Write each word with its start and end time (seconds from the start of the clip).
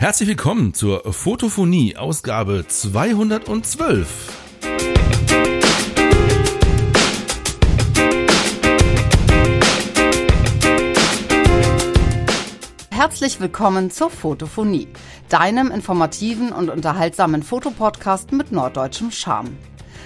Herzlich 0.00 0.28
willkommen 0.28 0.74
zur 0.74 1.12
Fotophonie 1.12 1.96
Ausgabe 1.96 2.64
212. 2.68 4.06
Herzlich 12.90 13.40
willkommen 13.40 13.90
zur 13.90 14.10
Fotophonie, 14.10 14.86
deinem 15.30 15.72
informativen 15.72 16.52
und 16.52 16.70
unterhaltsamen 16.70 17.42
Fotopodcast 17.42 18.30
mit 18.30 18.52
norddeutschem 18.52 19.10
Charme. 19.10 19.58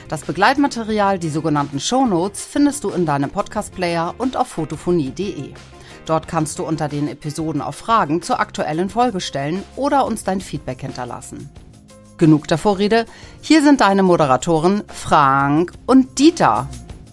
Das 0.09 0.23
Begleitmaterial, 0.23 1.19
die 1.19 1.29
sogenannten 1.29 1.81
Shownotes, 1.81 2.47
findest 2.47 2.85
du 2.85 2.89
in 2.89 3.05
deinem 3.05 3.29
Podcast-Player 3.29 4.15
und 4.17 4.39
auf 4.39 4.49
fotophonie.de. 4.49 5.53
Dort 6.07 6.29
kannst 6.29 6.59
du 6.59 6.65
unter 6.65 6.89
den 6.89 7.09
Episoden 7.09 7.63
auch 7.63 7.75
Fragen 7.75 8.23
zur 8.23 8.41
aktuellen 8.41 8.91
Folge 8.91 9.21
stellen 9.21 9.63
oder 9.77 10.05
uns 10.05 10.25
dein 10.25 10.41
Feedback 10.41 10.81
hinterlassen. 10.81 11.51
Genug 12.19 12.49
der 12.49 12.59
Vorrede, 12.59 13.07
hier 13.41 13.63
sind 13.63 13.81
deine 13.81 14.03
Moderatoren 14.03 14.83
Frank 14.89 15.73
und 15.87 16.19
Dieter. 16.19 16.69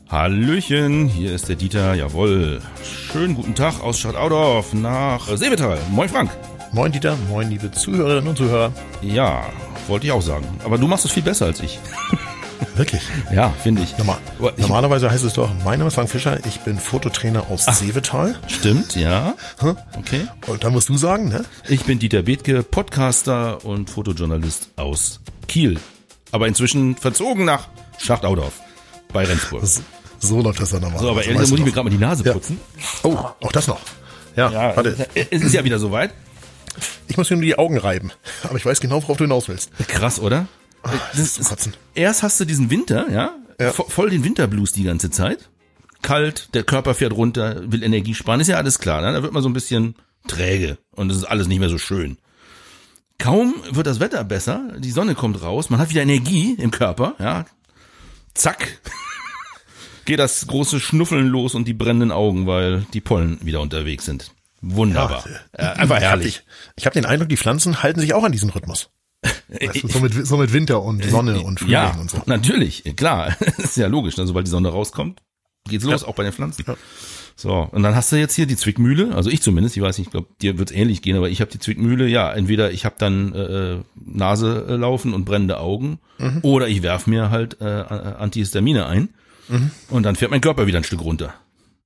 Hallöchen, 0.10 1.08
hier 1.08 1.34
ist 1.34 1.50
der 1.50 1.56
Dieter, 1.56 1.94
jawohl. 1.94 2.62
Schönen 2.84 3.36
guten 3.36 3.54
Tag 3.54 3.82
aus 3.84 4.00
Stadtaudorf 4.00 4.74
nach 4.74 5.28
Seevetal. 5.28 5.78
Moin 5.92 6.10
Frank. 6.10 6.32
Moin 6.72 6.92
Dieter, 6.92 7.16
moin 7.30 7.50
liebe 7.50 7.72
Zuhörerinnen 7.72 8.30
und 8.30 8.38
Zuhörer. 8.38 8.72
Ja, 9.02 9.44
wollte 9.88 10.08
ich 10.08 10.12
auch 10.12 10.22
sagen. 10.22 10.46
Aber 10.64 10.78
du 10.78 10.88
machst 10.88 11.06
es 11.06 11.12
viel 11.12 11.24
besser 11.24 11.46
als 11.46 11.60
ich. 11.62 11.80
Wirklich? 12.76 13.02
Ja, 13.34 13.50
finde 13.50 13.82
ich. 13.82 13.98
Normal, 13.98 14.18
ich. 14.56 14.62
Normalerweise 14.62 15.12
heißt 15.12 15.24
es 15.24 15.34
doch, 15.34 15.50
mein 15.64 15.80
Name 15.80 15.88
ist 15.88 15.96
Frank 15.96 16.10
Fischer, 16.10 16.40
ich 16.46 16.60
bin 16.62 16.80
Fototrainer 16.80 17.50
aus 17.50 17.66
Ach, 17.68 17.74
Seevetal. 17.74 18.36
Stimmt, 18.48 18.96
ja. 18.96 19.36
Okay. 19.98 20.28
Und 20.48 20.64
da 20.64 20.70
musst 20.70 20.90
du 20.90 20.98
sagen, 20.98 21.30
ne? 21.30 21.46
Ich 21.68 21.84
bin 21.86 22.00
Dieter 22.00 22.24
Bethke, 22.24 22.64
Podcaster 22.64 23.64
und 23.66 23.90
Fotojournalist 23.90 24.70
aus 24.76 25.20
Kiel. 25.48 25.80
Aber 26.32 26.48
inzwischen 26.48 26.96
verzogen 26.96 27.46
nach 27.46 27.68
Schachtaudorf 27.98 28.54
bei 29.12 29.26
Rendsburg. 29.26 29.64
So 30.20 30.42
läuft 30.42 30.62
das 30.62 30.72
dann 30.72 30.82
nochmal. 30.82 31.00
So, 31.00 31.10
aber 31.10 31.24
ehrlich, 31.24 31.50
muss 31.50 31.60
ich 31.60 31.66
mir 31.66 31.72
gerade 31.72 31.86
mal 31.86 31.96
die 31.96 31.98
Nase 31.98 32.24
putzen. 32.24 32.60
Ja. 32.78 32.84
Oh, 33.04 33.18
auch 33.46 33.52
das 33.52 33.68
noch. 33.68 33.80
Ja, 34.36 34.52
ja, 34.52 34.76
warte. 34.76 35.08
Es 35.16 35.42
ist 35.42 35.54
ja 35.54 35.64
wieder 35.64 35.80
soweit. 35.80 36.12
Ich 37.08 37.18
muss 37.18 37.30
mir 37.30 37.38
nur 37.38 37.46
die 37.46 37.58
Augen 37.58 37.78
reiben. 37.78 38.12
Aber 38.44 38.58
ich 38.58 38.66
weiß 38.66 38.80
genau, 38.80 39.02
worauf 39.02 39.18
du 39.18 39.24
hinaus 39.24 39.48
willst. 39.48 39.72
Krass, 39.88 40.20
oder? 40.20 40.48
Ach, 40.84 41.12
das 41.12 41.38
ist 41.38 41.50
kotzen. 41.50 41.74
Erst 41.96 42.24
hast 42.24 42.40
du 42.40 42.46
diesen 42.46 42.70
Winter, 42.70 43.10
ja? 43.12 43.36
ja. 43.60 43.72
Voll 43.72 44.10
den 44.10 44.24
Winterblues 44.24 44.72
die 44.72 44.84
ganze 44.84 45.10
Zeit. 45.10 45.50
Kalt, 46.02 46.50
der 46.54 46.64
Körper 46.64 46.94
fährt 46.94 47.14
runter, 47.14 47.72
will 47.72 47.84
Energie 47.84 48.16
sparen, 48.16 48.40
ist 48.40 48.48
ja 48.48 48.58
alles 48.58 48.80
klar. 48.80 49.02
Ne? 49.02 49.12
Da 49.12 49.24
wird 49.24 49.34
man 49.34 49.44
so 49.44 49.50
ein 49.50 49.54
bisschen 49.54 49.96
träge 50.28 50.78
und 50.92 51.12
es 51.12 51.18
ist 51.18 51.26
alles 51.26 51.48
nicht 51.48 51.60
mehr 51.60 51.70
so 51.70 51.78
schön. 51.78 52.18
Kaum 53.18 53.56
wird 53.70 53.86
das 53.86 54.00
Wetter 54.00 54.24
besser, 54.24 54.74
die 54.78 54.92
Sonne 54.92 55.14
kommt 55.14 55.42
raus, 55.42 55.70
man 55.70 55.80
hat 55.80 55.90
wieder 55.90 56.02
Energie 56.02 56.56
im 56.58 56.72
Körper, 56.72 57.16
ja. 57.20 57.46
Zack, 58.34 58.80
geht 60.06 60.20
das 60.20 60.48
große 60.48 60.80
Schnuffeln 60.80 61.28
los 61.28 61.54
und 61.54 61.68
die 61.68 61.74
brennenden 61.74 62.14
Augen, 62.14 62.48
weil 62.48 62.86
die 62.94 63.02
Pollen 63.02 63.38
wieder 63.42 63.60
unterwegs 63.60 64.06
sind. 64.06 64.32
Wunderbar. 64.62 65.26
Ja, 65.58 65.74
äh, 65.74 65.80
einfach 65.80 66.00
herrlich. 66.00 66.44
Ich 66.78 66.86
habe 66.86 66.92
hab 66.92 66.94
den 66.94 67.06
Eindruck, 67.06 67.30
die 67.30 67.38
Pflanzen 67.38 67.84
halten 67.84 68.00
sich 68.00 68.14
auch 68.14 68.24
an 68.24 68.32
diesen 68.32 68.50
Rhythmus. 68.50 68.90
Weißt 69.22 69.84
du, 69.84 69.88
so, 69.88 70.00
mit, 70.00 70.28
so 70.28 70.38
mit 70.38 70.54
Winter 70.54 70.82
und 70.82 71.04
Sonne 71.04 71.42
und 71.42 71.60
Frühling 71.60 71.74
ja, 71.74 71.98
und 72.00 72.10
so. 72.10 72.22
natürlich, 72.26 72.84
klar. 72.96 73.36
ist 73.58 73.78
ja 73.78 73.88
logisch. 73.88 74.18
Ne? 74.18 74.28
Sobald 74.28 74.48
die 74.48 74.52
Sonne 74.52 74.70
rauskommt, 74.70 75.22
geht's 75.68 75.84
los, 75.84 76.02
ja. 76.02 76.08
auch 76.08 76.16
bei 76.16 76.24
den 76.24 76.34
Pflanzen. 76.34 76.64
Ja. 76.68 76.76
So, 77.36 77.70
und 77.72 77.84
dann 77.84 77.96
hast 77.96 78.12
du 78.12 78.18
jetzt 78.18 78.36
hier 78.36 78.48
die 78.48 78.58
Zwickmühle, 78.58 79.16
also 79.16 79.30
ich 79.30 79.42
zumindest, 79.42 79.78
ich 79.78 79.82
weiß 79.82 79.98
nicht, 79.98 80.08
ich 80.08 80.12
glaube, 80.12 80.28
dir 80.42 80.60
wird's 80.60 80.74
ähnlich 80.74 81.02
gehen, 81.02 81.16
aber 81.16 81.30
ich 81.30 81.40
habe 81.40 81.50
die 81.50 81.60
Zwickmühle, 81.60 82.06
ja, 82.06 82.34
entweder 82.34 82.72
ich 82.72 82.84
habe 82.84 82.96
dann 83.00 83.34
äh, 83.34 83.78
Nase 83.96 84.66
äh, 84.68 84.76
laufen 84.76 85.14
und 85.14 85.24
brennende 85.24 85.58
Augen 85.58 86.00
mhm. 86.18 86.40
oder 86.42 86.68
ich 86.68 86.84
werf 86.84 87.08
mir 87.08 87.30
halt 87.30 87.62
äh, 87.62 87.64
Antihistamine 87.64 88.88
ein 88.88 89.10
mhm. 89.48 89.72
und 89.90 90.04
dann 90.04 90.18
fährt 90.18 90.32
mein 90.32 90.42
Körper 90.42 90.68
wieder 90.68 90.80
ein 90.80 90.84
Stück 90.84 91.02
runter. 91.02 91.34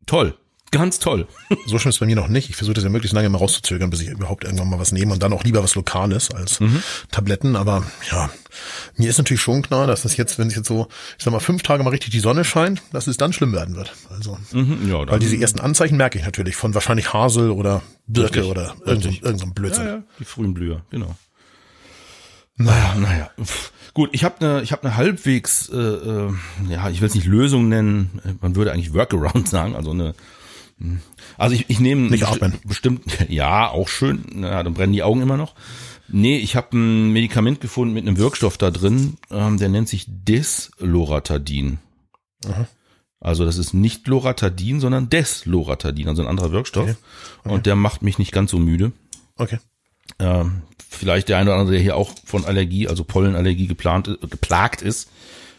Toll. 0.07 0.35
Ganz 0.73 1.00
toll. 1.00 1.28
So 1.67 1.78
schlimm 1.78 1.91
ist 1.91 2.00
bei 2.00 2.06
mir 2.07 2.16
noch 2.16 2.28
nicht. 2.28 2.50
Ich 2.50 2.56
versuche 2.56 2.73
das 2.73 2.84
ja 2.84 2.89
möglichst 2.89 3.13
lange 3.13 3.29
mal 3.29 3.38
rauszuzögern, 3.38 3.89
bis 3.89 4.01
ich 4.01 4.09
überhaupt 4.09 4.44
irgendwann 4.44 4.69
mal 4.69 4.79
was 4.79 4.91
nehme 4.91 5.13
und 5.13 5.22
dann 5.22 5.31
auch 5.31 5.44
lieber 5.44 5.63
was 5.63 5.75
Lokales 5.75 6.31
als 6.31 6.59
mhm. 6.59 6.81
Tabletten. 7.11 7.56
Aber 7.56 7.84
ja, 8.11 8.29
mir 8.97 9.09
ist 9.09 9.17
natürlich 9.19 9.41
schon 9.41 9.61
klar, 9.61 9.88
dass 9.88 10.01
das 10.01 10.17
jetzt, 10.17 10.39
wenn 10.39 10.47
es 10.47 10.56
jetzt 10.56 10.67
so, 10.67 10.88
ich 11.17 11.23
sag 11.23 11.31
mal, 11.31 11.39
fünf 11.39 11.61
Tage 11.61 11.84
mal 11.84 11.91
richtig 11.91 12.09
die 12.09 12.19
Sonne 12.19 12.44
scheint, 12.44 12.81
dass 12.91 13.07
es 13.07 13.17
dann 13.17 13.34
schlimm 13.34 13.53
werden 13.53 13.75
wird. 13.75 13.94
Also, 14.09 14.38
mhm, 14.51 14.89
ja, 14.89 15.07
weil 15.07 15.19
diese 15.19 15.38
ersten 15.38 15.59
Anzeichen 15.59 15.95
merke 15.95 16.17
ich 16.17 16.25
natürlich 16.25 16.56
von 16.56 16.73
wahrscheinlich 16.73 17.13
Hasel 17.13 17.51
oder 17.51 17.81
Birke 18.07 18.40
richtig, 18.40 18.51
oder 18.51 18.75
irgendein 18.84 19.17
irgend 19.22 19.40
so 19.40 19.47
Blödsinn. 19.47 19.85
Ja, 19.85 19.95
ja, 19.95 20.03
die 20.19 20.25
frühen 20.25 20.53
Blüher, 20.53 20.81
genau. 20.90 21.16
Naja, 22.57 22.95
naja. 22.95 23.29
Pff. 23.41 23.72
Gut, 23.94 24.09
ich 24.11 24.23
habe 24.23 24.35
eine 24.40 24.61
ich 24.63 24.72
habe 24.72 24.84
eine 24.84 24.97
halbwegs 24.97 25.69
äh, 25.69 25.78
äh, 25.78 26.34
ja, 26.67 26.90
ich 26.90 27.01
will 27.01 27.07
es 27.07 27.16
nicht 27.16 27.28
Lösung 27.28 27.69
nennen, 27.69 28.22
man 28.41 28.55
würde 28.55 28.72
eigentlich 28.72 28.94
Workaround 28.94 29.47
sagen, 29.50 29.75
also 29.75 29.91
eine 29.91 30.16
also 31.38 31.55
ich, 31.55 31.69
ich 31.69 31.79
nehme 31.79 32.09
nicht 32.09 32.27
atmen. 32.27 32.53
bestimmt, 32.66 33.03
ja, 33.29 33.69
auch 33.69 33.88
schön, 33.88 34.23
ja, 34.41 34.63
dann 34.63 34.73
brennen 34.73 34.94
die 34.94 35.03
Augen 35.03 35.21
immer 35.21 35.38
noch. 35.38 35.55
Nee, 36.09 36.38
ich 36.38 36.55
habe 36.55 36.77
ein 36.77 37.11
Medikament 37.11 37.61
gefunden 37.61 37.94
mit 37.94 38.05
einem 38.05 38.17
Wirkstoff 38.17 38.57
da 38.57 38.71
drin, 38.71 39.17
ähm, 39.31 39.57
der 39.57 39.69
nennt 39.69 39.89
sich 39.89 40.05
Desloratadin. 40.07 41.79
Aha. 42.45 42.67
Also 43.19 43.45
das 43.45 43.57
ist 43.57 43.73
nicht 43.73 44.05
Loratadin, 44.07 44.81
sondern 44.81 45.09
Desloratadin, 45.09 46.09
also 46.09 46.22
ein 46.22 46.27
anderer 46.27 46.51
Wirkstoff. 46.51 46.83
Okay. 46.83 46.95
Okay. 47.39 47.53
Und 47.53 47.66
der 47.66 47.77
macht 47.77 48.01
mich 48.01 48.19
nicht 48.19 48.33
ganz 48.33 48.51
so 48.51 48.59
müde. 48.59 48.91
Okay. 49.38 49.59
Ähm, 50.19 50.63
vielleicht 50.77 51.29
der 51.29 51.38
eine 51.38 51.51
oder 51.51 51.59
andere, 51.59 51.75
der 51.75 51.81
hier 51.81 51.95
auch 51.95 52.11
von 52.25 52.43
Allergie, 52.43 52.89
also 52.89 53.05
Pollenallergie 53.05 53.67
geplant, 53.67 54.17
geplagt 54.29 54.81
ist, 54.81 55.09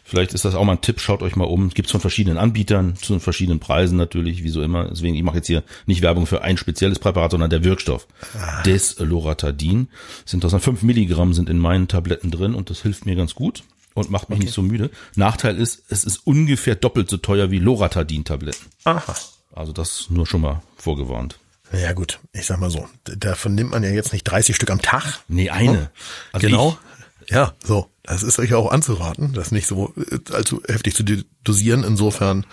Vielleicht 0.06 0.34
ist 0.34 0.44
das 0.44 0.54
auch 0.54 0.64
mal 0.64 0.72
ein 0.72 0.80
Tipp, 0.82 1.00
schaut 1.00 1.22
euch 1.22 1.34
mal 1.34 1.44
um. 1.44 1.70
Gibt's 1.70 1.90
von 1.90 2.00
verschiedenen 2.00 2.36
Anbietern, 2.36 2.94
zu 2.94 3.18
verschiedenen 3.18 3.58
Preisen 3.58 3.96
natürlich, 3.96 4.44
wie 4.44 4.50
so 4.50 4.62
immer. 4.62 4.88
Deswegen, 4.90 5.14
ich 5.14 5.22
mache 5.22 5.36
jetzt 5.36 5.46
hier 5.46 5.62
nicht 5.86 6.02
Werbung 6.02 6.26
für 6.26 6.42
ein 6.42 6.58
spezielles 6.58 6.98
Präparat, 6.98 7.30
sondern 7.30 7.48
der 7.48 7.64
Wirkstoff. 7.64 8.06
Ah. 8.38 8.62
Desloratadin. 8.62 9.88
Sind 10.26 10.44
das 10.44 10.52
dann 10.52 10.60
fünf 10.60 10.82
Milligramm 10.82 11.32
sind 11.32 11.48
in 11.48 11.58
meinen 11.58 11.88
Tabletten 11.88 12.30
drin 12.30 12.54
und 12.54 12.68
das 12.68 12.82
hilft 12.82 13.06
mir 13.06 13.16
ganz 13.16 13.34
gut 13.34 13.64
und 13.94 14.10
macht 14.10 14.28
mich 14.28 14.36
okay. 14.36 14.44
nicht 14.44 14.54
so 14.54 14.60
müde. 14.60 14.90
Nachteil 15.16 15.56
ist, 15.56 15.84
es 15.88 16.04
ist 16.04 16.18
ungefähr 16.26 16.74
doppelt 16.74 17.08
so 17.08 17.16
teuer 17.16 17.50
wie 17.50 17.58
Loratadin-Tabletten. 17.58 18.66
Aha. 18.84 19.14
Also 19.54 19.72
das 19.72 20.10
nur 20.10 20.26
schon 20.26 20.42
mal 20.42 20.62
vorgewarnt. 20.76 21.38
Ja 21.72 21.92
gut, 21.92 22.20
ich 22.32 22.46
sag 22.46 22.60
mal 22.60 22.70
so, 22.70 22.86
davon 23.04 23.54
nimmt 23.54 23.70
man 23.70 23.82
ja 23.82 23.90
jetzt 23.90 24.12
nicht 24.12 24.24
30 24.24 24.54
Stück 24.54 24.70
am 24.70 24.82
Tag. 24.82 25.20
Nee, 25.28 25.50
eine. 25.50 25.90
Also 26.32 26.46
genau. 26.46 26.78
Ich, 26.93 26.93
ja, 27.28 27.54
so. 27.62 27.90
Das 28.06 28.22
ist 28.22 28.38
euch 28.38 28.52
auch 28.52 28.70
anzuraten, 28.70 29.32
das 29.32 29.50
nicht 29.50 29.66
so 29.66 29.94
äh, 29.96 30.18
allzu 30.34 30.60
heftig 30.68 30.94
zu 30.94 31.04
dosieren. 31.42 31.84
Insofern 31.84 32.44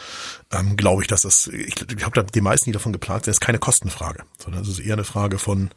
ähm, 0.51 0.77
glaube 0.77 1.01
ich, 1.01 1.09
dass 1.09 1.23
das, 1.23 1.47
ich, 1.47 1.75
ich 1.81 1.97
glaube, 1.97 2.31
die 2.33 2.41
meisten, 2.41 2.69
die 2.69 2.71
davon 2.71 2.93
geplagt 2.93 3.25
sind, 3.25 3.33
ist 3.33 3.41
keine 3.41 3.59
Kostenfrage, 3.59 4.23
sondern 4.37 4.61
es 4.61 4.69
ist 4.69 4.79
eher 4.79 4.93
eine 4.93 5.03
Frage 5.03 5.39
von, 5.39 5.71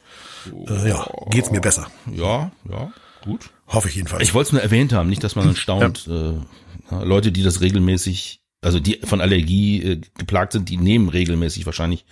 äh, 0.68 0.88
ja, 0.88 1.04
geht's 1.30 1.50
mir 1.50 1.60
besser? 1.60 1.88
Ja, 2.12 2.52
ja, 2.70 2.92
gut. 3.24 3.50
Hoffe 3.66 3.88
ich 3.88 3.96
jedenfalls. 3.96 4.22
Ich 4.22 4.32
wollte 4.32 4.48
es 4.48 4.52
nur 4.52 4.62
erwähnt 4.62 4.92
haben, 4.92 5.08
nicht, 5.08 5.24
dass 5.24 5.34
man 5.34 5.46
dann 5.46 5.56
staunt. 5.56 6.06
Ja. 6.06 6.34
Äh, 6.92 7.04
Leute, 7.04 7.32
die 7.32 7.42
das 7.42 7.60
regelmäßig, 7.60 8.42
also 8.60 8.78
die 8.78 9.00
von 9.02 9.20
Allergie 9.20 9.82
äh, 9.82 10.00
geplagt 10.16 10.52
sind, 10.52 10.68
die 10.68 10.76
nehmen 10.76 11.08
regelmäßig 11.08 11.66
wahrscheinlich 11.66 12.04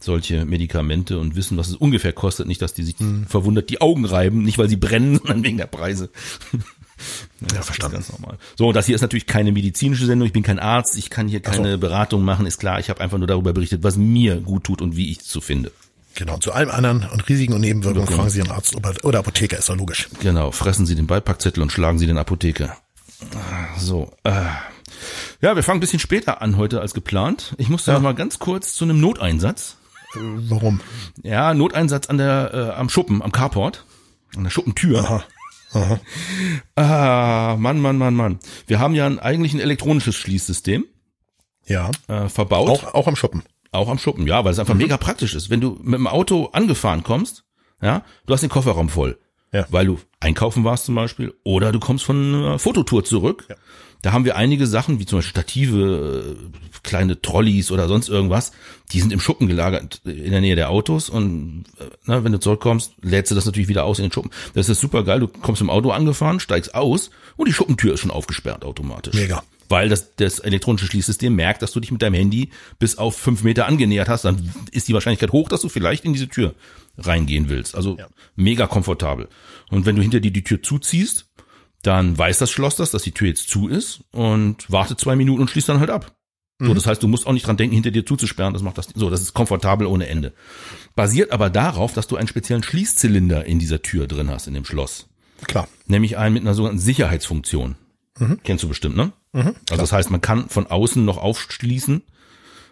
solche 0.00 0.44
Medikamente 0.44 1.18
und 1.18 1.36
wissen, 1.36 1.56
was 1.56 1.68
es 1.68 1.76
ungefähr 1.76 2.12
kostet. 2.12 2.46
Nicht, 2.46 2.62
dass 2.62 2.74
die 2.74 2.84
sich 2.84 2.98
hm. 2.98 3.26
verwundert 3.26 3.70
die 3.70 3.80
Augen 3.80 4.04
reiben, 4.04 4.42
nicht 4.42 4.58
weil 4.58 4.68
sie 4.68 4.76
brennen, 4.76 5.16
sondern 5.18 5.44
wegen 5.44 5.58
der 5.58 5.66
Preise. 5.66 6.10
Ja, 7.40 7.58
ja 7.58 7.62
verstanden. 7.62 7.94
Ganz 7.94 8.10
normal. 8.10 8.38
So, 8.56 8.72
das 8.72 8.86
hier 8.86 8.96
ist 8.96 9.02
natürlich 9.02 9.26
keine 9.26 9.52
medizinische 9.52 10.04
Sendung. 10.04 10.26
Ich 10.26 10.32
bin 10.32 10.42
kein 10.42 10.58
Arzt. 10.58 10.98
Ich 10.98 11.10
kann 11.10 11.28
hier 11.28 11.38
keine 11.38 11.74
so. 11.74 11.78
Beratung 11.78 12.24
machen. 12.24 12.44
Ist 12.44 12.58
klar. 12.58 12.80
Ich 12.80 12.90
habe 12.90 13.00
einfach 13.00 13.18
nur 13.18 13.28
darüber 13.28 13.52
berichtet, 13.52 13.84
was 13.84 13.96
mir 13.96 14.40
gut 14.40 14.64
tut 14.64 14.82
und 14.82 14.96
wie 14.96 15.12
ich 15.12 15.20
es 15.20 15.30
so 15.30 15.40
finde. 15.40 15.70
Genau, 16.16 16.38
zu 16.38 16.50
allem 16.50 16.70
anderen 16.70 17.08
und 17.08 17.28
Risiken 17.28 17.52
und 17.52 17.60
Nebenwirkungen 17.60 18.06
genau. 18.06 18.18
fragen 18.18 18.30
Sie 18.30 18.40
einen 18.40 18.50
Arzt 18.50 18.74
oder 19.04 19.20
Apotheker, 19.20 19.56
ist 19.56 19.68
doch 19.68 19.76
logisch. 19.76 20.08
Genau, 20.20 20.50
fressen 20.50 20.84
Sie 20.84 20.96
den 20.96 21.06
Beipackzettel 21.06 21.62
und 21.62 21.70
schlagen 21.70 22.00
Sie 22.00 22.08
den 22.08 22.18
Apotheker. 22.18 22.76
So, 23.78 24.10
äh. 24.24 24.32
Ja, 25.40 25.54
wir 25.54 25.62
fangen 25.62 25.78
ein 25.78 25.80
bisschen 25.80 26.00
später 26.00 26.42
an 26.42 26.56
heute 26.56 26.80
als 26.80 26.92
geplant. 26.92 27.54
Ich 27.58 27.68
musste 27.68 27.92
ja. 27.92 27.96
noch 27.96 28.02
mal 28.02 28.14
ganz 28.16 28.40
kurz 28.40 28.74
zu 28.74 28.84
einem 28.84 29.00
Noteinsatz. 29.00 29.76
Warum? 30.48 30.80
Ja, 31.22 31.54
Noteinsatz 31.54 32.08
an 32.08 32.18
der, 32.18 32.50
äh, 32.52 32.78
am 32.78 32.88
Schuppen, 32.88 33.22
am 33.22 33.32
Carport, 33.32 33.84
an 34.36 34.44
der 34.44 34.50
Schuppentür. 34.50 34.98
Aha. 35.00 35.24
Aha. 35.74 36.00
Ah, 36.76 37.56
Mann, 37.58 37.80
Mann, 37.80 37.98
Mann, 37.98 38.14
Mann. 38.14 38.38
Wir 38.66 38.78
haben 38.78 38.94
ja 38.94 39.06
ein, 39.06 39.18
eigentlich 39.18 39.52
ein 39.52 39.60
elektronisches 39.60 40.14
Schließsystem. 40.14 40.86
Ja. 41.66 41.90
Äh, 42.06 42.28
verbaut. 42.28 42.68
Auch, 42.70 42.94
auch 42.94 43.06
am 43.06 43.16
Schuppen. 43.16 43.42
Auch 43.70 43.88
am 43.88 43.98
Schuppen, 43.98 44.26
ja, 44.26 44.44
weil 44.44 44.52
es 44.52 44.58
einfach 44.58 44.74
mhm. 44.74 44.80
mega 44.80 44.96
praktisch 44.96 45.34
ist. 45.34 45.50
Wenn 45.50 45.60
du 45.60 45.78
mit 45.82 45.98
dem 45.98 46.06
Auto 46.06 46.46
angefahren 46.52 47.02
kommst, 47.02 47.44
ja, 47.82 48.02
du 48.26 48.32
hast 48.32 48.40
den 48.40 48.50
Kofferraum 48.50 48.88
voll. 48.88 49.18
Ja. 49.50 49.66
weil 49.70 49.86
du 49.86 49.98
einkaufen 50.20 50.64
warst 50.64 50.84
zum 50.84 50.94
Beispiel, 50.94 51.32
oder 51.42 51.72
du 51.72 51.80
kommst 51.80 52.04
von 52.04 52.34
einer 52.34 52.58
Fototour 52.58 53.04
zurück. 53.04 53.46
Ja. 53.48 53.56
Da 54.02 54.12
haben 54.12 54.24
wir 54.24 54.36
einige 54.36 54.66
Sachen, 54.66 55.00
wie 55.00 55.06
zum 55.06 55.18
Beispiel 55.18 55.30
Stative, 55.30 56.36
äh, 56.38 56.78
kleine 56.82 57.20
Trolleys 57.20 57.70
oder 57.72 57.88
sonst 57.88 58.08
irgendwas, 58.08 58.52
die 58.92 59.00
sind 59.00 59.12
im 59.12 59.20
Schuppen 59.20 59.48
gelagert 59.48 60.00
in 60.04 60.30
der 60.30 60.40
Nähe 60.40 60.54
der 60.56 60.70
Autos 60.70 61.08
und 61.10 61.64
äh, 61.80 61.84
na, 62.06 62.22
wenn 62.22 62.32
du 62.32 62.38
zurückkommst, 62.38 62.92
lädst 63.02 63.30
du 63.30 63.34
das 63.34 63.44
natürlich 63.46 63.68
wieder 63.68 63.84
aus 63.84 63.98
in 63.98 64.04
den 64.04 64.12
Schuppen. 64.12 64.30
Das 64.54 64.68
ist 64.68 64.80
super 64.80 65.02
geil. 65.02 65.20
Du 65.20 65.26
kommst 65.28 65.60
im 65.60 65.70
Auto 65.70 65.90
angefahren, 65.90 66.38
steigst 66.38 66.74
aus 66.74 67.10
und 67.36 67.48
die 67.48 67.52
Schuppentür 67.52 67.94
ist 67.94 68.00
schon 68.00 68.10
aufgesperrt 68.12 68.64
automatisch. 68.64 69.14
Mega. 69.14 69.42
Weil 69.68 69.90
das, 69.90 70.14
das 70.16 70.38
elektronische 70.38 70.86
Schließsystem 70.86 71.34
merkt, 71.34 71.60
dass 71.60 71.72
du 71.72 71.80
dich 71.80 71.90
mit 71.92 72.00
deinem 72.00 72.14
Handy 72.14 72.50
bis 72.78 72.96
auf 72.96 73.18
fünf 73.18 73.42
Meter 73.42 73.66
angenähert 73.66 74.08
hast, 74.08 74.24
dann 74.24 74.50
ist 74.70 74.88
die 74.88 74.94
Wahrscheinlichkeit 74.94 75.32
hoch, 75.32 75.48
dass 75.50 75.60
du 75.60 75.68
vielleicht 75.68 76.06
in 76.06 76.14
diese 76.14 76.28
Tür 76.28 76.54
reingehen 76.96 77.48
willst. 77.50 77.74
Also 77.74 77.98
Ja. 77.98 78.06
mega 78.34 78.66
komfortabel. 78.66 79.28
Und 79.70 79.84
wenn 79.84 79.96
du 79.96 80.02
hinter 80.02 80.20
dir 80.20 80.30
die 80.30 80.42
Tür 80.42 80.62
zuziehst, 80.62 81.26
dann 81.82 82.16
weiß 82.16 82.38
das 82.38 82.50
Schloss 82.50 82.76
das, 82.76 82.90
dass 82.90 83.02
die 83.02 83.12
Tür 83.12 83.28
jetzt 83.28 83.48
zu 83.48 83.68
ist 83.68 84.00
und 84.10 84.70
wartet 84.70 84.98
zwei 84.98 85.16
Minuten 85.16 85.42
und 85.42 85.50
schließt 85.50 85.68
dann 85.68 85.80
halt 85.80 85.90
ab. 85.90 86.18
So, 86.60 86.74
das 86.74 86.86
heißt, 86.86 87.00
du 87.00 87.06
musst 87.06 87.24
auch 87.26 87.32
nicht 87.32 87.46
dran 87.46 87.56
denken, 87.56 87.74
hinter 87.74 87.92
dir 87.92 88.04
zuzusperren. 88.04 88.52
Das 88.52 88.62
macht 88.62 88.78
das 88.78 88.88
so. 88.92 89.10
Das 89.10 89.22
ist 89.22 89.32
komfortabel 89.32 89.86
ohne 89.86 90.08
Ende. 90.08 90.32
Basiert 90.96 91.30
aber 91.30 91.50
darauf, 91.50 91.92
dass 91.92 92.08
du 92.08 92.16
einen 92.16 92.26
speziellen 92.26 92.64
Schließzylinder 92.64 93.44
in 93.44 93.60
dieser 93.60 93.80
Tür 93.80 94.08
drin 94.08 94.28
hast 94.28 94.48
in 94.48 94.54
dem 94.54 94.64
Schloss, 94.64 95.06
Klar. 95.46 95.68
nämlich 95.86 96.18
einen 96.18 96.34
mit 96.34 96.42
einer 96.42 96.54
sogenannten 96.54 96.80
Sicherheitsfunktion. 96.80 97.76
Kennst 98.42 98.64
du 98.64 98.68
bestimmt, 98.68 98.96
ne? 98.96 99.12
also 99.70 99.80
das 99.80 99.92
heißt, 99.92 100.10
man 100.10 100.20
kann 100.20 100.48
von 100.48 100.66
außen 100.66 101.04
noch 101.04 101.18
aufschließen, 101.18 102.02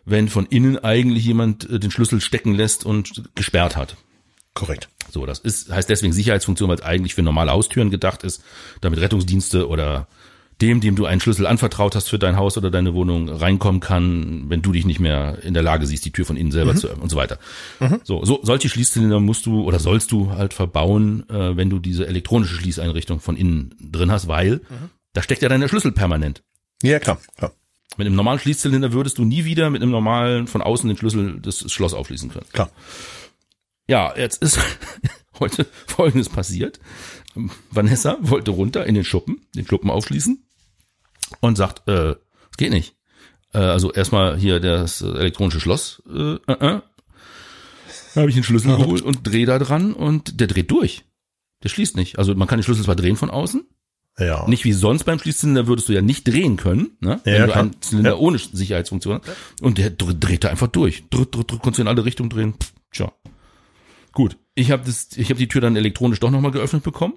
wenn 0.04 0.28
von 0.28 0.46
innen 0.46 0.78
eigentlich 0.78 1.24
jemand 1.24 1.70
äh, 1.70 1.78
den 1.78 1.92
Schlüssel 1.92 2.20
stecken 2.20 2.54
lässt 2.54 2.84
und 2.84 3.30
gesperrt 3.36 3.76
hat. 3.76 3.96
Korrekt. 4.56 4.88
So, 5.10 5.26
das 5.26 5.38
ist, 5.38 5.70
heißt 5.70 5.88
deswegen 5.90 6.14
Sicherheitsfunktion, 6.14 6.70
weil 6.70 6.76
es 6.76 6.82
eigentlich 6.82 7.14
für 7.14 7.22
normale 7.22 7.52
Haustüren 7.52 7.90
gedacht 7.90 8.22
ist, 8.22 8.42
damit 8.80 8.98
Rettungsdienste 8.98 9.68
oder 9.68 10.08
dem, 10.62 10.80
dem 10.80 10.96
du 10.96 11.04
einen 11.04 11.20
Schlüssel 11.20 11.46
anvertraut 11.46 11.94
hast 11.94 12.08
für 12.08 12.18
dein 12.18 12.38
Haus 12.38 12.56
oder 12.56 12.70
deine 12.70 12.94
Wohnung, 12.94 13.28
reinkommen 13.28 13.82
kann, 13.82 14.46
wenn 14.48 14.62
du 14.62 14.72
dich 14.72 14.86
nicht 14.86 14.98
mehr 14.98 15.42
in 15.42 15.52
der 15.52 15.62
Lage 15.62 15.86
siehst, 15.86 16.06
die 16.06 16.10
Tür 16.10 16.24
von 16.24 16.38
innen 16.38 16.52
selber 16.52 16.74
zu 16.74 16.86
öffnen 16.86 17.02
und 17.02 17.10
so 17.10 17.16
weiter. 17.18 17.38
So, 18.04 18.24
so, 18.24 18.40
solche 18.42 18.70
Schließzylinder 18.70 19.20
musst 19.20 19.44
du 19.44 19.62
oder 19.62 19.78
sollst 19.78 20.10
du 20.10 20.30
halt 20.30 20.54
verbauen, 20.54 21.28
äh, 21.28 21.54
wenn 21.58 21.68
du 21.68 21.78
diese 21.78 22.06
elektronische 22.06 22.54
Schließeinrichtung 22.54 23.20
von 23.20 23.36
innen 23.36 23.74
drin 23.78 24.10
hast, 24.10 24.26
weil 24.26 24.62
da 25.12 25.20
steckt 25.20 25.42
ja 25.42 25.50
dein 25.50 25.68
Schlüssel 25.68 25.92
permanent. 25.92 26.42
Ja, 26.82 26.98
klar. 26.98 27.18
klar. 27.36 27.52
Mit 27.98 28.06
einem 28.06 28.16
normalen 28.16 28.38
Schließzylinder 28.38 28.94
würdest 28.94 29.18
du 29.18 29.24
nie 29.26 29.44
wieder 29.44 29.68
mit 29.68 29.82
einem 29.82 29.90
normalen 29.90 30.46
von 30.46 30.62
außen 30.62 30.88
den 30.88 30.96
Schlüssel 30.96 31.40
des 31.40 31.70
Schloss 31.70 31.92
aufschließen 31.92 32.30
können. 32.30 32.46
Klar. 32.52 32.70
Ja, 33.88 34.14
jetzt 34.16 34.42
ist 34.42 34.58
heute 35.40 35.66
Folgendes 35.86 36.28
passiert. 36.28 36.80
Vanessa 37.70 38.16
wollte 38.20 38.50
runter 38.50 38.86
in 38.86 38.94
den 38.94 39.04
Schuppen, 39.04 39.42
den 39.54 39.66
Schuppen 39.66 39.90
aufschließen 39.90 40.44
und 41.40 41.56
sagt, 41.56 41.86
äh, 41.88 42.10
es 42.12 42.56
geht 42.56 42.70
nicht. 42.72 42.96
Äh, 43.52 43.58
also 43.58 43.92
erstmal 43.92 44.38
hier 44.38 44.58
das 44.60 45.02
elektronische 45.02 45.60
Schloss. 45.60 46.02
Äh, 46.08 46.34
äh, 46.34 46.52
äh. 46.52 46.80
Da 48.14 48.20
habe 48.22 48.30
ich 48.30 48.34
den 48.34 48.44
Schlüssel 48.44 48.76
geholt 48.76 49.02
und 49.02 49.26
drehe 49.26 49.44
da 49.46 49.58
dran 49.58 49.92
und 49.92 50.40
der 50.40 50.46
dreht 50.46 50.70
durch. 50.70 51.04
Der 51.62 51.68
schließt 51.68 51.96
nicht. 51.96 52.18
Also 52.18 52.34
man 52.34 52.48
kann 52.48 52.58
den 52.58 52.64
Schlüssel 52.64 52.84
zwar 52.84 52.96
drehen 52.96 53.16
von 53.16 53.28
außen, 53.30 53.66
Ja. 54.18 54.48
nicht 54.48 54.64
wie 54.64 54.72
sonst 54.72 55.04
beim 55.04 55.18
Schließzylinder 55.18 55.66
würdest 55.66 55.88
du 55.88 55.92
ja 55.92 56.00
nicht 56.00 56.26
drehen 56.26 56.56
können, 56.56 56.96
ne? 57.00 57.20
wenn 57.24 57.42
du 57.42 57.48
klar. 57.48 57.58
einen 57.58 57.82
Zylinder 57.82 58.10
Ja. 58.12 58.16
ohne 58.16 58.38
Sicherheitsfunktion 58.38 59.20
hast. 59.22 59.62
Und 59.62 59.76
der 59.76 59.90
dr- 59.90 60.14
dreht 60.14 60.44
da 60.44 60.48
einfach 60.48 60.68
durch. 60.68 61.04
Drück, 61.10 61.30
drück, 61.32 61.46
drück, 61.48 61.60
konntest 61.60 61.78
du 61.78 61.82
in 61.82 61.88
alle 61.88 62.04
Richtungen 62.06 62.30
drehen. 62.30 62.54
Pff, 62.54 62.72
Tja. 62.92 63.12
Gut. 64.16 64.38
Ich 64.54 64.70
habe 64.70 64.82
das, 64.82 65.08
ich 65.14 65.28
habe 65.28 65.38
die 65.38 65.46
Tür 65.46 65.60
dann 65.60 65.76
elektronisch 65.76 66.20
doch 66.20 66.30
nochmal 66.30 66.50
geöffnet 66.50 66.82
bekommen. 66.82 67.12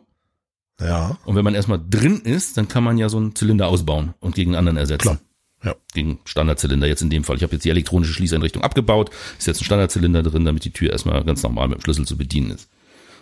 Ja. 0.82 1.18
Und 1.24 1.38
wenn 1.38 1.46
man 1.46 1.56
erstmal 1.56 1.80
drin 1.80 2.20
ist, 2.20 2.58
dann 2.58 2.68
kann 2.68 2.84
man 2.84 2.98
ja 2.98 3.08
so 3.08 3.16
einen 3.16 3.36
Zylinder 3.36 3.70
ausbauen 3.70 4.16
und 4.20 4.36
gegen 4.36 4.52
einen 4.52 4.60
anderen 4.60 4.78
ersetzen. 4.78 5.04
Klar. 5.04 5.20
Ja. 5.64 5.76
Gegen 5.94 6.20
Standardzylinder 6.26 6.88
jetzt 6.88 7.02
in 7.02 7.10
dem 7.10 7.24
Fall. 7.24 7.38
Ich 7.38 7.44
habe 7.44 7.54
jetzt 7.54 7.64
die 7.64 7.70
elektronische 7.70 8.12
Schließeinrichtung 8.12 8.64
abgebaut. 8.64 9.12
Ist 9.38 9.48
jetzt 9.48 9.62
ein 9.62 9.64
Standardzylinder 9.64 10.24
drin, 10.24 10.44
damit 10.44 10.66
die 10.66 10.72
Tür 10.72 10.92
erstmal 10.92 11.24
ganz 11.24 11.42
normal 11.42 11.70
mit 11.70 11.78
dem 11.78 11.84
Schlüssel 11.84 12.06
zu 12.06 12.18
bedienen 12.18 12.52
ist. 12.52 12.70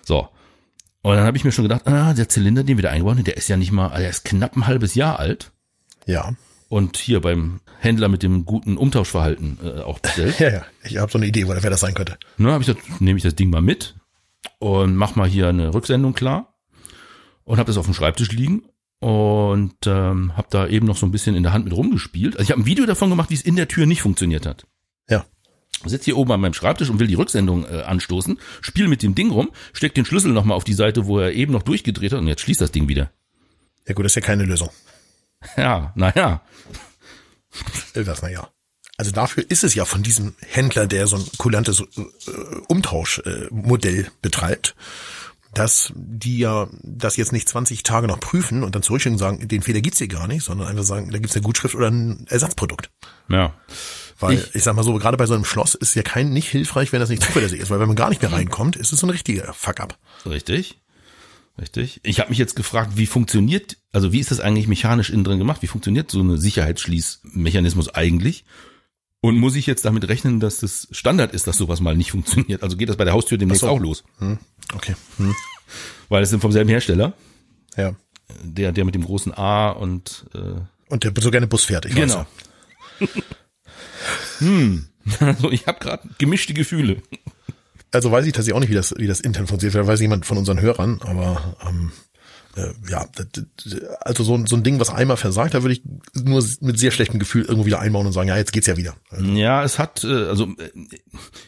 So. 0.03 0.27
Und 1.03 1.15
dann 1.15 1.25
habe 1.25 1.37
ich 1.37 1.43
mir 1.43 1.51
schon 1.51 1.65
gedacht, 1.65 1.85
ah, 1.85 2.15
der 2.15 2.29
Zylinder, 2.29 2.63
den 2.63 2.77
wir 2.77 2.81
da 2.81 2.89
eingebaut 2.89 3.17
haben, 3.17 3.23
der 3.25 3.37
ist 3.37 3.47
ja 3.47 3.57
nicht 3.57 3.71
mal, 3.71 3.89
der 3.89 4.09
ist 4.09 4.25
knapp 4.25 4.55
ein 4.55 4.65
halbes 4.65 4.95
Jahr 4.95 5.19
alt. 5.19 5.51
Ja. 6.07 6.33
Und 6.69 6.97
hier 6.97 7.21
beim 7.21 7.61
Händler 7.79 8.09
mit 8.09 8.23
dem 8.23 8.45
guten 8.45 8.77
Umtauschverhalten 8.77 9.57
äh, 9.63 9.81
auch 9.81 9.99
bestellt. 9.99 10.37
Ja, 10.39 10.49
ja. 10.49 10.65
Ich 10.83 10.97
habe 10.97 11.11
so 11.11 11.17
eine 11.17 11.27
Idee, 11.27 11.47
wo 11.47 11.53
wer 11.55 11.69
das 11.69 11.79
sein 11.79 11.93
könnte. 11.93 12.17
Ne, 12.37 12.51
habe 12.51 12.61
ich 12.61 12.67
gesagt, 12.67 13.01
nehme 13.01 13.17
ich 13.17 13.23
das 13.23 13.35
Ding 13.35 13.49
mal 13.49 13.61
mit 13.61 13.95
und 14.59 14.95
mach 14.95 15.15
mal 15.15 15.27
hier 15.27 15.47
eine 15.47 15.73
Rücksendung 15.73 16.13
klar 16.13 16.57
und 17.43 17.59
habe 17.59 17.67
das 17.67 17.77
auf 17.77 17.85
dem 17.85 17.93
Schreibtisch 17.93 18.31
liegen 18.31 18.63
und 18.99 19.75
ähm, 19.85 20.35
habe 20.35 20.47
da 20.49 20.67
eben 20.67 20.85
noch 20.85 20.97
so 20.97 21.05
ein 21.05 21.11
bisschen 21.11 21.35
in 21.35 21.43
der 21.43 21.53
Hand 21.53 21.65
mit 21.65 21.75
rumgespielt. 21.75 22.35
Also 22.35 22.43
ich 22.43 22.51
habe 22.51 22.61
ein 22.61 22.65
Video 22.65 22.85
davon 22.85 23.09
gemacht, 23.09 23.29
wie 23.29 23.35
es 23.35 23.41
in 23.43 23.55
der 23.55 23.67
Tür 23.67 23.85
nicht 23.85 24.01
funktioniert 24.01 24.45
hat. 24.45 24.65
Ja. 25.09 25.25
Sitz 25.85 26.05
hier 26.05 26.17
oben 26.17 26.31
an 26.31 26.41
meinem 26.41 26.53
Schreibtisch 26.53 26.89
und 26.89 26.99
will 26.99 27.07
die 27.07 27.13
Rücksendung 27.13 27.63
äh, 27.65 27.83
anstoßen, 27.83 28.39
spiel 28.61 28.87
mit 28.87 29.03
dem 29.03 29.13
Ding 29.15 29.29
rum, 29.29 29.51
steck 29.73 29.93
den 29.93 30.05
Schlüssel 30.05 30.33
nochmal 30.33 30.57
auf 30.57 30.63
die 30.63 30.73
Seite, 30.73 31.05
wo 31.05 31.19
er 31.19 31.33
eben 31.33 31.53
noch 31.53 31.63
durchgedreht 31.63 32.11
hat 32.11 32.19
und 32.19 32.27
jetzt 32.27 32.41
schließt 32.41 32.61
das 32.61 32.71
Ding 32.71 32.87
wieder. 32.87 33.11
Ja 33.87 33.93
gut, 33.93 34.03
das 34.03 34.11
ist 34.11 34.15
ja 34.15 34.21
keine 34.21 34.43
Lösung. 34.43 34.69
Ja, 35.57 35.91
naja. 35.95 36.41
Äh, 37.93 38.03
Das, 38.03 38.21
na 38.21 38.29
ja. 38.29 38.47
Also 38.99 39.11
dafür 39.11 39.45
ist 39.49 39.63
es 39.63 39.75
ja 39.75 39.85
von 39.85 40.01
diesem 40.01 40.33
Händler, 40.41 40.87
der 40.87 41.05
so 41.07 41.17
ein 41.17 41.25
kulantes 41.37 41.81
äh, 41.81 41.85
Umtauschmodell 42.67 44.09
betreibt, 44.21 44.75
dass 45.53 45.91
die 45.95 46.39
ja 46.39 46.67
das 46.83 47.15
jetzt 47.15 47.31
nicht 47.31 47.47
20 47.47 47.83
Tage 47.83 48.07
noch 48.07 48.19
prüfen 48.19 48.63
und 48.63 48.73
dann 48.75 48.81
zurückschicken 48.83 49.15
und 49.15 49.19
sagen, 49.19 49.47
den 49.47 49.61
Fehler 49.61 49.81
gibt's 49.81 49.99
hier 49.99 50.07
gar 50.07 50.27
nicht, 50.27 50.43
sondern 50.43 50.67
einfach 50.67 50.83
sagen, 50.83 51.11
da 51.11 51.19
gibt's 51.19 51.35
eine 51.35 51.43
Gutschrift 51.43 51.75
oder 51.75 51.89
ein 51.89 52.25
Ersatzprodukt. 52.27 52.89
Ja. 53.29 53.53
Weil 54.19 54.33
Ich- 54.39 54.55
ich, 54.55 54.63
sag 54.63 54.75
mal 54.75 54.83
so, 54.83 54.93
gerade 54.95 55.17
bei 55.17 55.27
so 55.27 55.35
einem 55.35 55.45
Schloss 55.45 55.75
ist 55.75 55.93
ja 55.95 56.01
kein 56.01 56.31
nicht 56.31 56.49
hilfreich, 56.49 56.91
wenn 56.91 56.99
das 56.99 57.09
nicht 57.09 57.21
zuverlässig 57.23 57.59
ist, 57.59 57.69
weil 57.69 57.79
wenn 57.79 57.87
man 57.87 57.95
gar 57.95 58.09
nicht 58.09 58.21
mehr 58.23 58.31
reinkommt, 58.31 58.75
ist 58.75 58.91
es 58.93 58.99
so 58.99 59.05
ein 59.07 59.11
richtiger 59.11 59.53
Fuck-up. 59.53 59.97
Richtig. 60.25 60.79
Richtig. 61.59 61.99
Ich 62.03 62.19
habe 62.19 62.29
mich 62.29 62.37
jetzt 62.37 62.55
gefragt, 62.55 62.91
wie 62.95 63.07
funktioniert, 63.07 63.77
also 63.91 64.11
wie 64.11 64.19
ist 64.19 64.29
das 64.29 64.39
eigentlich 64.39 64.67
mechanisch 64.67 65.09
innen 65.09 65.23
drin 65.23 65.39
gemacht? 65.39 65.61
Wie 65.63 65.67
funktioniert 65.67 66.11
so 66.11 66.19
eine 66.19 66.37
Sicherheitsschließmechanismus 66.37 67.89
eigentlich? 67.89 68.45
Und 69.21 69.37
muss 69.37 69.55
ich 69.55 69.65
jetzt 69.65 69.83
damit 69.83 70.07
rechnen, 70.07 70.39
dass 70.39 70.59
das 70.59 70.87
Standard 70.91 71.33
ist, 71.33 71.47
dass 71.47 71.57
sowas 71.57 71.79
mal 71.79 71.97
nicht 71.97 72.11
funktioniert? 72.11 72.61
Also 72.61 72.77
geht 72.77 72.89
das 72.89 72.97
bei 72.97 73.05
der 73.05 73.13
Haustür 73.13 73.39
demnächst 73.39 73.61
so. 73.61 73.69
auch 73.69 73.79
los? 73.79 74.03
Hm, 74.19 74.37
okay. 74.75 74.95
Hm, 75.17 75.33
Weil 76.09 76.21
es 76.21 76.29
sind 76.29 76.41
vom 76.41 76.51
selben 76.51 76.69
Hersteller, 76.69 77.13
ja. 77.75 77.95
der, 78.43 78.71
der 78.71 78.85
mit 78.85 78.93
dem 78.93 79.03
großen 79.03 79.33
A 79.33 79.69
und 79.71 80.25
äh, 80.35 80.61
Und 80.89 81.03
der 81.03 81.11
so 81.19 81.31
gerne 81.31 81.47
Bus 81.47 81.63
fährt, 81.63 81.85
ich 81.85 81.95
weiß 81.95 82.01
genau. 82.01 82.27
ja. 82.99 83.07
hm. 84.39 84.87
Also 85.21 85.51
ich 85.51 85.67
habe 85.67 85.79
gerade 85.79 86.07
gemischte 86.17 86.53
Gefühle. 86.53 87.01
Also 87.97 88.11
weiß 88.11 88.25
ich 88.25 88.33
tatsächlich 88.33 88.55
auch 88.55 88.59
nicht, 88.61 88.69
wie 88.69 88.75
das, 88.75 88.93
wie 88.97 89.07
das 89.07 89.19
intern 89.19 89.47
funktioniert. 89.47 89.73
Vielleicht 89.73 89.89
weiß 89.89 89.99
jemand 90.01 90.25
von 90.25 90.37
unseren 90.37 90.61
Hörern, 90.61 90.99
aber 91.01 91.55
ähm, 91.67 91.91
äh, 92.55 92.73
ja, 92.89 93.05
also 94.01 94.23
so, 94.23 94.33
ein- 94.35 94.47
so 94.47 94.55
ein 94.55 94.63
Ding, 94.63 94.79
was 94.79 94.89
einmal 94.89 95.17
versagt, 95.17 95.53
da 95.53 95.61
würde 95.61 95.73
ich 95.73 95.83
nur 96.15 96.43
mit 96.61 96.79
sehr 96.79 96.89
schlechtem 96.91 97.19
Gefühl 97.19 97.43
irgendwo 97.43 97.65
wieder 97.67 97.79
einbauen 97.79 98.07
und 98.07 98.13
sagen, 98.13 98.27
ja, 98.29 98.35
jetzt 98.37 98.51
geht's 98.51 98.65
ja 98.67 98.77
wieder. 98.77 98.95
Ja, 99.21 99.63
es 99.63 99.77
hat, 99.77 100.03
äh, 100.03 100.07
also 100.07 100.45
äh, 100.57 100.69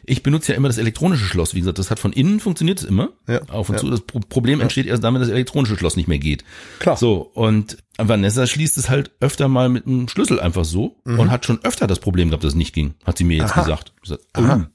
ich 0.03 0.21
benutze 0.21 0.51
ja 0.51 0.57
immer 0.57 0.67
das 0.67 0.77
elektronische 0.77 1.25
Schloss. 1.25 1.55
Wie 1.55 1.59
gesagt, 1.59 1.79
das 1.79 1.89
hat 1.89 1.99
von 1.99 2.13
innen 2.13 2.39
funktioniert 2.39 2.79
es 2.79 2.85
immer. 2.85 3.09
Ja, 3.27 3.41
Auf 3.49 3.69
und 3.69 3.75
ja. 3.75 3.81
zu. 3.81 3.89
Das 3.89 4.01
Pro 4.01 4.19
Problem 4.19 4.61
entsteht 4.61 4.85
erst 4.85 5.03
dann, 5.03 5.13
wenn 5.15 5.21
das 5.21 5.29
elektronische 5.31 5.77
Schloss 5.77 5.95
nicht 5.95 6.07
mehr 6.07 6.19
geht. 6.19 6.43
Klar. 6.79 6.97
So, 6.97 7.21
und 7.33 7.77
Vanessa 7.97 8.45
schließt 8.45 8.77
es 8.77 8.89
halt 8.89 9.11
öfter 9.19 9.47
mal 9.47 9.67
mit 9.69 9.87
einem 9.87 10.07
Schlüssel 10.07 10.39
einfach 10.39 10.63
so 10.65 10.95
und 11.05 11.31
hat 11.31 11.45
schon 11.45 11.59
öfter 11.63 11.87
das 11.87 11.99
Problem 11.99 12.29
gehabt, 12.29 12.43
dass 12.43 12.53
es 12.53 12.57
nicht 12.57 12.73
ging. 12.73 12.93
Hat 13.03 13.17
sie 13.17 13.23
mir 13.23 13.37
jetzt 13.37 13.47
Mhm. 13.55 13.61
Aha. 13.61 13.61
gesagt. 13.63 13.93
Ich 13.97 14.01
gesagt, 14.03 14.23
Aha. 14.33 14.69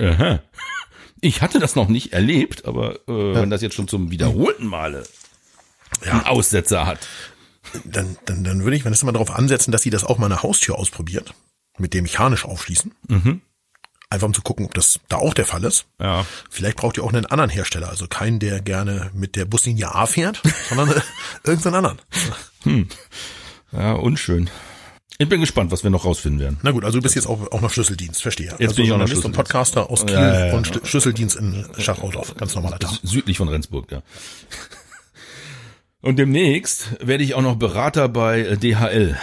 Aha. 0.00 0.40
Ich 1.20 1.42
hatte 1.42 1.58
das 1.58 1.74
noch 1.76 1.88
nicht 1.88 2.12
erlebt, 2.12 2.66
aber 2.66 2.96
äh, 3.08 3.34
wenn 3.34 3.50
das 3.50 3.62
jetzt 3.62 3.74
schon 3.74 3.88
zum 3.88 4.10
wiederholten 4.10 4.66
Male 4.66 5.04
einen 6.04 6.24
Aussetzer 6.24 6.86
hat. 6.86 7.08
Dann, 7.84 8.16
dann, 8.26 8.44
dann 8.44 8.64
würde 8.64 8.76
ich, 8.76 8.84
wenn 8.84 8.92
das 8.92 9.02
mal 9.02 9.12
darauf 9.12 9.30
ansetzen, 9.30 9.72
dass 9.72 9.82
sie 9.82 9.90
das 9.90 10.04
auch 10.04 10.18
mal 10.18 10.26
eine 10.26 10.42
Haustür 10.42 10.78
ausprobiert, 10.78 11.34
mit 11.78 11.94
dem 11.94 12.04
mechanisch 12.04 12.44
aufschließen. 12.44 12.94
Mhm. 13.08 13.40
Einfach 14.08 14.28
um 14.28 14.34
zu 14.34 14.42
gucken, 14.42 14.66
ob 14.66 14.74
das 14.74 15.00
da 15.08 15.16
auch 15.16 15.34
der 15.34 15.46
Fall 15.46 15.64
ist. 15.64 15.86
Ja. 16.00 16.24
Vielleicht 16.48 16.76
braucht 16.76 16.96
ihr 16.96 17.02
auch 17.02 17.12
einen 17.12 17.26
anderen 17.26 17.50
Hersteller, 17.50 17.88
also 17.88 18.06
keinen, 18.06 18.38
der 18.38 18.60
gerne 18.60 19.10
mit 19.14 19.34
der 19.34 19.46
Buslinie 19.46 19.92
A 19.92 20.06
fährt, 20.06 20.42
sondern 20.68 21.02
irgendeinen 21.44 21.74
anderen. 21.74 22.00
Ja, 23.72 23.92
unschön. 23.94 24.48
Ich 25.18 25.28
bin 25.28 25.40
gespannt, 25.40 25.70
was 25.72 25.82
wir 25.82 25.90
noch 25.90 26.04
rausfinden 26.04 26.40
werden. 26.40 26.58
Na 26.62 26.72
gut, 26.72 26.84
also 26.84 26.98
du 26.98 27.02
bist 27.02 27.14
jetzt 27.14 27.26
auch, 27.26 27.50
auch 27.50 27.60
noch 27.62 27.70
Schlüsseldienst, 27.70 28.20
verstehe. 28.22 28.46
Jetzt 28.46 28.60
also 28.60 28.74
bin 28.76 28.84
ich 28.84 28.92
auch 28.92 28.98
noch 28.98 29.08
Journalist 29.08 29.24
und 29.24 29.34
Schlüsseldienst. 29.34 29.36
Podcaster 29.36 29.90
aus 29.90 30.04
Kiel 30.04 30.14
Ja, 30.14 30.46
ja, 30.48 30.54
und 30.54 30.68
Schl- 30.68 30.84
Schlüsseldienst 30.86 31.36
in 31.36 31.64
Schachaudorf, 31.78 32.34
ganz 32.36 32.54
normaler 32.54 32.78
Tag. 32.78 32.90
Südlich 33.02 33.38
von 33.38 33.48
Rendsburg, 33.48 33.90
ja. 33.90 34.02
Und 36.02 36.18
demnächst 36.18 36.90
werde 37.06 37.24
ich 37.24 37.34
auch 37.34 37.42
noch 37.42 37.56
Berater 37.56 38.08
bei 38.08 38.40
äh, 38.40 38.56
DHL. 38.58 39.16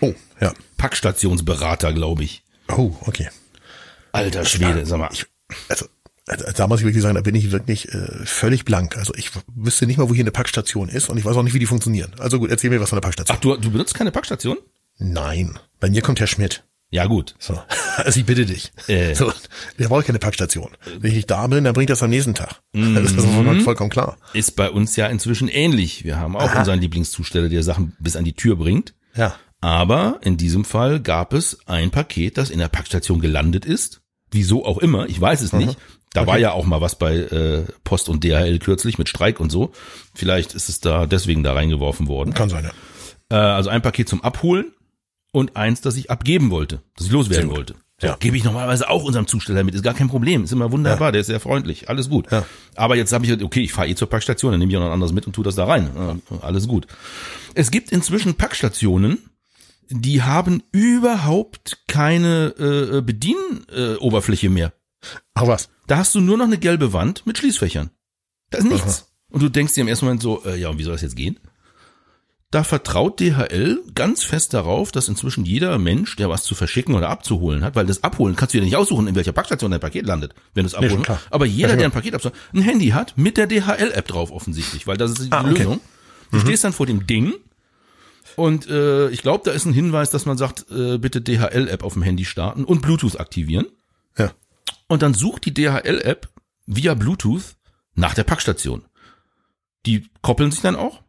Oh, 0.00 0.14
ja. 0.40 0.52
Packstationsberater, 0.76 1.92
glaube 1.92 2.24
ich. 2.24 2.42
Oh, 2.68 2.92
okay. 3.02 3.28
Alter 4.12 4.44
Schwede, 4.44 4.84
sag 4.86 4.98
mal. 4.98 5.10
Ich, 5.12 5.26
also 5.68 5.86
da 6.56 6.66
muss 6.66 6.80
ich 6.80 6.86
wirklich 6.86 7.02
sagen, 7.02 7.14
da 7.14 7.20
bin 7.22 7.34
ich 7.34 7.50
wirklich 7.52 7.92
äh, 7.92 8.24
völlig 8.24 8.64
blank. 8.64 8.96
Also 8.96 9.14
ich 9.14 9.30
wüsste 9.54 9.86
nicht 9.86 9.96
mal, 9.98 10.08
wo 10.08 10.14
hier 10.14 10.24
eine 10.24 10.30
Packstation 10.30 10.88
ist 10.88 11.08
und 11.08 11.16
ich 11.18 11.24
weiß 11.24 11.36
auch 11.36 11.42
nicht, 11.42 11.54
wie 11.54 11.58
die 11.58 11.66
funktionieren. 11.66 12.12
Also 12.18 12.38
gut, 12.38 12.50
erzähl 12.50 12.70
mir 12.70 12.80
was 12.80 12.90
von 12.90 12.96
der 12.96 13.02
Packstation. 13.02 13.36
Ach, 13.36 13.40
du, 13.40 13.56
du 13.56 13.70
benutzt 13.70 13.94
keine 13.94 14.10
Packstation? 14.10 14.56
Nein, 15.00 15.58
bei 15.80 15.90
mir 15.90 16.02
kommt 16.02 16.20
Herr 16.20 16.26
Schmidt. 16.26 16.62
Ja, 16.92 17.06
gut. 17.06 17.34
So, 17.38 17.58
also 17.96 18.18
ich 18.20 18.26
bitte 18.26 18.44
dich. 18.46 18.72
Äh. 18.88 19.14
So, 19.14 19.32
der 19.78 19.88
braucht 19.88 20.06
keine 20.06 20.18
Packstation. 20.18 20.70
Wenn 20.98 21.10
ich 21.10 21.16
nicht 21.16 21.30
da 21.30 21.46
bin, 21.46 21.64
dann 21.64 21.72
bringt 21.72 21.90
das 21.90 22.02
am 22.02 22.10
nächsten 22.10 22.34
Tag. 22.34 22.60
Das 22.72 23.12
ist 23.12 23.24
voll- 23.24 23.60
vollkommen 23.60 23.90
klar. 23.90 24.16
Ist 24.32 24.56
bei 24.56 24.70
uns 24.70 24.96
ja 24.96 25.06
inzwischen 25.06 25.48
ähnlich. 25.48 26.04
Wir 26.04 26.18
haben 26.18 26.36
auch 26.36 26.54
unseren 26.54 26.80
Lieblingszusteller, 26.80 27.48
der 27.48 27.62
Sachen 27.62 27.96
bis 28.00 28.16
an 28.16 28.24
die 28.24 28.34
Tür 28.34 28.56
bringt. 28.56 28.94
Ja. 29.16 29.34
Aber 29.60 30.18
in 30.22 30.36
diesem 30.36 30.64
Fall 30.64 31.00
gab 31.00 31.32
es 31.32 31.58
ein 31.66 31.90
Paket, 31.90 32.38
das 32.38 32.50
in 32.50 32.58
der 32.58 32.68
Packstation 32.68 33.20
gelandet 33.20 33.64
ist. 33.64 34.00
Wieso 34.30 34.64
auch 34.64 34.78
immer, 34.78 35.08
ich 35.08 35.20
weiß 35.20 35.42
es 35.42 35.52
nicht. 35.52 35.76
Da 36.12 36.26
war 36.26 36.38
ja 36.38 36.52
auch 36.52 36.64
mal 36.66 36.80
was 36.80 36.96
bei 36.96 37.16
äh, 37.16 37.64
Post 37.84 38.08
und 38.08 38.24
DHL 38.24 38.58
kürzlich 38.58 38.98
mit 38.98 39.08
Streik 39.08 39.38
und 39.38 39.50
so. 39.50 39.70
Vielleicht 40.14 40.54
ist 40.54 40.68
es 40.68 40.80
da 40.80 41.06
deswegen 41.06 41.44
da 41.44 41.52
reingeworfen 41.52 42.08
worden. 42.08 42.34
Kann 42.34 42.48
sein, 42.48 42.64
ja. 42.64 42.70
Äh, 43.36 43.40
also 43.40 43.70
ein 43.70 43.82
Paket 43.82 44.08
zum 44.08 44.24
Abholen 44.24 44.72
und 45.32 45.56
eins, 45.56 45.80
das 45.80 45.96
ich 45.96 46.10
abgeben 46.10 46.50
wollte, 46.50 46.82
das 46.96 47.06
ich 47.06 47.12
loswerden 47.12 47.50
wollte. 47.50 47.74
Ja. 48.02 48.16
Gebe 48.18 48.36
ich 48.36 48.44
normalerweise 48.44 48.88
auch 48.88 49.04
unserem 49.04 49.26
Zusteller 49.26 49.62
mit, 49.62 49.74
ist 49.74 49.82
gar 49.84 49.92
kein 49.92 50.08
Problem, 50.08 50.44
ist 50.44 50.52
immer 50.52 50.72
wunderbar, 50.72 51.12
der 51.12 51.20
ist 51.20 51.26
sehr 51.26 51.40
freundlich, 51.40 51.90
alles 51.90 52.08
gut. 52.08 52.30
Ja. 52.32 52.46
Aber 52.74 52.96
jetzt 52.96 53.12
habe 53.12 53.24
ich 53.24 53.28
gesagt, 53.28 53.44
okay, 53.44 53.60
ich 53.60 53.72
fahre 53.72 53.88
eh 53.88 53.94
zur 53.94 54.08
Packstation, 54.08 54.52
dann 54.52 54.58
nehme 54.58 54.72
ich 54.72 54.76
auch 54.78 54.80
noch 54.80 54.88
ein 54.88 54.94
anderes 54.94 55.12
mit 55.12 55.26
und 55.26 55.34
tu 55.34 55.42
das 55.42 55.54
da 55.54 55.66
rein. 55.66 55.90
Ja, 55.94 56.16
alles 56.40 56.66
gut. 56.66 56.86
Es 57.54 57.70
gibt 57.70 57.92
inzwischen 57.92 58.34
Packstationen, 58.34 59.18
die 59.90 60.22
haben 60.22 60.62
überhaupt 60.72 61.82
keine 61.88 62.54
äh, 62.58 63.02
Bedienoberfläche 63.02 64.46
äh, 64.46 64.50
mehr. 64.50 64.72
Ach 65.34 65.46
was. 65.46 65.68
Da 65.86 65.98
hast 65.98 66.14
du 66.14 66.20
nur 66.20 66.38
noch 66.38 66.46
eine 66.46 66.58
gelbe 66.58 66.92
Wand 66.92 67.26
mit 67.26 67.36
Schließfächern. 67.36 67.90
Da 68.50 68.58
ist 68.58 68.64
nichts. 68.64 69.06
Und 69.30 69.42
du 69.42 69.48
denkst 69.48 69.74
dir 69.74 69.82
im 69.82 69.88
ersten 69.88 70.06
Moment 70.06 70.22
so, 70.22 70.44
äh, 70.44 70.58
ja, 70.58 70.70
und 70.70 70.78
wie 70.78 70.84
soll 70.84 70.92
das 70.92 71.02
jetzt 71.02 71.16
gehen? 71.16 71.38
Da 72.52 72.64
vertraut 72.64 73.20
DHL 73.20 73.80
ganz 73.94 74.24
fest 74.24 74.54
darauf, 74.54 74.90
dass 74.90 75.06
inzwischen 75.08 75.44
jeder 75.44 75.78
Mensch, 75.78 76.16
der 76.16 76.28
was 76.30 76.42
zu 76.42 76.56
verschicken 76.56 76.96
oder 76.96 77.08
abzuholen 77.08 77.62
hat, 77.62 77.76
weil 77.76 77.86
das 77.86 78.02
Abholen 78.02 78.34
kannst 78.34 78.54
du 78.54 78.58
dir 78.58 78.64
nicht 78.64 78.74
aussuchen, 78.76 79.06
in 79.06 79.14
welcher 79.14 79.30
Packstation 79.32 79.70
dein 79.70 79.78
Paket 79.78 80.04
landet, 80.04 80.34
wenn 80.54 80.64
du 80.64 80.66
es 80.66 80.74
abholen 80.74 81.02
klar. 81.02 81.20
Aber 81.30 81.46
jeder, 81.46 81.70
Ja, 81.70 81.76
der 81.76 81.84
ein 81.86 81.92
Paket 81.92 82.14
abholt, 82.14 82.34
ein 82.52 82.62
Handy 82.62 82.88
hat 82.88 83.16
mit 83.16 83.36
der 83.36 83.46
DHL-App 83.46 84.08
drauf 84.08 84.32
offensichtlich, 84.32 84.88
weil 84.88 84.96
das 84.96 85.12
ist 85.12 85.26
die 85.26 85.32
Ah, 85.32 85.42
okay. 85.48 85.58
Lösung. 85.62 85.80
Du 86.32 86.40
stehst 86.40 86.64
dann 86.64 86.72
vor 86.72 86.86
dem 86.86 87.06
Ding 87.06 87.34
und 88.34 88.68
äh, 88.68 89.10
ich 89.10 89.22
glaube, 89.22 89.42
da 89.44 89.52
ist 89.52 89.64
ein 89.66 89.72
Hinweis, 89.72 90.10
dass 90.10 90.26
man 90.26 90.36
sagt, 90.36 90.66
äh, 90.72 90.98
bitte 90.98 91.20
DHL-App 91.20 91.84
auf 91.84 91.92
dem 91.92 92.02
Handy 92.02 92.24
starten 92.24 92.64
und 92.64 92.82
Bluetooth 92.82 93.18
aktivieren. 93.20 93.66
Ja. 94.18 94.32
Und 94.88 95.02
dann 95.02 95.14
sucht 95.14 95.44
die 95.46 95.54
DHL-App 95.54 96.28
via 96.66 96.94
Bluetooth 96.94 97.42
nach 97.94 98.14
der 98.14 98.24
Packstation. 98.24 98.84
Die 99.86 100.08
koppeln 100.20 100.50
sich 100.50 100.62
dann 100.62 100.74
auch. 100.74 101.00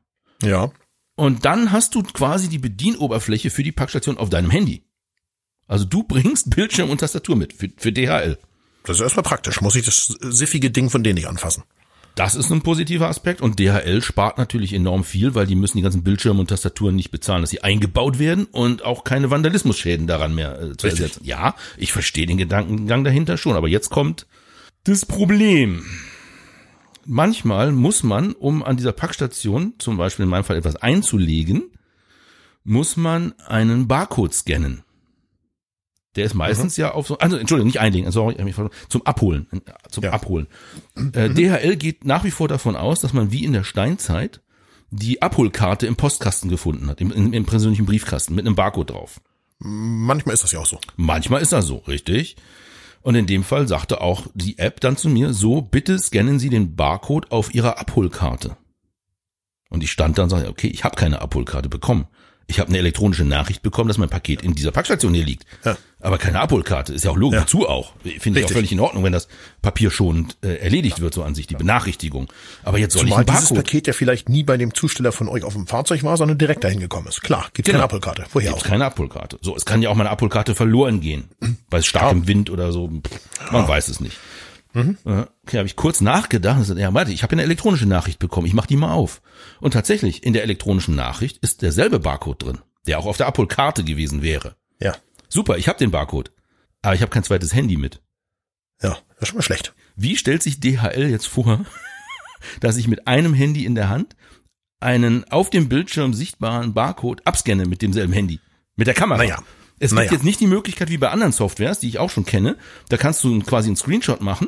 Ja. 0.44 0.72
Und 1.16 1.46
dann 1.46 1.72
hast 1.72 1.96
du 1.96 2.04
quasi 2.04 2.48
die 2.48 2.58
Bedienoberfläche 2.58 3.50
für 3.50 3.64
die 3.64 3.72
Packstation 3.72 4.18
auf 4.18 4.30
deinem 4.30 4.50
Handy. 4.50 4.84
Also 5.68 5.86
du 5.86 6.04
bringst 6.04 6.50
Bildschirm 6.50 6.90
und 6.90 7.00
Tastatur 7.00 7.36
mit 7.36 7.54
für, 7.54 7.70
für 7.78 7.92
DHL. 7.92 8.38
Das 8.84 8.98
ist 8.98 9.02
erstmal 9.02 9.24
praktisch. 9.24 9.62
Muss 9.62 9.76
ich 9.76 9.86
das 9.86 10.18
siffige 10.22 10.72
Ding 10.72 10.90
von 10.90 11.04
denen 11.04 11.16
nicht 11.16 11.28
anfassen. 11.28 11.64
Das 12.16 12.36
ist 12.36 12.52
ein 12.52 12.62
positiver 12.62 13.08
Aspekt 13.08 13.42
und 13.42 13.58
DHL 13.58 14.02
spart 14.02 14.38
natürlich 14.38 14.74
enorm 14.74 15.06
viel, 15.06 15.34
weil 15.34 15.48
die 15.48 15.56
müssen 15.56 15.78
die 15.78 15.84
ganzen 15.84 16.04
Bildschirme 16.04 16.42
und 16.42 16.48
Tastaturen 16.48 16.96
nicht 16.96 17.10
bezahlen, 17.10 17.42
dass 17.42 17.52
sie 17.52 17.64
eingebaut 17.64 18.20
werden 18.20 18.46
und 18.52 18.84
auch 18.84 19.06
keine 19.06 19.32
Vandalismusschäden 19.32 20.08
daran 20.08 20.36
mehr 20.36 20.62
äh, 20.62 20.78
zu 20.78 20.88
Richtig. 20.88 21.04
ersetzen. 21.04 21.22
Ja, 21.24 21.56
ich 21.78 21.94
verstehe 21.94 22.26
den 22.26 22.38
Gedankengang 22.38 23.06
dahinter 23.06 23.38
schon, 23.38 23.56
aber 23.56 23.70
jetzt 23.70 23.90
kommt 23.90 24.28
das 24.84 25.06
Problem. 25.06 25.86
Manchmal 27.06 27.72
muss 27.72 28.04
man, 28.04 28.34
um 28.34 28.64
an 28.64 28.78
dieser 28.78 28.92
Packstation 28.92 29.74
zum 29.80 29.98
Beispiel 29.98 30.24
in 30.24 30.30
meinem 30.30 30.44
Fall 30.44 30.58
etwas 30.58 30.76
einzulegen, 30.76 31.64
muss 32.64 32.98
man 32.98 33.34
einen 33.48 33.88
Barcode 33.88 34.34
scannen. 34.34 34.84
Der 36.16 36.26
ist 36.26 36.34
meistens 36.34 36.76
ja 36.76 36.92
auf 36.92 37.08
so, 37.08 37.18
also 37.20 37.38
Entschuldigung, 37.38 37.68
nicht 37.68 37.80
einlegen, 37.80 38.12
sorry, 38.12 38.36
hab 38.36 38.44
mich 38.44 38.56
zum 38.90 39.06
Abholen, 39.06 39.48
äh, 39.52 39.72
zum 39.90 40.04
Ja. 40.04 40.12
Abholen. 40.12 40.48
Äh, 41.14 41.30
DHL 41.30 41.78
geht 41.78 42.04
nach 42.04 42.26
wie 42.26 42.32
vor 42.32 42.50
davon 42.50 42.76
aus, 42.76 43.00
dass 43.00 43.14
man 43.14 43.32
wie 43.32 43.46
in 43.46 43.54
der 43.54 43.64
Steinzeit 43.64 44.42
die 44.90 45.22
Abholkarte 45.22 45.88
im 45.88 45.96
Postkasten 45.96 46.50
gefunden 46.50 46.90
hat, 46.90 47.00
im, 47.00 47.12
im, 47.12 47.32
im 47.32 47.46
persönlichen 47.46 47.86
Briefkasten 47.86 48.36
mit 48.36 48.46
einem 48.46 48.56
Barcode 48.56 48.90
drauf. 48.90 49.22
Manchmal 49.60 50.34
ist 50.34 50.44
das 50.44 50.52
ja 50.52 50.60
auch 50.60 50.66
so. 50.66 50.80
Manchmal 50.98 51.42
ist 51.42 51.54
das 51.54 51.66
so, 51.66 51.78
richtig. 51.78 52.36
Und 53.02 53.16
in 53.16 53.28
dem 53.28 53.44
Fall 53.44 53.68
sagte 53.68 54.02
auch 54.02 54.28
die 54.34 54.60
App 54.60 54.80
dann 54.80 54.98
zu 54.98 55.10
mir, 55.10 55.34
so, 55.34 55.62
bitte 55.62 55.98
scannen 55.98 56.40
Sie 56.40 56.50
den 56.50 56.76
Barcode 56.76 57.32
auf 57.32 57.54
Ihrer 57.54 57.80
Abholkarte. 57.80 58.58
Und 59.70 59.84
ich 59.84 59.92
stand 59.92 60.18
da 60.18 60.24
und 60.24 60.30
sagte, 60.30 60.50
okay, 60.50 60.68
ich 60.68 60.84
habe 60.84 60.96
keine 60.96 61.22
Abholkarte 61.22 61.70
bekommen. 61.70 62.08
Ich 62.52 62.60
habe 62.60 62.68
eine 62.70 62.78
elektronische 62.80 63.24
Nachricht 63.24 63.62
bekommen, 63.64 63.88
dass 63.88 63.98
mein 63.98 64.10
Paket 64.10 64.42
in 64.44 64.54
dieser 64.56 64.72
Packstation 64.72 65.14
hier 65.14 65.24
liegt. 65.26 65.46
Ja. 65.64 65.78
Aber 66.02 66.18
keine 66.18 66.40
Abholkarte. 66.42 66.94
Ist 66.94 67.06
ja 67.06 67.12
auch 67.12 67.16
logisch. 67.18 67.38
Ja. 67.38 67.44
Wozu 67.44 67.68
auch? 67.70 67.94
Finde 68.20 68.40
ich 68.42 68.46
auch 68.46 68.52
völlig 68.52 68.72
in 68.74 68.80
Ordnung, 68.82 69.04
wenn 69.06 69.14
das 69.14 69.28
papierschonend 69.62 70.36
äh, 70.44 70.56
erledigt 70.56 71.00
wird, 71.00 71.14
so 71.14 71.24
an 71.24 71.34
sich, 71.34 71.48
die 71.48 71.56
Benachrichtigung. 71.56 72.28
Aber 72.64 72.78
jetzt 72.78 72.94
soll 72.94 73.04
Zumal 73.04 73.24
ich 73.24 73.30
einen 73.30 73.38
dieses. 73.40 73.54
Paket 73.56 73.88
ja 73.88 73.94
vielleicht 73.94 74.28
nie 74.28 74.44
bei 74.44 74.58
dem 74.58 74.74
Zusteller 74.74 75.12
von 75.14 75.30
euch 75.30 75.44
auf 75.44 75.54
dem 75.54 75.66
Fahrzeug 75.68 76.04
war, 76.04 76.18
sondern 76.18 76.38
direkt 76.38 76.64
dahin 76.64 76.80
gekommen 76.82 77.08
ist. 77.08 77.22
Klar, 77.22 77.46
gibt 77.54 77.68
Genau. 77.68 77.78
keine 77.78 77.84
Abholkarte. 77.86 78.26
Woher 78.34 78.50
Gibt's 78.50 78.64
auch? 78.66 78.68
keine 78.68 78.86
Abholkarte. 78.86 79.40
So, 79.42 79.56
es 79.56 79.64
kann 79.66 79.82
ja 79.82 79.90
auch 79.90 79.96
mal 79.96 80.04
eine 80.04 80.10
Abholkarte 80.12 80.56
verloren 80.56 81.00
gehen. 81.00 81.30
Bei 81.70 81.82
starkem 81.82 82.28
Wind 82.28 82.50
oder 82.50 82.72
so. 82.74 82.92
Man 83.52 83.68
weiß 83.68 83.88
es 83.88 84.02
nicht. 84.02 84.18
Mhm. 84.74 84.98
Ja, 85.06 85.28
Okay, 85.46 85.58
habe 85.58 85.68
ich 85.68 85.76
kurz 85.76 86.02
nachgedacht 86.02 86.56
und 86.56 86.62
gesagt, 86.62 86.80
ja, 86.80 86.94
warte, 86.94 87.12
ich 87.12 87.24
habe 87.24 87.34
eine 87.34 87.44
elektronische 87.44 87.86
Nachricht 87.86 88.20
bekommen, 88.20 88.48
ich 88.48 88.54
mach 88.54 88.68
die 88.68 88.78
mal 88.78 88.94
auf. 88.94 89.22
Und 89.60 89.72
tatsächlich, 89.72 90.24
in 90.24 90.34
der 90.34 90.44
elektronischen 90.44 90.96
Nachricht 90.96 91.38
ist 91.40 91.62
derselbe 91.62 92.00
Barcode 92.00 92.44
drin, 92.44 92.60
der 92.88 93.00
auch 93.00 93.06
auf 93.06 93.18
der 93.18 93.28
Abholkarte 93.28 93.84
gewesen 93.84 94.22
wäre. 94.22 94.56
Ja. 94.80 94.96
Super, 95.30 95.58
ich 95.58 95.68
habe 95.68 95.80
den 95.80 95.92
Barcode. 95.92 96.32
Aber 96.82 96.96
ich 96.96 97.02
habe 97.02 97.12
kein 97.12 97.24
zweites 97.24 97.54
Handy 97.54 97.78
mit. 97.78 98.02
Ja, 98.82 98.90
das 98.90 99.22
ist 99.22 99.28
schon 99.30 99.38
mal 99.38 99.44
schlecht. 99.44 99.74
Wie 99.96 100.16
stellt 100.16 100.42
sich 100.42 100.60
DHL 100.60 101.10
jetzt 101.10 101.28
vor, 101.28 101.66
dass 102.60 102.78
ich 102.78 102.88
mit 102.88 103.08
einem 103.08 103.34
Handy 103.34 103.66
in 103.66 103.76
der 103.76 103.90
Hand 103.90 104.16
einen 104.80 105.26
auf 105.26 105.50
dem 105.50 105.70
Bildschirm 105.70 106.14
sichtbaren 106.14 106.74
Barcode 106.74 107.26
abscanne 107.26 107.66
mit 107.66 107.82
demselben 107.82 108.14
Handy? 108.14 108.40
Mit 108.76 108.88
der 108.88 108.94
Kamera. 108.94 109.20
Naja. 109.20 109.44
Es 109.84 109.90
gibt 109.92 109.98
Naja. 110.00 110.12
jetzt 110.12 110.24
nicht 110.24 110.40
die 110.40 110.48
Möglichkeit 110.48 110.90
wie 110.90 110.98
bei 110.98 111.10
anderen 111.10 111.34
Softwares, 111.34 111.80
die 111.80 111.88
ich 111.88 111.98
auch 112.00 112.10
schon 112.10 112.26
kenne, 112.26 112.56
da 112.90 112.98
kannst 112.98 113.24
du 113.24 113.40
quasi 113.40 113.68
einen 113.70 113.76
Screenshot 113.76 114.22
machen 114.22 114.48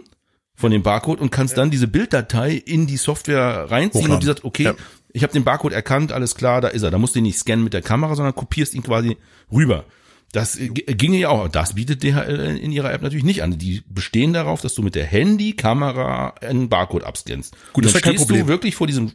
von 0.55 0.71
dem 0.71 0.83
Barcode 0.83 1.19
und 1.19 1.31
kannst 1.31 1.57
dann 1.57 1.71
diese 1.71 1.87
Bilddatei 1.87 2.53
in 2.53 2.85
die 2.87 2.97
Software 2.97 3.71
reinziehen 3.71 4.03
Hochladen. 4.03 4.13
und 4.13 4.21
die 4.23 4.27
sagt, 4.27 4.43
okay, 4.45 4.63
Ja. 4.63 4.75
ich 5.11 5.23
habe 5.23 5.33
den 5.33 5.43
Barcode 5.43 5.73
erkannt, 5.73 6.11
alles 6.11 6.35
klar, 6.35 6.61
da 6.61 6.67
ist 6.67 6.83
er. 6.83 6.91
Da 6.91 6.99
musst 6.99 7.15
du 7.15 7.19
ihn 7.19 7.23
nicht 7.23 7.39
scannen 7.39 7.63
mit 7.63 7.73
der 7.73 7.81
Kamera, 7.81 8.13
sondern 8.15 8.35
kopierst 8.35 8.75
ihn 8.75 8.83
quasi 8.83 9.17
rüber. 9.51 9.85
Das 10.33 10.55
äh, 10.59 10.69
g- 10.69 10.93
ginge 10.93 11.17
ja 11.17 11.29
auch. 11.29 11.47
Das 11.47 11.73
bietet 11.73 12.03
DHL 12.03 12.57
in 12.61 12.71
ihrer 12.71 12.91
App 12.93 13.01
natürlich 13.01 13.23
nicht 13.23 13.41
an. 13.43 13.57
Die 13.57 13.81
bestehen 13.87 14.33
darauf, 14.33 14.61
dass 14.61 14.75
du 14.75 14.81
mit 14.83 14.93
der 14.95 15.05
Handykamera 15.05 16.35
einen 16.41 16.69
Barcode 16.69 17.03
abscannst. 17.05 17.55
Gut, 17.73 17.85
das 17.85 17.91
ist 17.93 17.95
ja 17.95 18.11
kein 18.11 18.15
Problem. 18.17 18.41
du 18.41 18.47
wirklich 18.47 18.75
vor 18.75 18.85
diesem 18.87 19.11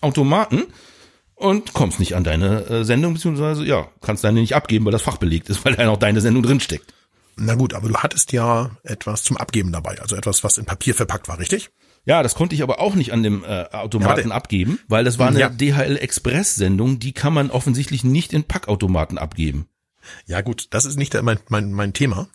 Automaten 0.00 0.64
und 1.42 1.72
kommst 1.72 1.98
nicht 2.00 2.14
an 2.14 2.24
deine 2.24 2.66
äh, 2.66 2.84
Sendung, 2.84 3.14
beziehungsweise 3.14 3.64
ja, 3.64 3.88
kannst 4.00 4.24
deine 4.24 4.40
nicht 4.40 4.54
abgeben, 4.54 4.84
weil 4.84 4.92
das 4.92 5.02
Fach 5.02 5.16
belegt 5.18 5.48
ist, 5.50 5.62
weil 5.64 5.74
da 5.74 5.84
noch 5.84 5.98
deine 5.98 6.20
Sendung 6.20 6.42
drinsteckt. 6.42 6.92
Na 7.36 7.54
gut, 7.54 7.74
aber 7.74 7.88
du 7.88 7.96
hattest 7.96 8.32
ja 8.32 8.70
etwas 8.82 9.22
zum 9.24 9.36
Abgeben 9.36 9.72
dabei. 9.72 10.00
Also 10.00 10.16
etwas, 10.16 10.44
was 10.44 10.58
in 10.58 10.66
Papier 10.66 10.94
verpackt 10.94 11.28
war, 11.28 11.38
richtig? 11.38 11.70
Ja, 12.04 12.22
das 12.22 12.34
konnte 12.34 12.54
ich 12.54 12.62
aber 12.62 12.80
auch 12.80 12.94
nicht 12.94 13.12
an 13.12 13.22
dem 13.22 13.44
äh, 13.44 13.64
Automaten 13.72 14.30
Ja, 14.30 14.34
abgeben, 14.34 14.78
weil 14.88 15.04
das 15.04 15.18
war 15.18 15.28
eine 15.28 15.38
Ja. 15.38 15.48
DHL 15.48 15.96
Express 15.96 16.56
Sendung, 16.56 16.98
die 16.98 17.12
kann 17.12 17.32
man 17.32 17.50
offensichtlich 17.50 18.04
nicht 18.04 18.32
in 18.32 18.44
Packautomaten 18.44 19.18
abgeben. 19.18 19.66
Ja 20.26 20.40
gut, 20.40 20.66
das 20.70 20.84
ist 20.84 20.98
nicht 20.98 21.20
mein, 21.22 21.38
mein, 21.48 21.72
mein 21.72 21.92
Thema. 21.92 22.26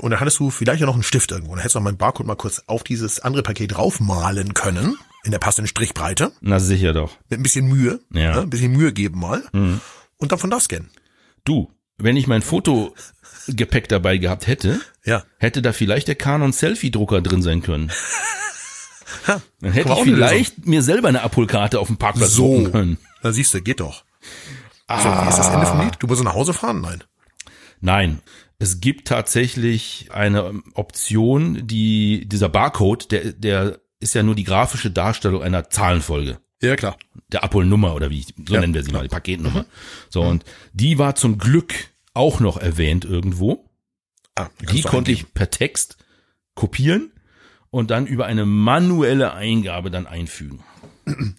Und 0.00 0.10
dann 0.12 0.20
hattest 0.20 0.38
du 0.38 0.50
vielleicht 0.50 0.80
ja 0.80 0.86
noch 0.86 0.94
einen 0.94 1.02
Stift 1.02 1.32
irgendwo. 1.32 1.52
Dann 1.52 1.58
hättest 1.60 1.74
du 1.74 1.80
auch 1.80 1.84
meinen 1.84 1.96
Barcode 1.96 2.26
mal 2.26 2.36
kurz 2.36 2.62
auf 2.66 2.84
dieses 2.84 3.18
andere 3.20 3.42
Paket 3.42 3.74
draufmalen 3.76 4.54
können. 4.54 4.96
In 5.24 5.30
der 5.32 5.38
passenden 5.38 5.68
Strichbreite. 5.68 6.32
Na 6.40 6.58
sicher 6.60 6.92
doch. 6.92 7.16
Mit 7.28 7.40
ein 7.40 7.42
bisschen 7.42 7.66
Mühe. 7.68 8.00
Ja. 8.12 8.34
ne, 8.36 8.40
Ein 8.42 8.50
bisschen 8.50 8.72
Mühe 8.72 8.92
geben 8.92 9.20
mal. 9.20 9.42
Und 9.52 10.32
dann 10.32 10.38
von 10.38 10.50
da 10.50 10.58
scannen. 10.60 10.90
Du, 11.44 11.70
wenn 11.98 12.16
ich 12.16 12.26
mein 12.26 12.40
Fotogepäck 12.42 13.88
dabei 13.88 14.16
gehabt 14.18 14.46
hätte, 14.46 14.80
Ja. 15.04 15.24
hätte 15.38 15.60
da 15.62 15.72
vielleicht 15.72 16.08
der 16.08 16.14
Canon 16.14 16.52
Selfie 16.52 16.90
Drucker 16.90 17.20
drin 17.20 17.42
sein 17.42 17.62
können. 17.62 17.90
Ha, 19.26 19.42
Dann 19.60 19.72
hätte 19.72 19.92
ich 19.92 20.02
vielleicht 20.04 20.66
mir 20.66 20.82
selber 20.84 21.08
eine 21.08 21.22
Abholkarte 21.22 21.80
auf 21.80 21.88
dem 21.88 21.96
Parkplatz 21.96 22.30
So. 22.30 22.46
drucken 22.58 22.72
können. 22.72 22.98
Da 23.22 23.32
siehst 23.32 23.52
du, 23.52 23.60
geht 23.60 23.80
doch. 23.80 24.04
So, 24.88 25.04
wie 25.08 25.28
ist 25.28 25.36
das 25.36 25.48
Ende 25.48 25.66
vom 25.66 25.80
Lied? 25.80 25.94
Du 25.98 26.06
musst 26.06 26.22
nach 26.22 26.34
Hause 26.34 26.52
fahren? 26.54 26.80
Nein. 26.80 27.02
Nein, 27.80 28.22
es 28.60 28.80
gibt 28.80 29.08
tatsächlich 29.08 30.10
eine 30.12 30.62
Option, 30.74 31.66
die 31.66 32.28
dieser 32.28 32.48
Barcode, 32.48 33.10
der 33.10 33.32
der 33.32 33.80
ist 34.00 34.14
ja 34.14 34.22
nur 34.22 34.34
die 34.34 34.44
grafische 34.44 34.90
Darstellung 34.90 35.42
einer 35.42 35.70
Zahlenfolge. 35.70 36.38
Ja, 36.62 36.76
klar. 36.76 36.96
der 37.32 37.42
Abholnummer 37.44 37.94
oder 37.94 38.10
wie 38.10 38.18
ich, 38.20 38.34
so 38.46 38.54
Ja, 38.54 38.60
nennen 38.60 38.74
wir 38.74 38.82
sie 38.82 38.92
mal, 38.92 39.02
die 39.02 39.08
Paketnummer. 39.08 39.64
So, 40.10 40.20
und 40.22 40.44
die 40.74 40.98
war 40.98 41.14
zum 41.14 41.38
Glück 41.38 41.72
auch 42.12 42.40
noch 42.40 42.56
erwähnt 42.58 43.04
irgendwo. 43.04 43.68
Ah, 44.34 44.48
Die 44.70 44.82
konnte 44.82 45.10
ich 45.12 45.32
per 45.32 45.50
Text 45.50 45.96
kopieren 46.54 47.12
und 47.70 47.90
dann 47.90 48.06
über 48.06 48.26
eine 48.26 48.44
manuelle 48.44 49.32
Eingabe 49.32 49.90
dann 49.90 50.06
einfügen. 50.06 50.62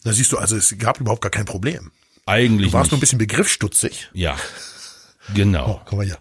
Da 0.03 0.11
siehst 0.13 0.31
du, 0.31 0.37
also 0.39 0.55
es 0.55 0.75
gab 0.79 0.99
überhaupt 0.99 1.21
gar 1.21 1.29
kein 1.31 1.45
Problem. 1.45 1.91
Eigentlich 2.25 2.71
Du 2.71 2.73
warst 2.73 2.85
nicht. 2.85 2.91
nur 2.91 2.97
ein 2.97 3.01
bisschen 3.01 3.19
begriffsstutzig. 3.19 4.09
ja, 4.13 4.35
genau. 5.35 5.69
Oh, 5.69 5.81
guck 5.85 5.97
mal 5.99 6.05
hier. 6.05 6.17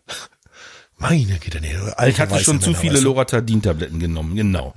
Meine 0.99 1.39
Güte, 1.39 1.61
nee, 1.61 1.75
ich 2.09 2.21
hatte 2.21 2.39
schon 2.45 2.61
zu 2.61 2.75
viele? 2.75 3.01
Loratadin-Tabletten 3.01 3.99
genommen, 3.99 4.37
genau. 4.37 4.75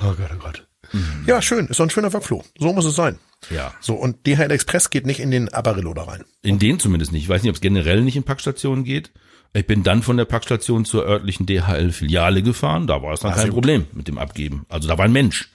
Oh 0.00 0.12
Gott, 0.14 0.30
oh 0.34 0.38
Gott. 0.38 0.66
Ja, 1.26 1.42
schön. 1.42 1.66
Ist 1.66 1.80
doch 1.80 1.84
ein 1.86 1.90
schöner 1.90 2.12
Workflow. 2.12 2.44
So 2.58 2.72
muss 2.72 2.84
es 2.84 2.94
sein. 2.94 3.18
Ja. 3.50 3.74
So, 3.80 3.94
und 3.94 4.26
DHL 4.26 4.50
Express 4.52 4.88
geht 4.90 5.04
nicht 5.04 5.20
in 5.20 5.30
den 5.30 5.48
Apparillo 5.52 5.92
da 5.94 6.04
rein. 6.04 6.24
In 6.42 6.58
den 6.58 6.78
zumindest 6.78 7.12
nicht. 7.12 7.24
Ich 7.24 7.28
weiß 7.28 7.42
nicht, 7.42 7.50
ob 7.50 7.56
es 7.56 7.60
generell 7.60 8.02
nicht 8.02 8.16
in 8.16 8.22
Packstationen 8.22 8.84
geht. 8.84 9.10
Ich 9.52 9.66
bin 9.66 9.82
dann 9.82 10.02
von 10.02 10.16
der 10.16 10.26
Packstation 10.26 10.84
zur 10.84 11.04
örtlichen 11.06 11.46
DHL-Filiale 11.46 12.42
gefahren. 12.42 12.86
Da 12.86 13.02
war 13.02 13.12
es 13.14 13.20
dann 13.20 13.32
Ah, 13.32 13.36
kein. 13.36 13.50
Problem 13.50 13.86
mit 13.92 14.06
dem 14.08 14.18
Abgeben. 14.18 14.64
Also 14.68 14.86
da 14.88 14.96
war 14.96 15.04
ein 15.06 15.12
Mensch. 15.12 15.50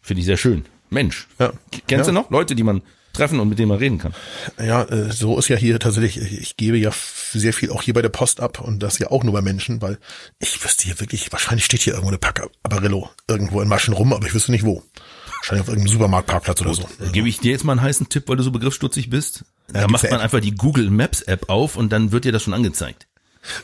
Finde 0.00 0.20
ich 0.20 0.26
sehr 0.26 0.36
schön. 0.36 0.64
Mensch. 0.90 1.26
Ja. 1.38 1.52
Kennst 1.86 2.06
Ja. 2.06 2.12
du 2.12 2.20
noch 2.20 2.30
Leute, 2.30 2.54
die 2.54 2.62
man 2.62 2.82
treffen 3.14 3.40
und 3.40 3.48
mit 3.48 3.58
denen 3.58 3.68
man 3.68 3.78
reden 3.78 3.98
kann? 3.98 4.14
Ja, 4.58 4.82
äh, 4.84 5.12
so 5.12 5.38
ist 5.38 5.48
ja 5.48 5.56
hier 5.56 5.78
tatsächlich, 5.78 6.18
ich 6.18 6.40
ich 6.40 6.56
gebe 6.56 6.76
ja 6.76 6.90
sehr 7.32 7.52
viel 7.52 7.70
auch 7.70 7.82
hier 7.82 7.94
bei 7.94 8.02
der 8.02 8.10
Post 8.10 8.40
ab 8.40 8.60
und 8.60 8.82
das 8.82 8.98
ja 8.98 9.10
auch 9.10 9.24
nur 9.24 9.32
bei 9.32 9.42
Menschen, 9.42 9.80
weil 9.80 9.98
ich 10.38 10.62
wüsste 10.62 10.84
hier 10.84 11.00
wirklich, 11.00 11.32
wahrscheinlich 11.32 11.64
steht 11.64 11.82
hier 11.82 11.94
irgendwo 11.94 12.10
eine 12.10 12.18
Pack 12.18 12.46
Apparillo 12.62 13.10
irgendwo 13.28 13.60
in 13.60 13.68
Maschen 13.68 13.94
rum, 13.94 14.12
aber 14.12 14.26
ich 14.26 14.34
wüsste 14.34 14.52
nicht 14.52 14.64
wo. 14.64 14.82
Wahrscheinlich 15.38 15.62
auf 15.62 15.68
irgendeinem 15.68 15.92
Supermarktparkplatz 15.92 16.60
oder 16.62 16.74
so. 16.74 16.88
Da 16.98 17.10
Gebe 17.10 17.28
ich 17.28 17.38
dir 17.38 17.52
jetzt 17.52 17.64
mal 17.64 17.72
einen 17.72 17.82
heißen 17.82 18.08
Tipp, 18.08 18.28
weil 18.28 18.36
du 18.36 18.42
so 18.42 18.50
begriffsstutzig 18.50 19.10
bist. 19.10 19.44
Da 19.68 19.80
gibt's 19.80 19.92
macht 19.92 20.10
man 20.10 20.20
einfach 20.20 20.40
die 20.40 20.54
Google 20.54 20.90
Maps 20.90 21.22
App 21.22 21.50
auf 21.50 21.76
und 21.76 21.92
dann 21.92 22.12
wird 22.12 22.24
dir 22.24 22.32
das 22.32 22.42
schon 22.42 22.54
angezeigt, 22.54 23.06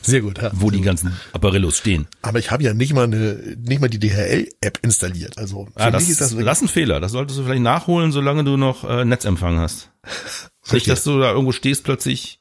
Sehr 0.01 0.21
gut. 0.21 0.37
Ja. 0.41 0.51
wo 0.53 0.69
die 0.71 0.81
ganzen 0.81 1.13
Apparillos 1.33 1.77
stehen. 1.77 2.07
Aber 2.21 2.39
ich 2.39 2.51
habe 2.51 2.63
ja 2.63 2.73
nicht 2.73 2.93
mal 2.93 3.03
eine, 3.05 3.55
nicht 3.57 3.81
mal 3.81 3.89
die 3.89 3.99
DHL-App 3.99 4.79
installiert. 4.83 5.37
Also 5.37 5.65
für 5.65 5.79
Ah, 5.79 5.91
das, 5.91 6.03
mich 6.03 6.11
ist 6.11 6.21
das 6.21 6.35
das 6.35 6.57
ist 6.59 6.63
ein 6.63 6.67
Fehler. 6.67 6.99
Das 6.99 7.11
solltest 7.11 7.39
du 7.39 7.43
vielleicht 7.43 7.61
nachholen, 7.63 8.11
solange 8.11 8.43
du 8.43 8.57
noch 8.57 8.87
äh, 8.89 9.05
Netzempfang 9.05 9.57
hast. 9.59 9.89
Nicht, 10.71 10.87
dass 10.87 11.03
du 11.03 11.19
da 11.19 11.31
irgendwo 11.31 11.51
stehst 11.51 11.83
plötzlich, 11.83 12.39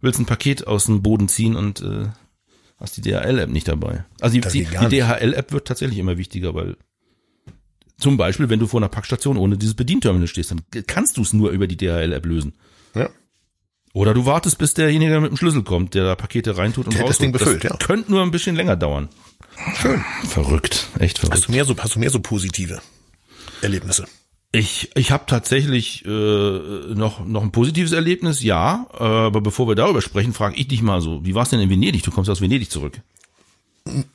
willst 0.00 0.18
ein 0.18 0.26
Paket 0.26 0.66
aus 0.66 0.86
dem 0.86 1.02
Boden 1.02 1.28
ziehen 1.28 1.54
und 1.56 1.80
äh, 1.80 2.06
hast 2.78 2.96
die 2.96 3.00
DHL-App 3.02 3.48
nicht 3.50 3.68
dabei. 3.68 4.04
Also 4.20 4.34
die, 4.34 4.40
die, 4.40 4.64
die 4.64 4.88
DHL-App 5.00 5.52
wird 5.52 5.68
tatsächlich 5.68 5.98
immer 5.98 6.18
wichtiger, 6.18 6.54
weil 6.54 6.76
zum 7.98 8.16
Beispiel, 8.16 8.48
wenn 8.48 8.58
du 8.58 8.66
vor 8.66 8.80
einer 8.80 8.88
Packstation 8.88 9.36
ohne 9.36 9.56
dieses 9.56 9.74
Bedienterminal 9.74 10.26
stehst, 10.26 10.50
dann 10.50 10.62
kannst 10.88 11.16
du 11.16 11.22
es 11.22 11.32
nur 11.32 11.50
über 11.50 11.68
die 11.68 11.76
DHL-App 11.76 12.26
lösen. 12.26 12.54
ja. 12.96 13.08
Oder 13.94 14.14
du 14.14 14.24
wartest, 14.24 14.58
bis 14.58 14.74
derjenige 14.74 15.20
mit 15.20 15.30
dem 15.30 15.36
Schlüssel 15.36 15.62
kommt, 15.62 15.94
der 15.94 16.04
da 16.04 16.14
Pakete 16.14 16.56
reintut 16.56 16.86
und 16.86 16.94
Der 16.94 17.02
hat 17.02 17.10
das. 17.10 17.18
Ding 17.18 17.32
befüllt, 17.32 17.62
ja. 17.64 17.76
Könnte 17.76 18.10
nur 18.10 18.22
ein 18.22 18.30
bisschen 18.30 18.56
länger 18.56 18.76
dauern. 18.76 19.08
Schön. 19.80 20.02
Verrückt, 20.26 20.88
echt 20.98 21.18
verrückt. 21.18 21.36
Hast 21.36 21.48
du 21.48 21.52
mehr 21.52 21.64
so, 21.66 21.76
hast 21.76 21.94
du 21.94 21.98
mehr 21.98 22.10
so 22.10 22.20
positive 22.20 22.80
Erlebnisse? 23.60 24.06
Ich, 24.50 24.90
ich 24.96 25.10
habe 25.10 25.24
tatsächlich 25.26 26.04
äh, 26.04 26.08
noch, 26.08 27.24
noch 27.24 27.42
ein 27.42 27.52
positives 27.52 27.92
Erlebnis, 27.92 28.42
ja. 28.42 28.86
Äh, 28.98 29.02
aber 29.02 29.40
bevor 29.40 29.68
wir 29.68 29.74
darüber 29.74 30.02
sprechen, 30.02 30.32
frage 30.32 30.56
ich 30.56 30.68
dich 30.68 30.82
mal 30.82 31.00
so, 31.00 31.24
wie 31.24 31.34
war 31.34 31.42
es 31.42 31.50
denn 31.50 31.60
in 31.60 31.70
Venedig? 31.70 32.02
Du 32.02 32.10
kommst 32.10 32.30
aus 32.30 32.40
Venedig 32.40 32.70
zurück. 32.70 33.00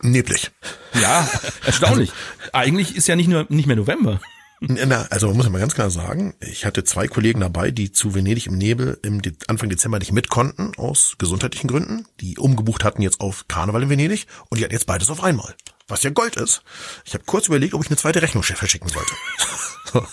Neblig. 0.01 0.51
Ja, 0.99 1.27
erstaunlich. 1.65 2.11
Eigentlich 2.53 2.95
ist 2.95 3.07
ja 3.07 3.15
nicht 3.15 3.27
nur 3.29 3.45
nicht 3.49 3.67
mehr 3.67 3.75
November. 3.75 4.19
Na, 4.59 5.05
also 5.11 5.27
man 5.27 5.37
muss 5.37 5.45
ja 5.45 5.51
mal 5.51 5.59
ganz 5.59 5.75
klar 5.75 5.91
sagen, 5.91 6.33
ich 6.39 6.65
hatte 6.65 6.83
zwei 6.83 7.07
Kollegen 7.07 7.41
dabei, 7.41 7.69
die 7.69 7.91
zu 7.91 8.15
Venedig 8.15 8.47
im 8.47 8.57
Nebel 8.57 8.97
im 9.03 9.21
De 9.21 9.33
Anfang 9.47 9.69
Dezember 9.69 9.99
nicht 9.99 10.11
mit 10.11 10.29
konnten, 10.29 10.71
aus 10.77 11.15
gesundheitlichen 11.19 11.67
Gründen, 11.67 12.07
die 12.21 12.37
umgebucht 12.37 12.83
hatten 12.83 13.03
jetzt 13.03 13.19
auf 13.19 13.47
Karneval 13.47 13.83
in 13.83 13.89
Venedig 13.89 14.25
und 14.49 14.57
die 14.57 14.63
hatten 14.63 14.73
jetzt 14.73 14.87
beides 14.87 15.11
auf 15.11 15.23
einmal. 15.23 15.53
Was 15.87 16.03
ja 16.03 16.09
Gold 16.09 16.35
ist. 16.37 16.63
Ich 17.05 17.13
habe 17.13 17.23
kurz 17.25 17.47
überlegt, 17.47 17.73
ob 17.73 17.83
ich 17.83 17.89
eine 17.89 17.97
zweite 17.97 18.21
Rechnung 18.21 18.43
verschicken 18.43 18.89
sollte. 18.89 19.13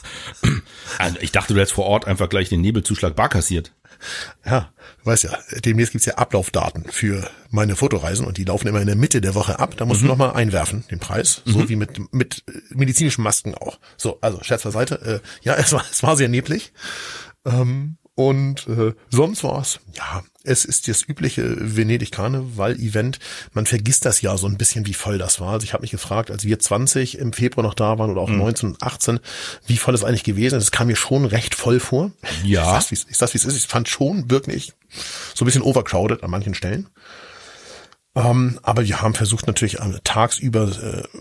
Also 0.99 1.19
ich 1.21 1.33
dachte, 1.33 1.53
du 1.53 1.59
hättest 1.59 1.75
vor 1.75 1.87
Ort 1.87 2.07
einfach 2.07 2.29
gleich 2.29 2.49
den 2.49 2.61
Nebelzuschlag 2.61 3.17
bar 3.17 3.29
kassiert. 3.29 3.73
Ja, 4.45 4.71
du 5.01 5.07
weißt 5.07 5.25
ja, 5.25 5.39
demnächst 5.65 5.93
gibt's 5.93 6.07
ja 6.07 6.15
Ablaufdaten 6.15 6.85
für 6.91 7.29
meine 7.51 7.77
Fotoreisen 7.77 8.27
und 8.27 8.37
die 8.37 8.45
laufen 8.45 8.69
immer 8.69 8.81
in 8.81 8.87
der 8.87 8.97
Mitte 8.97 9.21
der 9.21 9.35
Woche 9.35 9.59
ab. 9.59 9.77
Da 9.77 9.85
musst 9.85 10.03
du 10.03 10.07
nochmal 10.07 10.33
einwerfen, 10.33 10.85
den 10.91 10.99
Preis, 10.99 11.43
so 11.45 11.69
wie 11.69 11.77
mit, 11.77 12.13
mit 12.13 12.43
äh, 12.49 12.53
medizinischen 12.75 13.23
Masken 13.23 13.55
auch. 13.55 13.79
So, 13.97 14.19
also 14.21 14.43
Scherz 14.43 14.63
beiseite. 14.63 15.23
Äh, 15.23 15.47
ja, 15.47 15.55
es 15.59 15.73
war, 15.73 15.85
es 15.91 16.03
war 16.03 16.17
sehr 16.17 16.29
neblig. 16.29 16.73
Ähm, 17.45 17.97
und 18.17 18.67
äh, 18.69 18.93
sonst 19.11 19.43
war's, 19.45 19.81
ja, 19.95 20.23
es 20.45 20.65
ist 20.65 20.89
das 20.89 21.03
übliche 21.09 21.57
Venedig-Karneval-Event. 21.59 23.19
Man 23.55 23.67
vergisst 23.67 24.05
das 24.05 24.21
ja 24.21 24.37
so 24.37 24.47
ein 24.47 24.59
bisschen, 24.59 24.87
wie 24.87 24.95
voll 24.95 25.17
das 25.19 25.41
war. 25.41 25.53
Also 25.55 25.65
ich 25.65 25.73
habe 25.73 25.81
mich 25.83 25.91
gefragt, 25.91 26.31
als 26.31 26.45
wir 26.45 26.59
20 26.59 27.19
im 27.19 27.33
Februar 27.33 27.65
noch 27.67 27.75
da 27.75 27.99
waren 27.99 28.11
oder 28.11 28.21
auch 28.21 28.29
19 28.29 28.69
und 28.71 28.83
18, 28.83 29.21
wie 29.67 29.79
voll 29.79 29.95
es 29.95 30.05
eigentlich 30.05 30.23
gewesen 30.25 30.57
ist. 30.57 30.65
Es 30.65 30.71
kam 30.71 30.89
mir 30.89 30.97
schon 30.97 31.25
recht 31.25 31.55
voll 31.55 31.81
vor. 31.81 32.11
Ja. 32.45 32.63
Ich 32.63 32.69
sag's, 32.73 32.91
wie's- 32.91 33.07
ich 33.11 33.17
sag's, 33.17 33.35
wie 33.35 33.39
es 33.39 33.45
ist. 33.47 33.57
Ich 33.57 33.67
fand 33.67 33.89
schon 33.89 34.31
wirklich 34.31 34.75
so 35.35 35.45
ein 35.45 35.47
bisschen 35.47 35.63
overcrowded 35.63 36.23
an 36.23 36.31
manchen 36.31 36.55
Stellen. 36.55 36.89
Ähm, 38.15 38.61
aber 38.63 38.85
wir 38.85 39.01
haben 39.03 39.15
versucht 39.15 39.47
natürlich 39.47 39.81
äh, 39.81 39.99
tagsüber 40.05 40.69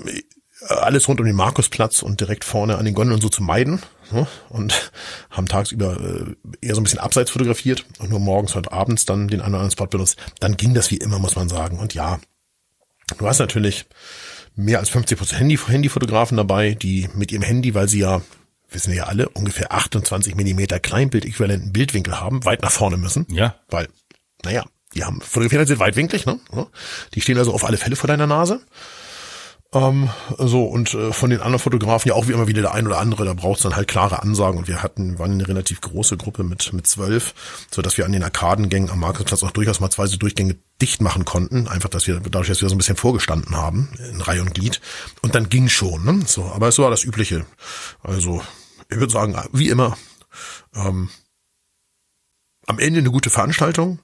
äh, 0.06 0.22
alles 0.68 1.08
rund 1.08 1.20
um 1.20 1.26
den 1.26 1.36
Markusplatz 1.36 2.02
und 2.02 2.20
direkt 2.20 2.44
vorne 2.44 2.78
an 2.78 2.86
den 2.86 2.94
Gondeln 2.94 3.16
und 3.16 3.22
so 3.22 3.30
zu 3.30 3.44
meiden 3.44 3.82
ne? 4.12 4.28
und 4.50 4.92
haben 5.30 5.48
tagsüber 5.48 6.00
äh, 6.00 6.66
eher 6.66 6.76
so 6.76 6.82
ein 6.82 6.84
bisschen 6.84 7.00
abseits 7.00 7.32
fotografiert 7.32 7.86
und 8.00 8.10
nur 8.10 8.20
morgens 8.20 8.56
und 8.56 8.72
abends 8.72 9.06
dann 9.06 9.28
den 9.28 9.42
einen 9.42 9.56
oder 9.56 9.64
anderen 9.64 9.72
Spot 9.72 9.88
benutzt. 9.88 10.18
Dann 10.40 10.58
ging 10.58 10.74
das 10.74 10.92
wie 10.92 10.98
immer, 10.98 11.20
muss 11.20 11.36
man 11.36 11.50
sagen. 11.50 11.80
Und 11.80 11.94
ja, 11.94 12.20
du 13.18 13.28
hast 13.28 13.40
natürlich 13.40 13.86
mehr 14.56 14.80
als 14.80 14.90
50 14.90 15.18
Prozent 15.18 15.40
Handy, 15.40 15.58
Handyfotografen 15.58 16.38
dabei, 16.38 16.74
die 16.74 17.10
mit 17.14 17.32
ihrem 17.32 17.44
Handy, 17.44 17.74
weil 17.74 17.88
sie 17.88 18.00
ja 18.00 18.22
wissen 18.74 18.90
wir 18.90 18.98
ja 18.98 19.04
alle, 19.04 19.30
ungefähr 19.30 19.72
28 19.72 20.36
Millimeter 20.36 20.80
Kleinbild-äquivalenten 20.80 21.72
Bildwinkel 21.72 22.20
haben, 22.20 22.44
weit 22.44 22.64
nach 22.64 22.72
vorne 22.72 22.98
müssen. 22.98 23.28
Ja. 23.30 23.56
Weil, 23.70 23.88
naja, 24.44 24.66
die 24.96 25.04
haben 25.04 25.22
fotografiert 25.22 25.68
sind 25.68 25.80
weitwinklig, 25.80 26.26
ne? 26.26 26.40
Die 27.14 27.22
stehen 27.22 27.38
also 27.38 27.54
auf 27.54 27.64
alle 27.64 27.78
Fälle 27.78 27.96
vor 27.96 28.08
deiner 28.08 28.28
Nase. 28.28 28.62
Ähm, 29.74 30.10
so, 30.38 30.66
und 30.66 30.94
äh, 30.94 31.12
von 31.12 31.32
den 31.32 31.40
anderen 31.40 31.60
Fotografen 31.60 32.08
ja 32.10 32.14
auch 32.14 32.28
wie 32.28 32.32
immer 32.32 32.48
wieder 32.48 32.62
der 32.62 32.74
ein 32.74 32.86
oder 32.86 33.00
andere, 33.00 33.26
da 33.26 33.34
braucht's 33.34 33.64
dann 33.64 33.76
halt 33.76 33.88
klare 33.88 34.22
Ansagen 34.22 34.60
und 34.60 34.68
wir 34.68 34.84
hatten, 34.84 35.18
waren 35.18 35.32
eine 35.32 35.48
relativ 35.48 35.82
große 35.82 36.16
Gruppe 36.16 36.44
mit, 36.44 36.72
mit 36.74 36.86
zwölf, 36.86 37.34
so 37.72 37.82
dass 37.82 37.98
wir 37.98 38.06
an 38.06 38.12
den 38.12 38.24
Arkadengängen 38.24 38.92
am 38.92 39.00
Markusplatz 39.00 39.42
auch 39.42 39.52
durchaus 39.52 39.80
mal 39.80 39.90
zwei 39.90 40.06
so 40.06 40.18
Durchgänge 40.18 40.58
dicht 40.82 41.02
machen 41.02 41.26
konnten. 41.26 41.68
Einfach, 41.68 41.90
dass 41.90 42.06
wir, 42.06 42.20
dadurch, 42.20 42.50
dass 42.50 42.62
wir 42.62 42.70
so 42.70 42.76
ein 42.76 42.78
bisschen 42.78 42.98
vorgestanden 42.98 43.58
haben, 43.58 43.90
in 44.12 44.22
Reihe 44.22 44.42
und 44.42 44.54
Glied. 44.54 44.80
Und 45.22 45.34
dann 45.34 45.50
ging 45.50 45.70
schon, 45.70 46.06
ne? 46.06 46.24
So, 46.28 46.46
aber 46.46 46.68
es 46.68 46.78
war 46.78 46.92
das 46.92 47.04
Übliche. 47.04 47.46
Also, 48.04 48.44
ich 48.90 48.98
würde 48.98 49.12
sagen, 49.12 49.36
wie 49.54 49.70
immer, 49.70 49.98
ähm, 50.76 51.10
am 52.68 52.80
Ende 52.80 53.00
eine 53.00 53.12
gute 53.12 53.30
Veranstaltung, 53.32 54.00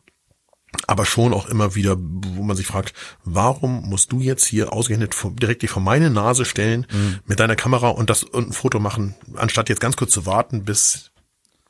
aber 0.88 1.06
schon 1.06 1.34
auch 1.34 1.48
immer 1.48 1.74
wieder, 1.76 1.96
wo 2.00 2.44
man 2.44 2.56
sich 2.56 2.68
fragt, 2.68 2.94
warum 3.24 3.90
musst 3.90 4.12
du 4.12 4.20
jetzt 4.22 4.46
hier 4.46 4.72
ausgerechnet 4.74 5.16
direkt 5.42 5.62
dich 5.64 5.70
vor 5.72 5.82
meine 5.82 6.10
Nase 6.10 6.46
stellen 6.46 6.86
mit 7.26 7.40
deiner 7.40 7.56
Kamera 7.56 7.90
und 7.90 8.10
das 8.10 8.24
und 8.24 8.50
ein 8.50 8.54
Foto 8.54 8.80
machen, 8.80 9.16
anstatt 9.36 9.70
jetzt 9.70 9.82
ganz 9.82 9.98
kurz 9.98 10.12
zu 10.12 10.26
warten, 10.26 10.64
bis 10.66 11.12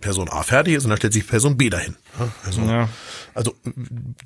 Person 0.01 0.29
A 0.29 0.43
fertig 0.43 0.75
ist 0.75 0.83
und 0.85 0.89
dann 0.89 0.97
stellt 0.97 1.13
sich 1.13 1.27
Person 1.27 1.57
B 1.57 1.69
dahin. 1.69 1.95
Ja, 2.19 2.29
Also, 2.45 2.61
Ja. 2.61 2.89
also 3.33 3.53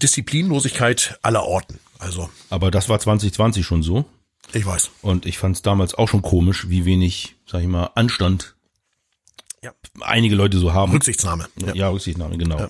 Disziplinlosigkeit 0.02 1.18
aller 1.22 1.44
Orten. 1.44 1.80
Also 2.00 2.30
Aber 2.50 2.72
das 2.72 2.90
war 2.90 3.00
2020 3.00 3.66
schon 3.66 3.84
so. 3.84 4.06
ich 4.54 4.66
weiß. 4.66 4.92
Und 5.02 5.26
ich 5.26 5.38
fand 5.38 5.56
es 5.56 5.62
damals 5.62 5.94
auch 5.96 6.08
schon 6.10 6.22
komisch, 6.22 6.68
wie 6.70 6.86
wenig, 6.86 7.36
sag 7.48 7.62
ich 7.62 7.68
mal, 7.68 7.90
Anstand 7.96 8.56
Ja. 9.64 9.72
einige 10.02 10.36
Leute 10.36 10.58
so 10.60 10.74
haben. 10.74 10.92
Rücksichtsnahme. 10.92 11.48
Ja, 11.58 11.74
ja 11.74 11.90
Rücksichtnahme, 11.90 12.38
genau. 12.38 12.60
Ja. 12.60 12.70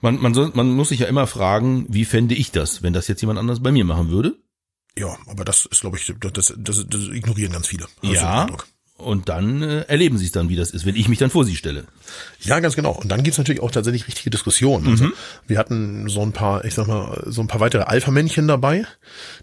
Man, 0.00 0.20
man, 0.20 0.34
soll, 0.34 0.52
man 0.54 0.70
muss 0.74 0.90
sich 0.90 1.00
ja 1.00 1.06
immer 1.06 1.26
fragen, 1.26 1.86
wie 1.88 2.04
fände 2.04 2.34
ich 2.34 2.52
das, 2.52 2.82
wenn 2.82 2.92
das 2.92 3.08
jetzt 3.08 3.20
jemand 3.20 3.38
anders 3.38 3.62
bei 3.62 3.72
mir 3.72 3.84
machen 3.84 4.10
würde? 4.10 4.36
Ja, 4.96 5.16
aber 5.26 5.44
das 5.44 5.66
ist, 5.66 5.80
glaube 5.80 5.96
ich, 5.96 6.12
das, 6.20 6.54
das, 6.56 6.86
das 6.88 7.08
ignorieren 7.08 7.52
ganz 7.52 7.68
viele. 7.68 7.86
Ja. 8.02 8.46
Und 8.98 9.28
dann 9.28 9.62
äh, 9.62 9.80
erleben 9.82 10.18
sie 10.18 10.24
es 10.26 10.32
dann, 10.32 10.48
wie 10.48 10.56
das 10.56 10.70
ist, 10.72 10.84
wenn 10.84 10.96
ich 10.96 11.08
mich 11.08 11.20
dann 11.20 11.30
vor 11.30 11.44
sie 11.44 11.54
stelle. 11.54 11.84
Ja, 12.40 12.58
ganz 12.58 12.74
genau. 12.74 12.90
Und 12.92 13.12
dann 13.12 13.22
gibt's 13.22 13.38
natürlich 13.38 13.62
auch 13.62 13.70
tatsächlich 13.70 14.08
richtige 14.08 14.28
Diskussionen. 14.30 14.88
Also 14.88 15.06
wir 15.46 15.56
hatten 15.56 16.08
so 16.08 16.20
ein 16.22 16.32
paar, 16.32 16.64
ich 16.64 16.74
sag 16.74 16.88
mal, 16.88 17.22
so 17.26 17.40
ein 17.40 17.46
paar 17.46 17.60
weitere 17.60 17.82
Alpha-Männchen 17.82 18.48
dabei, 18.48 18.84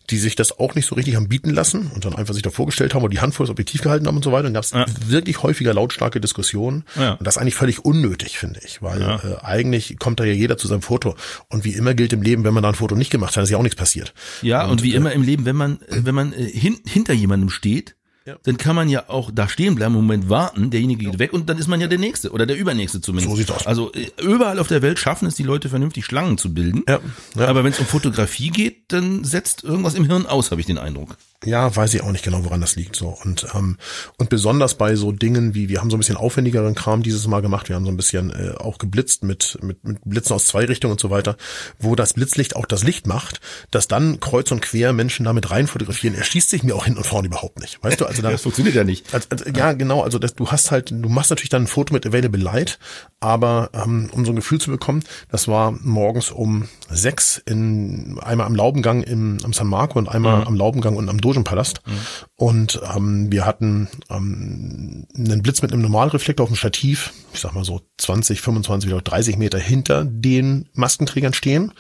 die 0.10 0.18
sich 0.18 0.36
das 0.36 0.60
auch 0.60 0.76
nicht 0.76 0.86
so 0.88 0.96
richtig 0.96 1.16
haben 1.16 1.30
bieten 1.30 1.52
lassen 1.52 1.90
und 1.96 2.04
dann 2.04 2.16
einfach 2.16 2.34
sich 2.34 2.44
da 2.44 2.50
vorgestellt 2.50 2.94
haben 2.94 3.04
und 3.04 3.14
die 3.14 3.22
Hand 3.22 3.34
vor 3.34 3.46
das 3.46 3.52
Objektiv 3.52 3.82
gehalten 3.82 4.08
haben 4.08 4.18
und 4.18 4.24
so 4.26 4.34
weiter. 4.34 4.48
Und 4.48 4.54
gab's 4.56 4.72
Ja. 4.72 4.86
wirklich 5.08 5.42
häufiger 5.42 5.74
lautstarke 5.74 6.20
Diskussionen. 6.20 6.84
Ja. 7.00 7.14
Und 7.14 7.26
das 7.26 7.36
ist 7.38 7.42
eigentlich 7.42 7.56
völlig 7.56 7.86
unnötig, 7.86 8.38
finde 8.38 8.60
ich, 8.66 8.82
weil 8.82 9.00
Ja. 9.00 9.16
äh, 9.24 9.38
eigentlich 9.42 9.98
kommt 10.00 10.20
da 10.20 10.26
ja 10.26 10.34
jeder 10.34 10.58
zu 10.58 10.68
seinem 10.68 10.82
Foto. 10.82 11.16
Und 11.50 11.64
wie 11.64 11.72
immer 11.76 11.94
gilt 11.94 12.12
im 12.12 12.22
Leben, 12.22 12.44
wenn 12.44 12.54
man 12.54 12.62
da 12.64 12.70
ein 12.70 12.76
Foto 12.76 12.96
nicht 12.96 13.10
gemacht 13.10 13.38
hat, 13.38 13.44
ist 13.46 13.52
ja 13.52 13.58
auch 13.58 13.64
nichts 13.64 13.78
passiert. 13.78 14.14
Ja, 14.42 14.66
und, 14.66 14.84
wie 14.84 14.94
immer 14.96 15.14
im 15.14 15.22
Leben, 15.24 15.46
wenn 15.46 15.56
man, 15.56 15.80
äh, 15.88 16.02
wenn 16.04 16.16
man 16.16 16.34
äh, 16.34 16.44
hin, 16.44 16.80
hinter 16.86 17.14
jemandem 17.14 17.50
steht, 17.50 17.96
Ja. 18.26 18.38
dann 18.42 18.58
kann 18.58 18.76
man 18.76 18.90
ja 18.90 19.08
auch 19.08 19.30
da 19.32 19.48
stehen 19.48 19.76
bleiben, 19.76 19.94
einen 19.94 20.04
Moment 20.04 20.30
warten, 20.30 20.72
derjenige 20.72 21.06
geht 21.06 21.20
weg 21.20 21.32
und 21.32 21.48
dann 21.48 21.60
ist 21.60 21.68
man 21.68 21.80
ja 21.80 21.86
der 21.86 22.00
Nächste 22.00 22.32
oder 22.32 22.48
der 22.48 22.58
Übernächste 22.58 23.00
zumindest. 23.00 23.30
So 23.30 23.36
sieht's 23.36 23.52
aus. 23.52 23.68
Also 23.68 23.94
äh, 23.94 24.10
überall 24.20 24.58
auf 24.58 24.68
der 24.68 24.82
Welt 24.82 24.98
schaffen 24.98 25.28
es 25.28 25.36
die 25.36 25.44
Leute 25.44 25.70
vernünftig 25.70 26.06
Schlangen 26.06 26.40
zu 26.40 26.52
bilden. 26.52 26.84
Ja, 26.88 27.00
ja. 27.36 27.48
Aber 27.48 27.64
wenn 27.64 27.72
es 27.72 27.80
um 27.80 27.86
Fotografie 27.86 28.50
geht, 28.50 28.92
dann 28.92 29.24
setzt 29.24 29.64
irgendwas 29.64 29.94
im 29.94 30.06
Hirn 30.06 30.26
aus, 30.26 30.50
habe 30.50 30.60
ich 30.60 30.66
den 30.66 30.80
Eindruck. 30.80 31.18
Ja, 31.44 31.76
weiß 31.76 31.94
ich 31.94 32.02
auch 32.02 32.12
nicht 32.12 32.24
genau, 32.24 32.44
woran 32.46 32.62
das 32.62 32.76
liegt. 32.76 32.96
So 32.96 33.10
und 33.24 33.46
ähm, 33.54 33.78
und 34.18 34.30
besonders 34.30 34.76
bei 34.76 34.96
so 34.96 35.12
Dingen 35.12 35.54
wie 35.54 35.70
wir 35.70 35.82
haben 35.82 35.90
so 35.90 35.98
ein 35.98 36.00
bisschen 36.00 36.18
aufwendigeren 36.18 36.76
Kram 36.76 37.04
dieses 37.04 37.28
Mal 37.28 37.42
gemacht. 37.42 37.70
Wir 37.70 37.76
haben 37.76 37.86
so 37.86 37.92
ein 37.92 37.98
bisschen 37.98 38.32
äh, 38.32 38.56
auch 38.58 38.78
geblitzt 38.78 39.24
mit 39.24 39.60
mit 39.62 39.84
mit 39.84 40.00
Blitzen 40.06 40.34
aus 40.34 40.46
zwei 40.46 40.66
Richtungen 40.66 40.94
und 40.94 41.00
so 41.00 41.10
weiter, 41.10 41.36
wo 41.78 41.96
das 41.96 42.14
Blitzlicht 42.14 42.56
auch 42.56 42.66
das 42.66 42.84
Licht 42.84 43.06
macht, 43.06 43.42
dass 43.70 43.88
dann 43.88 44.20
kreuz 44.20 44.52
und 44.52 44.62
quer 44.62 44.94
Menschen 44.94 45.26
damit 45.26 45.52
rein 45.52 45.68
fotografieren. 45.68 46.16
Erschließt 46.16 46.50
sich 46.50 46.64
mir 46.64 46.76
auch 46.76 46.86
hin 46.86 46.98
und 46.98 47.06
vorne 47.06 47.28
überhaupt 47.28 47.60
nicht. 47.60 47.84
Weißt 47.84 48.00
du? 48.00 48.06
Also 48.06 48.22
da, 48.22 48.32
das 48.32 48.42
funktioniert 48.42 48.76
ja 48.76 48.84
nicht. 48.84 49.14
Also, 49.14 49.28
also, 49.30 49.46
ja, 49.50 49.74
genau. 49.74 50.02
Also 50.02 50.20
das, 50.20 50.36
du 50.36 50.50
hast 50.50 50.72
halt, 50.72 50.92
du 50.92 51.10
machst 51.10 51.30
natürlich 51.30 51.50
dann 51.50 51.64
ein 51.64 51.68
Foto 51.68 51.94
mit 51.94 52.08
Available 52.08 52.42
Light, 52.42 52.80
aber 53.20 53.70
ähm, 53.74 54.10
um 54.14 54.26
so 54.26 54.32
ein 54.32 54.36
Gefühl 54.36 54.60
zu 54.60 54.72
bekommen, 54.72 55.04
das 55.30 55.48
war 55.48 55.72
morgens 55.84 56.32
um 56.32 56.70
sechs 56.90 57.42
in 57.46 58.20
einmal 58.24 58.48
am 58.48 58.56
Laubengang 58.56 59.04
im 59.04 59.38
am 59.44 59.54
San 59.54 59.68
Marco 59.68 60.00
und 60.00 60.10
einmal 60.10 60.42
mhm. 60.42 60.48
am 60.48 60.56
Laubengang 60.56 60.96
und 60.96 61.10
am 61.10 61.20
Dogenpalast. 61.26 61.82
Mhm. 61.86 61.92
Und 62.36 62.82
ähm, 62.96 63.32
wir 63.32 63.46
hatten 63.46 63.88
ähm, 64.10 65.08
einen 65.16 65.42
Blitz 65.42 65.62
mit 65.62 65.74
einem 65.74 65.82
Normalreflektor 65.82 66.44
auf 66.44 66.50
dem 66.50 66.56
Stativ, 66.56 67.12
ich 67.34 67.40
sag 67.40 67.54
mal 67.54 67.64
so 67.64 67.82
20, 67.98 68.42
25 68.42 68.92
oder 68.94 69.02
30 69.02 69.38
Meter 69.38 69.60
hinter 69.60 70.06
den 70.06 70.70
Maskenträgern 70.74 71.34
stehen. 71.34 71.74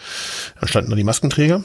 Da 0.60 0.68
standen 0.68 0.90
da 0.90 0.96
die 0.96 1.04
Maskenträger. 1.04 1.64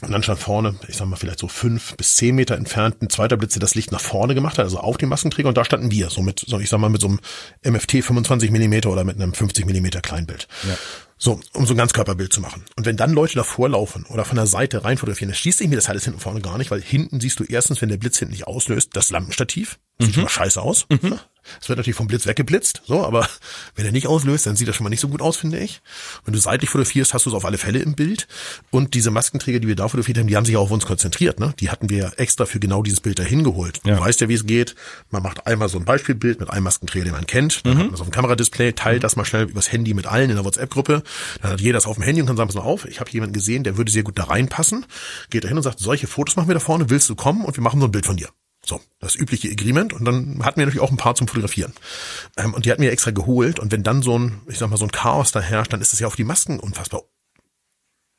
Und 0.00 0.12
dann 0.12 0.22
stand 0.22 0.38
vorne, 0.38 0.76
ich 0.86 0.96
sag 0.96 1.08
mal 1.08 1.16
vielleicht 1.16 1.40
so 1.40 1.48
fünf 1.48 1.96
bis 1.96 2.14
zehn 2.14 2.36
Meter 2.36 2.54
entfernt 2.54 3.02
ein 3.02 3.10
zweiter 3.10 3.36
Blitz, 3.36 3.54
der 3.54 3.60
das 3.60 3.74
Licht 3.74 3.90
nach 3.90 4.00
vorne 4.00 4.36
gemacht 4.36 4.56
hat, 4.56 4.64
also 4.64 4.78
auf 4.78 4.96
den 4.96 5.08
Maskenträger. 5.08 5.48
Und 5.48 5.58
da 5.58 5.64
standen 5.64 5.90
wir, 5.90 6.08
so 6.08 6.22
mit, 6.22 6.44
so 6.46 6.60
ich 6.60 6.68
sag 6.68 6.78
mal 6.78 6.88
mit 6.88 7.00
so 7.00 7.08
einem 7.08 7.18
MFT 7.64 8.04
25 8.04 8.52
Millimeter 8.52 8.90
oder 8.90 9.02
mit 9.02 9.16
einem 9.16 9.34
50 9.34 9.66
Millimeter 9.66 10.00
Kleinbild. 10.00 10.46
Ja. 10.68 10.76
So, 11.18 11.40
um 11.52 11.66
so 11.66 11.74
ein 11.74 11.76
Ganzkörperbild 11.76 12.32
zu 12.32 12.40
machen. 12.40 12.64
Und 12.76 12.86
wenn 12.86 12.96
dann 12.96 13.12
Leute 13.12 13.34
davor 13.34 13.68
laufen 13.68 14.06
oder 14.06 14.24
von 14.24 14.36
der 14.36 14.46
Seite 14.46 14.84
rein 14.84 14.98
fotografieren, 14.98 15.30
dann 15.30 15.36
schließt 15.36 15.58
sich 15.58 15.68
mir 15.68 15.76
das 15.76 15.88
alles 15.88 16.04
hinten 16.04 16.20
vorne 16.20 16.40
gar 16.40 16.58
nicht, 16.58 16.70
weil 16.70 16.80
hinten 16.80 17.20
siehst 17.20 17.40
du 17.40 17.44
erstens, 17.44 17.82
wenn 17.82 17.88
der 17.88 17.96
Blitz 17.96 18.18
hinten 18.18 18.32
nicht 18.32 18.46
auslöst, 18.46 18.90
das 18.94 19.10
Lampenstativ. 19.10 19.80
Sieht 19.98 20.10
mhm. 20.10 20.14
schon 20.14 20.22
mal 20.22 20.28
scheiße 20.28 20.62
aus. 20.62 20.86
Mhm. 20.90 21.18
Es 21.60 21.68
wird 21.68 21.78
natürlich 21.78 21.96
vom 21.96 22.06
Blitz 22.06 22.26
weggeblitzt, 22.26 22.82
so, 22.86 23.04
aber 23.04 23.28
wenn 23.74 23.86
er 23.86 23.92
nicht 23.92 24.06
auslöst, 24.06 24.46
dann 24.46 24.56
sieht 24.56 24.68
das 24.68 24.76
schon 24.76 24.84
mal 24.84 24.90
nicht 24.90 25.00
so 25.00 25.08
gut 25.08 25.22
aus, 25.22 25.36
finde 25.36 25.58
ich. 25.58 25.80
Wenn 26.24 26.34
du 26.34 26.40
seitlich 26.40 26.70
fotografierst, 26.70 27.14
hast 27.14 27.26
du 27.26 27.30
es 27.30 27.34
auf 27.34 27.44
alle 27.44 27.58
Fälle 27.58 27.78
im 27.80 27.94
Bild. 27.94 28.28
Und 28.70 28.94
diese 28.94 29.10
Maskenträger, 29.10 29.60
die 29.60 29.68
wir 29.68 29.76
da 29.76 29.88
fotografiert 29.88 30.18
haben, 30.18 30.26
die 30.26 30.36
haben 30.36 30.44
sich 30.44 30.56
auch 30.56 30.62
auf 30.62 30.70
uns 30.70 30.86
konzentriert, 30.86 31.40
ne? 31.40 31.54
Die 31.60 31.70
hatten 31.70 31.90
wir 31.90 32.12
extra 32.16 32.46
für 32.46 32.60
genau 32.60 32.82
dieses 32.82 33.00
Bild 33.00 33.18
dahin 33.18 33.44
geholt. 33.44 33.80
Ja. 33.84 33.96
Du 33.96 34.00
weißt 34.02 34.20
ja, 34.20 34.28
wie 34.28 34.34
es 34.34 34.46
geht. 34.46 34.74
Man 35.10 35.22
macht 35.22 35.46
einmal 35.46 35.68
so 35.68 35.78
ein 35.78 35.84
Beispielbild 35.84 36.40
mit 36.40 36.50
einem 36.50 36.64
Maskenträger, 36.64 37.04
den 37.04 37.12
man 37.12 37.26
kennt. 37.26 37.64
Dann 37.64 37.74
mhm. 37.74 37.78
hat 37.78 37.84
man 37.86 37.92
das 37.92 38.00
auf 38.00 38.08
dem 38.08 38.12
Kameradisplay, 38.12 38.72
teilt 38.72 38.98
mhm. 38.98 39.02
das 39.02 39.16
mal 39.16 39.24
schnell 39.24 39.48
übers 39.48 39.72
Handy 39.72 39.94
mit 39.94 40.06
allen 40.06 40.30
in 40.30 40.36
der 40.36 40.44
WhatsApp-Gruppe. 40.44 41.02
Dann 41.42 41.52
hat 41.52 41.60
jeder 41.60 41.74
das 41.74 41.86
auf 41.86 41.96
dem 41.96 42.04
Handy 42.04 42.20
und 42.20 42.26
kann 42.26 42.36
sagen, 42.36 42.48
pass 42.48 42.56
mal 42.56 42.62
auf, 42.62 42.84
ich 42.86 43.00
habe 43.00 43.10
jemanden 43.10 43.32
gesehen, 43.32 43.64
der 43.64 43.76
würde 43.76 43.90
sehr 43.90 44.02
gut 44.02 44.18
da 44.18 44.24
reinpassen. 44.24 44.86
Geht 45.30 45.44
da 45.44 45.48
hin 45.48 45.56
und 45.56 45.62
sagt, 45.62 45.78
solche 45.78 46.06
Fotos 46.06 46.36
machen 46.36 46.48
wir 46.48 46.54
da 46.54 46.60
vorne, 46.60 46.90
willst 46.90 47.08
du 47.08 47.14
kommen 47.14 47.44
und 47.44 47.56
wir 47.56 47.62
machen 47.62 47.80
so 47.80 47.86
ein 47.86 47.92
Bild 47.92 48.06
von 48.06 48.16
dir. 48.16 48.28
So, 48.68 48.80
das 49.00 49.14
übliche 49.14 49.50
Agreement. 49.50 49.92
Und 49.94 50.04
dann 50.04 50.44
hatten 50.44 50.60
wir 50.60 50.66
natürlich 50.66 50.82
auch 50.82 50.90
ein 50.90 50.98
paar 50.98 51.14
zum 51.14 51.26
Fotografieren. 51.26 51.72
Ähm, 52.36 52.52
und 52.52 52.66
die 52.66 52.70
hatten 52.70 52.82
wir 52.82 52.92
extra 52.92 53.10
geholt. 53.10 53.58
Und 53.58 53.72
wenn 53.72 53.82
dann 53.82 54.02
so 54.02 54.18
ein, 54.18 54.40
ich 54.46 54.58
sag 54.58 54.68
mal, 54.68 54.76
so 54.76 54.84
ein 54.84 54.92
Chaos 54.92 55.32
da 55.32 55.40
herrscht, 55.40 55.72
dann 55.72 55.80
ist 55.80 55.92
das 55.92 56.00
ja 56.00 56.06
auf 56.06 56.16
die 56.16 56.24
Masken 56.24 56.60
unfassbar 56.60 57.02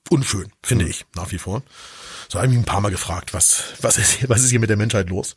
unschön, 0.09 0.51
finde 0.63 0.85
mhm. 0.85 0.91
ich, 0.91 1.05
nach 1.15 1.31
wie 1.31 1.38
vor. 1.38 1.62
So 2.29 2.38
habe 2.38 2.47
ich 2.47 2.51
mich 2.51 2.62
ein 2.62 2.65
paar 2.65 2.81
Mal 2.81 2.91
gefragt, 2.91 3.33
was, 3.33 3.63
was 3.81 3.97
ist 3.97 4.12
hier, 4.12 4.29
was 4.29 4.43
ist 4.43 4.49
hier 4.49 4.59
mit 4.59 4.69
der 4.69 4.77
Menschheit 4.77 5.09
los? 5.09 5.35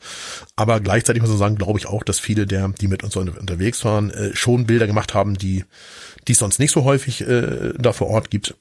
Aber 0.56 0.80
gleichzeitig 0.80 1.22
muss 1.22 1.30
man 1.30 1.38
sagen, 1.38 1.56
glaube 1.56 1.78
ich 1.78 1.86
auch, 1.86 2.02
dass 2.02 2.18
viele 2.18 2.46
der, 2.46 2.68
die 2.68 2.88
mit 2.88 3.02
uns 3.02 3.16
unterwegs 3.16 3.84
waren, 3.84 4.10
äh, 4.10 4.34
schon 4.34 4.66
Bilder 4.66 4.86
gemacht 4.86 5.14
haben, 5.14 5.36
die, 5.36 5.64
die 6.28 6.32
es 6.32 6.38
sonst 6.38 6.58
nicht 6.58 6.72
so 6.72 6.84
häufig 6.84 7.22
äh, 7.22 7.72
da 7.78 7.92
vor 7.92 8.08
Ort 8.08 8.30
gibt. 8.30 8.56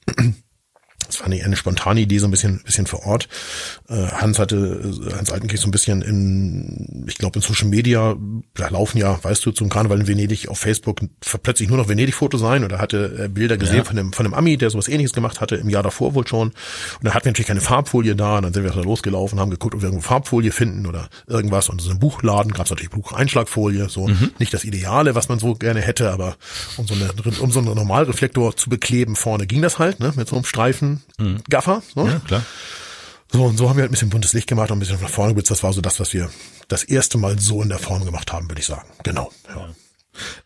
Das 1.06 1.20
war 1.20 1.26
eine, 1.26 1.42
eine 1.42 1.56
spontane 1.56 2.00
Idee, 2.00 2.18
so 2.18 2.26
ein 2.26 2.30
bisschen, 2.30 2.62
bisschen 2.64 2.86
vor 2.86 3.06
Ort. 3.06 3.28
Äh, 3.88 3.94
Hans 3.94 4.38
hatte, 4.38 4.56
äh, 4.56 5.14
Hans 5.14 5.30
Altenkirch 5.30 5.60
so 5.60 5.68
ein 5.68 5.70
bisschen 5.70 6.02
in, 6.02 7.04
ich 7.08 7.16
glaube 7.16 7.38
in 7.38 7.42
Social 7.42 7.68
Media, 7.68 8.16
da 8.54 8.68
laufen 8.68 8.98
ja, 8.98 9.22
weißt 9.22 9.44
du, 9.44 9.52
zum 9.52 9.68
Karneval 9.68 10.00
in 10.00 10.06
Venedig 10.06 10.48
auf 10.48 10.58
Facebook 10.58 11.00
plötzlich 11.42 11.68
nur 11.68 11.78
noch 11.78 11.88
Venedig-Foto 11.88 12.38
sein 12.38 12.64
oder 12.64 12.78
hatte 12.78 13.30
Bilder 13.32 13.56
gesehen 13.56 13.78
ja. 13.78 13.84
von 13.84 13.98
einem, 13.98 14.12
von 14.12 14.26
einem 14.26 14.34
Ami, 14.34 14.56
der 14.56 14.70
sowas 14.70 14.88
ähnliches 14.88 15.12
gemacht 15.12 15.40
hatte, 15.40 15.56
im 15.56 15.68
Jahr 15.68 15.82
davor 15.82 16.14
wohl 16.14 16.26
schon. 16.26 16.48
Und 16.48 16.54
dann 17.02 17.14
hatten 17.14 17.26
wir 17.26 17.32
natürlich 17.32 17.48
keine 17.48 17.60
Farbfolie 17.60 18.14
da 18.14 18.36
und 18.36 18.44
dann 18.44 18.52
sind 18.52 18.64
wir 18.64 18.70
da 18.70 18.80
losgelaufen, 18.80 19.40
haben 19.40 19.50
geguckt, 19.50 19.74
ob 19.74 19.82
wir 19.82 19.88
irgendwo 19.88 20.06
Farbfolie 20.06 20.52
finden 20.52 20.86
oder 20.86 21.08
irgendwas. 21.26 21.68
Und 21.68 21.80
in 21.80 21.84
so 21.84 21.90
einem 21.90 22.00
Buchladen 22.00 22.52
gab 22.52 22.66
es 22.66 22.70
natürlich 22.70 22.90
Bucheinschlagfolie, 22.90 23.88
so 23.88 24.08
mhm. 24.08 24.32
nicht 24.38 24.52
das 24.52 24.64
Ideale, 24.64 25.14
was 25.14 25.28
man 25.28 25.38
so 25.38 25.54
gerne 25.54 25.80
hätte, 25.80 26.10
aber 26.10 26.36
um 26.76 26.86
so, 26.86 26.94
eine, 26.94 27.10
um 27.40 27.50
so 27.50 27.60
einen 27.60 27.74
Normalreflektor 27.74 28.56
zu 28.56 28.70
bekleben 28.70 29.16
vorne 29.16 29.46
ging 29.46 29.62
das 29.62 29.78
halt, 29.78 30.00
ne, 30.00 30.12
mit 30.16 30.28
so 30.28 30.36
einem 30.36 30.44
Streifen 30.44 30.91
mhm. 31.18 31.42
Gaffer. 31.48 31.82
So. 31.94 32.06
Ja, 32.06 32.18
klar. 32.20 32.42
So, 33.32 33.44
und 33.44 33.56
so 33.56 33.68
haben 33.68 33.76
wir 33.76 33.82
halt 33.82 33.90
ein 33.90 33.92
bisschen 33.92 34.10
buntes 34.10 34.34
Licht 34.34 34.46
gemacht 34.46 34.70
und 34.70 34.76
ein 34.76 34.80
bisschen 34.80 35.00
nach 35.00 35.08
vorne 35.08 35.32
geblitzt. 35.32 35.50
Das 35.50 35.62
war 35.62 35.72
so 35.72 35.80
das, 35.80 35.98
was 36.00 36.12
wir 36.12 36.30
das 36.68 36.84
erste 36.84 37.16
Mal 37.16 37.38
so 37.38 37.62
in 37.62 37.70
der 37.70 37.78
Form 37.78 38.04
gemacht 38.04 38.32
haben, 38.32 38.48
würde 38.50 38.60
ich 38.60 38.66
sagen. 38.66 38.88
Genau. 39.04 39.32
Ja. 39.48 39.68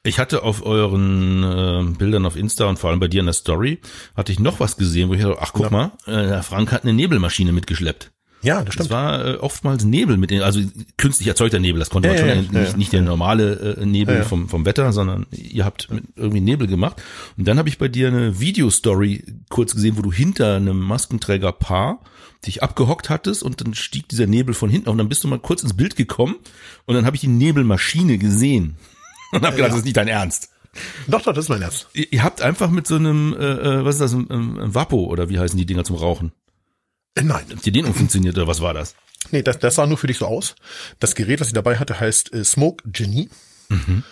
Ich 0.05 0.21
hatte 0.21 0.45
auf 0.45 0.65
euren 0.65 1.43
äh, 1.43 1.99
Bildern 1.99 2.25
auf 2.27 2.37
Insta 2.37 2.67
und 2.67 2.79
vor 2.79 2.91
allem 2.91 3.01
bei 3.01 3.09
dir 3.09 3.21
in 3.21 3.27
der 3.27 3.33
Story, 3.33 3.81
hatte 4.17 4.31
ich 4.31 4.39
noch 4.39 4.61
was 4.61 4.77
gesehen, 4.77 5.09
wo 5.09 5.15
ich 5.15 5.23
dachte, 5.23 5.39
ach 5.41 5.53
guck 5.53 5.65
ja. 5.65 5.71
mal, 5.71 5.93
äh, 6.07 6.43
Frank 6.43 6.71
hat 6.71 6.85
eine 6.85 6.93
Nebelmaschine 6.93 7.51
mitgeschleppt. 7.53 8.13
Ja, 8.47 8.63
das 8.63 8.75
stimmt. 8.75 8.91
Es 8.91 8.95
war 8.95 9.27
äh, 9.27 9.35
oftmals 9.39 9.85
Nebel 9.85 10.17
mit 10.17 10.31
den, 10.31 10.43
also 10.43 10.61
künstlich 10.97 11.27
erzeugter 11.27 11.59
Nebel, 11.59 11.81
das 11.81 11.91
konnte 11.91 12.09
ja, 12.09 12.15
man 12.15 12.21
schon, 12.21 12.29
ja, 12.29 12.61
nicht, 12.61 12.71
ja, 12.71 12.77
nicht 12.77 12.93
der 12.93 13.03
normale 13.03 13.77
äh, 13.77 13.85
Nebel 13.85 14.23
Vom, 14.23 14.49
vom 14.49 14.65
Wetter, 14.65 14.93
sondern 14.93 15.27
ihr 15.33 15.65
habt 15.65 15.89
irgendwie 16.15 16.41
Nebel 16.41 16.69
gemacht. 16.69 17.03
Und 17.37 17.49
dann 17.49 17.59
habe 17.59 17.69
ich 17.69 17.77
bei 17.77 17.89
dir 17.89 18.07
eine 18.07 18.39
Videostory 18.39 19.25
kurz 19.49 19.75
gesehen, 19.75 19.99
wo 19.99 20.03
du 20.03 20.13
hinter 20.13 20.57
einem 20.57 20.79
Maskenträgerpaar 20.79 21.99
dich 22.47 22.63
abgehockt 22.63 23.11
hattest 23.11 23.43
und 23.43 23.61
dann 23.61 23.75
stieg 23.75 24.09
dieser 24.09 24.29
Nebel 24.29 24.55
von 24.55 24.71
hinten 24.71 24.89
auf 24.89 24.93
und 24.93 24.99
dann 24.99 25.09
bist 25.09 25.25
du 25.25 25.29
mal 25.29 25.41
kurz 25.41 25.65
ins 25.65 25.75
Bild 25.75 25.97
gekommen 25.97 26.37
und 26.85 26.95
dann 26.95 27.05
habe 27.05 27.17
ich 27.17 27.23
die 27.23 27.27
Nebelmaschine 27.27 28.17
gesehen 28.17 28.77
und 29.33 29.45
habe 29.45 29.57
gedacht, 29.57 29.73
das 29.73 29.79
ist 29.79 29.85
nicht 29.87 29.97
dein 29.97 30.07
Ernst. 30.07 30.51
Doch, 31.09 31.23
doch, 31.23 31.33
das 31.33 31.47
ist 31.47 31.49
mein 31.49 31.63
Ernst. 31.63 31.89
Ihr, 31.95 32.13
ihr 32.13 32.23
habt 32.23 32.43
einfach 32.43 32.71
mit 32.71 32.87
so 32.87 32.95
einem, 32.95 33.35
äh, 33.37 33.45
äh 33.45 33.85
was 33.85 33.97
ist 33.97 34.03
das, 34.03 34.13
ein, 34.13 34.31
ein 34.31 34.75
Vapo 34.75 35.07
oder 35.07 35.29
wie 35.31 35.41
heißen 35.41 35.59
die 35.59 35.67
Dinger 35.67 35.83
zum 35.83 35.97
Rauchen? 35.97 36.31
Äh, 37.17 37.23
nein. 37.23 37.45
Die 37.65 37.73
den 37.73 37.87
umfunktioniert 37.87 38.37
oder 38.37 38.47
was 38.47 38.61
war 38.61 38.75
das? 38.75 38.95
Nee, 39.33 39.43
das, 39.43 39.59
das 39.59 39.75
sah 39.75 39.87
nur 39.87 39.99
für 39.99 40.07
dich 40.07 40.19
so 40.19 40.27
aus. 40.27 40.55
Das 41.01 41.15
Gerät, 41.15 41.41
was 41.41 41.49
ich 41.49 41.55
dabei 41.55 41.79
hatte, 41.79 41.99
heißt 41.99 42.33
äh, 42.33 42.45
Smoke 42.45 42.89
Genie. 42.91 43.29
Mhm. 43.69 44.05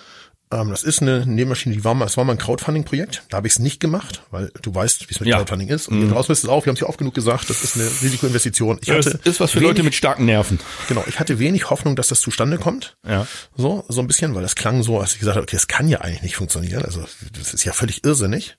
Ähm, 0.50 0.70
das 0.70 0.82
ist 0.82 1.00
eine 1.00 1.26
Nähmaschine, 1.26 1.74
die 1.74 1.84
war 1.84 1.94
mal, 1.94 2.04
es 2.04 2.16
war 2.16 2.24
mal 2.24 2.32
ein 2.32 2.38
Crowdfunding-Projekt. 2.38 3.24
Da 3.30 3.38
habe 3.38 3.46
ich 3.46 3.54
es 3.54 3.58
nicht 3.58 3.80
gemacht, 3.80 4.22
weil 4.30 4.52
du 4.62 4.74
weißt, 4.74 5.08
wie 5.08 5.14
es 5.14 5.20
mit 5.20 5.28
ja. 5.28 5.38
Crowdfunding 5.38 5.68
ist. 5.68 5.88
Und 5.88 6.00
mhm. 6.00 6.12
raus 6.12 6.28
es 6.28 6.46
auch, 6.46 6.64
wir 6.64 6.70
haben 6.70 6.74
es 6.74 6.80
ja 6.80 6.88
oft 6.88 6.98
genug 6.98 7.14
gesagt, 7.14 7.48
das 7.48 7.64
ist 7.64 7.76
eine 7.76 7.86
Risikoinvestition. 7.86 8.78
Ich 8.82 8.90
hatte 8.90 9.18
das 9.24 9.34
ist 9.34 9.40
was 9.40 9.52
für 9.52 9.60
wenig, 9.60 9.68
Leute 9.68 9.82
mit 9.82 9.94
starken 9.94 10.26
Nerven. 10.26 10.60
Genau, 10.88 11.02
ich 11.06 11.18
hatte 11.18 11.38
wenig 11.38 11.70
Hoffnung, 11.70 11.96
dass 11.96 12.08
das 12.08 12.20
zustande 12.20 12.58
kommt. 12.58 12.96
Ja. 13.06 13.26
So, 13.56 13.84
so 13.88 14.00
ein 14.00 14.06
bisschen, 14.06 14.34
weil 14.34 14.42
das 14.42 14.54
klang 14.54 14.82
so, 14.82 15.00
als 15.00 15.14
ich 15.14 15.18
gesagt 15.18 15.36
habe, 15.36 15.44
okay, 15.44 15.56
das 15.56 15.66
kann 15.66 15.88
ja 15.88 16.00
eigentlich 16.02 16.22
nicht 16.22 16.36
funktionieren. 16.36 16.84
Also 16.84 17.04
das 17.36 17.54
ist 17.54 17.64
ja 17.64 17.72
völlig 17.72 18.04
irrsinnig. 18.04 18.56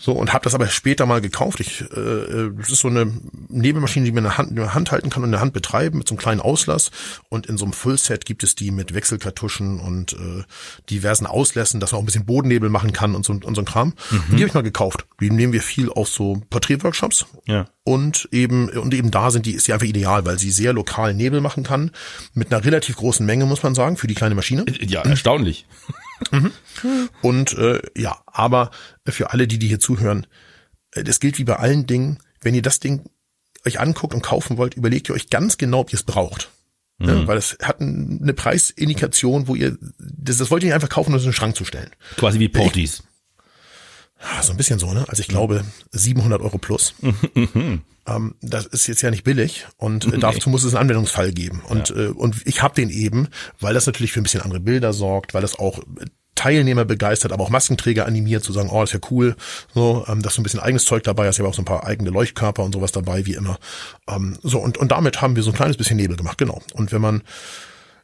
So, 0.00 0.12
und 0.12 0.32
habe 0.32 0.44
das 0.44 0.54
aber 0.54 0.66
später 0.68 1.06
mal 1.06 1.20
gekauft. 1.20 1.60
Ich, 1.60 1.82
äh, 1.82 2.00
äh 2.00 2.52
das 2.58 2.70
ist 2.70 2.80
so 2.80 2.88
eine 2.88 3.12
Nebelmaschine, 3.48 4.04
die 4.04 4.12
man 4.12 4.24
in 4.24 4.30
der 4.30 4.38
Hand, 4.38 4.50
in 4.50 4.56
der 4.56 4.74
Hand 4.74 4.90
halten 4.90 5.10
kann 5.10 5.22
und 5.22 5.28
in 5.28 5.32
der 5.32 5.40
Hand 5.40 5.52
betreiben 5.52 5.98
mit 5.98 6.08
so 6.08 6.14
einem 6.14 6.20
kleinen 6.20 6.40
Auslass. 6.40 6.90
Und 7.28 7.46
in 7.46 7.56
so 7.56 7.64
einem 7.64 7.72
Fullset 7.72 8.24
gibt 8.24 8.42
es 8.42 8.54
die 8.54 8.70
mit 8.70 8.94
Wechselkartuschen 8.94 9.80
und 9.80 10.14
äh, 10.14 10.42
diversen 10.90 11.26
Auslässen, 11.28 11.80
dass 11.80 11.92
man 11.92 11.98
auch 11.98 12.02
ein 12.02 12.06
bisschen 12.06 12.26
Bodennebel 12.26 12.70
machen 12.70 12.92
kann 12.92 13.14
und 13.14 13.24
so, 13.24 13.32
und 13.32 13.54
so 13.54 13.62
ein 13.62 13.64
Kram. 13.64 13.94
Mhm. 14.10 14.16
Und 14.16 14.30
die 14.30 14.42
habe 14.42 14.48
ich 14.48 14.54
mal 14.54 14.62
gekauft. 14.62 15.06
Die 15.20 15.30
nehmen 15.30 15.52
wir 15.52 15.62
viel 15.62 15.90
auf 15.90 16.08
so 16.08 16.42
Porträtworkshops. 16.50 17.26
Ja. 17.46 17.66
Und 17.84 18.28
eben, 18.32 18.68
und 18.68 18.92
eben 18.94 19.10
da 19.10 19.30
sind 19.30 19.46
die, 19.46 19.52
ist 19.52 19.66
die 19.66 19.72
einfach 19.72 19.86
ideal, 19.86 20.26
weil 20.26 20.38
sie 20.38 20.50
sehr 20.50 20.72
lokal 20.72 21.14
Nebel 21.14 21.40
machen 21.40 21.62
kann. 21.62 21.90
Mit 22.34 22.52
einer 22.52 22.64
relativ 22.64 22.96
großen 22.96 23.24
Menge, 23.24 23.46
muss 23.46 23.62
man 23.62 23.74
sagen, 23.74 23.96
für 23.96 24.06
die 24.06 24.14
kleine 24.14 24.34
Maschine. 24.34 24.64
Ja, 24.80 25.02
erstaunlich. 25.02 25.66
Mhm. 26.32 26.50
Und 27.22 27.56
äh, 27.56 27.80
ja, 27.96 28.18
aber 28.26 28.72
für 29.06 29.30
alle, 29.30 29.46
die, 29.46 29.60
die 29.60 29.68
hier 29.68 29.78
zuhören, 29.78 30.26
äh, 30.90 31.04
das 31.04 31.20
gilt 31.20 31.38
wie 31.38 31.44
bei 31.44 31.54
allen 31.54 31.86
Dingen, 31.86 32.18
wenn 32.40 32.56
ihr 32.56 32.62
das 32.62 32.80
Ding 32.80 33.04
euch 33.64 33.80
anguckt 33.80 34.14
und 34.14 34.22
kaufen 34.22 34.56
wollt, 34.56 34.74
überlegt 34.74 35.08
ihr 35.08 35.14
euch 35.14 35.30
ganz 35.30 35.58
genau, 35.58 35.80
ob 35.80 35.92
ihr 35.92 35.96
es 35.96 36.02
braucht. 36.02 36.50
Ne? 36.98 37.14
Mhm. 37.14 37.26
Weil 37.28 37.38
es 37.38 37.56
hat 37.62 37.80
eine 37.80 38.34
Preisindikation, 38.34 39.46
wo 39.46 39.54
ihr, 39.54 39.78
das, 39.98 40.38
das 40.38 40.50
wollt 40.50 40.62
ihr 40.62 40.68
nicht 40.68 40.74
einfach 40.74 40.88
kaufen, 40.88 41.10
um 41.10 41.16
es 41.16 41.22
in 41.22 41.28
den 41.28 41.34
Schrank 41.34 41.56
zu 41.56 41.64
stellen. 41.64 41.90
Quasi 42.16 42.40
wie 42.40 42.48
Portis. 42.48 43.04
So 44.42 44.50
ein 44.50 44.56
bisschen 44.56 44.80
so, 44.80 44.92
ne? 44.92 45.04
Also 45.08 45.20
ich 45.20 45.28
glaube 45.28 45.64
700 45.92 46.42
Euro 46.42 46.58
plus. 46.58 46.94
ähm, 47.44 48.34
das 48.40 48.66
ist 48.66 48.88
jetzt 48.88 49.00
ja 49.02 49.12
nicht 49.12 49.22
billig 49.22 49.66
und 49.76 50.12
äh, 50.12 50.18
dazu 50.18 50.50
muss 50.50 50.64
es 50.64 50.74
einen 50.74 50.82
Anwendungsfall 50.82 51.32
geben. 51.32 51.62
Und, 51.68 51.90
ja. 51.90 51.96
äh, 51.96 52.08
und 52.08 52.44
ich 52.44 52.60
habe 52.60 52.74
den 52.74 52.90
eben, 52.90 53.28
weil 53.60 53.74
das 53.74 53.86
natürlich 53.86 54.10
für 54.10 54.18
ein 54.18 54.24
bisschen 54.24 54.40
andere 54.40 54.58
Bilder 54.58 54.92
sorgt, 54.92 55.34
weil 55.34 55.42
das 55.42 55.56
auch 55.56 55.80
Teilnehmer 56.38 56.84
begeistert, 56.84 57.32
aber 57.32 57.42
auch 57.42 57.50
Maskenträger 57.50 58.06
animiert, 58.06 58.44
zu 58.44 58.52
sagen, 58.52 58.70
oh, 58.70 58.84
ist 58.84 58.92
ja 58.92 59.00
cool, 59.10 59.34
so, 59.74 60.04
ähm, 60.08 60.22
dass 60.22 60.34
so 60.34 60.40
ein 60.40 60.44
bisschen 60.44 60.60
eigenes 60.60 60.84
Zeug 60.84 61.02
dabei 61.02 61.26
ist, 61.26 61.38
ja 61.38 61.44
auch 61.44 61.54
so 61.54 61.62
ein 61.62 61.64
paar 61.64 61.84
eigene 61.84 62.10
Leuchtkörper 62.10 62.62
und 62.62 62.72
sowas 62.72 62.92
dabei, 62.92 63.26
wie 63.26 63.34
immer. 63.34 63.58
Ähm, 64.08 64.38
so, 64.44 64.60
und, 64.60 64.78
und 64.78 64.92
damit 64.92 65.20
haben 65.20 65.34
wir 65.34 65.42
so 65.42 65.50
ein 65.50 65.56
kleines 65.56 65.76
bisschen 65.76 65.96
Nebel 65.96 66.16
gemacht, 66.16 66.38
genau. 66.38 66.62
Und 66.74 66.92
wenn 66.92 67.00
man 67.00 67.22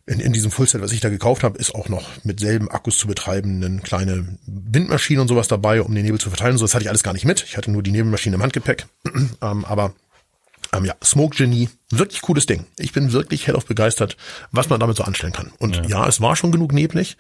in, 0.07 0.19
in 0.19 0.33
diesem 0.33 0.51
Fullset, 0.51 0.83
was 0.83 0.91
ich 0.91 0.99
da 0.99 1.11
gekauft 1.11 1.45
habe, 1.45 1.59
ist 1.59 1.77
auch 1.77 1.89
noch 1.89 2.03
mit 2.25 2.41
selben 2.41 2.69
Akkus 2.69 2.99
zu 2.99 3.07
betreiben 3.07 3.63
eine 3.63 3.81
kleine 3.81 4.37
Windmaschine 4.47 5.21
und 5.21 5.29
sowas 5.29 5.47
dabei, 5.47 5.81
um 5.81 5.95
den 5.95 6.05
Nebel 6.05 6.19
zu 6.19 6.29
verteilen. 6.29 6.59
So, 6.59 6.65
das 6.65 6.75
hatte 6.75 6.83
ich 6.83 6.89
alles 6.89 7.05
gar 7.05 7.13
nicht 7.13 7.25
mit. 7.25 7.45
Ich 7.45 7.57
hatte 7.57 7.71
nur 7.71 7.85
die 7.85 7.93
Nebelmaschine 7.93 8.35
im 8.35 8.43
Handgepäck. 8.43 8.87
ähm, 9.43 9.65
aber 9.65 9.95
ähm, 10.73 10.85
ja, 10.85 10.95
Smoke 11.03 11.37
Genie 11.37 11.69
Wirklich 11.91 12.23
cooles 12.23 12.47
Ding. 12.47 12.65
Ich 12.79 12.93
bin 12.93 13.13
wirklich 13.13 13.47
hellauf 13.47 13.67
begeistert, 13.67 14.17
was 14.51 14.71
man 14.71 14.81
damit 14.81 14.97
so 14.97 15.05
anstellen 15.05 15.33
kann. 15.33 15.53
Und 15.59 15.77
ja. 15.77 15.83
ja, 16.01 16.09
es 16.09 16.21
war 16.21 16.35
schon 16.35 16.51
genug 16.51 16.73
neblig, 16.73 17.17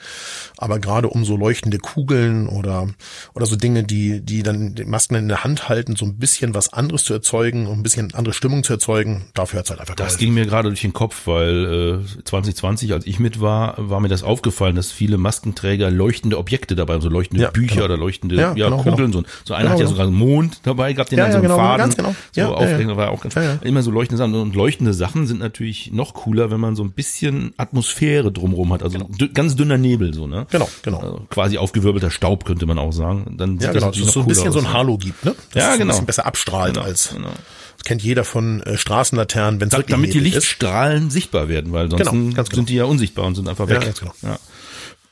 aber 0.57 0.79
gerade 0.79 1.09
um 1.09 1.25
so 1.25 1.37
leuchtende 1.37 1.79
Kugeln 1.79 2.49
oder, 2.49 2.89
oder 3.35 3.45
so 3.45 3.57
Dinge, 3.57 3.85
die, 3.85 4.23
die 4.23 4.43
dann 4.43 4.75
die 4.75 4.85
Masken 4.85 5.17
in 5.17 5.29
der 5.29 5.45
Hand 5.45 5.69
halten, 5.69 5.97
so 5.97 6.07
ein 6.07 6.17
bisschen 6.19 6.55
was 6.55 6.73
anderes 6.73 7.05
zu 7.05 7.13
erzeugen, 7.13 7.67
um 7.67 7.81
ein 7.81 7.83
bisschen 7.83 8.15
andere 8.15 8.33
Stimmung 8.33 8.65
zu 8.65 8.73
erzeugen, 8.73 9.27
dafür 9.35 9.61
hat's 9.61 9.71
halt 9.71 9.81
einfach 9.81 9.97
Das 9.97 10.17
ging 10.17 10.33
mir 10.33 10.47
gerade 10.47 10.69
durch 10.69 10.81
den 10.81 10.95
Kopf, 10.95 11.27
weil 11.27 12.03
äh, 12.03 12.23
2020, 12.25 12.93
als 12.95 13.07
ich 13.07 13.19
mit 13.19 13.41
war, 13.41 13.75
war 13.77 14.01
mir 14.01 14.09
das 14.09 14.23
aufgefallen, 14.23 14.77
dass 14.77 14.91
viele 14.91 15.19
Maskenträger 15.19 15.91
leuchtende 15.91 16.39
Objekte 16.39 16.75
dabei 16.75 16.95
haben, 16.95 17.03
so 17.03 17.11
leuchtende 17.11 17.45
Ja, 17.45 17.51
Bücher 17.51 17.75
genau. 17.75 17.85
oder 17.85 17.97
leuchtende 17.99 18.37
Ja, 18.37 18.55
ja, 18.57 18.71
genau, 18.71 18.83
Kugeln. 18.83 19.13
So, 19.13 19.25
so 19.45 19.53
einer 19.53 19.65
Genau, 19.65 19.73
hat 19.75 19.79
ja 19.81 19.85
genau. 19.85 19.91
sogar 19.91 20.07
einen 20.07 20.17
Mond 20.17 20.61
dabei 20.63 20.93
gehabt, 20.95 21.11
den 21.11 21.19
dann 21.19 21.33
so 21.33 21.39
einen 21.39 21.43
genau, 21.43 21.57
Faden 21.57 21.79
ganz 21.79 21.97
genau. 21.97 22.15
so 22.33 22.41
ja. 22.41 22.49
war 22.97 23.11
auch 23.11 23.23
ganz 23.23 23.35
immer 23.63 23.83
so 23.83 23.91
leuchtende 23.91 24.19
Sachen. 24.19 24.35
Und 24.35 24.54
leuchtende 24.55 24.95
Sachen 24.95 25.27
sind 25.27 25.41
natürlich 25.41 25.93
noch 25.93 26.15
cooler, 26.15 26.51
wenn 26.51 26.61
man 26.61 26.77
so 26.77 26.83
ein 26.83 26.93
bisschen 26.93 27.53
Atmosphäre 27.59 28.33
drumherum 28.33 28.73
hat. 28.73 28.83
Also 28.83 28.99
dü- 28.99 29.33
ganz 29.33 29.57
dünner 29.57 29.77
Nebel, 29.77 30.15
so, 30.15 30.27
ne? 30.27 30.47
Genau, 30.51 30.69
genau. 30.83 30.99
Also 31.01 31.27
quasi 31.29 31.59
aufgewirbelter 31.59 32.11
Staub, 32.11 32.45
könnte 32.45 32.65
man 32.67 32.79
auch 32.79 32.93
sagen. 32.93 33.35
Dann 33.37 33.59
sieht 33.59 33.63
Ja, 33.67 33.73
genau, 33.73 33.87
dass 33.89 33.97
natürlich 33.97 34.09
es 34.09 34.15
so 34.15 34.21
ein 34.21 34.27
bisschen 34.27 34.53
so 34.53 34.61
ein 34.61 34.67
aus, 34.67 34.73
ne? 34.73 34.79
Halo 34.79 34.97
gibt, 34.99 35.25
ne? 35.25 35.35
Dass 35.53 35.55
Ja, 35.55 35.61
es 35.61 35.65
so 35.67 35.73
ein 35.73 35.79
genau. 35.81 35.93
bisschen 35.93 36.07
besser 36.07 36.27
abstrahlt 36.27 36.75
Genau, 36.75 36.87
als, 36.87 37.11
genau. 37.15 37.29
das 37.29 37.85
kennt 37.85 38.03
jeder 38.03 38.25
von 38.25 38.63
äh, 38.63 38.79
Straßenlaternen, 38.79 39.61
wenn 39.61 39.69
es 39.69 39.73
Da, 39.73 39.83
damit 39.83 40.15
die 40.15 40.19
neblig 40.19 40.35
ist. 40.35 40.43
Lichtstrahlen 40.45 41.11
sichtbar 41.11 41.49
werden, 41.49 41.73
weil 41.73 41.91
sonst 41.91 42.09
Genau, 42.09 42.35
ganz 42.35 42.49
genau. 42.49 42.57
sind 42.61 42.69
die 42.71 42.75
ja 42.77 42.85
unsichtbar 42.85 43.27
und 43.27 43.35
sind 43.35 43.49
einfach 43.49 43.69
weg. 43.69 43.81
Ja, 43.81 43.85
ganz 43.87 44.01
genau. 44.01 44.13
Ja. 44.23 44.39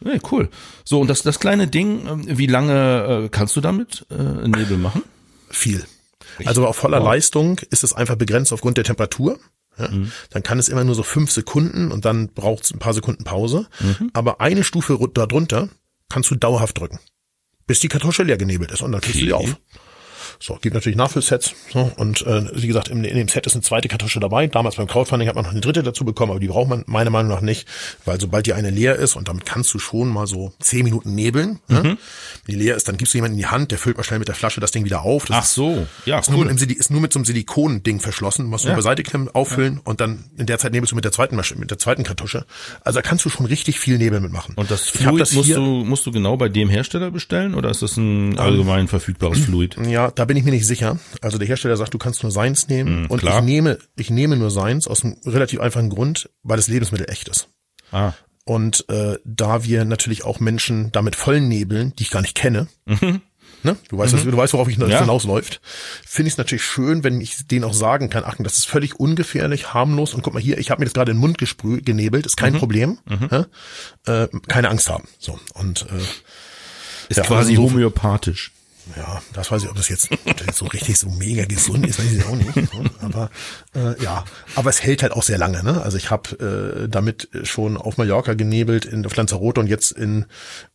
Ja, 0.05 0.19
cool. 0.33 0.49
So, 0.85 1.01
und 1.01 1.07
das, 1.09 1.23
das 1.23 1.39
kleine 1.39 1.69
Ding, 1.69 2.07
ähm, 2.09 2.25
wie 2.27 2.47
lange 2.49 3.25
äh, 3.27 3.29
kannst 3.29 3.55
du 3.55 3.61
damit 3.61 4.05
äh, 4.11 4.49
Nebel 4.49 4.77
machen? 4.77 5.03
Viel. 5.49 5.85
Also 6.45 6.67
auf 6.67 6.77
voller 6.77 6.99
Wow. 7.01 7.07
Leistung 7.07 7.59
ist 7.71 7.85
es 7.85 7.93
einfach 7.93 8.17
begrenzt 8.17 8.53
aufgrund 8.53 8.77
der 8.77 8.85
Temperatur. 8.85 9.39
Ja, 9.79 9.89
Mhm. 9.89 10.13
Dann 10.31 10.43
kann 10.43 10.59
es 10.59 10.69
immer 10.69 10.85
nur 10.85 10.95
so 10.95 11.03
fünf 11.03 11.31
Sekunden 11.31 11.91
und 11.93 12.05
dann 12.05 12.29
braucht 12.29 12.65
es 12.65 12.73
ein 12.73 12.79
paar 12.79 12.93
Sekunden 12.93 13.25
Pause. 13.25 13.69
Mhm. 13.81 14.11
Aber 14.13 14.41
eine 14.41 14.65
Stufe 14.65 14.93
ru- 14.95 15.11
darunter 15.13 15.69
kannst 16.11 16.31
du 16.31 16.35
dauerhaft 16.35 16.79
drücken, 16.79 16.99
bis 17.67 17.81
die 17.81 17.89
Kartusche 17.89 18.23
leer 18.23 18.37
genebelt 18.37 18.71
ist 18.71 18.83
und 18.83 18.93
dann 18.93 19.01
kriegst 19.01 19.21
du 19.21 19.25
die 19.25 19.33
Okay. 19.33 19.45
auf. 19.51 19.57
So, 20.45 20.59
gibt 20.61 20.75
natürlich 20.75 20.97
Nachfüllsets. 20.97 21.55
So, 21.73 21.93
und 21.97 22.27
äh, 22.27 22.47
wie 22.61 22.67
gesagt, 22.67 22.89
in, 22.89 23.05
in 23.05 23.17
dem 23.17 23.29
Set 23.29 23.47
ist 23.47 23.55
eine 23.55 23.63
zweite 23.63 23.87
Kartusche 23.87 24.19
dabei. 24.19 24.49
Damals 24.49 24.75
beim 24.75 24.89
Crowdfunding 24.89 25.29
hat 25.29 25.37
man 25.37 25.45
noch 25.45 25.53
eine 25.53 25.61
dritte 25.61 25.85
dazu 25.85 26.05
bekommen, 26.05 26.33
aber 26.33 26.41
die 26.41 26.49
braucht 26.49 26.69
man 26.69 26.83
meiner 26.89 27.11
Meinung 27.11 27.31
nach 27.31 27.43
nicht, 27.43 27.69
weil 28.05 28.21
sobald 28.21 28.47
die 28.47 28.53
eine 28.53 28.71
leer 28.71 28.97
ist 28.97 29.15
und 29.15 29.29
damit 29.29 29.47
kannst 29.47 29.73
du 29.73 29.79
schon 29.79 30.09
mal 30.09 30.27
so 30.27 30.53
zehn 30.59 30.83
Minuten 30.83 31.15
nebeln. 31.15 31.61
Mhm. 31.69 31.75
Ne? 31.77 31.83
Wenn 31.83 31.99
die 32.49 32.57
leer 32.57 32.75
ist, 32.75 32.89
dann 32.89 32.97
gibst 32.97 33.15
du 33.15 33.19
jemanden 33.19 33.37
in 33.37 33.43
die 33.45 33.47
Hand, 33.47 33.71
der 33.71 33.79
füllt 33.79 33.97
mal 33.97 34.03
schnell 34.03 34.19
mit 34.19 34.27
der 34.27 34.35
Flasche 34.35 34.61
das 34.61 34.73
Ding 34.73 34.85
wieder 34.85 35.03
auf. 35.03 35.27
Das 35.27 35.37
Ach 35.37 35.45
so, 35.45 35.87
ja, 36.07 36.19
ist, 36.19 36.29
nur 36.29 36.41
cool. 36.41 36.47
mit, 36.47 36.51
einem 36.51 36.59
Sili- 36.71 36.77
ist 36.77 36.91
nur 36.91 37.01
mit 37.01 37.13
so 37.13 37.21
einem 37.21 37.25
Silikon-Ding 37.25 38.01
verschlossen, 38.01 38.47
musst 38.47 38.65
du 38.65 38.69
Ja. 38.69 38.75
nur 38.75 38.83
beiseite 38.83 39.05
klemmen, 39.05 39.29
auffüllen 39.33 39.81
und 39.85 40.01
dann 40.01 40.25
in 40.37 40.47
der 40.47 40.59
Zeit 40.59 40.73
nebelst 40.73 40.91
du 40.91 40.97
mit 40.97 41.05
der 41.05 41.13
zweiten 41.13 41.37
Masche, 41.37 41.55
mit 41.57 41.71
der 41.71 41.79
zweiten 41.79 42.03
Kartusche. 42.03 42.47
Also 42.83 42.99
da 42.99 43.03
kannst 43.03 43.25
du 43.25 43.29
schon 43.29 43.47
richtig 43.47 43.79
viel 43.79 43.97
Nebel 43.97 44.19
mitmachen. 44.21 44.55
Und 44.57 44.73
das 44.73 44.89
Fluid 44.89 45.21
das 45.21 45.33
musst 45.35 45.51
du, 45.55 45.61
musst 45.61 46.05
du 46.05 46.11
genau 46.11 46.37
bei 46.37 46.49
dem 46.49 46.69
Hersteller 46.69 47.13
bestellen 47.13 47.55
oder 47.55 47.71
ist 47.71 47.83
das 47.83 47.97
ein 47.97 48.37
allgemein 48.41 48.89
verfügbares 48.89 49.39
Fluid? 49.39 49.77
Ja, 49.87 50.11
da 50.11 50.25
bin 50.25 50.32
ich 50.37 50.45
mir 50.45 50.51
nicht 50.53 50.67
sicher. 50.67 50.99
Also 51.21 51.39
der 51.39 51.47
Hersteller 51.49 51.77
sagt, 51.77 51.95
du 51.95 51.99
kannst 51.99 52.23
nur 52.23 52.33
seins 52.33 52.69
nehmen 52.69 53.07
und 53.07 53.13
Mhm, 53.13 53.19
klar. 53.19 53.39
ich 53.39 53.45
nehme, 53.45 53.79
ich 53.97 54.11
nehme 54.11 54.37
nur 54.37 54.51
seins 54.51 54.87
aus 54.87 55.05
einem 55.05 55.17
relativ 55.25 55.61
einfachen 55.61 55.91
Grund, 55.91 56.31
weil 56.43 56.57
das 56.57 56.69
Lebensmittel 56.69 57.11
echt 57.11 57.29
ist. 57.29 57.49
Ah, 57.91 58.13
Und 58.45 58.89
äh, 58.89 59.19
da 59.25 59.65
wir 59.65 59.85
natürlich 59.85 60.25
auch 60.25 60.41
Menschen 60.41 60.91
damit 60.93 61.15
vollen 61.17 61.49
nebeln, 61.49 61.93
die 61.99 62.03
ich 62.05 62.11
gar 62.11 62.23
nicht 62.23 62.35
kenne, 62.35 62.67
ne? 62.87 63.77
du 63.89 63.99
weißt, 63.99 64.13
was- 64.15 64.25
du 64.25 64.37
weißt, 64.37 64.53
worauf 64.55 64.69
ich 64.69 64.79
Mhm. 64.79 64.89
Ja. 64.91 65.01
hinausläuft, 65.01 65.61
finde 66.05 66.27
ich 66.29 66.35
es 66.35 66.39
natürlich 66.39 66.65
schön, 66.65 67.05
wenn 67.05 67.21
ich 67.21 67.47
denen 67.47 67.65
auch 67.65 67.75
sagen 67.75 68.11
kann, 68.11 68.25
Achtung, 68.25 68.43
das 68.45 68.59
ist 68.59 68.67
völlig 68.67 68.99
ungefährlich, 68.99 69.73
harmlos 69.75 70.15
und 70.15 70.23
guck 70.23 70.35
mal 70.35 70.43
hier, 70.43 70.59
ich 70.59 70.71
habe 70.71 70.81
mir 70.81 70.87
das 70.87 70.95
gerade 70.95 71.13
in 71.13 71.19
den 71.19 71.21
Mund 71.21 71.39
gesprüht, 71.39 71.87
genebelt, 71.87 72.27
ist 72.27 72.37
Mhm. 72.37 72.43
kein 72.45 72.55
Problem, 72.55 72.99
hä? 73.09 73.45
äh, 74.11 74.29
keine 74.49 74.71
Angst 74.71 74.91
haben. 74.91 75.07
So 75.21 75.39
und 75.55 75.83
äh, 75.83 75.99
ist 77.09 77.19
Ja, 77.19 77.23
quasi 77.25 77.53
also 77.53 77.69
so- 77.69 77.75
homöopathisch. 77.75 78.51
Ja, 78.97 79.23
das 79.33 79.51
weiß 79.51 79.63
ich, 79.63 79.71
ob 79.71 79.77
das 79.77 79.89
jetzt, 79.89 80.11
ob 80.13 80.37
das 80.37 80.47
jetzt 80.47 80.59
so 80.59 80.67
richtig 80.67 80.99
so 80.99 81.09
mega 81.09 81.45
gesund 81.45 81.87
ist, 81.87 81.99
weiß 81.99 82.13
ich 82.13 82.25
auch 82.25 82.37
nicht. 82.37 82.55
So, 82.55 82.85
Aber 83.01 83.31
äh, 83.75 84.03
ja, 84.03 84.25
aber 84.55 84.71
es 84.71 84.83
hält 84.83 85.03
halt 85.03 85.13
auch 85.13 85.23
sehr 85.23 85.39
lange. 85.39 85.63
Ne? 85.63 85.83
Also 85.83 85.97
ich 85.97 86.11
habe 86.11 86.85
äh, 86.85 86.89
damit 86.89 87.29
schon 87.45 87.77
auf 87.77 87.97
Mallorca 87.97 88.35
genebelt, 88.35 88.85
in 88.85 89.05
auf 89.07 89.17
Lanzarote 89.17 89.61
und 89.61 89.67
jetzt 89.67 89.93
in 89.93 90.27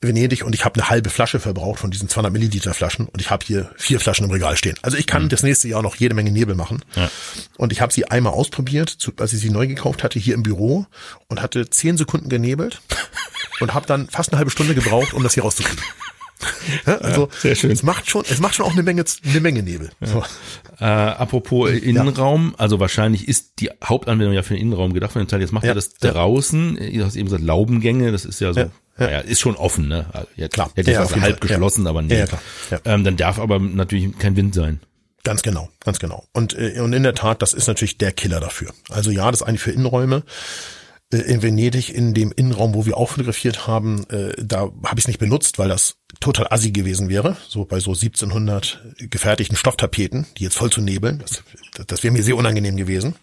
Venedig 0.01 0.43
und 0.43 0.53
ich 0.55 0.65
habe 0.65 0.79
eine 0.79 0.89
halbe 0.89 1.09
Flasche 1.09 1.39
verbraucht 1.39 1.79
von 1.79 1.91
diesen 1.91 2.09
200 2.09 2.31
Milliliter 2.31 2.73
Flaschen 2.73 3.07
und 3.07 3.21
ich 3.21 3.29
habe 3.29 3.45
hier 3.45 3.71
vier 3.77 3.99
Flaschen 3.99 4.25
im 4.25 4.31
Regal 4.31 4.57
stehen. 4.57 4.77
Also 4.81 4.97
ich 4.97 5.07
kann 5.07 5.29
das 5.29 5.43
nächste 5.43 5.67
Jahr 5.67 5.81
noch 5.81 5.95
jede 5.95 6.15
Menge 6.15 6.31
Nebel 6.31 6.55
machen. 6.55 6.83
Ja. 6.95 7.09
Und 7.57 7.71
ich 7.71 7.81
habe 7.81 7.93
sie 7.93 8.05
einmal 8.05 8.33
ausprobiert, 8.33 8.89
zu, 8.89 9.11
als 9.19 9.33
ich 9.33 9.39
sie 9.39 9.49
neu 9.49 9.67
gekauft 9.67 10.03
hatte, 10.03 10.19
hier 10.19 10.33
im 10.33 10.43
Büro 10.43 10.85
und 11.27 11.41
hatte 11.41 11.69
zehn 11.69 11.97
Sekunden 11.97 12.29
genebelt 12.29 12.81
und 13.59 13.73
habe 13.73 13.85
dann 13.85 14.07
fast 14.09 14.31
eine 14.31 14.37
halbe 14.37 14.51
Stunde 14.51 14.75
gebraucht, 14.75 15.13
um 15.13 15.23
das 15.23 15.33
hier 15.33 15.43
rauszukriegen. 15.43 15.83
Ja, 16.85 16.97
also 16.99 17.29
sehr 17.39 17.55
schön. 17.55 17.71
es 17.71 17.83
macht 17.83 18.09
schon, 18.09 18.23
es 18.29 18.39
macht 18.39 18.55
schon 18.55 18.65
auch 18.65 18.73
eine 18.73 18.83
Menge, 18.83 19.03
eine 19.27 19.39
Menge 19.39 19.63
Nebel. 19.63 19.89
So. 20.01 20.23
Äh, 20.79 20.85
apropos 20.85 21.69
Innenraum, 21.71 22.53
also 22.57 22.79
wahrscheinlich 22.79 23.27
ist 23.27 23.53
die 23.59 23.69
Hauptanwendung 23.83 24.33
ja 24.35 24.43
für 24.43 24.53
den 24.53 24.61
Innenraum 24.61 24.93
gedacht 24.93 25.11
von 25.13 25.21
dem 25.23 25.27
Teil. 25.27 25.41
Jetzt 25.41 25.51
macht 25.53 25.63
Ja, 25.65 25.71
ihr 25.71 25.75
das 25.75 25.91
ja. 26.01 26.11
draußen, 26.11 26.77
ihr 26.77 27.05
hast 27.05 27.15
eben 27.15 27.25
gesagt 27.25 27.43
Laubengänge, 27.43 28.11
das 28.11 28.25
ist 28.25 28.39
ja 28.41 28.53
so, 28.53 28.59
Ja, 28.59 28.65
ja. 28.99 29.05
naja, 29.05 29.19
ist 29.19 29.39
schon 29.39 29.55
offen, 29.55 29.87
ne? 29.87 30.05
Jetzt, 30.35 30.53
Klar. 30.53 30.69
Hätte 30.75 30.91
Ja, 30.91 30.99
ich 31.01 31.05
auch 31.05 31.09
jeden 31.11 31.21
halb 31.23 31.39
Fall. 31.39 31.49
Ja. 31.49 31.55
geschlossen, 31.55 31.87
aber 31.87 32.01
nee. 32.01 32.19
Ja, 32.19 32.25
ja. 32.25 32.39
Ja. 32.71 32.79
Ähm, 32.85 33.03
dann 33.03 33.17
darf 33.17 33.39
aber 33.39 33.59
natürlich 33.59 34.17
kein 34.19 34.35
Wind 34.35 34.53
sein. 34.53 34.79
Ganz 35.23 35.41
genau, 35.41 35.67
ganz 35.83 35.99
genau. 35.99 36.25
Und, 36.31 36.57
äh, 36.57 36.79
und 36.79 36.93
in 36.93 37.03
der 37.03 37.13
Tat, 37.15 37.41
das 37.41 37.51
ist 37.53 37.67
natürlich 37.67 37.97
der 37.97 38.11
Killer 38.13 38.39
dafür. 38.39 38.71
Also 38.89 39.11
ja, 39.11 39.29
das 39.29 39.41
ist 39.41 39.47
eigentlich 39.47 39.61
für 39.61 39.71
Innenräume. 39.71 40.23
Äh, 41.11 41.17
In 41.17 41.41
Venedig, 41.41 41.93
in 41.93 42.13
dem 42.13 42.31
Innenraum, 42.31 42.73
wo 42.73 42.85
wir 42.85 42.97
auch 42.97 43.09
fotografiert 43.09 43.67
haben, 43.67 44.05
äh, 44.09 44.33
da 44.37 44.59
habe 44.59 44.95
ich 44.95 44.99
es 44.99 45.07
nicht 45.07 45.19
benutzt, 45.19 45.59
weil 45.59 45.69
das 45.69 45.97
total 46.19 46.47
assi 46.49 46.71
gewesen 46.71 47.09
wäre. 47.09 47.37
So 47.47 47.65
bei 47.65 47.79
so 47.79 47.91
1700 47.91 48.81
gefertigten 49.09 49.57
Stofftapeten, 49.57 50.25
die 50.37 50.43
jetzt 50.43 50.57
voll 50.57 50.71
zu 50.71 50.81
nebeln. 50.81 51.19
Das, 51.19 51.43
das 51.87 52.03
wäre 52.03 52.13
mir 52.13 52.23
sehr 52.23 52.35
unangenehm 52.35 52.77
gewesen. 52.77 53.15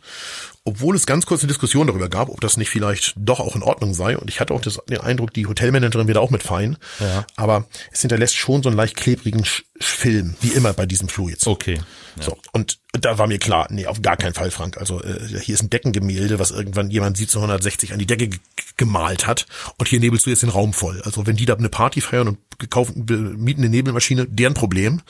Obwohl 0.66 0.96
es 0.96 1.05
ganz 1.05 1.27
kurze 1.27 1.46
Diskussion 1.46 1.87
darüber 1.88 2.09
gab, 2.09 2.31
ob 2.31 2.40
das 2.40 2.57
nicht 2.57 2.70
vielleicht 2.70 3.12
doch 3.16 3.38
auch 3.38 3.55
in 3.55 3.62
Ordnung 3.62 3.92
sei. 3.92 4.16
Und 4.16 4.31
ich 4.31 4.40
hatte 4.40 4.55
auch 4.55 4.62
das, 4.62 4.81
den 4.88 4.98
Eindruck, 5.00 5.35
die 5.35 5.46
Hotelmanagerin 5.46 6.09
wäre 6.09 6.20
auch 6.20 6.31
mit 6.31 6.42
fein. 6.42 6.79
Ja. 7.00 7.27
Aber 7.37 7.66
es 7.92 8.00
hinterlässt 8.00 8.35
schon 8.35 8.62
so 8.62 8.70
einen 8.70 8.77
leicht 8.79 8.96
klebrigen 8.96 9.44
Sch 9.44 9.64
Film, 9.81 10.37
wie 10.40 10.48
immer 10.50 10.72
bei 10.72 10.87
diesen 10.87 11.09
Fluids. 11.09 11.46
Okay. 11.48 11.81
So, 12.20 12.38
und 12.53 12.79
da 12.92 13.18
war 13.18 13.27
mir 13.27 13.38
klar, 13.40 13.66
nee, 13.70 13.87
auf 13.87 14.00
gar 14.03 14.16
keinen 14.16 14.33
Fall, 14.33 14.53
Frank. 14.53 14.79
Also 14.79 15.03
äh, 15.03 15.37
hier 15.42 15.55
ist 15.57 15.62
ein 15.64 15.68
Deckengemälde, 15.70 16.38
was 16.38 16.53
irgendwann 16.53 16.90
jemand 16.90 17.16
1760 17.18 17.92
an 17.92 17.98
die 17.98 18.07
Decke 18.07 18.29
ge- 18.29 18.38
gemalt 18.77 19.27
hat. 19.27 19.46
Und 19.77 19.88
hier 19.88 19.98
nebelst 19.98 20.24
du 20.27 20.31
jetzt 20.31 20.42
den 20.44 20.48
Raum 20.48 20.72
voll. 20.72 21.03
Also 21.05 21.27
wenn 21.27 21.35
die 21.35 21.44
da 21.44 21.57
eine 21.57 21.68
Party 21.68 22.00
feiern 22.00 22.29
und 22.29 22.38
gekaufen, 22.59 23.05
be- 23.05 23.16
mieten 23.18 23.62
eine 23.62 23.68
Nebelmaschine, 23.70 24.27
deren 24.27 24.55
Problem. 24.55 25.03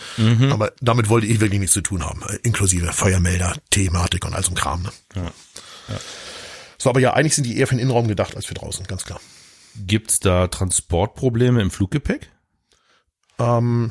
Aber 0.51 0.73
damit 0.81 1.11
wollte 1.11 1.27
ich 1.27 1.40
wirklich 1.40 1.61
nichts 1.61 1.75
zu 1.75 1.83
tun 1.83 2.03
haben. 2.05 2.23
Inklusive 2.43 2.90
Feuermelder, 2.95 3.55
Thematik 3.71 4.25
und 4.25 4.33
all 4.35 4.43
so 4.43 4.51
ein 4.51 4.55
Kram. 4.57 4.83
Ne? 5.14 5.31
So, 6.79 6.90
aber 6.90 7.01
ja, 7.01 7.14
eigentlich 7.14 7.35
sind 7.35 7.44
die 7.44 7.57
eher 7.59 7.66
für 7.66 7.75
den 7.75 7.81
Innenraum 7.81 8.09
gedacht 8.09 8.37
als 8.37 8.47
für 8.47 8.55
draußen, 8.55 8.87
ganz 8.87 9.05
klar. 9.05 9.20
Gibt's 9.87 10.20
da 10.20 10.47
Transportprobleme 10.49 11.61
im 11.62 11.70
Fluggepäck? 11.70 12.31
Ähm, 13.38 13.90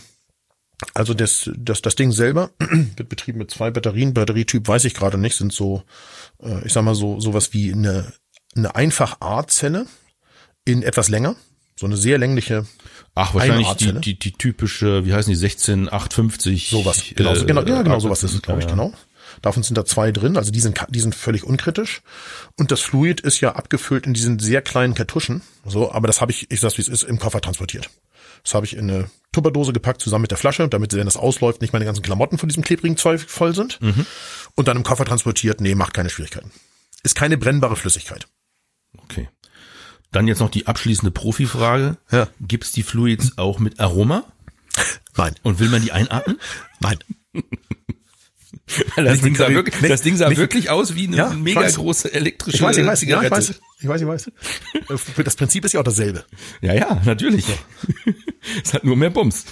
also 0.94 1.14
das, 1.14 1.50
das, 1.58 1.82
das 1.82 1.96
Ding 1.96 2.12
selber 2.12 2.52
wird 2.60 3.10
betrieben 3.10 3.40
mit 3.40 3.52
zwei 3.52 3.72
Batterien. 3.72 4.14
Batterietyp 4.14 4.68
weiß 4.68 4.86
ich 4.86 4.94
gerade 4.94 5.18
nicht, 5.18 5.36
sind 5.36 5.54
so, 5.54 5.84
äh, 6.42 6.66
ich 6.66 6.74
sag 6.74 6.84
mal 6.84 6.96
so, 6.96 7.20
sowas 7.20 7.54
wie 7.54 7.74
eine, 7.74 8.14
eine 8.56 8.76
einfach 8.76 9.22
A-Zelle 9.22 9.88
in 10.66 10.84
etwas 10.84 11.10
länger. 11.10 11.36
So 11.76 11.88
eine 11.88 11.98
sehr 11.98 12.20
längliche, 12.20 12.68
Ach, 13.16 13.34
wahrscheinlich 13.34 13.68
die, 13.74 13.94
die, 14.00 14.20
die 14.20 14.32
typische, 14.34 15.06
wie 15.06 15.14
heißen 15.14 15.32
die, 15.34 15.38
16850. 15.40 16.70
sowas. 16.70 17.04
Genau, 17.16 17.34
äh, 17.34 17.46
genau, 17.46 17.62
ja, 17.64 17.82
genau, 17.82 18.00
sowas 18.00 18.20
Arze- 18.20 18.28
ist 18.28 18.36
es, 18.36 18.42
glaube 18.44 18.60
ich, 18.60 18.66
ja. 18.66 18.72
genau. 18.72 18.94
Davon 19.44 19.62
sind 19.62 19.78
da 19.78 19.84
zwei 19.84 20.14
drin, 20.14 20.38
also 20.38 20.52
die 20.52 20.62
sind, 20.62 20.84
die 20.90 21.02
sind 21.02 21.14
völlig 21.14 21.44
unkritisch. 21.44 22.02
Und 22.58 22.72
das 22.72 22.80
Fluid 22.80 23.20
ist 23.20 23.42
ja 23.42 23.56
abgefüllt 23.56 24.08
in 24.08 24.14
diesen 24.14 24.40
sehr 24.40 24.62
kleinen 24.62 24.96
Kartuschen. 24.96 25.42
So, 25.66 25.92
aber 25.92 26.08
das 26.08 26.22
habe 26.22 26.32
ich, 26.32 26.50
ich 26.50 26.62
sag's 26.62 26.78
wie 26.78 26.82
es 26.82 26.88
ist, 26.88 27.04
im 27.04 27.20
Koffer 27.20 27.42
transportiert. 27.42 27.90
Das 28.44 28.54
habe 28.56 28.66
ich 28.66 28.76
in 28.76 28.90
eine 28.90 29.10
Tupperdose 29.34 29.74
gepackt, 29.74 30.02
zusammen 30.02 30.22
mit 30.24 30.32
der 30.32 30.38
Flasche, 30.38 30.70
damit, 30.70 30.94
wenn 30.94 31.06
das 31.06 31.18
ausläuft, 31.18 31.62
nicht 31.62 31.74
meine 31.74 31.84
ganzen 31.84 32.02
Klamotten 32.02 32.38
von 32.38 32.48
diesem 32.48 32.64
klebrigen 32.64 32.96
Zeug 32.96 33.20
voll 33.20 33.54
sind. 33.54 33.82
Mhm. 33.82 34.06
Und 34.56 34.70
dann 34.70 34.78
im 34.78 34.84
Koffer 34.84 35.04
transportiert, 35.04 35.60
nee, 35.60 35.76
macht 35.76 35.94
keine 35.94 36.10
Schwierigkeiten. 36.10 36.52
Ist 37.04 37.16
keine 37.16 37.38
brennbare 37.38 37.76
Flüssigkeit. 37.76 38.28
Okay. 38.98 39.28
Dann 40.14 40.26
jetzt 40.28 40.40
noch 40.40 40.52
die 40.52 40.68
abschließende 40.68 41.12
Profifrage. 41.12 41.98
Ja. 42.12 42.30
Gibt's 42.40 42.72
die 42.72 42.84
Fluids 42.84 43.38
auch 43.38 43.60
mit 43.60 43.82
Aroma? 43.82 44.24
Nein, 45.18 45.36
Und 45.44 45.60
will 45.60 45.68
man 45.68 45.82
die 45.82 45.92
einatmen? 45.92 46.40
nein. 46.80 47.00
Das 48.96 49.22
Ding 49.22 49.36
sah 49.36 49.50
wirklich, 49.50 49.76
das 49.90 50.02
Ding 50.02 50.16
sah 50.16 50.30
wirklich 50.36 50.70
aus 50.70 50.96
wie 50.96 51.08
eine 51.08 51.18
Ja, 51.18 51.30
mega 51.34 51.62
weiß. 51.62 51.76
große 51.76 52.14
elektrische 52.14 52.58
Ich 52.58 52.62
weiß, 52.62 52.78
ich 52.78 52.86
weiß, 52.86 53.02
ja, 53.04 53.22
ich 53.22 53.24
Zigarette. 53.24 53.32
weiß, 53.32 53.50
ich 53.82 53.88
weiß, 53.88 54.02
ich 54.02 54.08
weiß. 54.08 54.32
Das 55.26 55.36
Prinzip 55.36 55.66
ist 55.66 55.74
ja 55.74 55.80
auch 55.80 55.84
dasselbe. 55.86 56.24
Ja, 56.62 56.74
ja, 56.74 57.02
natürlich. 57.06 57.46
es 58.64 58.74
hat 58.74 58.84
nur 58.84 58.96
mehr 58.96 59.10
Bums. 59.10 59.46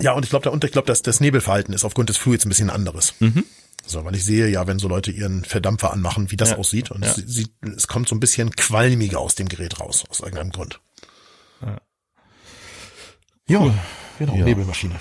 Ja, 0.00 0.12
und 0.12 0.24
ich 0.24 0.30
glaube, 0.30 0.50
ich 0.64 0.72
glaube, 0.72 0.86
dass 0.86 1.02
das 1.02 1.20
Nebelverhalten 1.20 1.74
ist 1.74 1.84
aufgrund 1.84 2.08
des 2.08 2.16
Fluids 2.16 2.44
ein 2.44 2.48
bisschen 2.48 2.70
anderes. 2.70 3.14
Mhm. 3.20 3.44
Also, 3.84 4.04
weil 4.04 4.14
ich 4.14 4.24
sehe 4.24 4.48
ja, 4.48 4.66
wenn 4.66 4.78
so 4.78 4.88
Leute 4.88 5.10
ihren 5.10 5.44
Verdampfer 5.44 5.92
anmachen, 5.92 6.30
wie 6.30 6.36
das 6.36 6.50
Ja. 6.50 6.56
aussieht. 6.56 6.90
Und 6.90 7.04
Ja. 7.04 7.10
es, 7.10 7.16
sieht, 7.16 7.52
es 7.76 7.88
kommt 7.88 8.08
so 8.08 8.14
ein 8.14 8.20
bisschen 8.20 8.50
qualmiger 8.52 9.18
aus 9.18 9.34
dem 9.34 9.48
Gerät 9.48 9.80
raus, 9.80 10.04
aus 10.08 10.20
irgendeinem 10.20 10.50
Grund. 10.50 10.80
Ja, 13.48 13.74
genau, 14.18 14.36
Ja. 14.36 14.44
Nebelmaschine. 14.44 14.94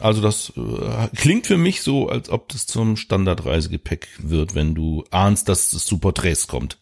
Also 0.00 0.20
das 0.20 0.52
äh, 0.56 1.08
klingt 1.16 1.46
für 1.46 1.56
mich 1.56 1.82
so, 1.82 2.08
als 2.08 2.30
ob 2.30 2.48
das 2.48 2.66
zum 2.66 2.96
Standardreisegepäck 2.96 4.08
wird, 4.18 4.54
wenn 4.54 4.74
du 4.74 5.04
ahnst, 5.10 5.48
dass 5.48 5.72
es 5.72 5.84
zu 5.84 5.98
Porträts 5.98 6.46
kommt. 6.46 6.78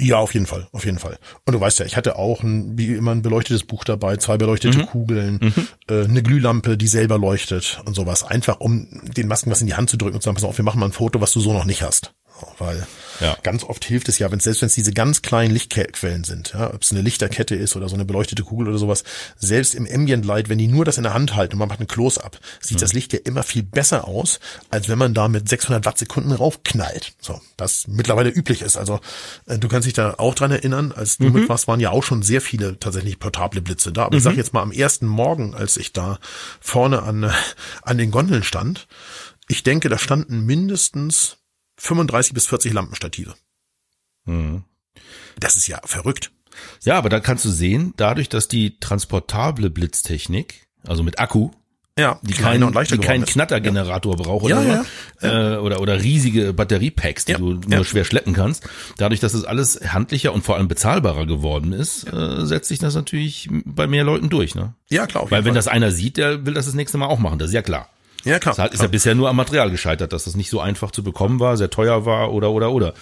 Ja, 0.00 0.18
auf 0.18 0.34
jeden 0.34 0.46
Fall, 0.46 0.66
auf 0.72 0.84
jeden 0.84 0.98
Fall. 0.98 1.18
Und 1.46 1.52
du 1.52 1.60
weißt 1.60 1.78
ja, 1.78 1.86
ich 1.86 1.96
hatte 1.96 2.16
auch 2.16 2.42
ein, 2.42 2.76
wie 2.76 2.88
immer 2.88 3.12
ein 3.12 3.22
beleuchtetes 3.22 3.62
Buch 3.62 3.84
dabei, 3.84 4.16
zwei 4.16 4.36
beleuchtete 4.36 4.86
Kugeln, 4.86 5.54
äh, 5.88 6.04
eine 6.04 6.22
Glühlampe, 6.22 6.76
die 6.76 6.88
selber 6.88 7.18
leuchtet 7.18 7.80
und 7.84 7.94
sowas. 7.94 8.24
Einfach 8.24 8.58
um 8.58 8.88
den 9.16 9.28
Masken 9.28 9.50
was 9.50 9.60
in 9.60 9.68
die 9.68 9.74
Hand 9.74 9.90
zu 9.90 9.96
drücken 9.96 10.16
und 10.16 10.22
zu 10.22 10.26
sagen, 10.26 10.34
pass 10.34 10.44
auf, 10.44 10.58
wir 10.58 10.64
machen 10.64 10.80
mal 10.80 10.86
ein 10.86 10.92
Foto, 10.92 11.20
was 11.20 11.32
du 11.32 11.40
so 11.40 11.52
noch 11.52 11.66
nicht 11.66 11.82
hast. 11.82 12.14
Weil 12.58 12.86
Ja. 13.20 13.36
ganz 13.42 13.64
oft 13.64 13.84
hilft 13.84 14.08
es 14.08 14.18
ja, 14.18 14.30
wenn 14.30 14.40
selbst 14.40 14.62
wenn 14.62 14.66
es 14.66 14.74
diese 14.74 14.92
ganz 14.92 15.22
kleinen 15.22 15.52
Lichtquellen 15.52 16.24
sind, 16.24 16.52
ja, 16.54 16.72
ob 16.72 16.82
es 16.82 16.90
eine 16.90 17.02
Lichterkette 17.02 17.54
ist 17.54 17.76
oder 17.76 17.88
so 17.88 17.94
eine 17.94 18.04
beleuchtete 18.04 18.42
Kugel 18.42 18.68
oder 18.68 18.78
sowas, 18.78 19.04
selbst 19.38 19.74
im 19.74 19.86
Ambient 19.86 20.24
Light, 20.24 20.48
wenn 20.48 20.58
die 20.58 20.66
nur 20.66 20.84
das 20.84 20.96
in 20.96 21.02
der 21.04 21.14
Hand 21.14 21.34
halten 21.36 21.54
und 21.54 21.58
man 21.58 21.68
macht 21.68 21.80
ein 21.80 21.86
Close-up, 21.86 22.38
sieht 22.60 22.82
das 22.82 22.92
Licht 22.92 23.12
ja 23.12 23.20
immer 23.24 23.42
viel 23.42 23.62
besser 23.62 24.08
aus, 24.08 24.40
als 24.70 24.88
wenn 24.88 24.98
man 24.98 25.14
da 25.14 25.28
mit 25.28 25.48
600 25.48 25.84
Wattsekunden 25.84 26.32
raufknallt. 26.32 27.12
So, 27.20 27.40
das 27.56 27.86
mittlerweile 27.86 28.30
üblich 28.30 28.62
ist. 28.62 28.76
Also 28.76 29.00
äh, 29.46 29.58
du 29.58 29.68
kannst 29.68 29.86
dich 29.86 29.94
da 29.94 30.14
auch 30.18 30.34
dran 30.34 30.50
erinnern, 30.50 30.92
als 30.92 31.18
du 31.18 31.24
mit 31.30 31.48
warst, 31.48 31.68
waren 31.68 31.80
ja 31.80 31.90
auch 31.90 32.02
schon 32.02 32.22
sehr 32.22 32.40
viele 32.40 32.78
tatsächlich 32.80 33.18
portable 33.18 33.60
Blitze 33.60 33.92
da. 33.92 34.04
Aber 34.06 34.16
ich 34.16 34.22
sag 34.22 34.36
jetzt 34.36 34.52
mal 34.52 34.62
am 34.62 34.72
ersten 34.72 35.06
Morgen, 35.06 35.54
als 35.54 35.76
ich 35.76 35.92
da 35.92 36.18
vorne 36.60 37.02
an, 37.02 37.24
äh, 37.24 37.30
an 37.82 37.98
den 37.98 38.10
Gondeln 38.10 38.42
stand, 38.42 38.86
ich 39.48 39.62
denke, 39.62 39.88
da 39.88 39.98
standen 39.98 40.46
mindestens 40.46 41.36
35 41.82 42.32
bis 42.32 42.46
40 42.46 42.72
Lampenstative. 42.72 43.34
Das 45.40 45.56
ist 45.56 45.66
ja 45.66 45.80
verrückt. 45.84 46.30
Ja, 46.84 46.96
aber 46.96 47.08
da 47.08 47.18
kannst 47.18 47.44
du 47.44 47.50
sehen, 47.50 47.92
dadurch, 47.96 48.28
dass 48.28 48.46
die 48.46 48.78
transportable 48.78 49.68
Blitztechnik, 49.68 50.66
also 50.86 51.02
mit 51.02 51.18
Akku, 51.18 51.50
Ja, 51.98 52.20
die 52.22 52.34
keinen 52.34 52.62
und 52.62 52.74
leichter 52.74 52.96
die 52.96 53.00
keinen 53.02 53.22
geworden 53.22 53.28
ist. 53.28 53.32
Knattergenerator 53.32 54.16
braucht 54.16 54.48
Ja, 54.48 54.60
oder, 54.60 54.84
ja, 55.22 55.54
Äh, 55.54 55.58
oder 55.58 55.80
oder 55.80 56.00
riesige 56.00 56.52
Batteriepacks, 56.52 57.24
die 57.24 57.32
Ja, 57.32 57.38
du 57.38 57.54
ja. 57.68 57.76
nur 57.76 57.84
schwer 57.84 58.04
schleppen 58.04 58.32
kannst. 58.32 58.68
Dadurch, 58.98 59.18
dass 59.20 59.34
es 59.34 59.44
alles 59.44 59.80
handlicher 59.92 60.32
und 60.32 60.44
vor 60.44 60.56
allem 60.56 60.68
bezahlbarer 60.68 61.26
geworden 61.26 61.72
ist, 61.72 62.04
äh, 62.12 62.46
setzt 62.46 62.68
sich 62.68 62.78
das 62.78 62.94
natürlich 62.94 63.48
bei 63.64 63.86
mehr 63.88 64.04
Leuten 64.04 64.28
durch. 64.28 64.54
Ne? 64.54 64.74
Ja, 64.88 65.06
klar. 65.08 65.24
Weil 65.30 65.44
wenn 65.44 65.52
Fall. 65.52 65.54
das 65.56 65.68
einer 65.68 65.90
sieht, 65.90 66.16
der 66.16 66.46
will 66.46 66.54
das 66.54 66.66
das 66.66 66.74
nächste 66.74 66.96
Mal 66.98 67.06
auch 67.06 67.18
machen. 67.18 67.38
Das 67.40 67.48
ist 67.48 67.54
ja 67.54 67.62
klar. 67.62 67.88
Ja, 68.24 68.38
klar. 68.38 68.54
Das 68.56 68.66
ist 68.66 68.70
klar. 68.72 68.82
ja 68.84 68.90
bisher 68.90 69.14
nur 69.14 69.28
am 69.28 69.36
Material 69.36 69.70
gescheitert, 69.70 70.12
dass 70.12 70.24
das 70.24 70.34
nicht 70.36 70.50
so 70.50 70.60
einfach 70.60 70.90
zu 70.90 71.02
bekommen 71.02 71.40
war, 71.40 71.56
sehr 71.56 71.70
teuer 71.70 72.04
war 72.06 72.32
oder 72.32 72.50
oder 72.50 72.70
oder. 72.72 72.94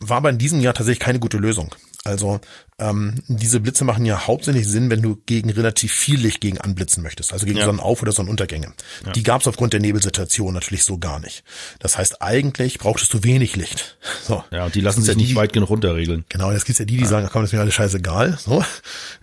war 0.00 0.16
aber 0.18 0.30
in 0.30 0.38
diesem 0.38 0.60
Jahr 0.60 0.74
tatsächlich 0.74 1.00
keine 1.00 1.18
gute 1.20 1.36
Lösung. 1.38 1.74
Also 2.02 2.40
ähm, 2.78 3.22
diese 3.28 3.60
Blitze 3.60 3.84
machen 3.84 4.06
ja 4.06 4.26
hauptsächlich 4.26 4.66
Sinn, 4.66 4.88
wenn 4.90 5.02
du 5.02 5.18
gegen 5.26 5.50
relativ 5.50 5.92
viel 5.92 6.18
Licht 6.18 6.40
gegen 6.40 6.56
anblitzen 6.58 7.02
möchtest, 7.02 7.30
also 7.34 7.44
gegen 7.44 7.58
Ja. 7.58 7.66
Sonnenauf- 7.66 8.00
oder 8.00 8.12
Sonnenuntergänge. 8.12 8.72
Die 9.14 9.22
gab 9.22 9.42
es 9.42 9.46
aufgrund 9.48 9.74
der 9.74 9.80
Nebelsituation 9.80 10.54
natürlich 10.54 10.84
so 10.84 10.96
gar 10.96 11.20
nicht. 11.20 11.44
Das 11.78 11.98
heißt, 11.98 12.22
eigentlich 12.22 12.78
brauchtest 12.78 13.12
du 13.12 13.22
wenig 13.22 13.54
Licht. 13.56 13.98
So. 14.26 14.42
Ja, 14.50 14.64
und 14.66 14.74
die 14.74 14.80
lassen 14.80 15.02
sich 15.02 15.08
ja 15.10 15.14
nicht 15.16 15.30
die- 15.32 15.36
weit 15.36 15.52
genug 15.52 15.68
runterregeln. 15.70 16.24
Genau, 16.30 16.52
jetzt 16.52 16.64
gibt's 16.64 16.78
ja 16.78 16.84
die, 16.86 16.96
die 16.96 17.04
sagen, 17.04 17.28
komm, 17.30 17.42
das 17.42 17.50
ist 17.50 17.54
mir 17.54 17.60
alles 17.60 17.74
scheißegal. 17.74 18.38
So, 18.40 18.64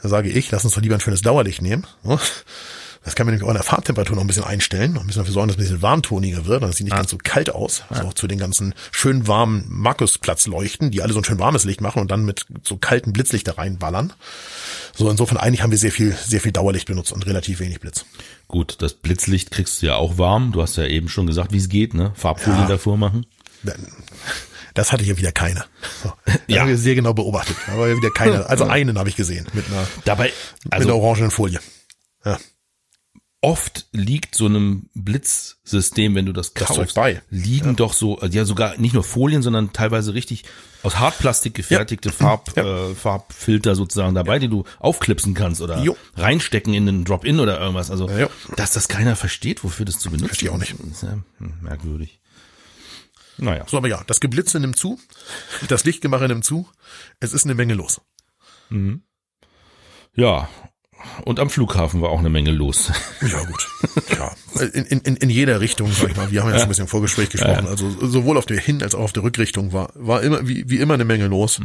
da 0.01 0.09
sage 0.09 0.29
ich, 0.29 0.51
lass 0.51 0.63
uns 0.65 0.73
doch 0.75 0.81
lieber 0.81 0.95
ein 0.95 1.01
schönes 1.01 1.21
Dauerlicht 1.23 1.61
nehmen. 1.63 1.85
So. 2.03 2.19
Das 3.07 3.15
kann 3.15 3.25
man 3.25 3.33
nämlich 3.33 3.45
auch 3.45 3.51
in 3.51 3.55
der 3.55 3.63
Farbtemperatur 3.63 4.17
noch 4.17 4.23
ein 4.25 4.27
bisschen 4.27 4.43
einstellen 4.43 4.97
und 4.97 5.03
ein 5.05 5.07
bisschen 5.07 5.21
dafür 5.21 5.33
sorgen, 5.33 5.47
dass 5.47 5.55
es 5.55 5.61
ein 5.61 5.63
bisschen 5.63 5.81
warmtoniger 5.81 6.45
wird. 6.45 6.61
Dann 6.61 6.73
sieht 6.73 6.83
nicht 6.83 6.95
ganz 6.97 7.09
so 7.09 7.17
kalt 7.17 7.49
aus. 7.49 7.83
So 7.89 8.11
zu 8.11 8.27
den 8.27 8.37
ganzen 8.37 8.73
schön 8.91 9.27
warmen 9.27 9.63
Markusplatz-Leuchten, 9.69 10.91
die 10.91 11.01
alle 11.01 11.13
so 11.13 11.21
ein 11.21 11.23
schön 11.23 11.39
warmes 11.39 11.63
Licht 11.63 11.79
machen 11.79 12.01
und 12.01 12.11
dann 12.11 12.25
mit 12.25 12.45
so 12.63 12.75
kalten 12.75 13.13
Blitzlicht 13.13 13.47
da 13.47 13.53
reinballern. 13.53 14.11
So, 14.93 15.09
insofern 15.09 15.37
eigentlich 15.37 15.61
haben 15.61 15.71
wir 15.71 15.77
sehr 15.77 15.93
viel, 15.93 16.17
sehr 16.21 16.41
viel 16.41 16.51
Dauerlicht 16.51 16.85
benutzt 16.85 17.13
und 17.13 17.25
relativ 17.25 17.61
wenig 17.61 17.79
Blitz. 17.79 18.03
Gut, 18.49 18.75
das 18.81 18.93
Blitzlicht 18.93 19.51
kriegst 19.51 19.81
du 19.81 19.85
ja 19.85 19.95
auch 19.95 20.17
warm. 20.17 20.51
Du 20.51 20.61
hast 20.61 20.75
ja 20.75 20.85
eben 20.85 21.07
schon 21.07 21.27
gesagt, 21.27 21.53
wie 21.53 21.59
es 21.59 21.69
geht, 21.69 21.93
ne? 21.93 22.11
Farbfolie 22.13 22.59
Ja. 22.59 22.67
davor 22.67 22.97
machen. 22.97 23.25
Das 24.73 24.91
hatte 24.91 25.05
hier 25.05 25.17
wieder 25.17 25.31
keine. 25.31 25.63
So. 26.03 26.11
Ja. 26.47 26.59
haben 26.59 26.67
wir 26.67 26.77
sehr 26.77 26.95
genau 26.95 27.13
beobachtet. 27.13 27.55
Aber 27.71 27.87
wieder 27.95 28.11
keine. 28.11 28.47
Also 28.49 28.65
einen 28.65 28.99
habe 28.99 29.07
ich 29.07 29.15
gesehen 29.15 29.47
mit 29.53 29.65
einer, 29.67 29.87
Dabei, 30.03 30.33
mit 30.65 30.73
einer 30.73 30.81
also 30.81 30.95
orangenen 30.97 31.31
Folie. 31.31 31.61
Ja. 32.25 32.37
Oft 33.47 33.87
liegt 33.93 34.35
so 34.35 34.45
einem 34.45 34.89
Blitzsystem, 34.93 36.15
wenn 36.15 36.25
du 36.25 36.33
das 36.33 36.53
Das 36.53 36.67
kaufst, 36.67 36.95
bei. 36.95 37.21
liegen 37.29 37.77
doch 37.77 37.93
so, 37.93 38.19
ja 38.21 38.43
sogar 38.43 38.77
nicht 38.77 38.93
nur 38.93 39.05
Folien, 39.05 39.41
sondern 39.41 39.71
teilweise 39.71 40.13
richtig 40.13 40.43
aus 40.83 40.99
Hartplastik 40.99 41.53
gefertigte 41.53 42.11
Farb, 42.11 42.51
Ja. 42.57 42.89
Äh, 42.89 42.93
Farbfilter 42.95 43.75
sozusagen 43.75 44.15
dabei, 44.15 44.39
die 44.39 44.49
du 44.49 44.65
aufklipsen 44.79 45.33
kannst 45.33 45.61
oder 45.61 45.81
Jo. 45.81 45.95
reinstecken 46.17 46.73
in 46.73 46.89
einen 46.89 47.05
Drop-In 47.05 47.39
oder 47.39 47.57
irgendwas. 47.59 47.89
Also, 47.89 48.09
Ja, 48.09 48.29
dass 48.57 48.73
das 48.73 48.89
keiner 48.89 49.15
versteht, 49.15 49.63
wofür 49.63 49.85
das 49.85 49.97
zu 49.99 50.09
benutzen 50.09 50.27
Verstehe 50.27 50.51
auch 50.51 50.57
nicht. 50.57 50.75
ist 50.91 51.03
ja 51.03 51.17
hm, 51.37 51.53
merkwürdig. 51.61 52.19
Naja. 53.37 53.63
So, 53.67 53.77
aber 53.77 53.87
ja, 53.87 54.03
das 54.07 54.19
Geblitze 54.19 54.59
nimmt 54.59 54.77
zu, 54.77 54.99
das 55.69 55.85
Lichtgemache 55.85 56.27
nimmt 56.27 56.43
zu, 56.43 56.67
es 57.21 57.31
ist 57.31 57.45
eine 57.45 57.55
Menge 57.55 57.75
los. 57.75 58.01
Ja. 60.15 60.49
Und 61.25 61.39
am 61.39 61.49
Flughafen 61.49 62.01
war 62.01 62.09
auch 62.09 62.19
eine 62.19 62.29
Menge 62.29 62.51
los. 62.51 62.91
Ja, 63.27 63.43
gut. 63.43 63.67
Ja, 64.17 64.31
in, 64.61 64.85
in, 65.01 65.15
in 65.17 65.29
jeder 65.29 65.59
Richtung, 65.59 65.91
sag 65.91 66.09
ich 66.11 66.15
mal. 66.15 66.31
Wir 66.31 66.41
haben 66.43 66.49
ja 66.49 66.55
schon 66.55 66.63
ein 66.63 66.69
bisschen 66.69 66.83
im 66.85 66.87
Vorgespräch 66.89 67.29
gesprochen. 67.29 67.67
Also 67.67 67.89
sowohl 68.07 68.37
auf 68.37 68.45
der 68.45 68.59
Hin- 68.59 68.81
als 68.83 68.95
auch 68.95 69.01
auf 69.01 69.13
der 69.13 69.23
Rückrichtung 69.23 69.73
war, 69.73 69.89
war 69.95 70.21
immer, 70.21 70.47
wie, 70.47 70.69
wie 70.69 70.77
immer 70.77 70.93
eine 70.93 71.03
Menge 71.05 71.27
los. 71.27 71.59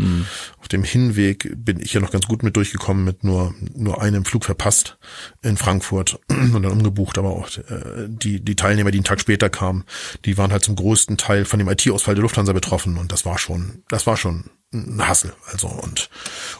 Auf 0.60 0.68
dem 0.68 0.82
Hinweg 0.82 1.52
bin 1.56 1.78
ich 1.80 1.92
ja 1.92 2.00
noch 2.00 2.10
ganz 2.10 2.26
gut 2.26 2.42
mit 2.42 2.56
durchgekommen, 2.56 3.04
mit 3.04 3.22
nur, 3.22 3.54
nur 3.74 4.00
einem 4.02 4.24
Flug 4.24 4.44
verpasst 4.44 4.98
in 5.42 5.56
Frankfurt 5.56 6.18
und 6.28 6.52
dann 6.54 6.64
umgebucht. 6.72 7.18
Aber 7.18 7.30
auch 7.30 7.48
äh, 7.56 8.08
die, 8.08 8.40
die 8.44 8.56
Teilnehmer, 8.56 8.90
die 8.90 8.98
einen 8.98 9.04
Tag 9.04 9.20
später 9.20 9.50
kamen, 9.50 9.84
die 10.24 10.36
waren 10.38 10.50
halt 10.52 10.64
zum 10.64 10.74
größten 10.76 11.16
Teil 11.18 11.44
von 11.44 11.58
dem 11.58 11.68
IT-Ausfall 11.68 12.14
der 12.14 12.22
Lufthansa 12.22 12.52
betroffen. 12.52 12.96
Und 12.96 13.12
das 13.12 13.24
war 13.24 13.38
schon, 13.38 13.82
das 13.88 14.06
war 14.06 14.16
schon 14.16 14.44
ein 14.72 15.06
Hassel. 15.06 15.32
Also, 15.50 15.66
und, 15.68 15.82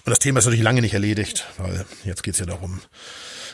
und 0.04 0.06
das 0.06 0.18
Thema 0.18 0.38
ist 0.38 0.44
natürlich 0.44 0.64
lange 0.64 0.80
nicht 0.82 0.94
erledigt, 0.94 1.46
weil 1.58 1.84
jetzt 2.04 2.22
geht's 2.22 2.38
ja 2.38 2.46
darum, 2.46 2.80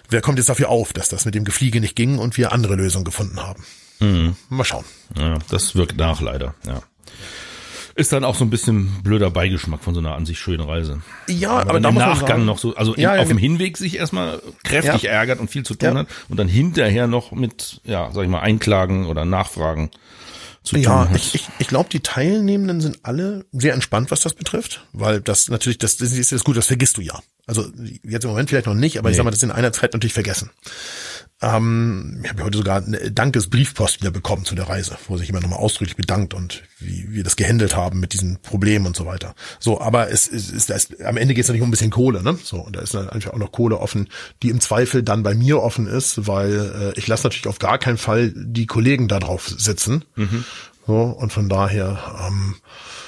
wer 0.08 0.20
kommt 0.20 0.38
jetzt 0.38 0.48
dafür 0.48 0.68
auf, 0.68 0.92
dass 0.92 1.08
das 1.08 1.24
mit 1.24 1.34
dem 1.34 1.44
Gefliege 1.44 1.80
nicht 1.80 1.96
ging 1.96 2.18
und 2.18 2.36
wir 2.36 2.52
andere 2.52 2.74
Lösungen 2.74 3.04
gefunden 3.04 3.40
haben. 3.40 3.64
Mal 4.48 4.64
schauen. 4.64 4.84
Ja, 5.16 5.38
das 5.50 5.74
wirkt 5.74 5.96
nach 5.96 6.20
leider, 6.20 6.54
ja. 6.66 6.82
Ist 7.96 8.12
dann 8.12 8.22
auch 8.22 8.36
so 8.36 8.44
ein 8.44 8.50
bisschen 8.50 9.02
blöder 9.02 9.28
Beigeschmack 9.28 9.82
von 9.82 9.92
so 9.92 9.98
einer 9.98 10.14
an 10.14 10.24
sich 10.24 10.38
schönen 10.38 10.60
Reise. 10.60 11.02
Ja, 11.28 11.50
aber 11.50 11.72
man 11.72 11.82
da 11.82 11.88
im 11.88 11.94
muss 11.96 12.04
Nachgang 12.04 12.28
sagen- 12.28 12.44
noch 12.44 12.58
so, 12.58 12.76
also 12.76 12.94
Ja, 12.94 13.10
im, 13.10 13.16
ja, 13.16 13.22
auf 13.22 13.26
dem 13.26 13.34
mit- 13.34 13.42
Hinweg 13.44 13.76
sich 13.76 13.96
erstmal 13.96 14.40
kräftig 14.62 15.02
Ja. 15.02 15.10
ärgert 15.10 15.40
und 15.40 15.50
viel 15.50 15.64
zu 15.64 15.74
tun 15.74 15.98
hat 15.98 16.06
und 16.28 16.36
dann 16.38 16.46
hinterher 16.46 17.08
noch 17.08 17.32
mit, 17.32 17.80
ja, 17.82 18.12
sag 18.12 18.22
ich 18.22 18.28
mal, 18.28 18.38
Einklagen 18.38 19.06
oder 19.06 19.24
Nachfragen 19.24 19.90
zu 20.68 20.76
Ja, 20.76 21.04
tun 21.04 21.10
hat. 21.10 21.16
ich, 21.16 21.34
ich, 21.34 21.48
ich 21.58 21.66
glaube, 21.68 21.88
die 21.90 22.00
Teilnehmenden 22.00 22.80
sind 22.80 22.98
alle 23.02 23.44
sehr 23.52 23.74
entspannt, 23.74 24.10
was 24.10 24.20
das 24.20 24.34
betrifft, 24.34 24.84
weil 24.92 25.20
das 25.20 25.48
natürlich, 25.48 25.78
das, 25.78 25.96
das 25.96 26.12
ist 26.12 26.44
gut, 26.44 26.56
das 26.56 26.66
vergisst 26.66 26.96
du 26.96 27.00
ja. 27.02 27.18
Also 27.46 27.66
jetzt 28.04 28.24
im 28.24 28.30
Moment 28.30 28.50
vielleicht 28.50 28.66
noch 28.66 28.74
nicht, 28.74 28.98
aber 28.98 29.08
ich 29.08 29.14
Nee. 29.14 29.16
sag 29.18 29.24
mal, 29.24 29.30
das 29.30 29.38
ist 29.38 29.44
in 29.44 29.50
einer 29.50 29.72
Zeit 29.72 29.92
natürlich 29.94 30.12
vergessen. 30.14 30.50
Ähm, 31.40 32.20
ich 32.24 32.30
habe 32.30 32.42
heute 32.42 32.58
sogar 32.58 32.84
eine 32.84 33.12
Dankesbriefpost 33.12 34.00
wieder 34.00 34.10
bekommen 34.10 34.44
zu 34.44 34.56
der 34.56 34.68
Reise, 34.68 34.98
wo 35.06 35.16
sich 35.16 35.28
jemand 35.28 35.44
nochmal 35.44 35.60
ausdrücklich 35.60 35.96
bedankt 35.96 36.34
und 36.34 36.64
wie 36.80 37.12
wir 37.12 37.22
das 37.22 37.36
gehandelt 37.36 37.76
haben 37.76 38.00
mit 38.00 38.12
diesen 38.12 38.40
Problemen 38.42 38.86
und 38.86 38.96
so 38.96 39.06
weiter. 39.06 39.36
So, 39.60 39.80
aber 39.80 40.10
es 40.10 40.26
ist, 40.26 40.50
ist, 40.50 40.68
ist 40.70 41.00
am 41.00 41.16
Ende 41.16 41.34
geht 41.34 41.44
es 41.44 41.48
natürlich 41.48 41.62
um 41.62 41.68
ein 41.68 41.70
bisschen 41.70 41.90
Kohle, 41.90 42.24
ne? 42.24 42.36
So, 42.42 42.56
und 42.58 42.74
da 42.74 42.80
ist 42.80 42.94
dann 42.94 43.08
einfach 43.08 43.32
auch 43.34 43.38
noch 43.38 43.52
Kohle 43.52 43.78
offen, 43.78 44.08
die 44.42 44.48
im 44.48 44.60
Zweifel 44.60 45.04
dann 45.04 45.22
bei 45.22 45.34
mir 45.34 45.62
offen 45.62 45.86
ist, 45.86 46.26
weil 46.26 46.92
äh, 46.94 46.98
ich 46.98 47.06
lasse 47.06 47.28
natürlich 47.28 47.46
auf 47.46 47.60
gar 47.60 47.78
keinen 47.78 47.98
Fall 47.98 48.32
die 48.34 48.66
Kollegen 48.66 49.06
da 49.06 49.20
drauf 49.20 49.48
sitzen. 49.48 50.04
So, 50.88 51.02
und 51.02 51.32
von 51.32 51.48
daher, 51.48 52.26
ähm, 52.26 52.56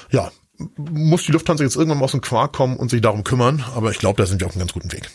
ja, 0.09 0.31
muss 0.77 1.23
die 1.23 1.31
Lufthansa 1.33 1.63
jetzt 1.63 1.75
irgendwann 1.75 1.97
mal 1.97 2.05
aus 2.05 2.11
dem 2.11 2.21
Quark 2.21 2.53
kommen 2.53 2.77
und 2.77 2.91
sich 2.91 3.01
darum 3.01 3.23
kümmern, 3.25 3.65
aber 3.75 3.91
ich 3.91 3.97
glaube, 3.97 4.21
da 4.21 4.27
sind 4.27 4.39
wir 4.39 4.47
auf 4.47 4.53
einem 4.53 4.59
ganz 4.59 4.73
guten 4.73 4.91
Weg. 4.93 5.09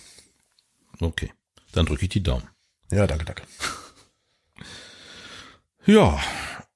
Okay, 1.01 1.31
dann 1.73 1.87
drücke 1.87 2.03
ich 2.03 2.09
die 2.09 2.23
Daumen. 2.23 2.43
Ja, 2.91 3.07
danke, 3.07 3.25
danke. 3.25 3.43
Ja, 5.87 6.19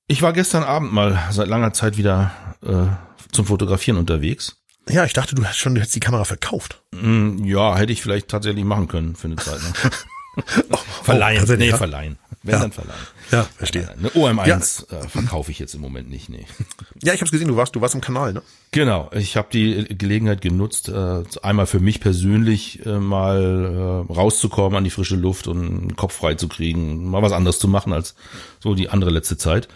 ich 0.06 0.22
war 0.22 0.32
gestern 0.32 0.62
Abend 0.62 0.92
mal 0.92 1.18
seit 1.30 1.48
langer 1.48 1.72
Zeit 1.72 1.96
wieder 1.96 2.32
äh, 2.62 2.86
zum 3.32 3.46
Fotografieren 3.46 3.98
unterwegs. 3.98 4.56
Ja, 4.88 5.04
ich 5.04 5.12
dachte, 5.12 5.34
du 5.34 5.44
hast 5.44 5.56
schon, 5.58 5.74
du 5.74 5.80
hättest 5.80 5.94
die 5.96 6.00
Kamera 6.00 6.24
verkauft. 6.24 6.82
Hm, 6.94 7.44
Ja, 7.44 7.76
hätte 7.76 7.92
ich 7.92 8.02
vielleicht 8.02 8.28
tatsächlich 8.28 8.64
machen 8.64 8.88
können 8.88 9.14
für 9.14 9.26
eine 9.28 9.36
Zeit. 9.36 9.60
Ne? 9.62 10.44
verleihen, 11.02 11.38
tatsächlich, 11.38 11.72
nee, 11.72 11.76
verleihen. 11.76 12.18
Wenn 12.42 12.54
Ja. 12.54 12.60
dann 12.60 12.72
verleihen. 12.72 13.00
Ja, 13.30 13.46
verstehe. 13.58 13.90
Eine 13.90 14.08
OM1 14.10 14.90
äh, 14.90 15.08
verkaufe 15.08 15.50
ich 15.50 15.58
jetzt 15.58 15.74
im 15.74 15.82
Moment 15.82 16.08
nicht, 16.08 16.30
nee. 16.30 16.46
Ja, 17.02 17.12
ich 17.12 17.20
habe 17.20 17.30
gesehen, 17.30 17.48
du 17.48 17.56
warst, 17.56 17.76
du 17.76 17.80
warst 17.82 17.94
im 17.94 18.00
Kanal, 18.00 18.32
ne? 18.32 18.42
Genau, 18.70 19.10
ich 19.14 19.36
habe 19.36 19.48
die 19.52 19.84
Gelegenheit 19.96 20.40
genutzt, 20.40 20.88
äh, 20.88 21.22
einmal 21.42 21.66
für 21.66 21.80
mich 21.80 22.00
persönlich 22.00 22.84
äh, 22.86 22.98
mal 22.98 24.06
äh, 24.08 24.12
rauszukommen 24.12 24.76
an 24.78 24.84
die 24.84 24.90
frische 24.90 25.16
Luft 25.16 25.48
und 25.48 25.60
den 25.60 25.96
Kopf 25.96 26.14
frei 26.14 26.34
zu 26.34 26.48
kriegen, 26.48 27.04
mal 27.10 27.20
was 27.22 27.32
anderes 27.32 27.58
zu 27.58 27.68
machen 27.68 27.92
als 27.92 28.14
so 28.58 28.74
die 28.74 28.88
andere 28.88 29.10
letzte 29.10 29.36
Zeit. 29.36 29.68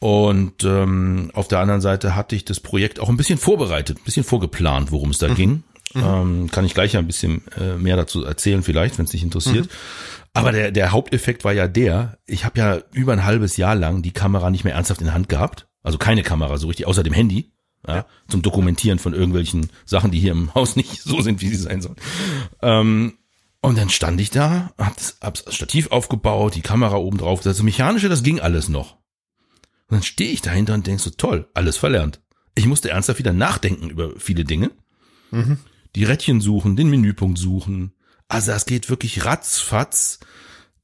Und 0.00 0.64
ähm, 0.64 1.30
auf 1.32 1.48
der 1.48 1.60
anderen 1.60 1.80
Seite 1.80 2.14
hatte 2.14 2.36
ich 2.36 2.44
das 2.44 2.60
Projekt 2.60 3.00
auch 3.00 3.08
ein 3.08 3.16
bisschen 3.16 3.38
vorbereitet, 3.38 3.98
ein 3.98 4.04
bisschen 4.04 4.24
vorgeplant, 4.24 4.90
worum 4.92 5.10
es 5.10 5.18
da 5.18 5.28
Mhm. 5.28 5.34
ging. 5.36 5.62
Ähm, 5.94 6.50
kann 6.50 6.64
ich 6.64 6.74
gleich 6.74 6.96
ein 6.96 7.06
bisschen 7.06 7.42
äh, 7.56 7.76
mehr 7.76 7.96
dazu 7.96 8.24
erzählen, 8.24 8.64
vielleicht, 8.64 8.98
wenn 8.98 9.04
es 9.04 9.12
dich 9.12 9.22
interessiert. 9.22 9.66
Mhm. 9.66 9.70
Aber 10.34 10.52
der, 10.52 10.72
der 10.72 10.90
Haupteffekt 10.90 11.44
war 11.44 11.52
ja 11.52 11.68
der, 11.68 12.18
ich 12.26 12.44
habe 12.44 12.58
ja 12.58 12.80
über 12.92 13.12
ein 13.12 13.24
halbes 13.24 13.56
Jahr 13.56 13.76
lang 13.76 14.02
die 14.02 14.12
Kamera 14.12 14.50
nicht 14.50 14.64
mehr 14.64 14.74
ernsthaft 14.74 15.00
in 15.00 15.06
der 15.06 15.14
Hand 15.14 15.28
gehabt. 15.28 15.68
Also 15.82 15.96
keine 15.96 16.22
Kamera 16.22 16.58
so 16.58 16.66
richtig, 16.66 16.86
außer 16.86 17.02
dem 17.02 17.12
Handy. 17.12 17.52
Ja, 17.86 18.06
Zum 18.28 18.40
Dokumentieren 18.40 18.98
von 18.98 19.12
irgendwelchen 19.12 19.68
Sachen, 19.84 20.10
die 20.10 20.18
hier 20.18 20.32
im 20.32 20.54
Haus 20.54 20.74
nicht 20.74 21.02
so 21.02 21.20
sind, 21.20 21.40
wie 21.40 21.48
sie 21.48 21.56
sein 21.56 21.82
sollen. 21.82 21.96
Ähm, 22.62 23.18
und 23.60 23.78
dann 23.78 23.90
stand 23.90 24.20
ich 24.20 24.30
da, 24.30 24.72
hab 24.76 24.96
das, 24.96 25.44
Stativ 25.54 25.90
aufgebaut, 25.90 26.54
die 26.54 26.62
Kamera 26.62 26.96
oben 26.96 27.18
drauf. 27.18 27.42
Das 27.42 27.62
Mechanische, 27.62 28.08
das 28.08 28.22
ging 28.22 28.40
alles 28.40 28.68
noch. 28.68 28.96
Und 29.88 29.96
dann 29.96 30.02
stehe 30.02 30.32
ich 30.32 30.42
dahinter 30.42 30.74
und 30.74 30.86
denk 30.86 31.00
so, 31.00 31.10
toll, 31.10 31.48
alles 31.54 31.76
verlernt. 31.76 32.20
Ich 32.54 32.66
musste 32.66 32.90
ernsthaft 32.90 33.18
wieder 33.18 33.32
nachdenken 33.32 33.90
über 33.90 34.12
viele 34.18 34.44
Dinge. 34.44 34.70
Die 35.94 36.04
Rädchen 36.04 36.40
suchen, 36.40 36.76
den 36.76 36.88
Menüpunkt 36.88 37.38
suchen. 37.38 37.92
Also 38.28 38.52
das 38.52 38.66
geht 38.66 38.90
wirklich 38.90 39.24
ratzfatz, 39.24 40.20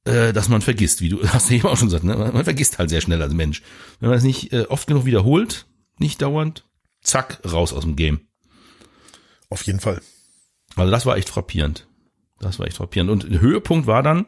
äh, 0.04 0.32
dass 0.32 0.48
man 0.48 0.62
vergisst, 0.62 1.00
wie 1.00 1.08
du 1.08 1.26
hast 1.28 1.50
ja 1.50 1.56
eben 1.56 1.68
auch 1.68 1.76
schon 1.76 1.88
gesagt, 1.88 2.04
ne? 2.04 2.16
man 2.16 2.44
vergisst 2.44 2.78
halt 2.78 2.90
sehr 2.90 3.00
schnell 3.00 3.22
als 3.22 3.32
Mensch. 3.32 3.62
Wenn 3.98 4.08
man 4.08 4.18
es 4.18 4.24
nicht 4.24 4.52
äh, 4.52 4.66
oft 4.68 4.86
genug 4.86 5.04
wiederholt, 5.04 5.66
nicht 5.98 6.22
dauernd, 6.22 6.64
zack, 7.02 7.40
raus 7.50 7.72
aus 7.72 7.84
dem 7.84 7.96
Game. 7.96 8.20
Auf 9.48 9.62
jeden 9.62 9.80
Fall. 9.80 10.00
Also 10.76 10.90
das 10.90 11.06
war 11.06 11.16
echt 11.16 11.28
frappierend. 11.28 11.86
Das 12.38 12.58
war 12.58 12.66
echt 12.66 12.76
frappierend. 12.76 13.10
Und 13.10 13.30
der 13.30 13.40
Höhepunkt 13.40 13.86
war 13.86 14.02
dann, 14.02 14.26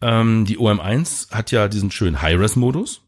ähm, 0.00 0.44
die 0.44 0.58
OM1 0.58 1.30
hat 1.30 1.50
ja 1.50 1.68
diesen 1.68 1.90
schönen 1.90 2.20
High-Res-Modus, 2.20 3.02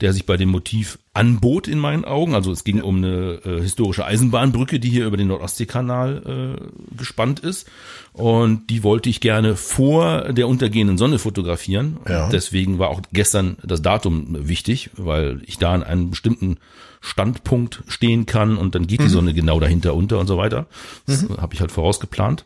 der 0.00 0.12
sich 0.12 0.26
bei 0.26 0.36
dem 0.36 0.50
Motiv 0.50 0.98
anbot 1.14 1.66
in 1.66 1.78
meinen 1.78 2.04
Augen. 2.04 2.34
Also 2.34 2.52
es 2.52 2.64
ging 2.64 2.82
um 2.82 2.98
eine 2.98 3.40
äh, 3.44 3.60
historische 3.62 4.04
Eisenbahnbrücke, 4.04 4.78
die 4.78 4.90
hier 4.90 5.06
über 5.06 5.16
den 5.16 5.28
Nordostseekanal 5.28 6.58
äh, 6.60 6.96
gespannt 6.96 7.40
ist. 7.40 7.66
Und 8.12 8.68
die 8.68 8.82
wollte 8.82 9.08
ich 9.08 9.20
gerne 9.20 9.56
vor 9.56 10.32
der 10.32 10.48
untergehenden 10.48 10.98
Sonne 10.98 11.18
fotografieren. 11.18 11.98
Ja. 12.06 12.28
Deswegen 12.28 12.78
war 12.78 12.90
auch 12.90 13.00
gestern 13.12 13.56
das 13.62 13.80
Datum 13.80 14.48
wichtig, 14.48 14.90
weil 14.96 15.40
ich 15.46 15.58
da 15.58 15.72
an 15.72 15.82
einem 15.82 16.10
bestimmten 16.10 16.58
Standpunkt 17.00 17.82
stehen 17.86 18.26
kann 18.26 18.56
und 18.58 18.74
dann 18.74 18.86
geht 18.86 19.00
die 19.00 19.08
Sonne 19.08 19.32
genau 19.32 19.60
dahinter 19.60 19.94
unter 19.94 20.18
und 20.18 20.26
so 20.26 20.36
weiter. 20.36 20.66
Das 21.06 21.26
habe 21.38 21.54
ich 21.54 21.60
halt 21.60 21.72
vorausgeplant. 21.72 22.44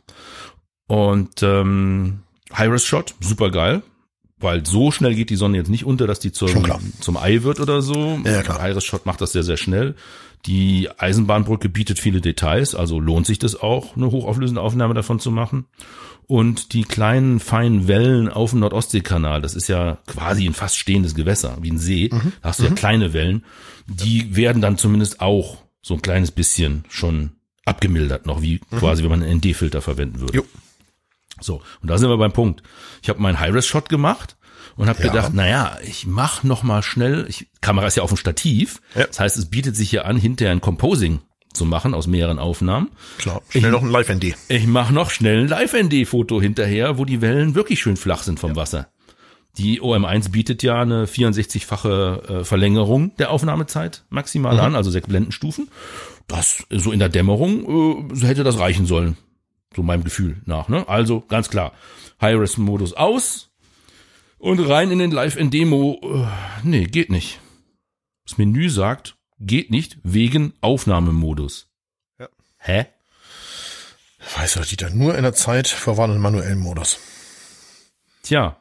Und 0.87 1.43
ähm, 1.43 2.21
High-Res-Shot, 2.53 3.15
super 3.21 3.51
geil. 3.51 3.83
Weil 4.41 4.65
so 4.65 4.91
schnell 4.91 5.15
geht 5.15 5.31
die 5.31 5.37
Sonne 5.37 5.59
jetzt 5.59 5.69
nicht 5.69 5.85
unter, 5.85 6.07
dass 6.07 6.19
die 6.19 6.33
zum, 6.33 6.65
zum 7.01 7.17
Ei 7.17 7.43
wird 7.43 7.61
oder 7.61 7.83
so. 7.83 8.19
Ja, 8.25 8.43
klar. 8.43 8.61
High-Res-Shot 8.61 9.05
macht 9.05 9.21
das 9.21 9.33
sehr, 9.33 9.43
sehr 9.43 9.59
schnell. 9.59 9.95
Die 10.47 10.89
Eisenbahnbrücke 10.97 11.69
bietet 11.69 11.99
viele 11.99 12.23
Details, 12.23 12.75
also 12.75 12.99
lohnt 12.99 13.27
sich 13.27 13.39
das 13.39 13.61
auch, 13.61 13.95
eine 13.97 14.11
hochauflösende 14.11 14.63
Aufnahme 14.63 14.95
davon 14.95 15.21
zu 15.21 15.31
machen. 15.31 15.67
Und 16.27 16.73
die 16.73 16.85
kleinen, 16.85 17.41
feinen 17.41 17.89
Wellen 17.89 18.29
auf 18.29 18.51
dem 18.51 18.61
Nordostseekanal, 18.61 19.43
das 19.43 19.55
ist 19.55 19.69
ja 19.69 19.99
quasi 20.07 20.47
ein 20.47 20.55
fast 20.55 20.79
stehendes 20.79 21.15
Gewässer, 21.15 21.59
wie 21.61 21.73
ein 21.73 21.79
See. 21.79 22.09
Mhm. 22.11 22.33
Da 22.41 22.49
hast 22.49 22.61
du 22.61 22.65
ja 22.65 22.71
kleine 22.71 23.13
Wellen. 23.13 23.45
Die 23.87 24.37
werden 24.37 24.63
dann 24.63 24.79
zumindest 24.79 25.21
auch 25.21 25.59
so 25.83 25.95
ein 25.95 26.03
kleines 26.03 26.31
bisschen 26.31 26.85
schon 26.89 27.33
abgemildert 27.65 28.27
noch, 28.27 28.43
wie 28.43 28.61
quasi, 28.79 29.03
wenn 29.03 29.11
man 29.11 29.23
einen 29.23 29.39
ND-Filter 29.39 29.83
verwenden 29.83 30.21
würde. 30.21 30.33
Mhm. 30.33 30.39
Jo. 30.39 30.45
So, 31.41 31.63
und 31.83 31.91
da 31.91 31.99
sind 31.99 32.09
wir 32.09 32.17
beim 32.19 32.33
Punkt. 32.33 32.63
Ich 33.03 33.09
habe 33.09 33.21
meinen 33.21 33.41
High-Res-Shot 33.41 33.89
gemacht 33.89 34.37
und 34.77 34.89
habe 34.89 35.03
Ja. 35.03 35.09
gedacht, 35.11 35.35
naja, 35.35 35.77
ich 35.87 36.07
mach 36.07 36.43
noch 36.43 36.63
mal 36.63 36.83
schnell, 36.83 37.27
ich, 37.29 37.49
Kamera 37.61 37.87
ist 37.87 37.97
ja 37.97 38.03
auf 38.03 38.11
dem 38.11 38.17
Stativ, 38.17 38.81
Ja. 38.95 39.07
das 39.07 39.21
heißt, 39.21 39.37
es 39.37 39.47
bietet 39.51 39.77
sich 39.77 39.91
hier 39.91 40.05
an, 40.07 40.17
hinterher 40.17 40.53
ein 40.53 40.61
Composing 40.61 41.21
zu 41.53 41.65
machen 41.65 41.95
aus 41.95 42.07
mehreren 42.07 42.39
Aufnahmen. 42.39 42.91
Klar. 43.19 43.43
Schnell 43.49 43.73
noch 43.73 43.83
ein 43.83 43.91
Live-ND. 43.91 44.37
Ich 44.49 44.67
mache 44.69 44.95
noch 44.95 45.11
schnell 45.11 45.41
ein 45.41 45.49
Live-ND-Foto 45.49 46.41
hinterher, 46.41 46.97
wo 46.99 47.05
die 47.05 47.21
Wellen 47.21 47.55
wirklich 47.57 47.81
schön 47.81 47.97
flach 47.97 48.23
sind 48.23 48.39
vom 48.39 48.55
Wasser. 48.55 48.89
Die 49.59 49.81
OM1 49.83 50.31
bietet 50.31 50.63
ja 50.63 50.81
eine 50.81 51.07
64-fache 51.07 52.23
äh, 52.41 52.45
Verlängerung 52.45 53.17
der 53.17 53.33
Aufnahmezeit 53.33 54.05
maximal 54.09 54.61
an, 54.61 54.77
also 54.77 54.91
sechs 54.93 55.09
Blendenstufen. 55.09 55.69
Das 56.29 56.65
so 56.71 56.93
in 56.93 57.01
der 57.01 57.09
Dämmerung 57.09 58.09
äh, 58.15 58.27
hätte 58.27 58.45
das 58.45 58.59
reichen 58.61 58.87
sollen. 58.87 59.17
So 59.75 59.83
meinem 59.83 60.05
Gefühl 60.05 60.41
nach. 60.47 60.69
Ne? 60.69 60.89
Also 60.89 61.21
ganz 61.21 61.49
klar, 61.49 61.73
High-Res-Modus 62.21 62.95
aus 62.95 63.51
und 64.39 64.59
rein 64.61 64.91
in 64.91 64.99
den 64.99 65.11
Live-ND-Mo. 65.11 66.01
Äh, 66.03 66.27
nee, 66.65 66.85
geht 66.85 67.11
nicht. 67.11 67.41
Das 68.27 68.39
Menü 68.39 68.69
sagt, 68.69 69.17
geht 69.39 69.71
nicht 69.71 69.99
wegen 70.03 70.55
Aufnahmemodus. 70.61 71.69
Ja. 72.19 72.29
Hä? 72.59 72.87
Weißt 74.37 74.57
du, 74.57 74.61
Dieter, 74.61 74.91
nur 74.91 75.17
in 75.17 75.23
der 75.23 75.35
Zeit 75.35 75.69
vor 75.69 75.97
Warn- 75.97 76.11
und 76.11 76.19
manuellen 76.19 76.59
Modus. 76.59 76.99
Tja, 78.23 78.61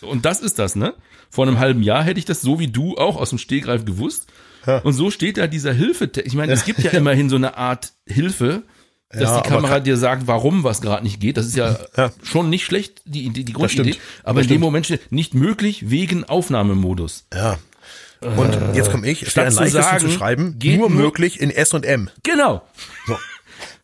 und 0.00 0.24
das 0.24 0.40
ist 0.40 0.58
das, 0.58 0.74
ne? 0.74 0.94
Vor 1.30 1.46
einem 1.46 1.58
halben 1.58 1.82
Jahr 1.82 2.02
hätte 2.02 2.18
ich 2.18 2.24
das 2.24 2.40
so 2.40 2.58
wie 2.58 2.68
du 2.68 2.96
auch 2.96 3.16
aus 3.16 3.30
dem 3.30 3.38
Stehgreif 3.38 3.84
gewusst. 3.84 4.26
Ja. 4.66 4.78
Und 4.78 4.92
so 4.92 5.10
steht 5.10 5.36
da 5.36 5.46
dieser 5.46 5.72
Hilfe. 5.72 6.10
Ich 6.24 6.34
meine, 6.34 6.52
es 6.52 6.64
gibt 6.64 6.78
ja 6.82 6.90
immerhin 6.90 7.28
so 7.28 7.36
eine 7.36 7.56
Art 7.56 7.92
Hilfe, 8.06 8.62
dass 9.14 9.30
Ja, 9.30 9.40
die 9.40 9.48
Kamera 9.48 9.80
dir 9.80 9.96
sagt, 9.96 10.26
warum 10.26 10.64
was 10.64 10.80
gerade 10.80 11.02
nicht 11.04 11.20
geht. 11.20 11.36
Das 11.36 11.46
ist 11.46 11.56
ja, 11.56 11.78
Ja. 11.96 12.10
schon 12.22 12.50
nicht 12.50 12.64
schlecht, 12.64 13.02
die, 13.04 13.30
die, 13.30 13.44
die 13.44 13.52
Grundidee. 13.52 13.96
Aber 14.22 14.40
Das 14.40 14.46
in 14.48 14.54
dem. 14.54 14.60
Moment 14.60 14.86
steht 14.86 15.10
nicht 15.12 15.34
möglich 15.34 15.90
wegen 15.90 16.24
Aufnahmemodus. 16.24 17.26
Ja. 17.32 17.58
Und 18.20 18.56
jetzt 18.74 18.90
komme 18.90 19.06
ich, 19.06 19.28
statt 19.30 19.46
ein 19.46 19.52
zu 19.52 19.66
sagen, 19.68 20.00
zu 20.00 20.10
schreiben, 20.10 20.58
geht 20.58 20.78
nur 20.78 20.88
möglich 20.88 21.40
in 21.40 21.50
S 21.50 21.74
und 21.74 21.84
M. 21.84 22.08
Genau. 22.22 22.62
So. 23.06 23.18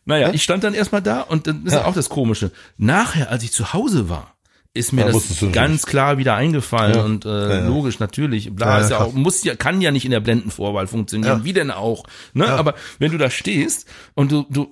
Naja, 0.05 0.31
ich 0.33 0.41
stand 0.43 0.63
dann 0.63 0.73
erstmal 0.73 1.01
da 1.03 1.21
und 1.21 1.45
dann 1.45 1.65
ist 1.65 1.73
ja. 1.73 1.85
auch 1.85 1.93
das 1.93 2.09
Komische. 2.09 2.51
Nachher, 2.77 3.29
als 3.29 3.43
ich 3.43 3.51
zu 3.51 3.73
Hause 3.73 4.09
war, 4.09 4.33
ist 4.73 4.93
mir 4.93 5.05
Ja, 5.05 5.11
das 5.11 5.43
ganz 5.51 5.85
klar 5.85 6.17
wieder 6.17 6.35
eingefallen 6.35 6.95
Ja. 6.95 7.03
und 7.03 7.25
äh, 7.25 7.29
Ja, 7.29 7.59
ja. 7.59 7.67
logisch 7.67 7.99
natürlich. 7.99 8.53
Bla, 8.55 8.79
ist 8.79 8.89
ja 8.91 8.99
auch, 8.99 9.13
muss 9.13 9.43
ja, 9.43 9.55
kann 9.55 9.81
ja 9.81 9.91
nicht 9.91 10.05
in 10.05 10.11
der 10.11 10.21
Blendenvorwahl 10.21 10.87
funktionieren. 10.87 11.43
Wie 11.43 11.53
denn 11.53 11.71
auch? 11.71 12.05
Ne? 12.33 12.47
Aber 12.47 12.75
wenn 12.97 13.11
du 13.11 13.17
da 13.17 13.29
stehst 13.29 13.85
und 14.13 14.31
du, 14.31 14.45
du 14.49 14.69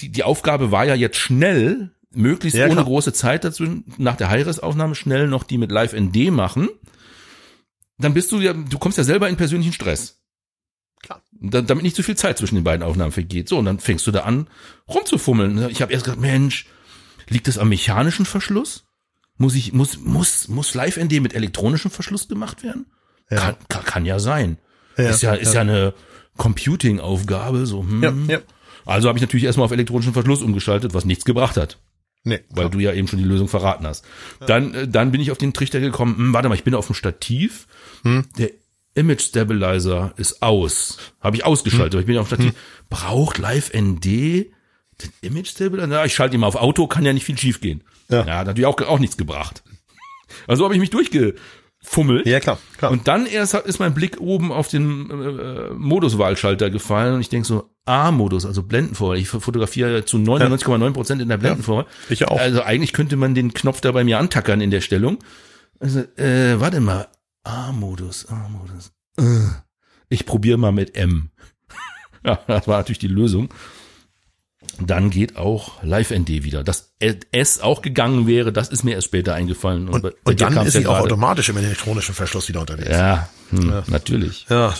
die, 0.00 0.10
die 0.10 0.22
Aufgabe 0.22 0.70
war 0.70 0.84
ja 0.84 0.94
jetzt 0.94 1.16
schnell, 1.16 1.92
möglichst 2.10 2.58
ohne 2.58 2.84
große 2.84 3.12
Zeit 3.12 3.44
dazwischen, 3.44 3.84
nach 3.96 4.16
der 4.16 4.28
High-Res-Aufnahme 4.28 4.94
schnell 4.94 5.28
noch 5.28 5.44
die 5.44 5.58
mit 5.58 5.70
Live-ND 5.72 6.30
machen, 6.30 6.68
dann 7.98 8.14
bist 8.14 8.30
du 8.32 8.40
ja, 8.40 8.52
du 8.52 8.78
kommst 8.78 8.98
ja 8.98 9.04
selber 9.04 9.28
in 9.28 9.36
persönlichen 9.36 9.72
Stress. 9.72 10.20
Klar. 11.02 11.22
Da, 11.40 11.62
damit 11.62 11.84
nicht 11.84 11.96
zu 11.96 12.02
viel 12.02 12.16
Zeit 12.16 12.36
zwischen 12.38 12.56
den 12.56 12.64
beiden 12.64 12.82
Aufnahmen 12.82 13.12
vergeht. 13.12 13.48
So, 13.48 13.58
und 13.58 13.64
dann 13.64 13.78
fängst 13.78 14.06
du 14.06 14.10
da 14.10 14.20
an, 14.20 14.48
rumzufummeln. 14.88 15.68
Ich 15.70 15.80
habe 15.80 15.92
erst 15.92 16.04
gedacht, 16.04 16.20
Mensch, 16.20 16.66
liegt 17.28 17.46
das 17.48 17.56
am 17.58 17.68
mechanischen 17.68 18.26
Verschluss? 18.26 18.84
Muss 19.38 19.54
ich, 19.54 19.72
muss, 19.72 19.98
muss, 19.98 20.48
muss 20.48 20.74
Live-ND 20.74 21.20
mit 21.20 21.34
elektronischem 21.34 21.90
Verschluss 21.90 22.28
gemacht 22.28 22.62
werden? 22.62 22.86
Ja. 23.30 23.38
Kann, 23.38 23.56
kann, 23.68 23.84
kann 23.84 24.06
ja 24.06 24.18
sein. 24.18 24.58
Ja, 24.96 25.08
ist 25.10 25.22
ja, 25.22 25.34
ist 25.34 25.54
ja, 25.54 25.60
eine 25.60 25.94
Computing-Aufgabe, 26.36 27.66
so, 27.66 27.82
hm. 27.82 28.02
Ja, 28.02 28.36
ja. 28.36 28.42
Also 28.84 29.08
habe 29.08 29.18
ich 29.18 29.22
natürlich 29.22 29.44
erstmal 29.44 29.66
auf 29.66 29.72
elektronischen 29.72 30.12
Verschluss 30.12 30.42
umgeschaltet, 30.42 30.94
was 30.94 31.04
nichts 31.04 31.24
gebracht 31.24 31.56
hat 31.56 31.78
Nee, 32.24 32.40
weil 32.50 32.68
du 32.68 32.78
ja 32.78 32.92
eben 32.92 33.08
schon 33.08 33.18
die 33.18 33.24
Lösung 33.24 33.48
verraten 33.48 33.86
hast. 33.86 34.04
Dann, 34.46 34.74
äh, 34.74 34.88
dann 34.88 35.12
bin 35.12 35.20
ich 35.20 35.30
auf 35.30 35.38
den 35.38 35.52
Trichter 35.52 35.80
gekommen, 35.80 36.16
hm, 36.16 36.34
warte 36.34 36.48
mal, 36.48 36.54
ich 36.56 36.64
bin 36.64 36.74
auf 36.74 36.86
dem 36.86 36.94
Stativ, 36.94 37.66
Hm. 38.02 38.26
der 38.36 38.50
Image 38.94 39.22
Stabilizer 39.22 40.12
ist 40.16 40.42
aus. 40.42 40.98
Habe 41.20 41.36
ich 41.36 41.44
ausgeschaltet, 41.44 41.92
Hm. 41.92 41.96
aber 41.96 42.00
ich 42.00 42.06
bin 42.06 42.14
ja 42.16 42.20
auf 42.20 42.28
dem 42.28 42.40
Stativ. 42.40 42.54
Braucht 42.90 43.38
Live 43.38 43.72
ND 43.72 44.04
den 44.04 45.12
Image 45.22 45.48
Stabilizer? 45.48 45.86
Na, 45.86 46.04
ich 46.04 46.14
schalte 46.14 46.34
ihn 46.34 46.40
mal 46.40 46.48
auf 46.48 46.56
Auto, 46.56 46.86
kann 46.86 47.04
ja 47.04 47.12
nicht 47.12 47.24
viel 47.24 47.38
schief 47.38 47.60
gehen. 47.60 47.82
Ja. 48.10 48.24
ja 48.24 48.38
hat 48.38 48.46
natürlich 48.46 48.66
auch, 48.66 48.80
auch 48.82 48.98
nichts 48.98 49.16
gebracht. 49.16 49.62
Also 50.46 50.64
habe 50.64 50.74
ich 50.74 50.80
mich 50.80 50.90
durchgefummelt. 50.90 52.26
Ja, 52.26 52.40
klar, 52.40 52.58
klar. 52.76 52.90
Und 52.90 53.08
dann 53.08 53.26
erst 53.26 53.54
ist 53.54 53.78
mein 53.78 53.94
Blick 53.94 54.20
oben 54.20 54.52
auf 54.52 54.68
den 54.68 55.10
äh, 55.10 55.70
Moduswahlschalter 55.74 56.70
gefallen 56.70 57.14
und 57.14 57.20
ich 57.20 57.28
denk 57.28 57.46
so, 57.46 57.70
A-Modus, 57.86 58.44
also 58.44 58.62
Blendenvorwahl. 58.62 59.16
Ich 59.16 59.28
fotografiere 59.28 60.04
zu 60.04 60.18
99,9 60.18 60.92
Prozent 60.92 61.22
in 61.22 61.28
der 61.28 61.38
Blendenvorwahl. 61.38 61.86
ich 62.10 62.28
auch. 62.28 62.38
Also 62.38 62.62
eigentlich 62.62 62.92
könnte 62.92 63.16
man 63.16 63.34
den 63.34 63.54
Knopf 63.54 63.80
da 63.80 63.92
bei 63.92 64.04
mir 64.04 64.18
antackern 64.18 64.60
in 64.60 64.70
der 64.70 64.82
Stellung. 64.82 65.18
Also, 65.80 66.00
äh, 66.16 66.60
warte 66.60 66.80
mal. 66.80 67.08
A-Modus, 67.44 68.26
A-Modus. 68.26 68.92
Äh. 69.18 69.48
Ich 70.10 70.26
probiere 70.26 70.58
mal 70.58 70.72
mit 70.72 70.96
M. 70.96 71.30
ja, 72.24 72.38
das 72.46 72.68
war 72.68 72.78
natürlich 72.78 72.98
die 72.98 73.08
Lösung. 73.08 73.48
Dann 74.80 75.10
geht 75.10 75.36
auch 75.36 75.82
Live-ND 75.82 76.28
wieder. 76.44 76.62
Dass 76.62 76.92
S 77.32 77.60
auch 77.60 77.82
gegangen 77.82 78.26
wäre, 78.26 78.52
das 78.52 78.68
ist 78.68 78.84
mir 78.84 78.94
erst 78.94 79.06
später 79.06 79.34
eingefallen. 79.34 79.88
und, 79.88 80.04
dir 80.04 80.14
und 80.24 80.40
dann 80.40 80.56
ist 80.66 80.74
ja 80.74 80.80
sie 80.80 80.86
auch 80.86 81.00
automatisch 81.00 81.48
im 81.48 81.56
elektronischen 81.56 82.14
Verschluss 82.14 82.48
wieder 82.48 82.60
unterwegs. 82.60 82.90
Ja, 82.90 83.28
hm, 83.50 83.82
natürlich. 83.86 84.46
Ja, 84.48 84.74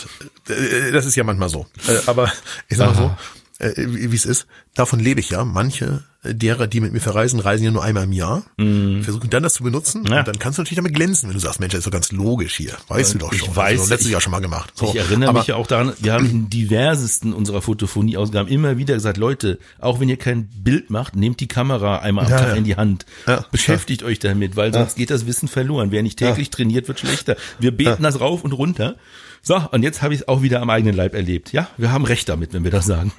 äh, 0.47 0.91
das 0.91 1.05
ist 1.05 1.15
ja 1.15 1.23
manchmal 1.23 1.49
so. 1.49 1.65
Äh, 1.87 1.97
Aber 2.05 2.31
ich 2.67 2.77
sag 2.77 2.95
mal 2.95 2.95
so, 2.95 3.15
äh, 3.59 3.73
wie 3.75 4.15
es 4.15 4.25
ist, 4.25 4.47
davon 4.73 4.99
lebe 4.99 5.19
ich 5.19 5.29
ja. 5.29 5.45
Manche 5.45 6.03
derer, 6.23 6.67
die 6.67 6.81
mit 6.81 6.91
mir 6.91 6.99
verreisen, 6.99 7.39
reisen 7.39 7.63
ja 7.63 7.71
nur 7.71 7.83
einmal 7.83 8.03
im 8.03 8.11
Jahr, 8.11 8.43
mm. 8.57 9.03
versuchen 9.03 9.29
dann 9.29 9.41
das 9.41 9.53
zu 9.53 9.63
benutzen 9.63 10.05
ja. 10.05 10.19
und 10.19 10.27
dann 10.27 10.37
kannst 10.37 10.57
du 10.57 10.61
natürlich 10.61 10.75
damit 10.75 10.93
glänzen, 10.93 11.29
wenn 11.29 11.33
du 11.33 11.39
sagst, 11.39 11.61
Mensch, 11.61 11.71
das 11.71 11.79
ist 11.79 11.85
doch 11.85 11.91
ganz 11.91 12.11
logisch 12.11 12.57
hier. 12.57 12.73
Weißt 12.89 13.13
du 13.13 13.19
doch 13.19 13.31
ich 13.31 13.39
schon. 13.39 13.55
Weiß, 13.55 13.79
also, 13.79 13.89
letztes 13.89 14.07
ich, 14.07 14.11
Jahr 14.11 14.19
schon 14.19 14.31
mal 14.31 14.41
gemacht. 14.41 14.73
So. 14.75 14.89
Ich 14.89 14.95
erinnere 14.97 15.29
Aber, 15.29 15.39
mich 15.39 15.47
ja 15.47 15.55
auch 15.55 15.67
daran, 15.67 15.93
wir 15.99 16.11
haben 16.11 16.29
in 16.29 16.49
diversesten 16.49 17.31
unserer 17.31 17.61
Fotophonie-Ausgaben 17.61 18.49
immer 18.49 18.77
wieder 18.77 18.95
gesagt, 18.95 19.15
Leute, 19.15 19.59
auch 19.79 20.01
wenn 20.01 20.09
ihr 20.09 20.17
kein 20.17 20.49
Bild 20.49 20.89
macht, 20.89 21.15
nehmt 21.15 21.39
die 21.39 21.47
Kamera 21.47 21.99
einmal 21.99 22.25
am 22.25 22.31
ja, 22.31 22.37
Tag 22.37 22.49
ja. 22.49 22.55
in 22.55 22.63
die 22.65 22.75
Hand. 22.75 23.05
Beschäftigt 23.51 24.03
euch 24.03 24.19
damit, 24.19 24.57
weil 24.57 24.73
sonst 24.73 24.97
geht 24.97 25.11
das 25.11 25.25
Wissen 25.25 25.47
verloren. 25.47 25.91
Wer 25.91 26.03
nicht 26.03 26.19
täglich 26.19 26.49
trainiert, 26.49 26.89
wird 26.89 26.99
schlechter. 26.99 27.37
Wir 27.59 27.71
beten 27.71 28.03
das 28.03 28.19
rauf 28.19 28.43
und 28.43 28.51
runter. 28.51 28.95
So, 29.41 29.55
und 29.71 29.83
jetzt 29.83 30.01
habe 30.01 30.13
ich 30.13 30.21
es 30.21 30.27
auch 30.27 30.41
wieder 30.41 30.61
am 30.61 30.69
eigenen 30.69 30.95
Leib 30.95 31.13
erlebt. 31.13 31.53
Ja, 31.53 31.69
wir 31.77 31.93
haben 31.93 32.03
recht 32.03 32.27
damit, 32.27 32.51
wenn 32.51 32.65
wir 32.65 32.71
das 32.71 32.85
sagen. 32.85 33.13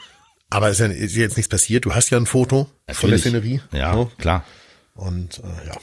Aber 0.51 0.69
ist 0.69 0.81
ja 0.81 0.87
ist 0.87 1.15
jetzt 1.15 1.37
nichts 1.37 1.49
passiert. 1.49 1.85
Du 1.85 1.95
hast 1.95 2.11
ja 2.11 2.19
ein 2.19 2.27
Foto 2.27 2.69
Natürlich. 2.87 2.99
von 2.99 3.11
der 3.11 3.19
Szenerie. 3.19 3.61
Ja, 3.73 3.95
so. 3.95 4.11
klar. 4.19 4.45
Und 4.95 5.39
äh, 5.39 5.69
ja. 5.69 5.77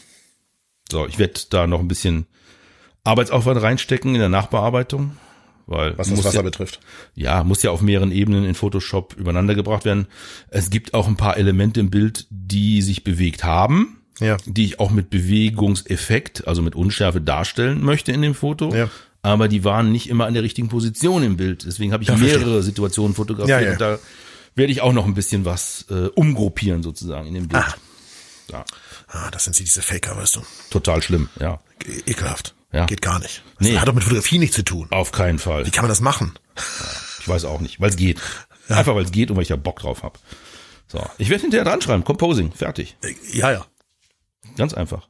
So, 0.91 1.07
ich 1.07 1.17
werde 1.19 1.39
da 1.49 1.67
noch 1.67 1.79
ein 1.79 1.87
bisschen 1.87 2.27
Arbeitsaufwand 3.03 3.61
reinstecken 3.61 4.13
in 4.13 4.19
der 4.19 4.29
Nachbearbeitung. 4.29 5.17
Weil 5.65 5.97
Was 5.97 6.09
das 6.09 6.23
Wasser 6.23 6.37
ja, 6.37 6.41
betrifft. 6.43 6.79
Ja, 7.13 7.43
muss 7.43 7.61
ja 7.61 7.71
auf 7.71 7.81
mehreren 7.81 8.11
Ebenen 8.11 8.45
in 8.45 8.55
Photoshop 8.55 9.15
übereinander 9.17 9.53
gebracht 9.53 9.83
werden. 9.83 10.07
Es 10.49 10.69
gibt 10.69 10.93
auch 10.93 11.07
ein 11.07 11.17
paar 11.17 11.35
Elemente 11.35 11.81
im 11.81 11.89
Bild, 11.89 12.25
die 12.29 12.81
sich 12.81 13.03
bewegt 13.03 13.43
haben, 13.43 14.01
ja. 14.19 14.37
die 14.45 14.63
ich 14.63 14.79
auch 14.79 14.91
mit 14.91 15.09
Bewegungseffekt, 15.09 16.47
also 16.47 16.61
mit 16.61 16.75
Unschärfe 16.75 17.19
darstellen 17.19 17.83
möchte 17.83 18.13
in 18.13 18.21
dem 18.21 18.33
Foto. 18.33 18.73
Ja 18.73 18.89
aber 19.23 19.49
die 19.49 19.65
waren 19.65 19.91
nicht 19.91 20.09
immer 20.09 20.25
an 20.25 20.33
der 20.33 20.43
richtigen 20.43 20.69
Position 20.69 21.21
im 21.21 21.35
Bild. 21.35 21.65
Deswegen 21.65 21.91
habe 21.91 22.03
ich 22.03 22.09
ja, 22.09 22.15
mehrere 22.15 22.39
verstehe. 22.39 22.63
Situationen 22.63 23.13
fotografiert 23.13 23.61
ja, 23.61 23.67
ja. 23.67 23.71
und 23.73 23.81
da 23.81 23.99
werde 24.57 24.71
ich 24.71 24.81
auch 24.81 24.93
noch 24.93 25.05
ein 25.05 25.13
bisschen 25.13 25.45
was 25.45 25.85
äh, 25.89 26.07
umgruppieren 26.15 26.83
sozusagen 26.83 27.27
in 27.27 27.33
dem 27.35 27.47
Bild. 27.47 27.63
Ah. 27.63 27.75
Ja. 28.51 28.65
ah, 29.09 29.31
das 29.31 29.43
sind 29.43 29.55
sie, 29.55 29.63
diese 29.63 29.81
Faker, 29.81 30.15
weißt 30.15 30.37
du. 30.37 30.41
Total 30.69 31.01
schlimm, 31.01 31.29
ja. 31.39 31.59
E 31.85 32.11
ekelhaft. 32.11 32.55
Ja. 32.71 32.85
Geht 32.85 33.01
gar 33.01 33.19
nicht. 33.19 33.43
Das 33.59 33.67
nee. 33.67 33.77
hat 33.77 33.87
doch 33.87 33.93
mit 33.93 34.03
Fotografie 34.03 34.39
nichts 34.39 34.55
zu 34.55 34.63
tun. 34.63 34.87
Auf 34.91 35.11
keinen 35.11 35.39
Fall. 35.39 35.65
Wie 35.65 35.71
kann 35.71 35.83
man 35.83 35.89
das 35.89 36.01
machen? 36.01 36.33
Ja, 36.55 36.85
ich 37.19 37.27
weiß 37.27 37.45
auch 37.45 37.59
nicht, 37.59 37.79
weil 37.79 37.89
es 37.89 37.97
geht. 37.97 38.19
Ja. 38.69 38.77
Einfach 38.77 38.95
weil 38.95 39.05
es 39.05 39.11
geht 39.11 39.29
und 39.29 39.37
weil 39.37 39.43
ich 39.43 39.49
ja 39.49 39.55
Bock 39.55 39.79
drauf 39.79 40.03
habe. 40.03 40.19
So, 40.87 41.01
ich 41.17 41.29
werde 41.29 41.41
hinterher 41.41 41.65
dran 41.65 41.81
schreiben. 41.81 42.03
Composing, 42.03 42.51
fertig. 42.51 42.97
Äh, 43.01 43.13
ja, 43.33 43.51
ja. 43.51 43.65
Ganz 44.57 44.73
einfach. 44.73 45.07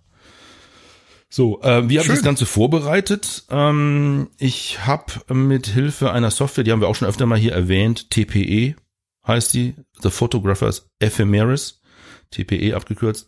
So, 1.30 1.62
äh, 1.62 1.90
wie 1.90 2.00
habe 2.00 2.08
ich 2.08 2.14
das 2.14 2.24
Ganze 2.24 2.46
vorbereitet? 2.46 3.46
Ähm, 3.50 4.30
ich 4.38 4.86
habe 4.86 5.34
mit 5.34 5.68
Hilfe 5.68 6.12
einer 6.12 6.32
Software, 6.32 6.64
die 6.64 6.72
haben 6.72 6.82
wir 6.82 6.88
auch 6.88 6.96
schon 6.96 7.08
öfter 7.08 7.26
mal 7.26 7.38
hier 7.38 7.54
erwähnt, 7.54 8.10
TPE 8.10 8.76
heißt 9.28 9.54
die, 9.54 9.76
The 10.02 10.10
Photographers 10.10 10.90
Ephemeris, 11.00 11.82
TPE 12.32 12.76
abgekürzt, 12.76 13.28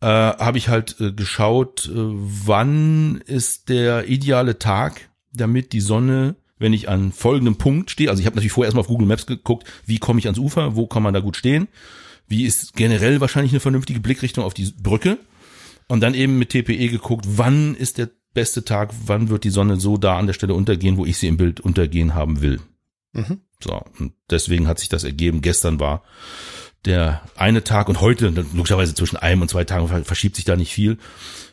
äh, 0.00 0.06
habe 0.06 0.58
ich 0.58 0.68
halt 0.68 0.96
äh, 1.00 1.12
geschaut, 1.12 1.86
äh, 1.86 1.92
wann 1.94 3.22
ist 3.26 3.68
der 3.68 4.08
ideale 4.08 4.58
Tag, 4.58 5.10
damit 5.32 5.72
die 5.72 5.80
Sonne, 5.80 6.36
wenn 6.58 6.72
ich 6.72 6.88
an 6.88 7.12
folgendem 7.12 7.56
Punkt 7.56 7.90
stehe, 7.90 8.10
also 8.10 8.20
ich 8.20 8.26
habe 8.26 8.36
natürlich 8.36 8.52
vorher 8.52 8.68
erstmal 8.68 8.82
auf 8.82 8.88
Google 8.88 9.06
Maps 9.06 9.26
geguckt, 9.26 9.66
wie 9.86 9.98
komme 9.98 10.18
ich 10.18 10.26
ans 10.26 10.38
Ufer, 10.38 10.76
wo 10.76 10.86
kann 10.86 11.02
man 11.02 11.14
da 11.14 11.20
gut 11.20 11.36
stehen, 11.36 11.68
wie 12.26 12.44
ist 12.44 12.74
generell 12.74 13.20
wahrscheinlich 13.20 13.52
eine 13.52 13.60
vernünftige 13.60 14.00
Blickrichtung 14.00 14.44
auf 14.44 14.54
die 14.54 14.72
Brücke 14.82 15.18
und 15.88 16.00
dann 16.00 16.14
eben 16.14 16.38
mit 16.38 16.50
TPE 16.50 16.88
geguckt, 16.88 17.26
wann 17.28 17.74
ist 17.74 17.98
der 17.98 18.10
beste 18.34 18.64
Tag, 18.64 18.92
wann 19.06 19.28
wird 19.28 19.44
die 19.44 19.50
Sonne 19.50 19.78
so 19.78 19.96
da 19.96 20.18
an 20.18 20.26
der 20.26 20.34
Stelle 20.34 20.54
untergehen, 20.54 20.96
wo 20.96 21.04
ich 21.04 21.18
sie 21.18 21.28
im 21.28 21.36
Bild 21.36 21.60
untergehen 21.60 22.14
haben 22.14 22.40
will. 22.40 22.60
Mhm. 23.12 23.40
So, 23.62 23.82
und 23.98 24.12
deswegen 24.30 24.68
hat 24.68 24.78
sich 24.78 24.88
das 24.88 25.04
ergeben. 25.04 25.42
Gestern 25.42 25.80
war 25.80 26.02
der 26.84 27.22
eine 27.36 27.62
Tag 27.62 27.88
und 27.88 28.00
heute, 28.00 28.28
logischerweise 28.28 28.94
zwischen 28.94 29.16
einem 29.16 29.42
und 29.42 29.48
zwei 29.48 29.64
Tagen 29.64 30.04
verschiebt 30.04 30.36
sich 30.36 30.44
da 30.44 30.56
nicht 30.56 30.72
viel. 30.72 30.98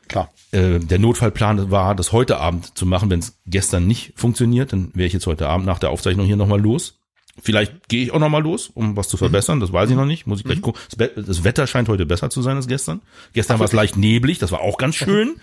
Klar. 0.07 0.31
Äh, 0.51 0.79
der 0.79 0.97
Notfallplan 0.97 1.69
war, 1.69 1.93
das 1.93 2.11
heute 2.11 2.39
Abend 2.39 2.75
zu 2.77 2.87
machen. 2.87 3.11
Wenn 3.11 3.19
es 3.19 3.39
gestern 3.45 3.85
nicht 3.85 4.13
funktioniert, 4.15 4.73
dann 4.73 4.91
wäre 4.95 5.05
ich 5.05 5.13
jetzt 5.13 5.27
heute 5.27 5.47
Abend 5.47 5.67
nach 5.67 5.77
der 5.77 5.91
Aufzeichnung 5.91 6.25
hier 6.25 6.35
nochmal 6.35 6.59
los. 6.59 6.99
Vielleicht 7.41 7.87
gehe 7.87 8.03
ich 8.03 8.11
auch 8.11 8.19
noch 8.19 8.29
mal 8.29 8.41
los, 8.41 8.69
um 8.73 8.97
was 8.97 9.07
zu 9.07 9.17
mhm. 9.17 9.19
verbessern. 9.19 9.59
Das 9.59 9.71
weiß 9.71 9.89
ich 9.91 9.95
noch 9.95 10.05
nicht. 10.05 10.25
Muss 10.25 10.39
ich 10.39 10.45
gleich 10.45 10.57
mhm. 10.57 10.63
gucken. 10.63 10.81
Das 10.97 11.43
Wetter 11.43 11.67
scheint 11.67 11.87
heute 11.87 12.05
besser 12.05 12.29
zu 12.29 12.41
sein 12.41 12.57
als 12.57 12.67
gestern. 12.67 13.01
Gestern 13.33 13.59
war 13.59 13.65
es 13.65 13.73
leicht 13.73 13.97
neblig. 13.97 14.39
Das 14.39 14.51
war 14.51 14.61
auch 14.61 14.77
ganz 14.77 14.95
schön. 14.97 15.35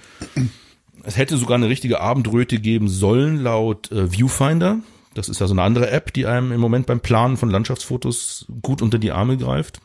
Es 1.05 1.17
hätte 1.17 1.37
sogar 1.37 1.57
eine 1.57 1.69
richtige 1.69 2.01
Abendröte 2.01 2.59
geben 2.59 2.89
sollen 2.89 3.41
laut 3.43 3.93
äh, 3.93 4.11
Viewfinder. 4.11 4.81
Das 5.17 5.29
ist 5.29 5.41
ja 5.41 5.47
so 5.47 5.55
eine 5.55 5.63
andere 5.63 5.91
App, 5.91 6.13
die 6.13 6.27
einem 6.27 6.53
im 6.53 6.61
Moment 6.61 6.87
beim 6.87 7.01
Planen 7.01 7.37
von 7.37 7.51
Landschaftsfotos 7.51 8.47
gut 8.63 8.83
unter 8.83 8.99
die 8.99 9.13
Arme 9.13 9.37
greift. 9.37 9.81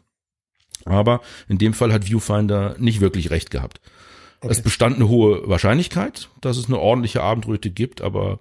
Aber 0.85 1.21
in 1.47 1.57
dem 1.57 1.73
Fall 1.73 1.93
hat 1.93 2.05
Viewfinder 2.05 2.75
nicht 2.79 3.01
wirklich 3.01 3.29
recht 3.29 3.51
gehabt. 3.51 3.79
Okay. 4.41 4.51
Es 4.51 4.61
bestand 4.61 4.95
eine 4.95 5.07
hohe 5.07 5.47
Wahrscheinlichkeit, 5.47 6.29
dass 6.41 6.57
es 6.57 6.65
eine 6.65 6.79
ordentliche 6.79 7.21
Abendröte 7.21 7.69
gibt, 7.69 8.01
aber 8.01 8.39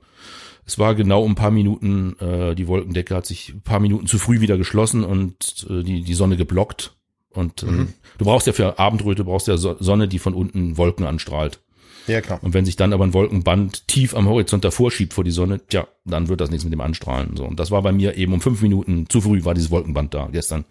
es 0.67 0.79
war 0.79 0.95
genau 0.95 1.23
um 1.23 1.33
ein 1.33 1.37
paar 1.37 1.51
Minuten, 1.51 2.17
äh, 2.19 2.55
die 2.55 2.67
Wolkendecke 2.67 3.15
hat 3.15 3.27
sich 3.27 3.51
ein 3.51 3.63
paar 3.63 3.81
Minuten 3.81 4.07
zu 4.07 4.19
früh 4.19 4.41
wieder 4.41 4.57
geschlossen 4.57 5.05
und 5.05 5.67
äh, 5.69 5.83
die, 5.83 6.03
die 6.03 6.15
Sonne 6.15 6.37
geblockt. 6.37 6.97
Und 7.31 7.63
äh, 7.63 7.67
mhm. 7.67 7.95
du 8.19 8.25
brauchst 8.25 8.47
ja 8.47 8.53
für 8.53 8.79
Abendröte, 8.79 9.25
brauchst 9.25 9.47
ja 9.47 9.57
Sonne, 9.57 10.09
die 10.09 10.19
von 10.19 10.35
unten 10.35 10.77
Wolken 10.77 11.07
anstrahlt. 11.07 11.61
Ja, 12.07 12.21
klar. 12.21 12.43
Und 12.43 12.55
wenn 12.55 12.65
sich 12.65 12.77
dann 12.77 12.93
aber 12.93 13.05
ein 13.05 13.13
Wolkenband 13.13 13.87
tief 13.87 14.15
am 14.15 14.29
Horizont 14.29 14.65
davor 14.65 14.91
schiebt 14.91 15.15
vor 15.15 15.25
die 15.25 15.31
Sonne, 15.31 15.61
tja, 15.67 15.87
dann 16.05 16.29
wird 16.29 16.41
das 16.41 16.51
nichts 16.51 16.65
mit 16.65 16.73
dem 16.73 16.81
Anstrahlen. 16.81 17.37
So. 17.37 17.45
Und 17.45 17.61
das 17.61 17.71
war 17.71 17.83
bei 17.83 17.93
mir 17.93 18.17
eben 18.17 18.33
um 18.33 18.41
fünf 18.41 18.63
Minuten 18.63 19.09
zu 19.09 19.21
früh 19.21 19.45
war 19.45 19.55
dieses 19.55 19.71
Wolkenband 19.71 20.15
da 20.15 20.29
gestern. 20.33 20.65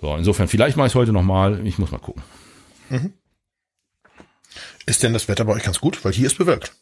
So, 0.00 0.14
insofern, 0.16 0.48
vielleicht 0.48 0.76
mache 0.76 0.86
ich 0.86 0.92
es 0.92 0.96
heute 0.96 1.12
nochmal. 1.12 1.66
Ich 1.66 1.78
muss 1.78 1.90
mal 1.90 1.98
gucken. 1.98 2.22
Mhm. 2.90 3.12
Ist 4.86 5.02
denn 5.02 5.12
das 5.12 5.28
Wetter 5.28 5.44
bei 5.44 5.52
euch 5.52 5.62
ganz 5.62 5.80
gut? 5.80 6.04
Weil 6.04 6.12
hier 6.12 6.26
ist 6.26 6.38
bewölkt. 6.38 6.72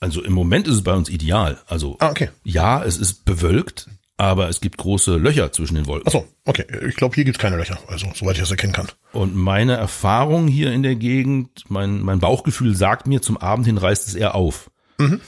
Also 0.00 0.22
im 0.22 0.32
Moment 0.32 0.66
ist 0.66 0.74
es 0.74 0.82
bei 0.82 0.94
uns 0.94 1.08
ideal. 1.08 1.60
Also 1.66 1.96
ah, 2.00 2.10
okay. 2.10 2.30
ja, 2.42 2.82
es 2.82 2.96
ist 2.96 3.24
bewölkt, 3.24 3.88
aber 4.22 4.48
es 4.48 4.60
gibt 4.60 4.76
große 4.76 5.16
Löcher 5.16 5.50
zwischen 5.50 5.74
den 5.74 5.88
Wolken. 5.88 6.06
Ach 6.06 6.12
so, 6.12 6.28
okay. 6.44 6.64
Ich 6.86 6.94
glaube, 6.94 7.16
hier 7.16 7.24
gibt 7.24 7.38
es 7.38 7.40
keine 7.40 7.56
Löcher, 7.56 7.76
also 7.88 8.06
soweit 8.14 8.36
ich 8.36 8.40
das 8.40 8.52
erkennen 8.52 8.72
kann. 8.72 8.86
Und 9.12 9.34
meine 9.34 9.76
Erfahrung 9.76 10.46
hier 10.46 10.72
in 10.72 10.84
der 10.84 10.94
Gegend, 10.94 11.64
mein, 11.68 12.00
mein 12.02 12.20
Bauchgefühl 12.20 12.76
sagt 12.76 13.08
mir, 13.08 13.20
zum 13.20 13.36
Abend 13.36 13.66
hin 13.66 13.78
reißt 13.78 14.06
es 14.06 14.14
eher 14.14 14.36
auf. 14.36 14.70
Mhm. 14.98 15.20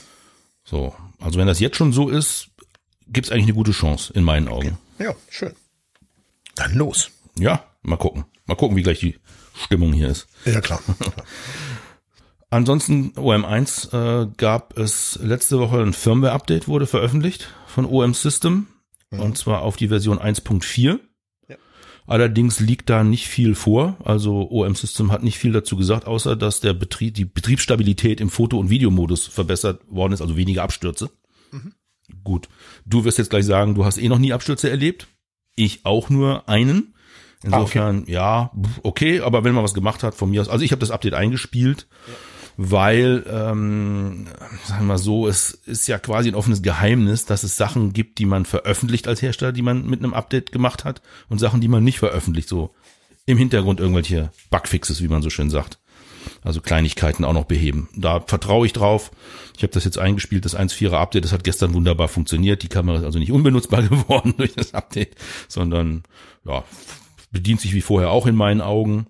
So, 0.63 0.95
also 1.19 1.37
wenn 1.37 1.45
das 1.45 1.59
jetzt 1.59 1.75
schon 1.75 1.91
so 1.91 2.07
ist, 2.07 2.51
gibt 3.09 3.27
es 3.27 3.33
eigentlich 3.33 3.47
eine 3.47 3.55
gute 3.55 3.73
Chance 3.73 4.13
in 4.13 4.23
meinen 4.23 4.47
Augen. 4.47 4.77
Okay. 4.97 5.09
Ja, 5.09 5.15
schön. 5.29 5.51
Dann 6.55 6.73
los. 6.75 7.11
Ja, 7.37 7.65
mal 7.81 7.97
gucken. 7.97 8.23
Mal 8.45 8.55
gucken, 8.55 8.77
wie 8.77 8.83
gleich 8.83 9.01
die 9.01 9.19
Stimmung 9.65 9.91
hier 9.91 10.07
ist. 10.07 10.25
Ja, 10.45 10.61
klar. 10.61 10.79
Ansonsten 12.49 13.11
OM1 13.17 13.91
äh, 14.23 14.29
gab 14.37 14.77
es 14.77 15.19
letzte 15.21 15.59
Woche 15.59 15.81
ein 15.81 15.91
Firmware-Update 15.91 16.69
wurde 16.69 16.87
veröffentlicht 16.87 17.49
von 17.67 17.85
OM 17.85 18.13
System 18.13 18.67
mhm. 19.15 19.21
und 19.21 19.37
zwar 19.37 19.61
auf 19.61 19.75
die 19.77 19.87
Version 19.87 20.19
1.4. 20.19 20.99
Ja. 21.47 21.55
Allerdings 22.07 22.59
liegt 22.59 22.89
da 22.89 23.03
nicht 23.03 23.27
viel 23.27 23.55
vor. 23.55 23.97
Also 24.03 24.49
OM 24.49 24.75
System 24.75 25.11
hat 25.11 25.23
nicht 25.23 25.37
viel 25.37 25.51
dazu 25.51 25.75
gesagt, 25.75 26.05
außer 26.05 26.35
dass 26.35 26.59
der 26.59 26.73
Betrieb, 26.73 27.15
die 27.15 27.25
Betriebsstabilität 27.25 28.21
im 28.21 28.29
Foto- 28.29 28.59
und 28.59 28.69
Videomodus 28.69 29.27
verbessert 29.27 29.81
worden 29.89 30.13
ist, 30.13 30.21
also 30.21 30.37
weniger 30.37 30.63
Abstürze. 30.63 31.09
Mhm. 31.51 31.73
Gut. 32.23 32.49
Du 32.85 33.03
wirst 33.03 33.17
jetzt 33.17 33.29
gleich 33.29 33.45
sagen, 33.45 33.75
du 33.75 33.85
hast 33.85 33.97
eh 33.97 34.09
noch 34.09 34.19
nie 34.19 34.33
Abstürze 34.33 34.69
erlebt. 34.69 35.07
Ich 35.55 35.85
auch 35.85 36.09
nur 36.09 36.47
einen. 36.49 36.93
Insofern, 37.43 37.97
ah, 37.97 38.01
okay. 38.01 38.11
ja, 38.11 38.51
okay, 38.81 39.19
aber 39.21 39.43
wenn 39.43 39.53
man 39.53 39.63
was 39.63 39.73
gemacht 39.73 40.03
hat 40.03 40.15
von 40.15 40.31
mir 40.31 40.41
aus, 40.41 40.49
also 40.49 40.65
ich 40.65 40.71
habe 40.71 40.79
das 40.79 40.91
Update 40.91 41.13
eingespielt. 41.13 41.87
Ja 42.07 42.13
weil, 42.57 43.25
ähm, 43.29 44.27
sagen 44.65 44.81
wir 44.81 44.87
mal 44.87 44.97
so, 44.97 45.27
es 45.27 45.51
ist 45.65 45.87
ja 45.87 45.97
quasi 45.99 46.29
ein 46.29 46.35
offenes 46.35 46.61
Geheimnis, 46.61 47.25
dass 47.25 47.43
es 47.43 47.57
Sachen 47.57 47.93
gibt, 47.93 48.19
die 48.19 48.25
man 48.25 48.45
veröffentlicht 48.45 49.07
als 49.07 49.21
Hersteller, 49.21 49.51
die 49.51 49.61
man 49.61 49.85
mit 49.85 49.99
einem 49.99 50.13
Update 50.13 50.51
gemacht 50.51 50.85
hat 50.85 51.01
und 51.29 51.39
Sachen, 51.39 51.61
die 51.61 51.67
man 51.67 51.83
nicht 51.83 51.99
veröffentlicht, 51.99 52.47
so 52.47 52.73
im 53.25 53.37
Hintergrund 53.37 53.79
irgendwelche 53.79 54.31
Bugfixes, 54.49 55.01
wie 55.01 55.07
man 55.07 55.21
so 55.21 55.29
schön 55.29 55.49
sagt. 55.49 55.79
Also 56.43 56.61
Kleinigkeiten 56.61 57.25
auch 57.25 57.33
noch 57.33 57.45
beheben. 57.45 57.89
Da 57.95 58.21
vertraue 58.21 58.65
ich 58.65 58.73
drauf. 58.73 59.11
Ich 59.57 59.63
habe 59.63 59.73
das 59.73 59.83
jetzt 59.83 59.97
eingespielt, 59.97 60.45
das 60.45 60.57
1.4er 60.57 60.93
Update, 60.93 61.25
das 61.25 61.33
hat 61.33 61.43
gestern 61.43 61.73
wunderbar 61.73 62.07
funktioniert. 62.07 62.63
Die 62.63 62.67
Kamera 62.67 62.99
ist 62.99 63.03
also 63.03 63.19
nicht 63.19 63.31
unbenutzbar 63.31 63.83
geworden 63.89 64.33
durch 64.37 64.53
das 64.53 64.73
Update, 64.73 65.15
sondern 65.47 66.03
ja, 66.45 66.63
bedient 67.31 67.61
sich 67.61 67.73
wie 67.73 67.81
vorher 67.81 68.11
auch 68.11 68.27
in 68.27 68.35
meinen 68.35 68.61
Augen. 68.61 69.07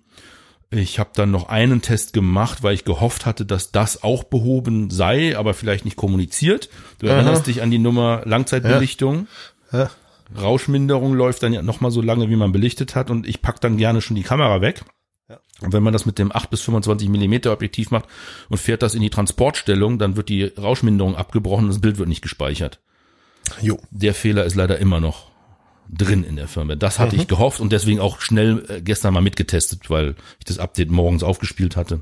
Ich 0.78 0.99
habe 0.99 1.11
dann 1.13 1.32
noch 1.32 1.49
einen 1.49 1.82
Test 1.82 2.13
gemacht, 2.13 2.63
weil 2.63 2.73
ich 2.73 2.86
gehofft 2.86 3.26
hatte, 3.26 3.45
dass 3.45 3.71
das 3.71 4.03
auch 4.03 4.23
behoben 4.23 4.89
sei, 4.89 5.38
aber 5.38 5.53
vielleicht 5.53 5.86
nicht 5.86 5.97
kommuniziert. 5.97 6.69
Du 6.99 7.07
Aha. 7.07 7.15
erinnerst 7.15 7.47
dich 7.47 7.61
an 7.61 7.71
die 7.71 7.80
Nummer 7.80 8.21
Langzeitbelichtung. 8.26 9.28
Ja. 9.71 9.80
Ja. 9.80 9.89
Rauschminderung 10.39 11.13
läuft 11.13 11.43
dann 11.43 11.53
ja 11.53 11.61
noch 11.61 11.82
mal 11.82 11.91
so 11.91 12.01
lange, 12.01 12.30
wie 12.30 12.36
man 12.36 12.51
belichtet 12.51 12.95
hat 12.95 13.11
und 13.11 13.28
ich 13.28 13.41
pack 13.41 13.61
dann 13.61 13.78
gerne 13.78 14.01
schon 14.01 14.15
die 14.15 14.23
Kamera 14.23 14.61
weg. 14.61 14.84
Ja. 15.30 15.39
Und 15.61 15.73
wenn 15.73 15.84
man 15.84 15.93
das 15.93 16.05
mit 16.05 16.19
dem 16.19 16.36
8 16.36 16.49
bis 16.49 16.61
25 16.61 17.09
Millimeter 17.09 17.51
Objektiv 17.51 17.91
macht 17.91 18.05
und 18.49 18.57
fährt 18.57 18.82
das 18.82 18.95
in 18.95 19.01
die 19.01 19.09
Transportstellung, 19.09 19.99
dann 19.99 20.15
wird 20.15 20.30
die 20.30 20.43
Rauschminderung 20.43 21.15
abgebrochen 21.15 21.65
und 21.65 21.71
das 21.71 21.82
Bild 21.82 21.97
wird 21.97 22.09
nicht 22.09 22.21
gespeichert. 22.21 22.80
Jo. 23.61 23.80
Der 23.91 24.13
Fehler 24.13 24.45
ist 24.45 24.55
leider 24.55 24.80
immer 24.80 24.99
noch 24.99 25.35
drin 25.90 26.24
in 26.24 26.36
der 26.36 26.48
Firmware. 26.48 26.78
Das 26.78 27.00
hatte 27.00 27.16
ich 27.16 27.28
gehofft 27.28 27.60
und 27.60 27.72
deswegen 27.72 28.00
auch 28.00 28.20
schnell 28.22 28.66
äh, 28.70 28.82
gestern 28.82 29.14
mal 29.14 29.22
mitgetestet, 29.22 29.90
weil 29.90 30.16
ich 30.40 30.46
das 30.46 30.58
Update 30.60 30.90
morgens 30.92 31.24
aufgespielt 31.24 31.76
hatte. 31.76 32.02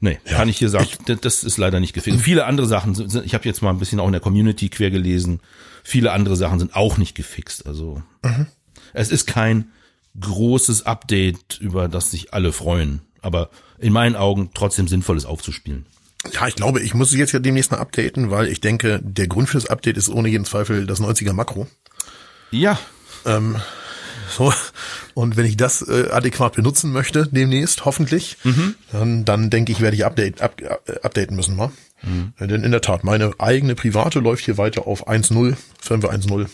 Nee, 0.00 0.18
Ja, 0.26 0.36
kann 0.36 0.48
ich 0.48 0.58
hier 0.58 0.68
sagen, 0.68 0.88
d- 1.08 1.16
das 1.20 1.44
ist 1.44 1.56
leider 1.56 1.80
nicht 1.80 1.94
gefixt. 1.94 2.20
Viele 2.20 2.44
andere 2.44 2.66
Sachen, 2.66 2.94
sind- 2.94 3.24
ich 3.24 3.32
habe 3.34 3.44
jetzt 3.46 3.62
mal 3.62 3.70
ein 3.70 3.78
bisschen 3.78 4.00
auch 4.00 4.06
in 4.06 4.12
der 4.12 4.20
Community 4.20 4.68
quer 4.68 4.90
gelesen, 4.90 5.40
viele 5.82 6.12
andere 6.12 6.36
Sachen 6.36 6.58
sind 6.58 6.74
auch 6.76 6.98
nicht 6.98 7.14
gefixt. 7.14 7.66
Also 7.66 8.02
es 8.92 9.10
ist 9.10 9.26
kein 9.26 9.70
großes 10.20 10.84
Update, 10.86 11.58
über 11.60 11.88
das 11.88 12.10
sich 12.10 12.34
alle 12.34 12.52
freuen, 12.52 13.00
aber 13.22 13.50
in 13.78 13.92
meinen 13.92 14.16
Augen 14.16 14.50
trotzdem 14.52 14.88
sinnvolles 14.88 15.24
aufzuspielen. 15.24 15.86
Ja, 16.32 16.48
ich 16.48 16.54
glaube, 16.56 16.80
ich 16.80 16.94
muss 16.94 17.10
es 17.12 17.18
jetzt 17.18 17.32
ja 17.32 17.38
demnächst 17.38 17.70
mal 17.70 17.78
updaten, 17.78 18.30
weil 18.30 18.48
ich 18.48 18.60
denke, 18.60 19.00
der 19.02 19.28
Grund 19.28 19.48
fürs 19.48 19.66
Update 19.66 19.96
ist 19.96 20.08
ohne 20.08 20.28
jeden 20.28 20.44
Zweifel 20.44 20.86
das 20.86 21.00
90er 21.00 21.32
Makro. 21.34 21.66
Ja, 22.54 22.78
So. 24.36 24.52
Und 25.14 25.36
wenn 25.36 25.44
ich 25.46 25.56
das 25.56 25.82
äh, 25.82 26.08
adäquat 26.10 26.54
benutzen 26.54 26.92
möchte, 26.92 27.28
demnächst, 27.30 27.84
hoffentlich, 27.84 28.36
dann, 28.90 29.24
dann 29.24 29.50
denke 29.50 29.70
ich, 29.72 29.80
werde 29.80 29.96
ich 29.96 30.04
update, 30.04 30.40
up, 30.40 30.60
äh, 30.60 30.98
updaten 31.02 31.36
müssen 31.36 31.56
mal. 31.56 31.70
Äh, 32.38 32.46
Denn 32.46 32.64
in 32.64 32.70
der 32.72 32.80
Tat, 32.80 33.04
meine 33.04 33.32
eigene 33.38 33.74
private 33.74 34.20
läuft 34.20 34.44
hier 34.44 34.58
weiter 34.58 34.86
auf 34.86 35.06
1.0, 35.08 35.56
Firmware 35.80 36.14
1.0, 36.14 36.46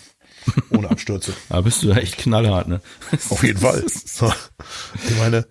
ohne 0.71 0.91
Abstürze. 0.91 1.33
da 1.49 1.61
bist 1.63 1.83
du 1.83 1.91
echt 1.93 2.19
knallhart, 2.19 2.69
ne? 2.69 2.81
Auf 3.31 3.43
jeden 3.43 3.61
Fall. 3.61 3.85
Ich 5.09 5.17
meine, 5.19 5.47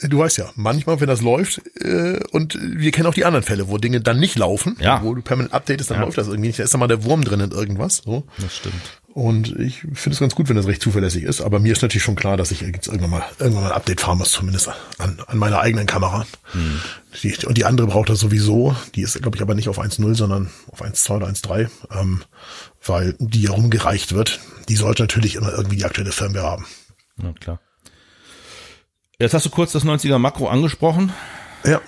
du 0.00 0.18
weißt 0.18 0.38
ja, 0.38 0.50
manchmal, 0.54 1.00
wenn 1.00 1.08
das 1.08 1.22
läuft, 1.22 1.60
äh, 1.80 2.20
und 2.30 2.58
wir 2.60 2.90
kennen 2.92 3.06
auch 3.06 3.14
die 3.14 3.24
anderen 3.24 3.44
Fälle, 3.44 3.68
wo 3.68 3.78
Dinge 3.78 4.00
dann 4.00 4.18
nicht 4.20 4.38
laufen, 4.38 4.76
Ja. 4.80 5.02
wo 5.02 5.14
du 5.14 5.22
permanent 5.22 5.52
updatest, 5.54 5.90
dann 5.90 5.98
Ja. 5.98 6.04
läuft 6.04 6.18
das 6.18 6.28
irgendwie 6.28 6.48
nicht. 6.48 6.58
Da 6.58 6.64
ist 6.64 6.72
dann 6.74 6.80
mal 6.80 6.86
der 6.88 7.04
Wurm 7.04 7.24
drin 7.24 7.40
in 7.40 7.50
irgendwas. 7.50 8.02
So. 8.04 8.24
Das 8.38 8.56
stimmt. 8.56 8.74
Und 9.14 9.58
ich 9.58 9.78
finde 9.80 10.10
es 10.10 10.20
ganz 10.20 10.36
gut, 10.36 10.48
wenn 10.48 10.54
das 10.54 10.66
recht 10.68 10.80
zuverlässig 10.80 11.24
ist. 11.24 11.40
Aber 11.40 11.58
mir 11.58 11.72
ist 11.72 11.82
natürlich 11.82 12.04
schon 12.04 12.14
klar, 12.14 12.36
dass 12.36 12.52
ich 12.52 12.60
jetzt 12.60 12.86
irgendwann 12.86 13.10
mal 13.10 13.24
irgendwann 13.40 13.64
mal 13.64 13.70
ein 13.70 13.76
Update 13.76 14.00
fahren 14.00 14.18
muss, 14.18 14.30
zumindest 14.30 14.68
an, 14.98 15.18
an 15.26 15.38
meiner 15.38 15.58
eigenen 15.58 15.86
Kamera. 15.86 16.24
Die, 17.22 17.36
und 17.46 17.58
die 17.58 17.64
andere 17.64 17.88
braucht 17.88 18.10
das 18.10 18.20
sowieso. 18.20 18.76
Die 18.94 19.02
ist, 19.02 19.20
glaube 19.20 19.36
ich, 19.36 19.42
aber 19.42 19.56
nicht 19.56 19.68
auf 19.68 19.80
1.0, 19.80 20.14
sondern 20.14 20.50
auf 20.70 20.82
1.2 20.82 21.16
oder 21.16 21.26
1.3, 21.26 21.68
ähm, 21.98 22.22
weil 22.84 23.16
die 23.18 23.48
herumgereicht 23.48 24.14
wird. 24.14 24.38
Die 24.68 24.76
sollte 24.76 25.02
natürlich 25.02 25.34
immer 25.34 25.52
irgendwie 25.52 25.76
die 25.78 25.84
aktuelle 25.84 26.12
Firmware 26.12 26.46
haben. 26.46 26.66
Ja, 27.20 27.32
klar. 27.32 27.60
Jetzt 29.20 29.34
hast 29.34 29.44
du 29.46 29.50
kurz 29.50 29.72
das 29.72 29.84
90er 29.84 30.16
Makro 30.18 30.46
angesprochen. 30.46 31.12
Ja, 31.64 31.80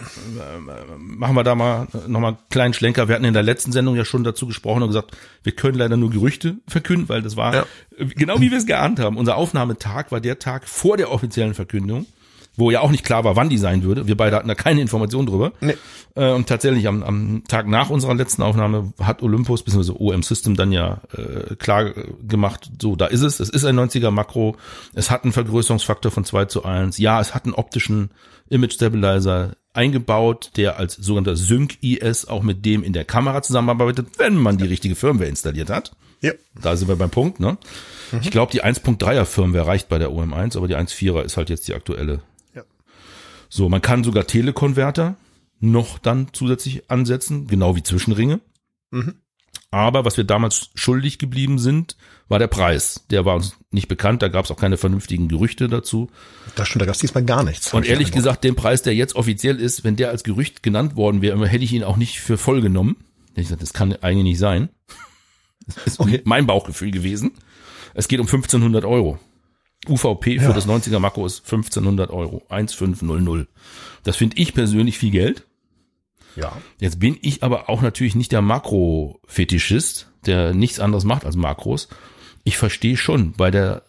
Machen 0.99 1.37
wir 1.37 1.45
da 1.45 1.55
mal 1.55 1.87
nochmal 2.09 2.31
einen 2.33 2.39
kleinen 2.51 2.75
Schlenker. 2.75 3.07
Wir 3.07 3.15
hatten 3.15 3.25
in 3.25 3.35
der 3.35 3.45
letzten 3.45 3.71
Sendung 3.71 3.95
ja 3.95 4.05
schon 4.05 4.25
dazu 4.25 4.49
gesprochen 4.49 4.83
und 4.83 4.89
gesagt, 4.89 5.17
wir 5.45 5.53
können 5.53 5.79
leider 5.79 5.97
nur 5.97 6.11
Gerüchte 6.11 6.57
verkünden, 6.67 7.09
weil 7.09 7.23
das 7.23 7.37
war 7.37 7.55
Ja. 7.55 7.65
genau 7.99 8.41
wie 8.41 8.51
wir 8.51 8.59
es 8.59 8.67
geahnt 8.67 8.99
haben. 8.99 9.17
Unser 9.17 9.37
Aufnahmetag 9.37 10.07
war 10.11 10.19
der 10.21 10.41
Tag 10.41 10.67
vor 10.69 10.97
der 10.97 11.13
offiziellen 11.13 11.55
Verkündung, 11.55 12.07
wo 12.57 12.71
ja 12.71 12.81
auch 12.81 12.91
nicht 12.91 13.05
klar 13.05 13.25
war, 13.25 13.37
wann 13.37 13.49
die 13.49 13.59
sein 13.59 13.83
würde. 13.83 14.07
Wir 14.07 14.17
beide 14.17 14.37
hatten 14.37 14.49
da 14.49 14.55
keine 14.55 14.81
Information 14.81 15.27
drüber. 15.27 15.53
Nee. 15.61 15.75
Äh, 16.15 16.33
Und 16.33 16.49
tatsächlich 16.49 16.87
am, 16.89 17.03
am 17.03 17.45
Tag 17.49 17.67
nach 17.69 17.91
unserer 17.91 18.15
letzten 18.15 18.43
Aufnahme 18.43 18.93
hat 19.01 19.23
Olympus 19.23 19.63
bzw. 19.63 19.93
OM 19.99 20.23
System 20.23 20.57
dann 20.57 20.73
ja 20.73 21.01
äh, 21.17 21.55
klar 21.57 21.97
äh, 21.97 22.05
gemacht, 22.27 22.71
so 22.81 22.97
da 22.97 23.07
ist 23.07 23.23
es, 23.23 23.41
es 23.41 23.49
ist 23.49 23.65
ein 23.65 23.79
90er 23.79 24.11
Makro, 24.11 24.57
es 24.95 25.11
hat 25.11 25.25
einen 25.25 25.33
Vergrößerungsfaktor 25.33 26.11
von 26.13 26.25
2 26.25 26.47
zu 26.47 26.65
1, 26.65 26.99
ja, 26.99 27.21
es 27.21 27.35
hat 27.35 27.45
einen 27.45 27.55
optischen 27.55 28.11
Image 28.49 28.73
Stabilizer 28.75 29.53
eingebaut, 29.73 30.51
der 30.57 30.79
als 30.79 30.95
sogenannter 30.97 31.37
Sync-IS 31.37 32.27
auch 32.27 32.43
mit 32.43 32.65
dem 32.67 32.83
in 32.83 32.93
der 32.93 33.05
Kamera 33.05 33.41
zusammenarbeitet, 33.43 34.09
wenn 34.19 34.35
man 34.37 34.59
die 34.59 34.67
richtige 34.67 34.97
Firmware 34.97 35.29
installiert 35.29 35.71
hat. 35.71 35.93
ja, 36.21 36.33
Da 36.61 36.77
sind 36.77 36.89
wir 36.89 36.97
beim 36.97 37.11
Punkt, 37.11 37.39
ne? 37.41 37.57
Ich 38.21 38.33
glaube, 38.33 38.51
die 38.51 38.65
1.3er 38.65 39.25
Firmware 39.25 39.69
reicht 39.69 39.89
bei 39.89 39.99
der 39.99 40.11
OM1, 40.11 40.57
aber 40.57 40.67
die 40.67 40.75
1.4er 40.77 41.23
ist 41.23 41.37
halt 41.37 41.49
jetzt 41.49 41.69
die 41.69 41.75
aktuelle. 41.75 42.21
So, 43.51 43.69
man 43.69 43.83
kann 43.83 44.05
sogar 44.05 44.27
Telekonverter 44.27 45.17
noch 45.59 45.99
dann 45.99 46.29
zusätzlich 46.33 46.91
ansetzen, 46.91 47.47
genau 47.47 47.77
wie 47.77 47.83
Zwischenringe. 47.83 48.41
Aber 49.73 50.05
was 50.05 50.17
wir 50.17 50.25
damals 50.25 50.71
schuldig 50.75 51.19
geblieben 51.19 51.59
sind, 51.59 51.97
war 52.29 52.39
der 52.39 52.47
Preis. 52.47 53.05
Der 53.11 53.25
war 53.25 53.37
uns 53.37 53.57
nicht 53.71 53.89
bekannt, 53.89 54.23
da 54.23 54.29
gab 54.29 54.45
es 54.45 54.51
auch 54.51 54.57
keine 54.57 54.77
vernünftigen 54.77 55.29
Gerüchte 55.29 55.69
dazu. 55.69 56.09
das 56.57 56.69
stimmt, 56.69 56.83
da 56.83 56.87
gab 56.87 56.95
es 56.95 57.01
diesmal 57.01 57.25
gar 57.25 57.45
nichts. 57.45 57.73
Und 57.75 57.87
ehrlich 57.87 58.11
gesagt, 58.13 58.43
den 58.43 58.57
Preis, 58.57 58.83
der 58.83 58.95
jetzt 58.95 59.15
offiziell 59.15 59.61
ist, 59.61 59.85
wenn 59.85 59.97
der 59.97 60.11
als 60.11 60.25
Gerücht 60.25 60.63
genannt 60.63 60.97
worden 60.97 61.21
wäre, 61.21 61.47
hätte 61.47 61.65
ich 61.65 61.73
ihn 61.73 61.85
auch 61.85 61.97
nicht 61.97 62.21
für 62.21 62.39
voll 62.39 62.63
genommen. 62.63 62.97
Hätte 63.31 63.41
ich 63.43 63.47
gesagt, 63.47 63.63
das 63.63 63.73
kann 63.73 63.95
eigentlich 63.97 64.25
nicht 64.25 64.39
sein. 64.39 64.71
Das 65.67 65.99
ist 65.99 66.01
mein 66.27 66.47
Bauchgefühl 66.47 66.91
gewesen. 66.91 67.33
Es 67.95 68.09
geht 68.09 68.19
um 68.19 68.27
1500 68.27 68.85
Euro. 68.85 69.21
UVP 69.89 70.39
für 70.39 70.47
Ja. 70.47 70.53
das 70.53 70.67
90er 70.67 70.99
Makro 70.99 71.25
ist 71.27 71.45
1500 71.45 72.11
Euro. 72.11 72.43
1500. 72.49 73.49
Das 74.05 74.17
finde 74.17 74.37
ich 74.37 74.55
persönlich 74.55 74.99
viel 74.99 75.11
Geld. 75.11 75.47
Ja. 76.37 76.53
Jetzt 76.79 77.01
bin 77.01 77.17
ich 77.23 77.43
aber 77.43 77.69
auch 77.69 77.83
natürlich 77.83 78.15
nicht 78.15 78.33
der 78.33 78.43
Makro-Fetischist, 78.43 80.11
der 80.27 80.55
nichts 80.55 80.81
anderes 80.81 81.05
macht 81.05 81.25
als 81.25 81.37
Makros. 81.37 81.89
Ich 82.45 82.57
verstehe 82.57 82.97
schon 82.97 83.33
bei 83.33 83.51
der 83.51 83.83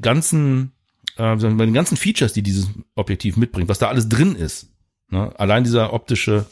ganzen, 0.00 0.72
äh, 1.16 1.36
bei 1.36 1.64
den 1.64 1.74
ganzen 1.74 1.96
Features, 1.96 2.32
die 2.32 2.42
dieses 2.42 2.68
Objektiv 2.94 3.36
mitbringt, 3.36 3.68
was 3.68 3.78
da 3.78 3.88
alles 3.88 4.08
drin 4.08 4.34
ist. 4.34 4.68
Ne? 5.10 5.32
Allein 5.38 5.64
dieser 5.64 5.92
optische 5.92 6.46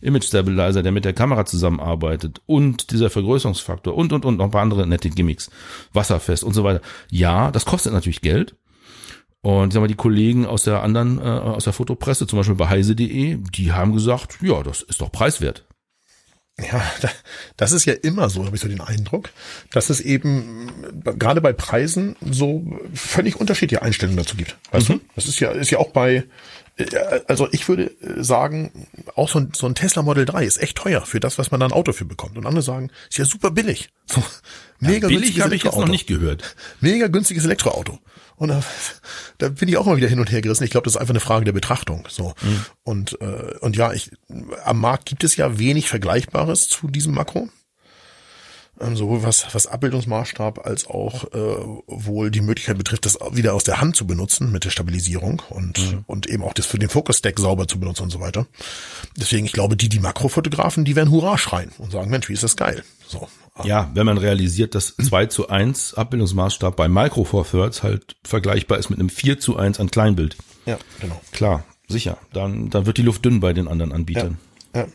Image 0.00 0.24
Stabilizer, 0.24 0.82
der 0.82 0.92
mit 0.92 1.04
der 1.04 1.12
Kamera 1.12 1.44
zusammenarbeitet 1.44 2.40
und 2.46 2.90
dieser 2.90 3.10
Vergrößerungsfaktor 3.10 3.94
und, 3.94 4.12
und, 4.12 4.24
und 4.24 4.36
noch 4.38 4.46
ein 4.46 4.50
paar 4.50 4.62
andere 4.62 4.86
nette 4.86 5.10
Gimmicks, 5.10 5.50
wasserfest 5.92 6.42
und 6.44 6.54
so 6.54 6.64
weiter. 6.64 6.80
Ja, 7.10 7.50
das 7.50 7.64
kostet 7.64 7.92
natürlich 7.92 8.20
Geld. 8.20 8.56
Und 9.42 9.68
ich 9.68 9.74
sag 9.74 9.80
mal, 9.80 9.86
die 9.86 9.94
Kollegen 9.94 10.44
aus 10.44 10.64
der 10.64 10.82
anderen, 10.82 11.18
äh, 11.18 11.22
aus 11.22 11.64
der 11.64 11.72
Fotopresse, 11.72 12.26
zum 12.26 12.38
Beispiel 12.38 12.56
bei 12.56 12.68
heise.de, 12.68 13.38
die 13.38 13.72
haben 13.72 13.94
gesagt, 13.94 14.38
ja, 14.42 14.62
das 14.62 14.82
ist 14.82 15.00
doch 15.00 15.10
preiswert. 15.10 15.64
Ja, 16.60 16.82
da- 17.00 17.10
das 17.56 17.72
ist 17.72 17.86
ja 17.86 17.94
immer 17.94 18.28
so, 18.28 18.44
habe 18.44 18.54
ich 18.54 18.60
so 18.60 18.68
den 18.68 18.82
Eindruck, 18.82 19.30
dass 19.72 19.88
es 19.88 20.02
eben 20.02 20.68
äh, 21.06 21.14
gerade 21.14 21.40
bei 21.40 21.54
Preisen 21.54 22.16
so 22.20 22.66
völlig 22.92 23.36
unterschiedliche 23.40 23.80
Einstellungen 23.80 24.18
dazu 24.18 24.36
gibt. 24.36 24.58
Weißt 24.72 24.90
du? 24.90 25.00
Das 25.14 25.26
ist 25.26 25.40
ja, 25.40 25.52
ist 25.52 25.70
ja 25.70 25.78
auch 25.78 25.90
bei, 25.90 26.24
also 27.26 27.48
ich 27.52 27.68
würde 27.68 27.90
äh, 28.00 28.22
sagen, 28.22 28.86
auch 29.14 29.28
so 29.28 29.38
ein, 29.38 29.52
so 29.54 29.66
ein 29.66 29.74
Tesla 29.74 30.02
Model 30.02 30.24
3 30.24 30.44
ist 30.44 30.62
echt 30.62 30.76
teuer 30.76 31.02
für 31.02 31.20
das, 31.20 31.38
was 31.38 31.50
man 31.50 31.60
da 31.60 31.66
ein 31.66 31.72
Auto 31.72 31.92
für 31.92 32.04
bekommt. 32.04 32.36
Und 32.36 32.46
andere 32.46 32.62
sagen, 32.62 32.90
ist 33.08 33.18
ja 33.18 33.24
super 33.24 33.50
billig. 33.50 33.90
So, 34.06 34.22
mega 34.80 35.08
Billig 35.08 35.22
günstiges 35.22 35.44
habe 35.44 35.54
ich 35.54 35.62
jetzt 35.62 35.72
noch 35.72 35.78
Elektroauto. 35.78 35.92
nicht 35.92 36.06
gehört. 36.06 36.56
Mega 36.80 37.08
günstiges 37.08 37.44
Elektroauto. 37.44 37.98
Und 38.36 38.48
da, 38.48 38.62
da 39.38 39.48
bin 39.50 39.68
ich 39.68 39.76
auch 39.76 39.84
mal 39.84 39.96
wieder 39.96 40.08
hin 40.08 40.18
und 40.18 40.32
her 40.32 40.40
gerissen. 40.40 40.64
Ich 40.64 40.70
glaube, 40.70 40.84
das 40.84 40.94
ist 40.94 41.00
einfach 41.00 41.12
eine 41.12 41.20
Frage 41.20 41.44
der 41.44 41.52
Betrachtung. 41.52 42.06
So 42.08 42.34
und 42.82 43.20
äh, 43.20 43.58
und 43.60 43.76
ja, 43.76 43.92
ich 43.92 44.10
am 44.64 44.80
Markt 44.80 45.06
gibt 45.06 45.24
es 45.24 45.36
ja 45.36 45.58
wenig 45.58 45.88
Vergleichbares 45.88 46.68
zu 46.68 46.88
diesem 46.88 47.14
Makro. 47.14 47.50
Ähm, 48.80 48.96
sowohl 48.96 49.22
was 49.22 49.46
was 49.52 49.66
Abbildungsmaßstab 49.66 50.66
als 50.66 50.86
auch 50.86 51.24
äh, 51.32 51.56
wohl 51.86 52.30
die 52.30 52.40
Möglichkeit 52.40 52.78
betrifft, 52.78 53.06
das 53.06 53.18
wieder 53.32 53.54
aus 53.54 53.64
der 53.64 53.80
Hand 53.80 53.96
zu 53.96 54.06
benutzen 54.06 54.50
mit 54.50 54.64
der 54.64 54.70
Stabilisierung 54.70 55.42
und 55.50 56.02
und 56.06 56.26
eben 56.26 56.42
auch 56.42 56.54
das 56.54 56.66
für 56.66 56.78
den 56.78 56.88
Focus 56.88 57.18
Stack 57.18 57.38
sauber 57.38 57.68
zu 57.68 57.78
benutzen 57.78 58.04
und 58.04 58.10
so 58.10 58.20
weiter. 58.20 58.46
Deswegen, 59.16 59.44
ich 59.44 59.52
glaube, 59.52 59.76
die 59.76 59.88
die 59.88 60.00
Makrofotografen, 60.00 60.84
die 60.84 60.96
werden 60.96 61.10
Hurra 61.10 61.36
schreien 61.36 61.72
und 61.78 61.92
sagen, 61.92 62.10
Mensch, 62.10 62.28
wie 62.28 62.32
ist 62.32 62.42
das 62.42 62.56
geil. 62.56 62.82
So. 63.06 63.28
Ja, 63.64 63.90
wenn 63.94 64.06
man 64.06 64.16
realisiert, 64.16 64.74
dass 64.74 64.96
2 64.96 65.26
zu 65.26 65.48
1 65.48 65.94
Abbildungsmaßstab 65.94 66.76
bei 66.76 66.88
Micro 66.88 67.24
Four 67.24 67.46
Thirds 67.46 67.82
halt 67.82 68.16
vergleichbar 68.24 68.78
ist 68.78 68.88
mit 68.88 68.98
einem 68.98 69.10
4 69.10 69.40
zu 69.40 69.56
1 69.56 69.80
an 69.80 69.90
Kleinbild. 69.90 70.36
Ja, 70.66 70.78
genau. 71.00 71.20
Klar, 71.32 71.64
sicher. 71.88 72.18
Dann, 72.32 72.70
dann 72.70 72.86
wird 72.86 72.96
die 72.96 73.02
Luft 73.02 73.24
dünn 73.24 73.40
bei 73.40 73.52
den 73.52 73.68
anderen 73.68 73.92
Anbietern. 73.92 74.38
Ja. 74.74 74.86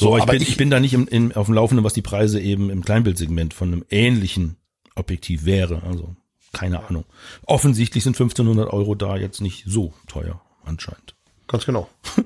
So, 0.00 0.16
ich, 0.16 0.22
aber 0.22 0.32
bin, 0.32 0.42
ich- 0.42 0.48
ich 0.50 0.56
bin 0.56 0.70
da 0.70 0.80
nicht 0.80 0.94
im, 0.94 1.06
im, 1.08 1.32
auf 1.32 1.46
dem 1.46 1.54
Laufenden, 1.54 1.84
was 1.84 1.92
die 1.92 2.02
Preise 2.02 2.40
eben 2.40 2.70
im 2.70 2.84
Kleinbildsegment 2.84 3.54
von 3.54 3.68
einem 3.72 3.84
ähnlichen 3.90 4.56
Objektiv 4.94 5.44
wäre. 5.44 5.82
Also, 5.84 6.16
keine 6.52 6.84
Ahnung. 6.88 7.04
Offensichtlich 7.46 8.02
sind 8.04 8.14
1500 8.16 8.68
Euro 8.72 8.94
da 8.94 9.16
jetzt 9.16 9.40
nicht 9.40 9.64
so 9.66 9.92
teuer, 10.08 10.40
anscheinend. 10.64 11.14
Ganz 11.46 11.64
genau. 11.66 11.88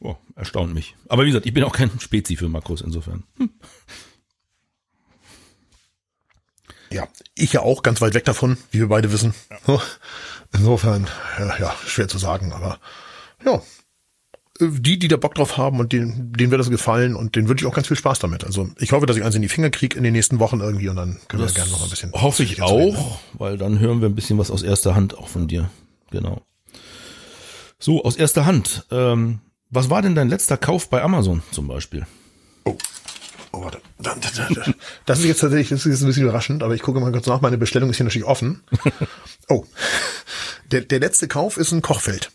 Oh, 0.00 0.14
erstaunt 0.36 0.72
mich. 0.74 0.94
Aber 1.08 1.24
wie 1.24 1.26
gesagt, 1.30 1.44
ich 1.46 1.52
bin 1.52 1.64
auch 1.64 1.72
kein 1.72 1.90
Spezi 1.98 2.36
für 2.36 2.48
Makros 2.48 2.82
insofern. 2.82 3.24
Hm. 3.38 3.50
Ja, 6.90 7.08
ich 7.34 7.52
ja 7.54 7.62
auch 7.62 7.82
ganz 7.82 8.00
weit 8.00 8.14
weg 8.14 8.24
davon, 8.24 8.56
wie 8.70 8.78
wir 8.78 8.88
beide 8.88 9.12
wissen. 9.12 9.34
So, 9.66 9.82
Insofern, 10.54 11.08
ja, 11.38 11.58
ja, 11.58 11.74
schwer 11.84 12.06
zu 12.06 12.16
sagen, 12.18 12.52
aber 12.52 12.78
ja. 13.44 13.60
Die, 14.60 14.98
die 14.98 15.08
da 15.08 15.16
Bock 15.16 15.34
drauf 15.34 15.56
haben 15.56 15.78
und 15.78 15.92
denen, 15.92 16.32
denen 16.32 16.50
wird 16.50 16.60
das 16.60 16.70
gefallen 16.70 17.14
und 17.14 17.36
denen 17.36 17.48
wünsche 17.48 17.64
ich 17.64 17.70
auch 17.70 17.74
ganz 17.74 17.86
viel 17.86 17.96
Spaß 17.96 18.18
damit. 18.18 18.44
Also 18.44 18.68
ich 18.78 18.92
hoffe, 18.92 19.06
dass 19.06 19.16
ich 19.16 19.22
eins 19.24 19.34
in 19.36 19.42
die 19.42 19.48
Finger 19.48 19.70
kriege 19.70 19.96
in 19.96 20.02
den 20.02 20.12
nächsten 20.12 20.40
Wochen 20.40 20.60
irgendwie 20.60 20.88
und 20.88 20.96
dann 20.96 21.18
können 21.28 21.44
wir 21.44 21.52
gerne 21.52 21.70
noch 21.70 21.84
ein 21.84 21.90
bisschen. 21.90 22.12
Hoffe 22.12 22.42
ich 22.42 22.56
jetzt 22.56 22.62
reden. 22.62 22.96
auch, 22.96 23.20
weil 23.34 23.56
dann 23.56 23.78
hören 23.78 24.00
wir 24.00 24.08
ein 24.08 24.14
bisschen 24.14 24.38
was 24.38 24.50
aus 24.50 24.62
erster 24.62 24.94
Hand 24.96 25.16
auch 25.16 25.28
von 25.28 25.46
dir. 25.46 25.70
Genau. 26.10 26.42
So, 27.78 28.04
aus 28.04 28.16
erster 28.16 28.46
Hand. 28.46 28.84
Ähm, 28.90 29.38
was 29.70 29.90
war 29.90 30.02
denn 30.02 30.14
dein 30.14 30.28
letzter 30.28 30.56
Kauf 30.56 30.90
bei 30.90 31.02
Amazon 31.02 31.42
zum 31.52 31.68
Beispiel? 31.68 32.06
Oh, 33.52 33.62
warte. 33.62 33.80
Das 35.06 35.18
ist 35.18 35.24
jetzt 35.24 35.40
tatsächlich, 35.40 35.68
das 35.68 35.80
ist 35.80 35.92
jetzt 35.92 36.02
ein 36.02 36.06
bisschen 36.06 36.22
überraschend, 36.24 36.62
aber 36.62 36.74
ich 36.74 36.82
gucke 36.82 37.00
mal 37.00 37.12
kurz 37.12 37.26
nach. 37.26 37.40
Meine 37.40 37.58
Bestellung 37.58 37.90
ist 37.90 37.96
hier 37.96 38.04
natürlich 38.04 38.26
offen. 38.26 38.62
Oh. 39.50 39.64
Der, 40.70 40.82
der 40.82 41.00
letzte 41.00 41.26
Kauf 41.26 41.56
ist 41.56 41.72
ein 41.72 41.80
Kochfeld. 41.80 42.30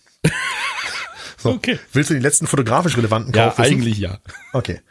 So. 1.43 1.51
Okay. 1.51 1.79
Willst 1.91 2.09
du 2.09 2.13
den 2.15 2.23
letzten 2.23 2.47
fotografisch 2.47 2.97
relevanten 2.97 3.33
Ja, 3.33 3.49
Kauf 3.49 3.59
wissen? 3.59 3.71
eigentlich 3.73 3.97
ja. 3.99 4.19
Okay. 4.53 4.81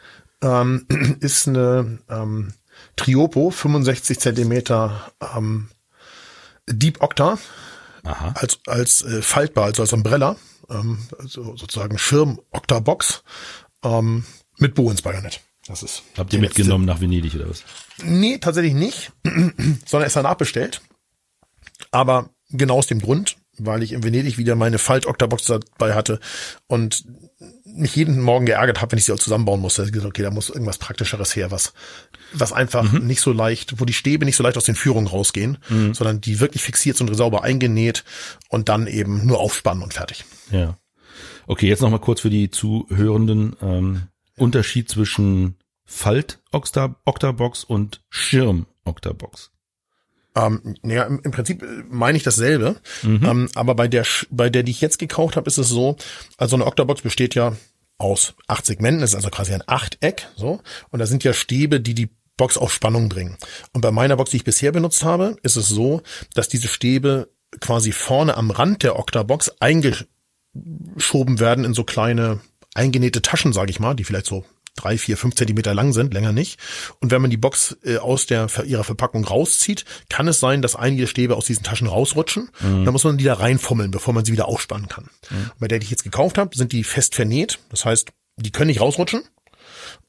Ähm, 0.41 0.85
ist 1.19 1.47
eine 1.47 1.99
ähm, 2.09 2.53
Triopo, 2.95 3.49
65 3.51 4.19
Zentimeter 4.19 5.11
ähm, 5.35 5.69
Deep 6.67 7.01
Octa 7.01 7.37
Aha. 8.03 8.33
als 8.37 8.59
als 8.67 9.01
äh, 9.03 9.21
faltbar, 9.21 9.65
also 9.65 9.81
als 9.83 9.93
Umbrella, 9.93 10.35
ähm, 10.69 10.99
also 11.19 11.55
sozusagen 11.57 11.97
Schirm 11.97 12.39
Octa 12.51 12.79
Box 12.79 13.23
ähm, 13.83 14.23
mit 14.57 14.75
Bohens-Bajonett. 14.75 15.41
Das 15.65 15.81
ist 15.83 16.03
Habt 16.17 16.33
ihr 16.33 16.39
die 16.39 16.45
letzte- 16.45 16.59
mitgenommen 16.59 16.85
nach 16.85 16.99
Venedig 17.01 17.35
oder 17.35 17.49
was? 17.49 17.63
Nee, 18.03 18.37
tatsächlich 18.37 18.73
nicht, 18.73 19.11
sondern 19.85 20.07
ist 20.07 20.15
danach 20.15 20.35
bestellt. 20.35 20.81
Aber 21.91 22.29
genau 22.49 22.77
aus 22.77 22.87
dem 22.87 22.99
Grund, 23.01 23.37
weil 23.57 23.83
ich 23.83 23.93
in 23.93 24.03
Venedig 24.03 24.37
wieder 24.37 24.55
meine 24.55 24.77
Falt-Octabox 24.77 25.45
dabei 25.45 25.93
hatte 25.93 26.19
und 26.67 27.05
mich 27.65 27.95
jeden 27.95 28.21
Morgen 28.21 28.45
geärgert 28.45 28.81
habe, 28.81 28.91
wenn 28.91 28.99
ich 28.99 29.05
sie 29.05 29.11
auch 29.11 29.19
zusammenbauen 29.19 29.61
musste. 29.61 29.83
Ich 29.83 29.91
gesagt, 29.91 30.09
okay, 30.09 30.23
da 30.23 30.31
muss 30.31 30.49
irgendwas 30.49 30.77
Praktischeres 30.77 31.35
her, 31.35 31.51
was, 31.51 31.73
was 32.33 32.53
einfach 32.53 32.91
nicht 32.91 33.21
so 33.21 33.31
leicht, 33.31 33.79
wo 33.79 33.85
die 33.85 33.93
Stäbe 33.93 34.25
nicht 34.25 34.35
so 34.35 34.43
leicht 34.43 34.57
aus 34.57 34.65
den 34.65 34.75
Führungen 34.75 35.07
rausgehen, 35.07 35.57
sondern 35.93 36.21
die 36.21 36.39
wirklich 36.39 36.63
fixiert 36.63 36.97
sind 36.97 37.09
und 37.09 37.15
sauber 37.15 37.43
eingenäht 37.43 38.03
und 38.49 38.69
dann 38.69 38.87
eben 38.87 39.25
nur 39.25 39.39
aufspannen 39.39 39.83
und 39.83 39.93
fertig. 39.93 40.23
Ja. 40.51 40.77
Okay, 41.47 41.67
jetzt 41.67 41.81
nochmal 41.81 41.99
kurz 41.99 42.21
für 42.21 42.29
die 42.29 42.49
Zuhörenden. 42.49 43.55
Ähm, 43.61 44.03
Unterschied 44.37 44.89
zwischen 44.89 45.57
Falt-Octabox 45.85 47.63
und 47.63 48.01
Schirm-Octabox. 48.09 49.52
Ähm, 50.35 50.75
ja, 50.83 51.03
im, 51.03 51.21
im 51.23 51.31
Prinzip 51.31 51.61
äh, 51.61 51.83
meine 51.89 52.17
ich 52.17 52.23
dasselbe, 52.23 52.77
ähm, 53.23 53.49
aber 53.53 53.75
bei 53.75 53.87
der, 53.87 54.05
bei 54.31 54.49
der, 54.49 54.63
die 54.63 54.71
ich 54.71 54.81
jetzt 54.81 54.97
gekauft 54.97 55.35
habe, 55.35 55.47
ist 55.47 55.59
es 55.59 55.69
so, 55.69 55.95
also 56.37 56.55
eine 56.55 56.65
Octabox 56.65 57.01
besteht 57.01 57.35
ja 57.35 57.55
aus 57.99 58.33
acht 58.47 58.65
Segmenten, 58.65 59.01
das 59.01 59.11
ist 59.11 59.15
also 59.15 59.29
quasi 59.29 59.53
ein 59.53 59.63
Achteck, 59.67 60.27
so, 60.35 60.59
und 60.89 60.99
da 60.99 61.05
sind 61.05 61.23
ja 61.23 61.33
Stäbe, 61.33 61.79
die 61.79 61.93
die 61.93 62.09
Box 62.35 62.57
auf 62.57 62.73
Spannung 62.73 63.09
bringen. 63.09 63.37
Und 63.73 63.81
bei 63.81 63.91
meiner 63.91 64.17
Box, 64.17 64.31
die 64.31 64.37
ich 64.37 64.43
bisher 64.43 64.71
benutzt 64.71 65.03
habe, 65.03 65.37
ist 65.43 65.55
es 65.55 65.67
so, 65.67 66.01
dass 66.33 66.49
diese 66.49 66.67
Stäbe 66.67 67.29
quasi 67.61 67.91
vorne 67.91 68.35
am 68.35 68.49
Rand 68.49 68.81
der 68.81 68.97
Octabox 68.97 69.51
eingeschoben 69.59 71.39
werden 71.39 71.63
in 71.63 71.75
so 71.75 71.83
kleine 71.83 72.39
eingenähte 72.73 73.21
Taschen, 73.21 73.53
sage 73.53 73.69
ich 73.69 73.79
mal, 73.79 73.93
die 73.93 74.03
vielleicht 74.03 74.25
so 74.25 74.45
drei, 74.75 74.97
vier, 74.97 75.17
fünf 75.17 75.35
Zentimeter 75.35 75.73
lang 75.73 75.93
sind, 75.93 76.13
länger 76.13 76.31
nicht. 76.31 76.59
Und 76.99 77.11
wenn 77.11 77.21
man 77.21 77.31
die 77.31 77.37
Box 77.37 77.77
äh, 77.83 77.97
aus 77.97 78.25
der 78.25 78.47
ihrer 78.65 78.83
Verpackung 78.83 79.23
rauszieht, 79.23 79.85
kann 80.09 80.27
es 80.27 80.39
sein, 80.39 80.61
dass 80.61 80.75
einige 80.75 81.07
Stäbe 81.07 81.35
aus 81.35 81.45
diesen 81.45 81.63
Taschen 81.63 81.87
rausrutschen. 81.87 82.49
Mhm. 82.61 82.85
Da 82.85 82.91
muss 82.91 83.03
man 83.03 83.17
die 83.17 83.25
da 83.25 83.35
reinfummeln, 83.35 83.91
bevor 83.91 84.13
man 84.13 84.25
sie 84.25 84.31
wieder 84.31 84.47
aufspannen 84.47 84.87
kann. 84.87 85.09
Und 85.29 85.59
Bei 85.59 85.67
der, 85.67 85.79
die 85.79 85.85
ich 85.85 85.91
jetzt 85.91 86.03
gekauft 86.03 86.37
habe, 86.37 86.55
sind 86.55 86.71
die 86.71 86.83
fest 86.83 87.15
vernäht. 87.15 87.59
Das 87.69 87.85
heißt, 87.85 88.11
die 88.37 88.51
können 88.51 88.67
nicht 88.67 88.81
rausrutschen. 88.81 89.21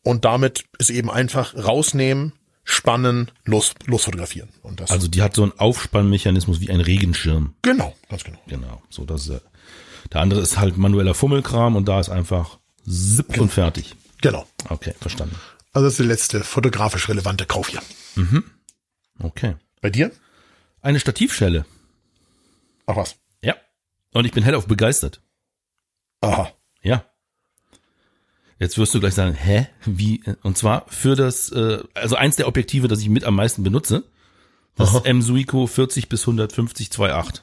Und 0.03 0.25
damit 0.25 0.65
ist 0.79 0.91
eben 0.91 1.11
einfach 1.11 1.55
rausnehmen, 1.55 2.33
spannen, 2.65 3.31
los, 3.45 3.75
losfotografieren. 3.85 4.49
Und 4.62 4.81
das 4.81 4.91
Also 4.91 5.09
die 5.09 5.21
hat 5.23 5.35
so 5.35 5.43
einen 5.43 5.53
Aufspannmechanismus 5.59 6.61
wie 6.61 6.71
ein 6.71 6.81
Regenschirm. 6.81 7.55
genau, 7.62 7.95
ganz 8.09 8.25
genau. 8.25 8.39
Genau. 8.47 8.83
So, 8.89 9.05
das 9.05 9.23
ist 9.23 9.29
ja. 9.29 9.41
Der 10.12 10.21
andere 10.21 10.41
ist 10.41 10.59
halt 10.59 10.77
manueller 10.77 11.15
Fummelkram 11.15 11.77
und 11.77 11.87
da 11.89 11.99
ist 12.01 12.11
einfach 12.11 12.59
zipp 12.89 13.41
und 13.41 13.51
fertig. 13.51 13.95
Genau. 14.25 14.47
Okay, 14.70 14.95
verstanden. 14.99 15.37
Also 15.75 15.85
das 15.85 15.93
ist 15.93 15.99
der 15.99 16.07
letzte 16.07 16.45
fotografisch 16.45 17.11
relevante 17.11 17.45
Kauf 17.45 17.68
hier. 17.68 17.83
Okay. 19.18 19.57
Bei 19.83 19.91
dir? 19.91 20.12
Eine 20.81 20.99
Stativschelle. 20.99 21.66
Ach 22.87 22.97
was. 22.97 23.16
Ja. 23.43 23.55
Und 24.14 24.25
ich 24.25 24.33
bin 24.33 24.43
hellauf 24.43 24.66
begeistert. 24.66 25.20
Aha. 26.22 26.51
Ja. 26.81 27.05
Jetzt 28.59 28.79
wirst 28.79 28.95
du 28.95 29.01
gleich 29.01 29.12
sagen, 29.12 29.35
hä? 29.35 29.66
Wie? 29.85 30.22
Und 30.43 30.57
zwar 30.57 30.87
für 30.89 31.16
das, 31.16 31.53
äh, 31.53 31.83
also 31.93 32.16
eins 32.16 32.37
der 32.37 32.49
Objektive, 32.49 32.89
das 32.89 33.01
ich 33.01 33.11
mit 33.11 33.25
am 33.25 33.37
meisten 33.37 33.62
benutze, 33.62 34.05
das 34.75 34.95
Aha. 34.95 35.03
M-Suico 35.05 35.66
40 35.66 36.09
bis 36.09 36.22
150 36.22 36.89
2.8. 36.89 37.43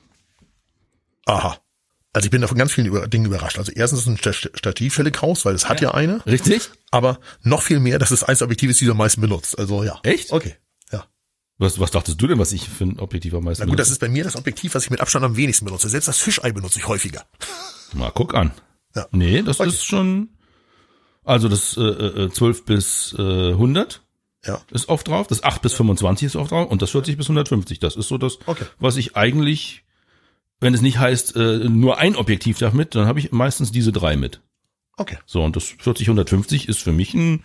Aha. 1.28 1.61
Also 2.14 2.26
ich 2.26 2.32
bin 2.32 2.42
davon 2.42 2.58
ganz 2.58 2.74
vielen 2.74 3.10
Dingen 3.10 3.26
überrascht. 3.26 3.58
Also 3.58 3.72
erstens 3.72 4.02
ist 4.02 4.08
es 4.08 4.12
ein 4.12 4.18
Sta- 4.18 4.50
Stativschelle-Kraus, 4.54 5.46
weil 5.46 5.56
es 5.56 5.70
hat 5.70 5.80
ja, 5.82 5.94
eine. 5.94 6.26
Richtig? 6.26 6.70
Aber 6.92 7.20
noch 7.42 7.62
viel 7.62 7.80
mehr, 7.80 8.00
dass 8.00 8.12
es 8.12 8.24
eins 8.24 8.40
der 8.40 8.48
Objektive 8.48 8.72
ist, 8.72 8.82
die 8.82 8.86
du 8.86 8.92
am 8.92 8.98
meisten 8.98 9.22
benutzt. 9.22 9.58
Also 9.58 9.84
ja. 9.84 10.00
Echt? 10.04 10.32
Okay. 10.34 10.56
Ja. 10.92 11.06
Was, 11.58 11.80
was 11.80 11.92
dachtest 11.92 12.22
du 12.22 12.28
denn, 12.28 12.38
was 12.38 12.52
ich 12.52 12.68
für 12.68 12.84
ein 12.84 13.00
Objektiv 13.00 13.34
am 13.34 13.46
meisten 13.46 13.64
Na 13.64 13.70
gut, 13.70 13.80
das 13.80 13.88
benutze? 13.88 13.94
ist 13.94 14.00
bei 14.00 14.10
mir 14.10 14.24
das 14.26 14.36
Objektiv, 14.36 14.76
was 14.76 14.84
ich 14.84 14.90
mit 14.90 15.00
Abstand 15.00 15.24
am 15.24 15.38
wenigsten 15.38 15.64
benutze. 15.66 15.88
Selbst 15.88 16.08
das 16.10 16.18
Fischei 16.18 16.52
benutze 16.52 16.80
ich 16.80 16.88
häufiger. 16.88 17.24
Mal 17.94 18.12
guck 18.14 18.36
an. 18.36 18.52
Ja. 18.94 19.08
Nee, 19.12 19.42
das 19.42 19.62
Okay. 19.62 19.70
ist 19.70 19.86
schon, 19.86 20.30
also 21.24 21.48
das 21.48 21.78
äh, 21.78 21.82
äh, 21.82 22.30
12 22.30 22.66
bis 22.66 23.16
äh, 23.18 23.52
100 23.52 24.02
Ja. 24.46 24.60
ist 24.72 24.90
oft 24.90 25.08
drauf, 25.08 25.28
das 25.28 25.44
8 25.44 25.62
bis 25.62 25.74
25 25.76 26.26
ist 26.26 26.36
oft 26.36 26.52
drauf 26.52 26.70
und 26.70 26.82
das 26.82 26.90
40 26.92 27.16
bis 27.16 27.28
150. 27.28 27.80
Das 27.80 27.96
ist 27.96 28.10
so 28.10 28.18
das, 28.18 28.40
Okay. 28.48 28.66
was 28.80 28.98
ich 28.98 29.16
eigentlich, 29.16 29.86
wenn 30.62 30.74
es 30.74 30.82
nicht 30.82 31.00
heißt, 31.00 31.36
äh, 31.36 31.68
nur 31.70 31.98
ein 31.98 32.16
Objektiv 32.16 32.58
darf 32.60 32.74
mit, 32.74 32.96
dann 32.96 33.08
habe 33.08 33.20
ich 33.20 33.32
meistens 33.32 33.72
diese 33.72 33.92
drei 33.92 34.16
mit. 34.16 34.42
Okay. 34.98 35.18
So, 35.26 35.44
und 35.44 35.56
das 35.56 35.66
40 35.66 36.08
150 36.08 36.70
ist 36.70 36.80
für 36.80 36.92
mich 36.94 37.14
ein 37.14 37.44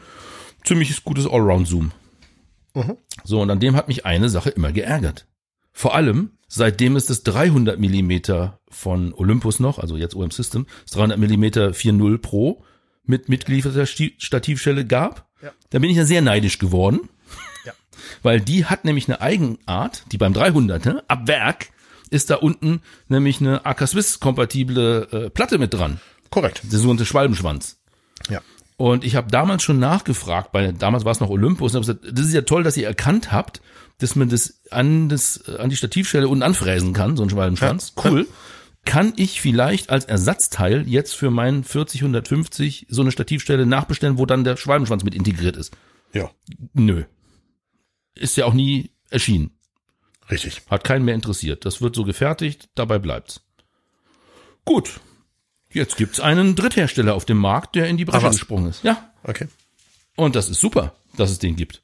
ziemlich 0.65 1.03
gutes 1.05 1.27
Allround-Zoom. 1.27 1.93
Mhm. 2.75 2.97
So, 3.25 3.41
und 3.41 3.51
an 3.51 3.61
dem 3.61 3.75
hat 3.75 3.89
mich 3.89 4.05
eine 4.07 4.29
Sache 4.29 4.51
immer 4.51 4.71
geärgert. 4.73 5.27
Vor 5.73 5.95
allem, 5.95 6.31
seitdem 6.49 6.97
es 6.97 7.07
das 7.07 7.23
300 7.23 7.79
Millimeter 7.79 8.61
von 8.69 9.13
Olympus 9.15 9.61
noch, 9.61 9.79
also 9.79 9.97
jetzt 9.97 10.15
OM 10.15 10.31
System, 10.31 10.67
das 10.85 10.93
300 10.93 11.19
Millimeter 11.19 11.71
4.0 11.71 12.19
Pro 12.19 12.65
mit 13.05 13.29
mitgelieferter 13.29 13.87
Stativschelle 13.87 14.85
gab, 14.85 15.29
Ja. 15.43 15.53
da 15.71 15.79
bin 15.79 15.91
ich 15.91 15.97
ja 15.97 16.05
sehr 16.05 16.23
neidisch 16.23 16.59
geworden. 16.59 17.09
Ja. 17.65 17.73
Weil 18.23 18.41
die 18.41 18.65
hat 18.67 18.85
nämlich 18.85 19.09
eine 19.09 19.21
Eigenart, 19.21 20.05
die 20.13 20.19
beim 20.19 20.33
300, 20.33 20.85
ne, 20.85 21.05
ab 21.09 21.27
Werk, 21.29 21.69
ist 22.11 22.31
da 22.31 22.37
unten 22.37 22.81
nämlich 23.09 23.41
eine 23.41 23.65
AK 23.67 23.89
Swiss 23.89 24.21
kompatible 24.21 25.09
äh, 25.11 25.31
Platte 25.31 25.59
mit 25.59 25.75
dran. 25.75 26.01
Korrekt. 26.31 26.63
Der 26.65 26.79
sogenannte 26.79 27.07
Schwalbenschwanz. 27.07 27.79
Ja. 28.29 28.41
Und 28.77 29.05
ich 29.05 29.17
habe 29.17 29.31
damals 29.31 29.63
schon 29.63 29.79
nachgefragt, 29.79 30.53
bei 30.53 30.73
damals 30.73 31.05
war 31.05 31.13
es 31.13 31.21
noch 31.21 31.31
Olympus, 31.31 31.75
und 31.75 31.87
hab 31.87 31.87
gesagt, 31.87 32.19
das 32.19 32.27
ist 32.27 32.35
ja 32.35 32.43
toll, 32.43 32.63
dass 32.63 32.77
ihr 32.77 32.87
erkannt 32.87 33.33
habt, 33.33 33.63
dass 33.99 34.17
man 34.17 34.29
das 34.29 34.61
an 34.71 35.09
das 35.09 35.49
an 35.49 35.71
die 35.71 35.77
Stativstelle 35.77 36.29
unten 36.29 36.43
anfräsen 36.43 36.93
kann, 36.93 37.17
so 37.17 37.23
ein 37.23 37.31
Schwalbenschwanz. 37.31 37.95
Ja. 37.97 38.11
Cool. 38.11 38.27
Kann 38.85 39.15
ich 39.17 39.41
vielleicht 39.41 39.91
als 39.91 40.05
Ersatzteil 40.05 40.87
jetzt 40.87 41.15
für 41.15 41.31
meinen 41.31 41.65
40 41.65 42.03
150 42.03 42.87
so 42.89 43.03
eine 43.03 43.11
Stativstelle 43.11 43.67
nachbestellen, 43.67 44.19
wo 44.19 44.27
dann 44.27 44.45
der 44.45 44.57
Schwalbenschwanz 44.57 45.03
mit 45.03 45.15
integriert 45.15 45.57
ist? 45.57 45.77
Ja. 46.13 46.31
Nö. 46.73 47.05
Ist 48.15 48.37
ja 48.37 48.45
auch 48.45 48.55
nie 48.55 48.91
erschienen. 49.11 49.56
Richtig. 50.31 50.63
Hat 50.69 50.85
keinen 50.85 51.05
mehr 51.05 51.15
interessiert. 51.15 51.65
Das 51.65 51.81
wird 51.81 51.95
so 51.95 52.05
gefertigt, 52.05 52.69
dabei 52.75 52.99
bleibt's. 52.99 53.41
Gut. 54.65 55.01
Jetzt 55.73 55.97
gibt's 55.97 56.21
einen 56.21 56.55
Dritthersteller 56.55 57.15
auf 57.15 57.25
dem 57.25 57.39
Markt, 57.39 57.75
der 57.75 57.87
in 57.87 57.97
die 57.97 58.05
Bresche 58.05 58.31
gesprungen 58.31 58.71
ist. 58.71 58.83
Ja. 58.83 59.13
Okay. 59.23 59.49
Und 60.17 60.35
das 60.35 60.49
ist 60.49 60.61
super, 60.61 60.95
dass 61.17 61.31
es 61.31 61.39
den 61.39 61.57
gibt. 61.57 61.83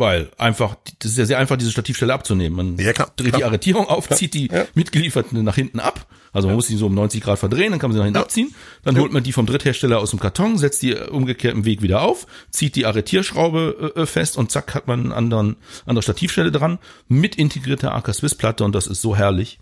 Weil 0.00 0.30
einfach, 0.38 0.76
das 0.98 1.12
ist 1.12 1.18
ja 1.18 1.26
sehr 1.26 1.38
einfach, 1.38 1.56
diese 1.56 1.70
Stativstelle 1.70 2.12
abzunehmen. 2.12 2.56
Man 2.56 2.84
Ja, 2.84 2.92
klar, 2.92 3.12
dreht 3.16 3.28
klar. 3.28 3.38
die 3.38 3.44
Arretierung 3.44 3.86
auf, 3.86 4.08
zieht 4.08 4.34
die 4.34 4.48
ja. 4.48 4.64
mitgelieferten 4.74 5.44
nach 5.44 5.54
hinten 5.54 5.78
ab. 5.78 6.06
Also 6.32 6.48
man 6.48 6.56
muss 6.56 6.68
sie 6.68 6.76
so 6.76 6.86
um 6.86 6.94
90 6.94 7.22
Grad 7.22 7.38
verdrehen, 7.38 7.70
dann 7.72 7.78
kann 7.80 7.90
man 7.90 7.94
sie 7.94 7.98
nach 7.98 8.04
hinten 8.06 8.18
Ja. 8.18 8.22
abziehen. 8.22 8.54
Dann 8.82 8.96
holt 8.98 9.12
man 9.12 9.22
die 9.22 9.32
vom 9.32 9.46
Dritthersteller 9.46 9.98
aus 9.98 10.10
dem 10.10 10.18
Karton, 10.20 10.58
setzt 10.58 10.80
die 10.82 10.94
umgekehrt 10.94 11.54
im 11.54 11.64
Weg 11.64 11.82
wieder 11.82 12.02
auf, 12.02 12.26
zieht 12.50 12.76
die 12.76 12.86
Arretierschraube 12.86 13.92
äh, 13.96 14.06
fest 14.06 14.36
und 14.36 14.50
zack 14.50 14.74
hat 14.74 14.86
man 14.86 15.00
einen 15.00 15.12
anderen, 15.12 15.56
andere 15.86 16.02
Stativstelle 16.02 16.50
dran 16.50 16.78
mit 17.08 17.36
integrierter 17.36 17.94
AK 17.94 18.14
Swiss 18.14 18.34
Platte 18.34 18.64
und 18.64 18.74
das 18.74 18.86
ist 18.86 19.02
so 19.02 19.14
herrlich. 19.16 19.58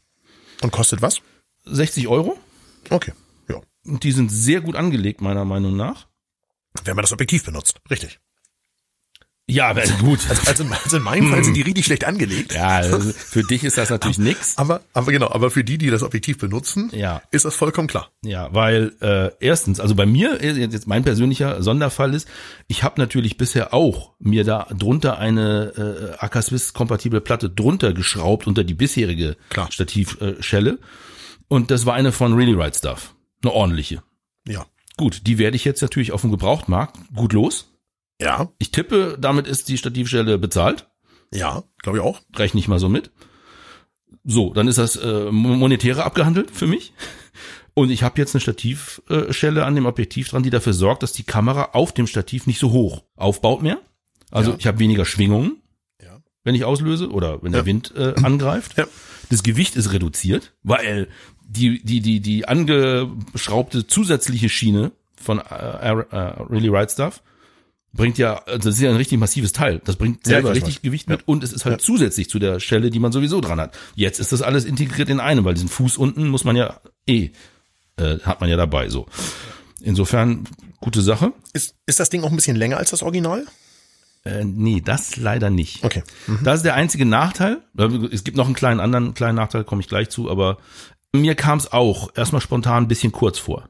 Und 0.63 0.71
kostet 0.71 1.03
was? 1.03 1.21
60 1.65 2.07
Euro. 2.09 2.39
Okay. 2.91 3.13
Ja. 3.49 3.61
Und 3.85 4.05
die 4.05 4.13
sind 4.13 4.31
sehr 4.31 4.61
gut 4.61 4.77
angelegt, 4.77 5.21
meiner 5.21 5.45
Meinung 5.45 5.77
nach. 5.77 6.07
Wenn 6.85 6.95
man 6.97 7.03
das 7.03 7.13
Objektiv 7.13 7.45
benutzt. 7.45 7.81
Richtig. 7.91 8.21
Ja, 9.51 9.69
aber 9.69 9.81
gut. 10.01 10.21
Also, 10.29 10.65
also 10.65 10.97
in 10.99 11.03
meinem 11.03 11.29
Fall 11.31 11.43
sind 11.43 11.55
die 11.55 11.63
richtig 11.63 11.87
schlecht 11.87 12.05
angelegt. 12.05 12.53
Ja, 12.55 12.69
also 12.69 13.01
für 13.01 13.43
dich 13.43 13.65
ist 13.65 13.79
das 13.79 13.89
natürlich 13.89 14.19
nix. 14.31 14.59
Aber, 14.59 14.83
aber 14.93 15.11
genau, 15.11 15.31
aber 15.31 15.51
für 15.51 15.65
die, 15.65 15.79
die 15.79 15.89
das 15.89 16.03
Objektiv 16.03 16.37
benutzen, 16.39 16.91
Ja. 16.93 17.23
ist 17.31 17.45
das 17.47 17.55
vollkommen 17.55 17.89
klar. 17.89 18.11
Ja, 18.23 18.53
weil 18.53 18.93
äh, 19.01 19.31
erstens, 19.41 19.81
also 19.81 19.95
bei 19.95 20.05
mir, 20.05 20.41
äh, 20.43 20.53
jetzt 20.53 20.87
mein 20.87 21.03
persönlicher 21.03 21.63
Sonderfall 21.63 22.13
ist, 22.15 22.29
ich 22.67 22.83
habe 22.83 23.01
natürlich 23.01 23.39
bisher 23.39 23.73
auch 23.73 24.13
mir 24.19 24.45
da 24.45 24.67
drunter 24.77 25.19
eine 25.19 26.17
äh, 26.21 26.25
AK 26.25 26.43
Swiss 26.43 26.75
kompatible 26.75 27.21
Platte 27.23 27.49
drunter 27.49 27.95
geschraubt 27.95 28.47
unter 28.47 28.65
die 28.65 28.75
bisherige 28.75 29.37
Klar. 29.49 29.73
Stativschelle 29.73 30.79
und 31.49 31.71
das 31.71 31.87
war 31.87 31.95
eine 31.95 32.13
von 32.13 32.35
Really 32.35 32.53
Right 32.53 32.77
Stuff, 32.77 33.15
eine 33.43 33.53
ordentliche. 33.53 34.03
Ja. 34.47 34.67
Gut, 34.99 35.23
die 35.27 35.39
werde 35.39 35.57
ich 35.57 35.65
jetzt 35.65 35.81
natürlich 35.81 36.13
auf 36.13 36.21
dem 36.23 36.31
Gebrauchtmarkt 36.33 36.97
gut 37.15 37.33
los. 37.33 37.71
Ja, 38.21 38.49
Ich 38.59 38.71
tippe, 38.71 39.17
damit 39.21 39.47
ist 39.47 39.69
die 39.69 39.79
Stativstelle 39.79 40.39
bezahlt. 40.39 40.89
ja, 41.33 41.63
glaube 41.83 41.99
ich 41.99 42.05
auch. 42.05 42.21
Rechne 42.37 42.59
ich 42.61 42.69
mal 42.69 42.79
so 42.79 42.89
mit. 42.89 43.11
So, 44.25 44.53
dann 44.53 44.67
ist 44.69 44.79
das 44.79 44.97
äh, 44.97 45.31
monetäre 45.31 46.05
abgehandelt 46.05 46.51
für 46.51 46.67
mich. 46.67 46.93
Und 47.75 47.91
ich 47.91 48.03
habe 48.03 48.19
jetzt 48.21 48.35
eine 48.35 48.41
Stativschelle 48.41 49.65
an 49.65 49.75
dem 49.77 49.87
Objektiv 49.87 50.29
dran, 50.31 50.43
die 50.43 50.51
dafür 50.51 50.73
sorgt, 50.73 51.03
dass 51.05 51.13
die 51.13 51.23
Kamera 51.23 51.71
auf 51.75 51.93
dem 51.93 52.07
Stativ 52.09 52.47
nicht 52.47 52.59
so 52.59 52.73
hoch 52.73 53.05
aufbaut 53.17 53.63
mehr. 53.63 53.79
Also 54.31 54.51
Ja. 54.53 54.57
ich 54.59 54.67
habe 54.67 54.79
weniger 54.81 55.05
Schwingungen, 55.05 55.63
Ja. 56.03 56.19
wenn 56.43 56.55
ich 56.57 56.65
auslöse 56.65 57.11
oder 57.11 57.41
wenn 57.43 57.53
der 57.53 57.61
Ja. 57.63 57.67
Wind 57.67 57.95
äh, 57.97 58.15
angreift. 58.23 58.77
Ja. 58.77 58.87
Das 59.31 59.43
Gewicht 59.45 59.77
ist 59.77 59.93
reduziert, 59.93 60.55
weil 60.65 61.09
die 61.47 61.83
die 61.85 62.01
die 62.01 62.21
die 62.21 62.49
angeschraubte 62.49 63.87
zusätzliche 63.87 64.49
Schiene 64.49 64.91
von 65.17 65.39
äh, 65.39 65.43
äh, 65.93 66.17
Really 66.51 66.69
Right 66.69 66.91
Stuff 66.91 67.23
bringt 67.99 68.17
ja, 68.17 68.37
also 68.45 68.71
das 68.71 68.77
ist 68.77 68.81
ja 68.81 68.89
ein 68.89 68.97
richtig 68.97 69.19
massives 69.19 69.53
Teil. 69.53 69.83
Das 69.85 69.97
bringt 69.97 70.27
Ja, 70.27 70.35
selber 70.35 70.51
weiß, 70.51 70.57
richtig 70.57 70.77
was. 70.77 70.83
Gewicht 70.83 71.09
mit 71.11 71.29
und 71.29 71.45
es 71.45 71.53
ist 71.53 71.67
halt 71.67 71.83
zusätzlich 71.83 72.31
zu 72.31 72.39
der 72.39 72.61
Stelle, 72.61 72.91
die 72.91 72.99
man 72.99 73.13
sowieso 73.13 73.43
dran 73.43 73.61
hat. 73.61 73.77
Jetzt 73.95 74.21
ist 74.21 74.33
das 74.33 74.41
alles 74.41 74.65
integriert 74.65 75.11
in 75.11 75.21
einem, 75.21 75.45
weil 75.45 75.53
diesen 75.55 75.69
Fuß 75.69 75.99
unten 75.99 76.29
muss 76.29 76.45
man 76.45 76.57
ja 76.57 76.81
eh, 77.07 77.31
äh, 77.97 78.19
hat 78.21 78.41
man 78.41 78.49
ja 78.49 78.57
dabei 78.57 78.89
so. 78.89 79.07
Insofern 79.83 80.45
gute 80.81 81.03
Sache. 81.03 81.33
Ist, 81.53 81.75
ist 81.87 82.01
das 82.01 82.09
Ding 82.09 82.23
auch 82.25 82.31
ein 82.31 82.37
bisschen 82.37 82.57
länger 82.57 82.79
als 82.79 82.91
das 82.91 83.03
Original? 83.03 83.45
Äh, 84.25 84.45
nee, 84.45 84.81
das 84.85 85.17
leider 85.17 85.51
nicht. 85.51 85.85
Okay. 85.85 86.03
Das 86.43 86.57
ist 86.57 86.65
der 86.65 86.75
einzige 86.75 87.05
Nachteil. 87.05 87.59
Es 88.11 88.25
gibt 88.25 88.37
noch 88.37 88.47
einen 88.47 88.55
kleinen 88.55 88.81
anderen 88.81 89.15
kleinen 89.15 89.37
Nachteil, 89.37 89.65
komme 89.65 89.81
ich 89.83 89.89
gleich 89.89 90.09
zu, 90.09 90.31
aber 90.31 90.59
mir 91.13 91.35
kam 91.35 91.59
es 91.59 91.73
auch 91.73 92.11
erstmal 92.17 92.41
spontan 92.41 92.85
ein 92.85 92.89
bisschen 92.89 93.13
kurz 93.13 93.39
vor. 93.39 93.69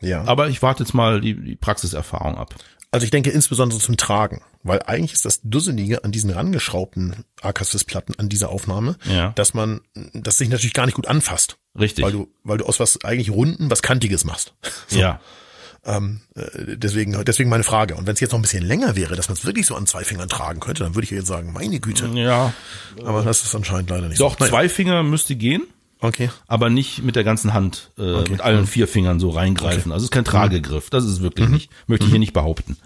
Ja. 0.00 0.24
Aber 0.24 0.48
ich 0.48 0.62
warte 0.62 0.82
jetzt 0.82 0.92
mal 0.92 1.20
die, 1.20 1.34
die 1.34 1.56
Praxiserfahrung 1.56 2.36
ab. 2.36 2.54
Also 2.94 3.04
ich 3.06 3.10
denke 3.10 3.30
insbesondere 3.30 3.80
zum 3.80 3.96
Tragen, 3.96 4.40
weil 4.62 4.80
eigentlich 4.86 5.12
ist 5.14 5.24
das 5.24 5.40
Dusselige 5.42 6.04
an 6.04 6.12
diesen 6.12 6.30
rangeschraubten 6.30 7.24
Akasys-Platten 7.42 8.14
an 8.18 8.28
dieser 8.28 8.50
Aufnahme, 8.50 8.96
Ja. 9.04 9.30
dass 9.34 9.52
man, 9.52 9.80
das 10.12 10.38
sich 10.38 10.48
natürlich 10.48 10.74
gar 10.74 10.86
nicht 10.86 10.94
gut 10.94 11.08
anfasst, 11.08 11.56
Richtig. 11.78 12.04
weil 12.04 12.12
du, 12.12 12.28
weil 12.44 12.58
du 12.58 12.66
aus 12.66 12.78
was 12.78 13.04
eigentlich 13.04 13.30
Runden 13.30 13.68
was 13.70 13.82
Kantiges 13.82 14.24
machst. 14.24 14.54
So, 14.86 15.00
Ja. 15.00 15.20
ähm, 15.84 16.20
äh, 16.36 16.76
deswegen, 16.76 17.22
deswegen 17.24 17.50
meine 17.50 17.64
Frage. 17.64 17.96
Und 17.96 18.06
wenn 18.06 18.14
es 18.14 18.20
jetzt 18.20 18.30
noch 18.30 18.38
ein 18.38 18.42
bisschen 18.42 18.64
länger 18.64 18.94
wäre, 18.94 19.16
dass 19.16 19.28
man 19.28 19.36
es 19.36 19.44
wirklich 19.44 19.66
so 19.66 19.74
an 19.74 19.86
zwei 19.88 20.04
Fingern 20.04 20.28
tragen 20.28 20.60
könnte, 20.60 20.84
dann 20.84 20.94
würde 20.94 21.04
ich 21.04 21.10
jetzt 21.10 21.26
sagen, 21.26 21.52
meine 21.52 21.80
Güte. 21.80 22.06
Ja. 22.14 22.54
Aber 23.04 23.22
das 23.24 23.42
ist 23.42 23.54
anscheinend 23.56 23.90
leider 23.90 24.08
nicht 24.08 24.20
Doch, 24.20 24.34
so. 24.34 24.36
Naja, 24.38 24.50
zwei 24.50 24.68
Finger 24.68 25.02
müsste 25.02 25.34
gehen, 25.34 25.64
Okay. 26.04 26.30
aber 26.46 26.68
nicht 26.70 27.02
mit 27.02 27.16
der 27.16 27.24
ganzen 27.24 27.54
Hand, 27.54 27.90
äh, 27.98 28.02
Okay. 28.02 28.32
mit 28.32 28.40
allen 28.42 28.66
vier 28.66 28.86
Fingern 28.86 29.18
so 29.20 29.30
reingreifen. 29.30 29.90
Also 29.90 30.04
es 30.04 30.08
ist 30.08 30.12
kein 30.12 30.24
Tragegriff. 30.24 30.90
Das 30.90 31.04
ist 31.04 31.10
es 31.10 31.20
wirklich 31.22 31.48
nicht. 31.48 31.70
Möchte 31.86 32.04
ich 32.04 32.10
hier 32.10 32.18
nicht 32.20 32.32
behaupten. 32.34 32.76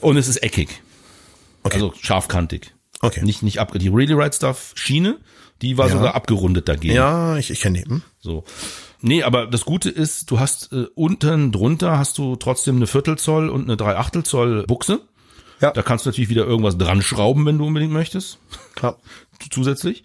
Und 0.00 0.16
es 0.16 0.28
ist 0.28 0.36
eckig. 0.42 0.82
Okay. 1.64 1.74
Also 1.74 1.92
scharfkantig. 2.00 2.72
Okay. 3.00 3.22
Nicht, 3.24 3.42
nicht 3.42 3.58
ab, 3.58 3.72
die 3.76 3.88
Really 3.88 4.14
Right 4.14 4.34
Stuff 4.34 4.72
Schiene, 4.76 5.18
die 5.62 5.76
war 5.76 5.88
Ja. 5.88 5.92
sogar 5.94 6.14
abgerundet 6.14 6.68
dagegen. 6.68 6.94
Ja, 6.94 7.36
ich, 7.36 7.50
ich 7.50 7.60
kenne 7.60 7.82
die. 7.82 7.88
Hm? 7.90 8.02
So. 8.20 8.44
Nee, 9.02 9.22
aber 9.22 9.46
das 9.46 9.64
Gute 9.64 9.90
ist, 9.90 10.30
du 10.30 10.40
hast 10.40 10.72
äh, 10.72 10.86
unten 10.94 11.52
drunter 11.52 11.98
hast 11.98 12.16
du 12.18 12.36
trotzdem 12.36 12.76
eine 12.76 12.86
Viertelzoll 12.86 13.48
und 13.50 13.64
eine 13.64 13.76
Dreiachtel 13.76 14.22
Zoll 14.22 14.64
Buchse. 14.66 15.00
Ja. 15.60 15.70
Da 15.70 15.82
kannst 15.82 16.04
du 16.04 16.10
natürlich 16.10 16.28
wieder 16.30 16.44
irgendwas 16.46 16.76
dran 16.78 17.00
schrauben, 17.02 17.46
wenn 17.46 17.58
du 17.58 17.66
unbedingt 17.66 17.92
möchtest. 17.92 18.38
Klar. 18.74 18.98
Zusätzlich. 19.50 20.04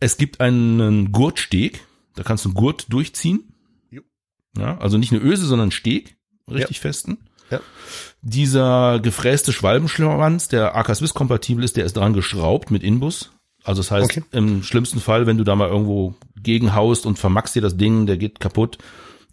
Es 0.00 0.16
gibt 0.16 0.40
einen 0.40 1.12
Gurtsteg. 1.12 1.86
Da 2.14 2.22
kannst 2.22 2.44
du 2.44 2.48
einen 2.48 2.54
Gurt 2.54 2.86
durchziehen. 2.92 3.52
Jo. 3.90 4.02
Ja, 4.58 4.78
also 4.78 4.98
nicht 4.98 5.12
eine 5.12 5.20
Öse, 5.22 5.46
sondern 5.46 5.66
einen 5.66 5.72
Steg. 5.72 6.16
Richtig 6.50 6.80
festen. 6.80 7.18
Ja. 7.50 7.60
Dieser 8.22 8.98
gefräste 9.00 9.52
Schwalbenschwanz, 9.52 10.48
der 10.48 10.74
AK 10.76 10.96
Swiss 10.96 11.14
kompatibel 11.14 11.62
ist, 11.64 11.76
der 11.76 11.84
ist 11.84 11.96
dran 11.96 12.12
geschraubt 12.12 12.70
mit 12.70 12.82
Inbus. 12.82 13.30
Also 13.62 13.80
das 13.80 13.90
heißt, 13.90 14.04
Okay. 14.10 14.22
im 14.32 14.62
schlimmsten 14.62 15.00
Fall, 15.00 15.26
wenn 15.26 15.38
du 15.38 15.44
da 15.44 15.54
mal 15.54 15.68
irgendwo 15.68 16.14
gegenhaust 16.42 17.06
und 17.06 17.18
vermackst 17.18 17.54
dir 17.54 17.62
das 17.62 17.76
Ding, 17.76 18.06
der 18.06 18.16
geht 18.16 18.40
kaputt, 18.40 18.78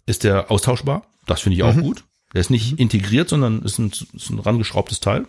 ist 0.06 0.22
der 0.24 0.50
austauschbar. 0.50 1.06
Das 1.26 1.40
finde 1.40 1.56
ich 1.56 1.62
auch 1.62 1.76
gut. 1.76 2.04
Der 2.34 2.40
ist 2.40 2.50
nicht 2.50 2.78
integriert, 2.78 3.28
sondern 3.28 3.62
ist 3.62 3.78
ein, 3.78 3.90
ist 4.12 4.30
ein 4.30 4.38
rangeschraubtes 4.38 5.00
Teil. 5.00 5.26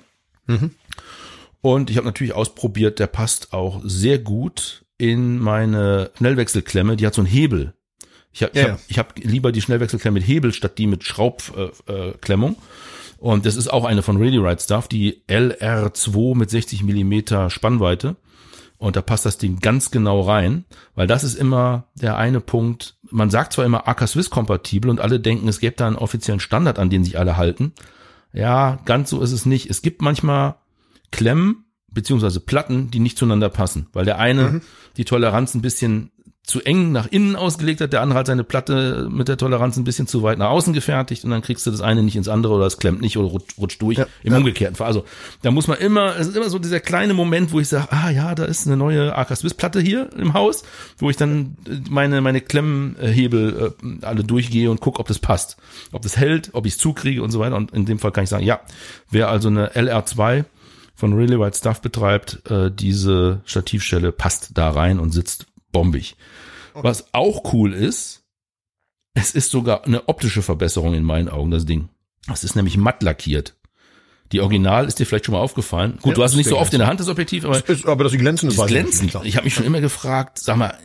Und 1.62 1.90
ich 1.90 1.98
habe 1.98 2.06
natürlich 2.08 2.34
ausprobiert, 2.34 3.00
der 3.00 3.08
passt 3.08 3.54
auch 3.54 3.82
sehr 3.84 4.20
gut 4.20 4.86
in 5.00 5.39
meine 5.39 6.12
Schnellwechselklemme. 6.18 6.95
Die 6.95 7.08
hat 7.08 7.16
so 7.16 7.22
einen 7.22 7.30
Hebel. 7.30 7.74
Ich 8.32 8.43
habe 8.43 8.52
Ja, 8.54 8.64
ich 8.66 8.70
hab, 8.70 8.80
ich 8.88 9.00
hab 9.00 9.18
lieber 9.18 9.52
die 9.52 9.62
Schnellwechselklemme 9.62 10.20
mit 10.20 10.28
Hebel 10.28 10.54
statt 10.54 10.78
die 10.78 10.86
mit 10.86 11.04
Schraubklemmung. 11.04 11.72
Äh, 11.88 12.12
Klemmung. 12.22 12.56
Und 13.18 13.45
das 13.45 13.56
ist 13.56 13.68
auch 13.68 13.86
eine 13.86 14.02
von 14.02 14.18
Really 14.18 14.38
Right 14.38 14.62
Stuff, 14.62 14.88
die 14.88 15.24
LR2 15.28 16.38
mit 16.38 16.50
60 16.50 16.84
Millimeter 16.84 17.50
Spannweite. 17.50 18.16
Und 18.78 18.95
da 18.95 19.02
passt 19.02 19.26
das 19.26 19.38
Ding 19.38 19.60
ganz 19.60 19.91
genau 19.91 20.22
rein, 20.22 20.64
weil 20.95 21.06
das 21.06 21.26
ist 21.26 21.36
immer 21.36 21.89
der 21.95 22.18
eine 22.18 22.39
Punkt. 22.39 22.97
Man 23.10 23.30
sagt 23.30 23.52
zwar 23.52 23.66
immer 23.66 23.89
AK 23.89 24.08
Swiss 24.08 24.30
kompatibel 24.30 24.89
und 24.89 25.02
alle 25.02 25.20
denken, 25.20 25.50
es 25.50 25.60
gäbe 25.60 25.76
da 25.76 25.88
einen 25.88 25.97
offiziellen 25.97 26.39
Standard, 26.39 26.80
an 26.80 26.89
den 26.89 27.04
sich 27.04 27.20
alle 27.20 27.36
halten. 27.36 27.74
Ja, 28.32 28.80
ganz 28.86 29.10
so 29.10 29.22
ist 29.22 29.34
es 29.34 29.45
nicht. 29.45 29.70
Es 29.70 29.82
gibt 29.82 30.02
manchmal 30.02 30.56
Klemmen 31.12 31.66
beziehungsweise 31.92 32.40
Platten, 32.40 32.92
die 32.92 33.00
nicht 33.00 33.18
zueinander 33.18 33.50
passen, 33.50 33.88
weil 33.94 34.06
der 34.06 34.20
eine 34.20 34.62
die 34.98 35.06
Toleranz 35.06 35.54
ein 35.56 35.62
bisschen 35.62 36.12
zu 36.50 36.62
eng 36.64 36.92
nach 36.92 37.06
innen 37.06 37.36
ausgelegt 37.36 37.80
hat, 37.80 37.94
der 37.94 38.02
andere 38.02 38.20
hat 38.20 38.28
seine 38.28 38.44
Platte 38.44 39.08
mit 39.12 39.28
der 39.28 39.38
Toleranz 39.38 39.78
ein 39.78 39.84
bisschen 39.84 40.08
zu 40.08 40.24
weit 40.24 40.40
nach 40.40 40.50
außen 40.50 40.74
gefertigt 40.74 41.24
und 41.24 41.30
dann 41.30 41.44
kriegst 41.44 41.66
du 41.68 41.72
das 41.72 41.80
eine 41.80 42.02
nicht 42.02 42.16
ins 42.16 42.28
andere 42.28 42.54
oder 42.54 42.66
es 42.66 42.80
klemmt 42.80 43.02
nicht 43.02 43.18
oder 43.18 43.30
rutscht, 43.30 43.82
durch 43.82 44.00
Ja, 44.00 44.08
im 44.24 44.34
ja. 44.34 44.40
umgekehrten 44.40 44.76
Fall. 44.76 44.88
Also 44.88 45.06
da 45.44 45.52
muss 45.52 45.68
man 45.68 45.78
immer, 45.78 46.16
es 46.18 46.28
ist 46.28 46.36
immer 46.36 46.50
so 46.50 46.58
dieser 46.58 46.80
kleine 46.80 47.14
Moment, 47.14 47.52
wo 47.52 47.60
ich 47.60 47.68
sage, 47.68 47.92
ah 47.92 48.10
ja, 48.10 48.34
da 48.34 48.46
ist 48.46 48.66
eine 48.66 48.78
neue 48.78 49.16
AK 49.16 49.38
Swiss 49.38 49.54
Platte 49.54 49.80
hier 49.80 50.10
im 50.18 50.34
Haus, 50.34 50.64
wo 50.98 51.12
ich 51.12 51.18
dann 51.18 51.56
äh, 51.68 51.82
meine 51.88 52.20
meine 52.22 52.42
Klemmenhebel 52.42 53.74
äh, 53.84 54.06
alle 54.06 54.24
durchgehe 54.24 54.72
und 54.72 54.82
gucke, 54.82 55.00
ob 55.00 55.08
das 55.08 55.20
passt, 55.20 55.58
ob 55.92 56.02
das 56.02 56.18
hält, 56.18 56.50
ob 56.54 56.66
ich 56.66 56.74
es 56.74 56.80
zukriege 56.80 57.22
und 57.22 57.30
so 57.30 57.40
weiter. 57.40 57.56
Und 57.56 57.72
in 57.74 57.86
dem 57.86 58.00
Fall 58.00 58.12
kann 58.12 58.24
ich 58.24 58.30
sagen, 58.32 58.44
ja, 58.44 58.60
wer 59.12 59.30
also 59.30 59.50
eine 59.50 59.74
LR2 59.74 60.46
von 61.00 61.14
Really 61.14 61.39
White 61.39 61.58
Stuff 61.58 61.82
betreibt, 61.82 62.50
äh, 62.52 62.70
diese 62.70 63.39
Stativstelle 63.45 64.12
passt 64.12 64.52
da 64.56 64.70
rein 64.70 65.00
und 65.00 65.12
sitzt 65.12 65.45
bombig. 65.72 66.18
Was 66.74 67.14
auch 67.14 67.54
cool 67.54 67.74
ist, 67.74 68.24
es 69.14 69.32
ist 69.32 69.50
sogar 69.50 69.86
eine 69.86 70.10
optische 70.10 70.41
Verbesserung 70.41 70.93
in 70.93 71.04
meinen 71.04 71.30
Augen, 71.30 71.52
das 71.52 71.66
Ding. 71.66 71.88
Es 72.32 72.43
ist 72.43 72.56
nämlich 72.56 72.76
matt 72.76 73.02
lackiert. 73.02 73.56
Die 74.34 74.41
Original 74.41 74.86
ist 74.88 75.00
dir 75.00 75.06
vielleicht 75.06 75.26
schon 75.26 75.34
mal 75.34 75.41
aufgefallen. 75.41 75.93
Gut, 76.02 76.12
Ja, 76.12 76.14
du 76.16 76.24
hast 76.24 76.32
es 76.32 76.38
nicht 76.38 76.50
so 76.50 76.58
oft 76.58 76.74
in 76.74 76.80
der 76.80 76.88
Hand, 76.88 77.00
das 77.00 77.08
Objektiv, 77.08 77.45
aber 77.45 77.68
Ist, 77.68 77.86
aber 77.86 78.04
das 78.04 78.14
ist 78.14 78.20
glänzend. 78.20 78.52
ich 78.52 78.58
nicht. 79.02 79.26
Ich 79.26 79.36
habe 79.38 79.45
mich 79.45 79.54
schon 79.54 79.66
immer 79.66 79.82
gefragt, 79.82 80.38
sag 80.38 80.58
mal, 80.58 80.78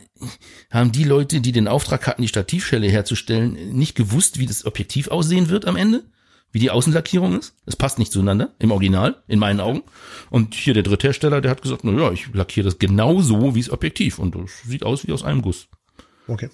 haben 0.71 0.93
die 0.93 1.03
Leute, 1.03 1.41
die 1.41 1.51
den 1.51 1.67
Auftrag 1.67 2.07
hatten, 2.07 2.21
die 2.21 2.27
Stativschelle 2.29 2.87
herzustellen, 2.87 3.73
nicht 3.73 3.95
gewusst, 3.95 4.39
wie 4.39 4.45
das 4.45 4.65
Objektiv 4.65 5.09
aussehen 5.09 5.49
wird 5.49 5.65
am 5.65 5.75
Ende? 5.75 6.03
Wie 6.55 6.59
die 6.59 6.71
Außenlackierung 6.71 7.37
ist? 7.37 7.53
Das 7.65 7.75
passt 7.75 7.99
nicht 7.99 8.13
zueinander 8.13 8.53
im 8.59 8.71
Original, 8.71 9.21
in 9.27 9.39
meinen 9.39 9.59
Augen. 9.59 9.83
Und 10.29 10.53
hier 10.53 10.73
der 10.73 10.83
Dritthersteller, 10.83 11.41
der 11.41 11.51
hat 11.51 11.61
gesagt, 11.61 11.83
na 11.83 11.91
ja, 11.91 12.13
ich 12.13 12.33
lackiere 12.33 12.63
das 12.63 12.79
genauso 12.79 13.55
wie 13.55 13.61
das 13.61 13.71
Objektiv 13.71 14.19
und 14.19 14.35
das 14.35 14.61
sieht 14.63 14.85
aus 14.85 15.05
wie 15.05 15.11
aus 15.11 15.25
einem 15.25 15.41
Guss. 15.41 15.67
Okay. 16.29 16.49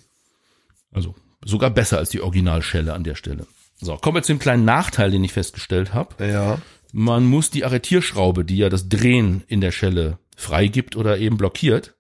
Also 0.92 1.14
sogar 1.46 1.70
besser 1.70 2.00
als 2.00 2.10
die 2.10 2.20
Originalschelle 2.20 2.96
an 2.96 3.04
der 3.04 3.14
Stelle. 3.14 3.46
So, 3.80 3.96
kommen 3.96 4.16
wir 4.16 4.24
zu 4.24 4.34
dem 4.34 4.40
kleinen 4.40 4.66
Nachteil, 4.66 5.12
den 5.12 5.24
ich 5.24 5.34
festgestellt 5.34 5.94
habe. 5.94 6.16
Ja. 6.26 6.58
Man 6.92 7.26
muss 7.26 7.52
die 7.52 7.64
Arretierschraube, 7.64 8.44
die 8.44 8.58
ja 8.58 8.70
das 8.70 8.90
Drehen 8.90 9.44
in 9.46 9.62
der 9.62 9.72
Schelle 9.72 10.18
freigibt 10.36 10.96
oder 10.96 11.20
eben 11.20 11.38
blockiert, 11.38 11.94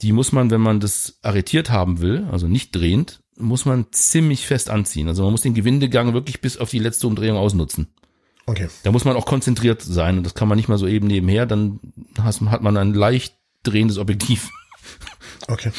die 0.00 0.12
muss 0.12 0.32
man, 0.32 0.50
wenn 0.50 0.62
man 0.62 0.80
das 0.80 1.18
arretiert 1.20 1.68
haben 1.68 2.00
will, 2.00 2.26
also 2.32 2.48
nicht 2.48 2.74
drehend, 2.74 3.20
muss 3.36 3.64
man 3.64 3.86
ziemlich 3.90 4.46
fest 4.46 4.70
anziehen. 4.70 5.08
Also 5.08 5.22
man 5.22 5.32
muss 5.32 5.42
den 5.42 5.54
Gewindegang 5.54 6.14
wirklich 6.14 6.40
bis 6.40 6.58
auf 6.58 6.70
die 6.70 6.78
letzte 6.78 7.06
Umdrehung 7.06 7.36
ausnutzen. 7.36 7.88
Okay. 8.46 8.68
Da 8.82 8.92
muss 8.92 9.04
man 9.04 9.16
auch 9.16 9.26
konzentriert 9.26 9.82
sein 9.82 10.18
und 10.18 10.24
das 10.24 10.34
kann 10.34 10.48
man 10.48 10.56
nicht 10.56 10.68
mal 10.68 10.78
so 10.78 10.86
eben 10.86 11.06
nebenher, 11.06 11.46
dann 11.46 11.80
hat 12.20 12.62
man 12.62 12.76
ein 12.76 12.94
leicht 12.94 13.36
drehendes 13.62 13.98
Objektiv. 13.98 14.50
Okay. 15.46 15.72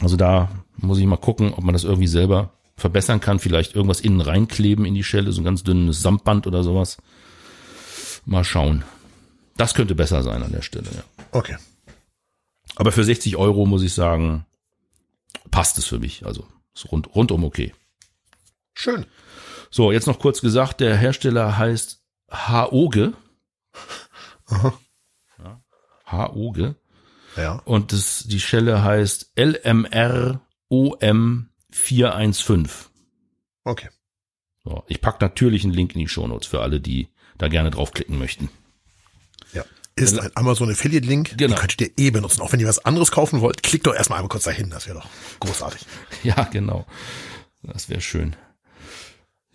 Also 0.00 0.16
da 0.16 0.50
muss 0.76 0.98
ich 0.98 1.06
mal 1.06 1.16
gucken, 1.16 1.54
ob 1.54 1.62
man 1.62 1.72
das 1.72 1.84
irgendwie 1.84 2.08
selber 2.08 2.52
verbessern 2.76 3.20
kann. 3.20 3.38
Vielleicht 3.38 3.76
irgendwas 3.76 4.00
innen 4.00 4.20
reinkleben 4.20 4.84
in 4.84 4.94
die 4.94 5.04
Schelle, 5.04 5.30
so 5.30 5.40
ein 5.40 5.44
ganz 5.44 5.62
dünnes 5.62 6.02
Samtband 6.02 6.48
oder 6.48 6.64
sowas. 6.64 6.96
Mal 8.24 8.42
schauen. 8.42 8.82
Das 9.56 9.74
könnte 9.74 9.94
besser 9.94 10.24
sein 10.24 10.42
an 10.42 10.50
der 10.50 10.62
Stelle, 10.62 10.88
ja. 10.92 11.02
Okay. 11.30 11.56
Aber 12.74 12.90
für 12.90 13.04
60 13.04 13.36
Euro 13.36 13.66
muss 13.66 13.82
ich 13.82 13.94
sagen, 13.94 14.45
passt 15.50 15.78
es 15.78 15.86
für 15.86 15.98
mich. 15.98 16.24
Also 16.26 16.46
ist 16.74 16.90
rund, 16.90 17.14
rundum 17.14 17.44
okay. 17.44 17.74
Schön. 18.74 19.06
So, 19.70 19.92
jetzt 19.92 20.06
noch 20.06 20.18
kurz 20.18 20.40
gesagt, 20.40 20.80
der 20.80 20.96
Hersteller 20.96 21.58
heißt 21.58 22.02
Haoge. 22.30 23.14
Aha. 24.46 24.78
Haoge. 26.06 26.76
Ja. 27.36 27.60
Und 27.64 27.92
das, 27.92 28.24
die 28.26 28.40
Schelle 28.40 28.82
heißt 28.82 29.32
LMR 29.36 30.40
OM 30.68 31.48
415. 31.70 32.68
Okay. 33.64 33.88
So, 34.64 34.84
ich 34.88 35.00
pack 35.00 35.20
natürlich 35.20 35.64
einen 35.64 35.74
Link 35.74 35.94
in 35.94 36.00
die 36.00 36.08
Shownotes 36.08 36.46
für 36.48 36.62
alle, 36.62 36.80
die 36.80 37.08
da 37.38 37.48
gerne 37.48 37.70
draufklicken 37.70 38.18
möchten. 38.18 38.48
Ist 39.98 40.18
ein 40.20 40.30
Amazon 40.34 40.70
Affiliate 40.70 41.06
Link, 41.06 41.36
Genau. 41.38 41.54
den 41.54 41.58
könnt 41.60 41.80
ihr 41.80 41.90
eh 41.96 42.10
benutzen. 42.10 42.42
Auch 42.42 42.52
wenn 42.52 42.60
ihr 42.60 42.68
was 42.68 42.84
anderes 42.84 43.10
kaufen 43.10 43.40
wollt, 43.40 43.62
klickt 43.62 43.86
doch 43.86 43.94
erstmal 43.94 44.18
einmal 44.18 44.28
kurz 44.28 44.44
dahin, 44.44 44.68
das 44.68 44.86
wäre 44.86 44.98
doch 44.98 45.08
großartig. 45.40 45.86
Ja, 46.22 46.44
genau. 46.44 46.86
Das 47.62 47.88
wäre 47.88 48.00
schön. 48.02 48.36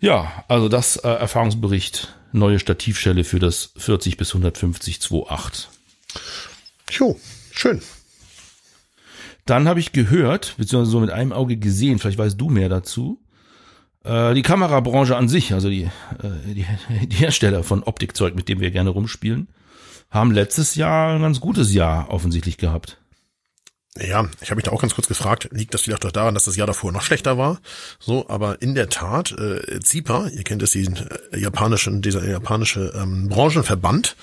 Ja, 0.00 0.44
also 0.48 0.68
das 0.68 0.96
äh, 0.96 1.08
Erfahrungsbericht, 1.08 2.14
neue 2.32 2.58
Stativschelle 2.58 3.22
für 3.22 3.38
das 3.38 3.72
40 3.76 4.16
bis 4.16 4.30
150 4.30 4.96
2.8. 4.98 5.66
Jo, 6.90 7.18
schön. 7.52 7.80
Dann 9.46 9.68
habe 9.68 9.78
ich 9.80 9.92
gehört, 9.92 10.54
beziehungsweise 10.56 10.90
so 10.90 11.00
mit 11.00 11.10
einem 11.10 11.32
Auge 11.32 11.56
gesehen, 11.56 11.98
vielleicht 12.00 12.18
weißt 12.18 12.40
du 12.40 12.48
mehr 12.48 12.68
dazu, 12.68 13.20
äh, 14.04 14.34
die 14.34 14.42
Kamerabranche 14.42 15.16
an 15.16 15.28
sich, 15.28 15.52
also 15.54 15.68
die, 15.70 15.84
äh, 15.84 16.54
die, 16.54 17.06
die 17.06 17.16
Hersteller 17.16 17.62
von 17.62 17.84
Optikzeug, 17.84 18.34
mit 18.34 18.48
dem 18.48 18.58
wir 18.60 18.72
gerne 18.72 18.90
rumspielen, 18.90 19.48
haben 20.12 20.30
letztes 20.30 20.76
Jahr 20.76 21.14
ein 21.14 21.22
ganz 21.22 21.40
gutes 21.40 21.72
Jahr 21.72 22.10
offensichtlich 22.10 22.58
gehabt. 22.58 23.01
Ja, 24.00 24.26
ich 24.40 24.48
habe 24.48 24.56
mich 24.56 24.64
da 24.64 24.70
auch 24.70 24.80
ganz 24.80 24.94
kurz 24.94 25.06
gefragt, 25.06 25.50
liegt 25.52 25.74
das 25.74 25.82
vielleicht 25.82 26.02
doch 26.02 26.12
daran, 26.12 26.32
dass 26.32 26.44
das 26.44 26.56
Jahr 26.56 26.66
davor 26.66 26.92
noch 26.92 27.02
schlechter 27.02 27.36
war? 27.36 27.60
So, 27.98 28.26
aber 28.30 28.62
in 28.62 28.74
der 28.74 28.88
Tat, 28.88 29.32
äh, 29.32 29.80
ZIPA, 29.80 30.28
ihr 30.28 30.44
kennt 30.44 30.62
es, 30.62 30.70
diesen 30.70 30.96
äh, 31.30 31.38
japanischen, 31.38 32.00
dieser 32.00 32.26
japanische 32.26 32.94
ähm, 32.96 33.28
Branchenverband, 33.28 34.16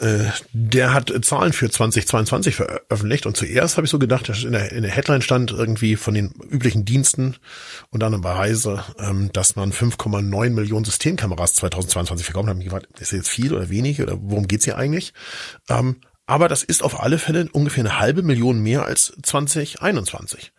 äh, 0.00 0.24
der 0.52 0.92
hat 0.92 1.12
Zahlen 1.24 1.52
für 1.52 1.70
2022 1.70 2.56
veröffentlicht 2.56 3.26
und 3.26 3.36
zuerst 3.36 3.76
habe 3.76 3.84
ich 3.84 3.90
so 3.92 4.00
gedacht, 4.00 4.28
dass 4.28 4.42
in 4.42 4.50
der, 4.50 4.72
in 4.72 4.82
der 4.82 4.90
Headline 4.90 5.22
stand 5.22 5.52
irgendwie 5.52 5.94
von 5.94 6.14
den 6.14 6.32
üblichen 6.50 6.84
Diensten 6.84 7.36
und 7.90 8.00
dann 8.00 8.20
bei 8.20 8.36
Heise, 8.36 8.82
ähm, 8.98 9.30
dass 9.32 9.54
man 9.54 9.72
5,9 9.72 10.50
Millionen 10.50 10.84
Systemkameras 10.84 11.54
2022 11.54 12.26
verkauft 12.26 12.48
hat. 12.48 12.58
Ich 12.58 12.64
gefragt, 12.64 12.86
ist 12.94 13.12
das 13.12 13.12
jetzt 13.12 13.28
viel 13.28 13.54
oder 13.54 13.68
wenig 13.68 14.02
oder 14.02 14.18
worum 14.20 14.48
geht's 14.48 14.64
hier 14.64 14.76
eigentlich? 14.76 15.14
Ähm, 15.68 16.00
aber 16.26 16.48
das 16.48 16.62
ist 16.62 16.82
auf 16.82 17.00
alle 17.00 17.18
Fälle 17.18 17.48
ungefähr 17.52 17.84
eine 17.84 17.98
halbe 17.98 18.22
Million 18.22 18.60
mehr 18.60 18.84
als 18.84 19.14
2021. 19.22 20.52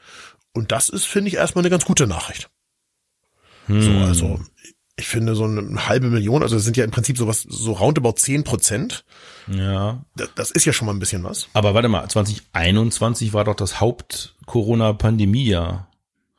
Und 0.53 0.71
das 0.71 0.89
ist, 0.89 1.05
finde 1.05 1.29
ich, 1.29 1.35
erstmal 1.35 1.63
eine 1.63 1.69
ganz 1.69 1.85
gute 1.85 2.07
Nachricht. 2.07 2.49
So, 3.67 3.91
also, 3.91 4.39
ich 4.95 5.07
finde 5.07 5.35
so 5.35 5.45
eine 5.45 5.87
halbe 5.87 6.09
Million, 6.09 6.43
also 6.43 6.55
das 6.55 6.63
sind 6.63 6.77
ja 6.77 6.85
im 6.85 6.91
Prinzip 6.91 7.17
sowas, 7.17 7.41
so 7.41 7.73
roundabout 7.73 8.13
10 8.13 8.43
Prozent. 8.43 9.03
Ja. 9.47 10.05
Das, 10.15 10.29
das 10.35 10.51
ist 10.51 10.65
ja 10.65 10.73
schon 10.73 10.85
mal 10.85 10.93
ein 10.93 10.99
bisschen 10.99 11.23
was. 11.23 11.47
Aber 11.53 11.73
warte 11.73 11.89
mal, 11.89 12.07
2021 12.07 13.33
war 13.33 13.43
doch 13.43 13.55
das 13.55 13.81
Haupt-Corona-Pandemie-Jahr. 13.81 15.89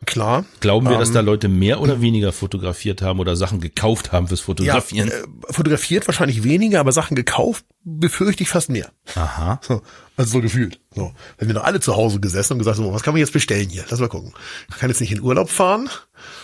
Klar. 0.04 0.44
Glauben 0.60 0.86
wir, 0.86 0.92
Ähm, 0.92 0.98
dass 1.00 1.10
da 1.12 1.20
Leute 1.20 1.48
mehr 1.48 1.80
oder 1.80 2.02
weniger 2.02 2.30
fotografiert 2.32 3.00
haben 3.00 3.18
oder 3.18 3.34
Sachen 3.34 3.60
gekauft 3.60 4.12
haben 4.12 4.28
fürs 4.28 4.40
Ja, 4.40 4.44
Fotografieren? 4.44 5.08
äh, 5.10 5.22
fotografiert 5.52 6.06
wahrscheinlich 6.06 6.44
weniger, 6.44 6.80
aber 6.80 6.92
Sachen 6.92 7.14
gekauft 7.16 7.64
befürchte 7.82 8.42
ich 8.42 8.50
fast 8.50 8.68
mehr. 8.68 8.90
Aha. 9.14 9.58
So, 9.62 9.80
also 10.18 10.32
so 10.32 10.40
gefühlt. 10.42 10.80
So, 10.94 11.12
wenn 11.38 11.48
wir 11.48 11.54
doch 11.54 11.64
alle 11.64 11.80
zu 11.80 11.96
Hause 11.96 12.20
gesessen 12.20 12.52
und 12.54 12.58
gesagt, 12.58 12.76
so, 12.76 12.92
was 12.92 13.02
kann 13.02 13.14
man 13.14 13.20
jetzt 13.20 13.32
bestellen 13.32 13.70
hier? 13.70 13.86
Lass 13.88 13.98
mal 13.98 14.08
gucken. 14.08 14.34
Ich 14.68 14.76
kann 14.76 14.90
jetzt 14.90 15.00
nicht 15.00 15.12
in 15.12 15.22
Urlaub 15.22 15.48
fahren. 15.48 15.88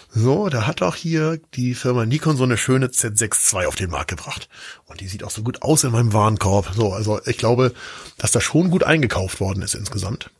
So, 0.09 0.49
da 0.49 0.67
hat 0.67 0.81
auch 0.81 0.97
hier 0.97 1.39
die 1.55 1.75
Firma 1.75 2.07
Nikon 2.07 2.39
so 2.39 2.45
eine 2.45 2.57
schöne 2.57 2.87
Z6 2.87 3.55
II 3.61 3.67
auf 3.67 3.77
den 3.77 3.91
Markt 3.91 4.09
gebracht. 4.11 4.49
Und 4.87 5.01
die 5.03 5.09
sieht 5.09 5.25
auch 5.25 5.31
so 5.31 5.43
gut 5.43 5.63
aus 5.63 5.85
in 5.85 5.93
meinem 5.93 6.15
Warenkorb. 6.15 6.73
So, 6.75 6.93
also 6.95 7.21
ich 7.27 7.37
glaube, 7.37 7.73
dass 8.17 8.33
da 8.33 8.41
schon 8.41 8.71
gut 8.71 8.83
eingekauft 8.83 9.41
worden 9.41 9.63
ist 9.63 9.75
insgesamt. 9.75 10.31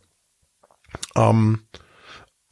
Ähm, 1.15 1.61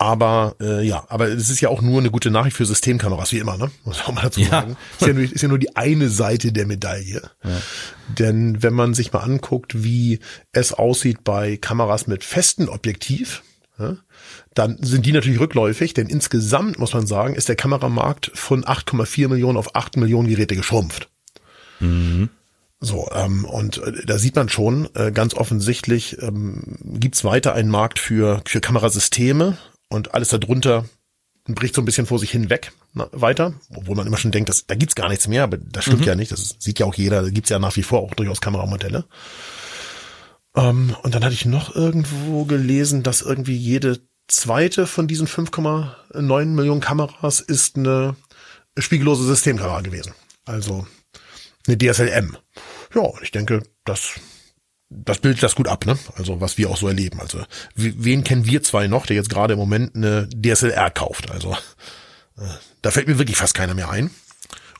aber 0.01 0.57
äh, 0.63 0.83
ja, 0.83 1.05
aber 1.09 1.29
es 1.29 1.51
ist 1.51 1.61
ja 1.61 1.69
auch 1.69 1.83
nur 1.83 2.01
eine 2.01 2.11
gute 2.11 2.31
Nachricht 2.31 2.57
für 2.57 2.65
Systemkameras, 2.65 3.33
wie 3.33 3.39
immer, 3.39 3.59
ne? 3.59 3.71
Muss 3.85 4.03
man 4.07 4.15
mal 4.15 4.23
dazu 4.23 4.41
Ja. 4.41 4.49
sagen. 4.49 4.77
Ist 4.99 5.07
ja, 5.07 5.13
nur, 5.13 5.23
ist 5.25 5.43
ja 5.43 5.49
nur 5.49 5.59
die 5.59 5.77
eine 5.77 6.09
Seite 6.09 6.53
der 6.53 6.67
Medaille. 6.67 7.31
Denn 8.19 8.63
wenn 8.63 8.73
man 8.73 8.95
sich 8.95 9.13
mal 9.13 9.19
anguckt, 9.21 9.85
wie 9.85 10.21
es 10.53 10.73
aussieht 10.73 11.23
bei 11.23 11.59
Kameras 11.59 12.07
mit 12.07 12.25
festem 12.25 12.71
Objektiv, 12.71 13.43
ja, 13.79 13.99
dann 14.55 14.79
sind 14.83 15.05
die 15.05 15.13
natürlich 15.13 15.39
rückläufig, 15.39 15.93
denn 15.93 16.07
insgesamt 16.07 16.79
muss 16.79 16.95
man 16.95 17.07
sagen, 17.07 17.35
ist 17.35 17.51
der 17.51 17.57
Kameramarkt 17.57 18.31
von 18.35 18.65
8,4 18.65 19.29
Millionen 19.29 19.59
auf 19.59 19.77
8 19.77 19.99
Millionen 19.99 20.29
Geräte 20.29 20.57
geschrumpft. 20.57 21.11
So, 22.83 23.11
ähm, 23.15 23.45
und 23.45 23.79
äh, 23.79 24.07
da 24.07 24.17
sieht 24.19 24.37
man 24.37 24.49
schon, 24.49 24.89
äh, 24.95 25.13
ganz 25.13 25.35
offensichtlich 25.35 26.17
ähm, 26.23 26.79
gibt's 26.83 27.23
weiter 27.25 27.53
einen 27.55 27.69
Markt 27.69 27.99
für, 27.99 28.41
für 28.47 28.61
Kamerasysteme 28.63 29.59
und 29.91 30.15
alles 30.15 30.29
darunter 30.29 30.87
bricht 31.45 31.75
so 31.75 31.83
ein 31.83 31.85
bisschen 31.85 32.07
vor 32.07 32.19
sich 32.19 32.31
hin 32.31 32.49
weg 32.49 32.73
na, 32.93 33.09
weiter, 33.13 33.55
obwohl 33.75 33.97
man 33.97 34.07
immer 34.07 34.17
schon 34.17 34.31
denkt, 34.31 34.49
dass, 34.49 34.67
da 34.67 34.75
gibt's 34.75 34.95
gar 34.95 35.09
nichts 35.09 35.29
mehr, 35.29 35.43
aber 35.43 35.57
das 35.57 35.85
stimmt 35.85 36.07
ja 36.07 36.15
nicht, 36.15 36.33
das 36.33 36.57
sieht 36.59 36.79
ja 36.79 36.87
auch 36.87 36.95
jeder, 36.95 37.23
da 37.23 37.31
gibt's 37.31 37.51
ja 37.51 37.59
nach 37.59 37.77
wie 37.77 37.83
vor 37.83 38.01
auch 38.01 38.15
durchaus 38.15 38.41
Kameramodelle. 38.41 39.05
Ähm, 40.57 40.97
und 41.03 41.15
dann 41.15 41.25
hatte 41.25 41.35
ich 41.35 41.45
noch 41.45 41.75
irgendwo 41.75 42.45
gelesen, 42.45 43.03
dass 43.03 43.23
irgendwie 43.23 43.57
jede 43.57 44.01
zweite 44.29 44.87
von 44.87 45.07
diesen 45.07 45.27
5,9 45.27 46.45
Millionen 46.47 46.81
Kameras 46.81 47.41
ist 47.41 47.77
eine 47.77 48.17
spiegellose 48.79 49.25
Systemkamera 49.25 49.81
gewesen. 49.81 50.15
Also 50.45 50.87
eine 51.67 51.79
DSLM. 51.79 52.37
Ja, 52.95 53.09
ich 53.23 53.31
denke, 53.31 53.63
das, 53.85 54.15
das 54.91 55.19
bildet 55.19 55.43
das 55.43 55.55
gut 55.55 55.69
ab, 55.69 55.87
ne? 55.87 55.97
Also 56.17 56.41
was 56.41 56.59
wir 56.59 56.69
auch 56.69 56.77
so 56.77 56.89
erleben. 56.89 57.21
Also 57.21 57.39
wen 57.75 58.25
kennen 58.25 58.45
wir 58.45 58.63
zwei 58.63 58.89
noch, 58.89 59.07
der 59.07 59.17
jetzt 59.17 59.31
gerade 59.31 59.55
im 59.55 59.59
Moment 59.59 59.95
eine 59.95 60.29
DSLR 60.29 60.91
kauft? 60.91 61.31
Also 61.31 61.53
äh, 62.37 62.43
da 62.83 62.91
fällt 62.91 63.07
mir 63.07 63.19
wirklich 63.19 63.37
fast 63.37 63.55
keiner 63.55 63.75
mehr 63.75 63.91
ein. 63.91 64.11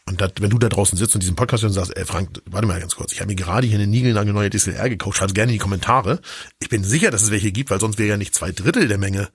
Und 0.07 0.21
dat, 0.21 0.41
wenn 0.41 0.51
du 0.51 0.59
da 0.59 0.69
draußen 0.69 0.99
sitzt 0.99 1.15
und 1.15 1.23
diesen 1.23 1.37
Podcast 1.37 1.63
hörst 1.63 1.77
und 1.77 1.85
sagst, 1.85 1.97
ey 1.97 2.05
Frank, 2.05 2.43
warte 2.47 2.67
mal 2.67 2.81
ganz 2.81 2.97
kurz, 2.97 3.13
ich 3.13 3.21
habe 3.21 3.29
mir 3.29 3.37
gerade 3.37 3.69
hier 3.69 3.77
eine 3.77 3.87
niegelnagelneue 3.87 4.49
neue 4.49 4.51
DSLR 4.51 4.89
gekauft, 4.89 5.19
schreib's 5.19 5.35
gerne 5.35 5.53
in 5.53 5.59
die 5.59 5.63
Kommentare. 5.63 6.21
Ich 6.59 6.69
bin 6.69 6.83
sicher, 6.83 7.13
dass 7.13 7.23
es 7.23 7.31
welche 7.31 7.53
gibt, 7.53 7.71
weil 7.71 7.79
sonst 7.79 7.97
wäre 7.97 8.09
ja 8.09 8.17
nicht 8.17 8.35
zwei 8.35 8.51
Drittel 8.51 8.89
der 8.89 8.99
Menge 8.99 9.29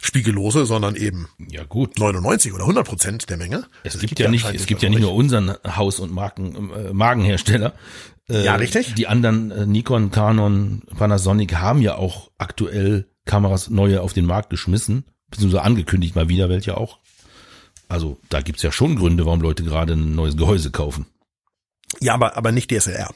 Spiegellose, 0.00 0.64
sondern 0.64 0.96
eben 0.96 1.28
Ja 1.50 1.64
gut. 1.64 1.98
99 1.98 2.54
oder 2.54 2.62
100 2.62 2.86
Prozent 2.86 3.28
der 3.28 3.36
Menge. 3.36 3.66
Es 3.82 3.92
Das 3.92 4.00
gibt 4.00 4.18
ja 4.20 4.30
nicht, 4.30 4.46
es 4.46 4.64
gibt 4.64 4.82
ja 4.82 4.88
nicht 4.88 5.00
nur 5.00 5.12
unseren 5.12 5.54
Haus- 5.66 6.00
und 6.00 6.10
Marken, 6.12 6.70
äh, 6.72 6.94
Magenhersteller. 6.94 7.74
Äh, 8.32 8.44
Ja, 8.44 8.54
richtig. 8.56 8.94
Die 8.94 9.06
anderen 9.06 9.50
äh, 9.50 9.66
Nikon, 9.66 10.10
Canon, 10.10 10.82
Panasonic 10.96 11.54
haben 11.56 11.82
ja 11.82 11.96
auch 11.96 12.30
aktuell 12.38 13.06
Kameras 13.24 13.70
neue 13.70 14.00
auf 14.02 14.12
den 14.12 14.26
Markt 14.26 14.50
geschmissen, 14.50 15.04
beziehungsweise 15.30 15.62
angekündigt 15.62 16.14
mal 16.16 16.28
wieder 16.28 16.48
welche 16.48 16.76
auch. 16.76 16.98
Also 17.88 18.18
da 18.30 18.40
gibt's 18.40 18.62
ja 18.62 18.72
schon 18.72 18.96
Gründe, 18.96 19.26
warum 19.26 19.40
Leute 19.40 19.62
gerade 19.64 19.92
ein 19.92 20.14
neues 20.14 20.36
Gehäuse 20.36 20.70
kaufen. 20.70 21.06
Ja, 22.00 22.14
aber, 22.14 22.36
aber 22.36 22.52
nicht 22.52 22.70
DSLR. 22.70 23.10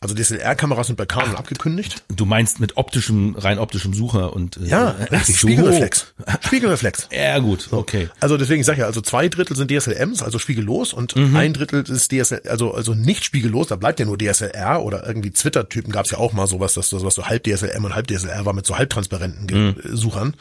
Also 0.00 0.14
DSLR-Kameras 0.14 0.86
sind 0.86 0.94
bei 0.96 1.06
Canon 1.06 1.34
abgekündigt. 1.34 2.04
Du 2.14 2.24
meinst 2.24 2.60
mit 2.60 2.76
optischem, 2.76 3.34
rein 3.36 3.58
optischem 3.58 3.94
Sucher 3.94 4.32
und 4.32 4.56
äh, 4.58 4.66
Ja, 4.66 4.94
ach 5.06 5.10
richtig. 5.10 5.40
so. 5.40 5.48
Spiegelreflex. 5.48 6.14
Spiegelreflex. 6.46 7.08
Ja 7.10 7.40
gut, 7.40 7.66
okay. 7.72 8.08
Also 8.20 8.36
deswegen 8.36 8.62
sage 8.62 8.76
ich 8.76 8.80
ja, 8.82 8.86
also 8.86 9.00
zwei 9.00 9.28
Drittel 9.28 9.56
sind 9.56 9.72
DSLMs, 9.72 10.22
also 10.22 10.38
spiegellos, 10.38 10.92
und 10.92 11.16
Mhm. 11.16 11.34
ein 11.34 11.52
Drittel 11.52 11.82
ist 11.82 12.12
DSL, 12.12 12.42
also 12.48 12.74
also 12.74 12.94
nicht 12.94 13.24
spiegellos, 13.24 13.66
da 13.66 13.74
bleibt 13.76 13.98
ja 13.98 14.06
nur 14.06 14.16
DSLR 14.16 14.84
oder 14.84 15.04
irgendwie 15.04 15.32
Twitter-Typen 15.32 15.90
gab's 15.92 16.12
ja 16.12 16.18
auch 16.18 16.32
mal 16.32 16.46
sowas, 16.46 16.74
dass 16.74 16.90
das 16.90 17.02
was 17.04 17.16
so 17.16 17.24
halb 17.26 17.42
DSLM 17.42 17.84
und 17.84 17.96
halb 17.96 18.06
DSLR 18.06 18.44
war 18.44 18.52
mit 18.52 18.66
so 18.66 18.78
halbtransparenten 18.78 19.48
Mhm. 19.48 19.74
Suchern. 19.96 20.34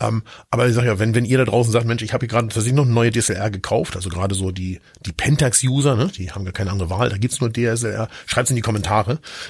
Ähm, 0.00 0.22
aber 0.50 0.68
ich 0.68 0.74
sage 0.74 0.86
ja, 0.86 0.98
wenn 0.98 1.14
wenn 1.14 1.26
ihr 1.26 1.36
da 1.36 1.44
draußen 1.44 1.70
sagt, 1.70 1.84
Mensch, 1.84 2.02
ich 2.02 2.14
habe 2.14 2.22
hier 2.22 2.28
gerade 2.28 2.48
tatsächlich 2.48 2.72
noch 2.74 2.84
eine 2.84 2.94
neue 2.94 3.10
DSLR 3.10 3.50
gekauft, 3.50 3.94
also 3.94 4.08
gerade 4.08 4.34
so 4.34 4.52
die 4.52 4.80
die 5.04 5.12
Pentax-User, 5.12 5.96
ne, 5.96 6.06
die 6.16 6.30
haben 6.32 6.44
gar 6.46 6.52
keine 6.54 6.70
andere 6.70 6.88
Wahl, 6.88 7.10
da 7.10 7.18
gibt's 7.18 7.40
nur 7.42 7.52
DSLR, 7.52 8.08
schreibt's 8.24 8.48
in 8.50 8.56
die 8.56 8.62
Kommentare. 8.62 9.01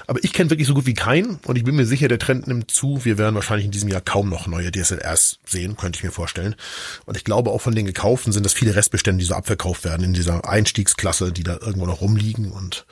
Aber 0.07 0.23
ich 0.23 0.33
kenne 0.33 0.51
wirklich 0.51 0.69
so 0.69 0.75
gut 0.75 0.87
wie 0.87 0.95
keinen 0.95 1.39
und 1.47 1.57
ich 1.57 1.65
bin 1.65 1.77
mir 1.77 1.87
sicher, 1.87 2.09
der 2.09 2.19
Trend 2.19 2.47
nimmt 2.47 2.71
zu. 2.71 3.05
Wir 3.05 3.19
werden 3.19 3.35
wahrscheinlich 3.35 3.67
in 3.67 3.73
diesem 3.73 3.89
Jahr 3.89 4.01
kaum 4.01 4.29
noch 4.29 4.47
neue 4.47 4.71
DSLRs 4.71 5.39
sehen, 5.45 5.77
könnte 5.77 5.99
ich 5.99 6.05
mir 6.05 6.11
vorstellen. 6.11 6.55
Und 7.07 7.17
ich 7.17 7.25
glaube 7.25 7.51
auch 7.51 7.61
von 7.61 7.75
den 7.75 7.87
gekauften 7.87 8.33
sind 8.33 8.45
das 8.45 8.53
viele 8.53 8.75
Restbestände, 8.75 9.21
die 9.21 9.27
so 9.27 9.35
abverkauft 9.35 9.85
werden 9.85 10.05
in 10.05 10.13
dieser 10.13 10.49
Einstiegsklasse, 10.49 11.33
die 11.33 11.43
da 11.43 11.59
irgendwo 11.61 11.87
noch 11.87 12.01
rumliegen 12.01 12.51
und 12.51 12.87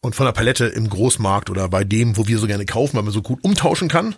und 0.00 0.14
von 0.14 0.26
der 0.26 0.32
Palette 0.32 0.66
im 0.66 0.88
Großmarkt 0.88 1.50
oder 1.50 1.68
bei 1.68 1.82
dem, 1.82 2.16
wo 2.16 2.28
wir 2.28 2.38
so 2.38 2.46
gerne 2.46 2.64
kaufen, 2.64 2.96
weil 2.96 3.02
man 3.02 3.12
so 3.12 3.20
gut 3.20 3.42
umtauschen 3.42 3.88
kann, 3.88 4.14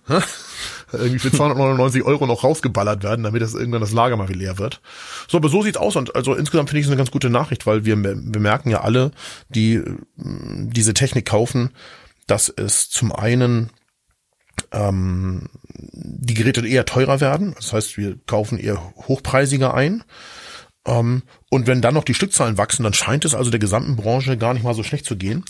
irgendwie 0.92 1.18
für 1.18 1.32
299 1.32 2.02
Euro 2.02 2.26
noch 2.26 2.44
rausgeballert 2.44 3.02
werden, 3.02 3.22
damit 3.22 3.40
das 3.40 3.54
irgendwann 3.54 3.80
das 3.80 3.92
Lager 3.92 4.16
mal 4.16 4.28
wieder 4.28 4.38
leer 4.38 4.58
wird. 4.58 4.82
So, 5.26 5.38
aber 5.38 5.48
so 5.48 5.62
sieht's 5.62 5.78
aus 5.78 5.96
und 5.96 6.14
also 6.14 6.34
insgesamt 6.34 6.68
finde 6.68 6.80
ich 6.80 6.86
es 6.86 6.90
eine 6.90 6.98
ganz 6.98 7.10
gute 7.10 7.30
Nachricht, 7.30 7.66
weil 7.66 7.86
wir 7.86 7.96
bemerken 7.96 8.70
ja 8.70 8.82
alle, 8.82 9.10
die 9.48 9.76
äh, 9.76 9.96
diese 10.16 10.92
Technik 10.92 11.26
kaufen, 11.26 11.70
dass 12.26 12.50
es 12.50 12.90
zum 12.90 13.12
einen 13.12 13.70
ähm, 14.72 15.48
die 15.64 16.34
Geräte 16.34 16.66
eher 16.66 16.84
teurer 16.84 17.20
werden. 17.20 17.54
Das 17.56 17.72
heißt, 17.72 17.96
wir 17.96 18.18
kaufen 18.26 18.58
eher 18.58 18.92
hochpreisiger 19.08 19.72
ein. 19.72 20.04
Ähm, 20.86 21.22
und 21.50 21.66
wenn 21.66 21.82
dann 21.82 21.94
noch 21.94 22.04
die 22.04 22.14
Stückzahlen 22.14 22.56
wachsen, 22.56 22.84
dann 22.84 22.94
scheint 22.94 23.24
es 23.24 23.34
also 23.34 23.50
der 23.50 23.60
gesamten 23.60 23.96
Branche 23.96 24.38
gar 24.38 24.54
nicht 24.54 24.62
mal 24.62 24.74
so 24.74 24.82
schlecht 24.82 25.04
zu 25.04 25.16
gehen. 25.16 25.44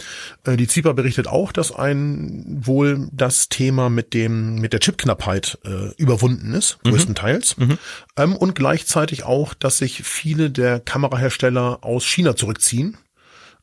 Äh, 0.45 0.57
die 0.57 0.67
ZIPA 0.67 0.93
berichtet 0.93 1.29
auch, 1.29 1.53
dass 1.53 1.73
ein 1.73 2.45
wohl 2.63 3.09
das 3.13 3.49
Thema 3.49 3.91
mit 3.91 4.13
dem 4.13 4.57
mit 4.57 4.73
der 4.73 4.81
Chipknappheit 4.81 5.59
äh, 5.65 5.95
überwunden 5.97 6.53
ist, 6.55 6.79
mhm. 6.85 6.91
größtenteils. 6.91 7.57
Mhm. 7.59 7.79
Ähm, 8.17 8.37
und 8.37 8.55
gleichzeitig 8.55 9.23
auch, 9.25 9.55
dass 9.55 9.79
sich 9.79 10.03
viele 10.03 10.51
der 10.51 10.81
Kamerahersteller 10.81 11.79
aus 11.83 12.05
China 12.05 12.35
zurückziehen 12.35 12.97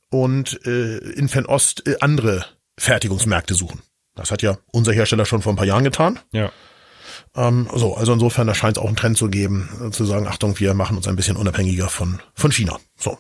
und 0.10 0.66
äh, 0.66 0.98
in 0.98 1.28
Fernost 1.28 1.86
äh, 1.86 1.98
andere 2.00 2.46
Fertigungsmärkte 2.80 3.56
suchen. 3.56 3.82
Das 4.16 4.32
hat 4.32 4.42
ja 4.42 4.58
unser 4.72 4.94
Hersteller 4.94 5.26
schon 5.26 5.42
vor 5.42 5.54
ein 5.54 5.58
paar 5.58 5.66
Jahren 5.66 5.84
getan. 5.84 6.20
Ja. 6.32 6.52
Ähm, 7.38 7.70
so, 7.74 7.96
also 7.96 8.14
insofern, 8.14 8.48
da 8.48 8.56
scheint 8.56 8.78
es 8.78 8.84
auch 8.84 8.88
einen 8.88 8.96
Trend 8.96 9.18
zu 9.18 9.30
geben, 9.30 9.70
äh, 9.82 9.92
zu 9.92 10.06
sagen, 10.06 10.28
Achtung, 10.28 10.60
wir 10.60 10.74
machen 10.74 10.98
uns 10.98 11.08
ein 11.08 11.16
bisschen 11.16 11.38
unabhängiger 11.38 11.88
von, 11.88 12.20
von 12.34 12.52
China. 12.52 12.80
So. 12.98 13.18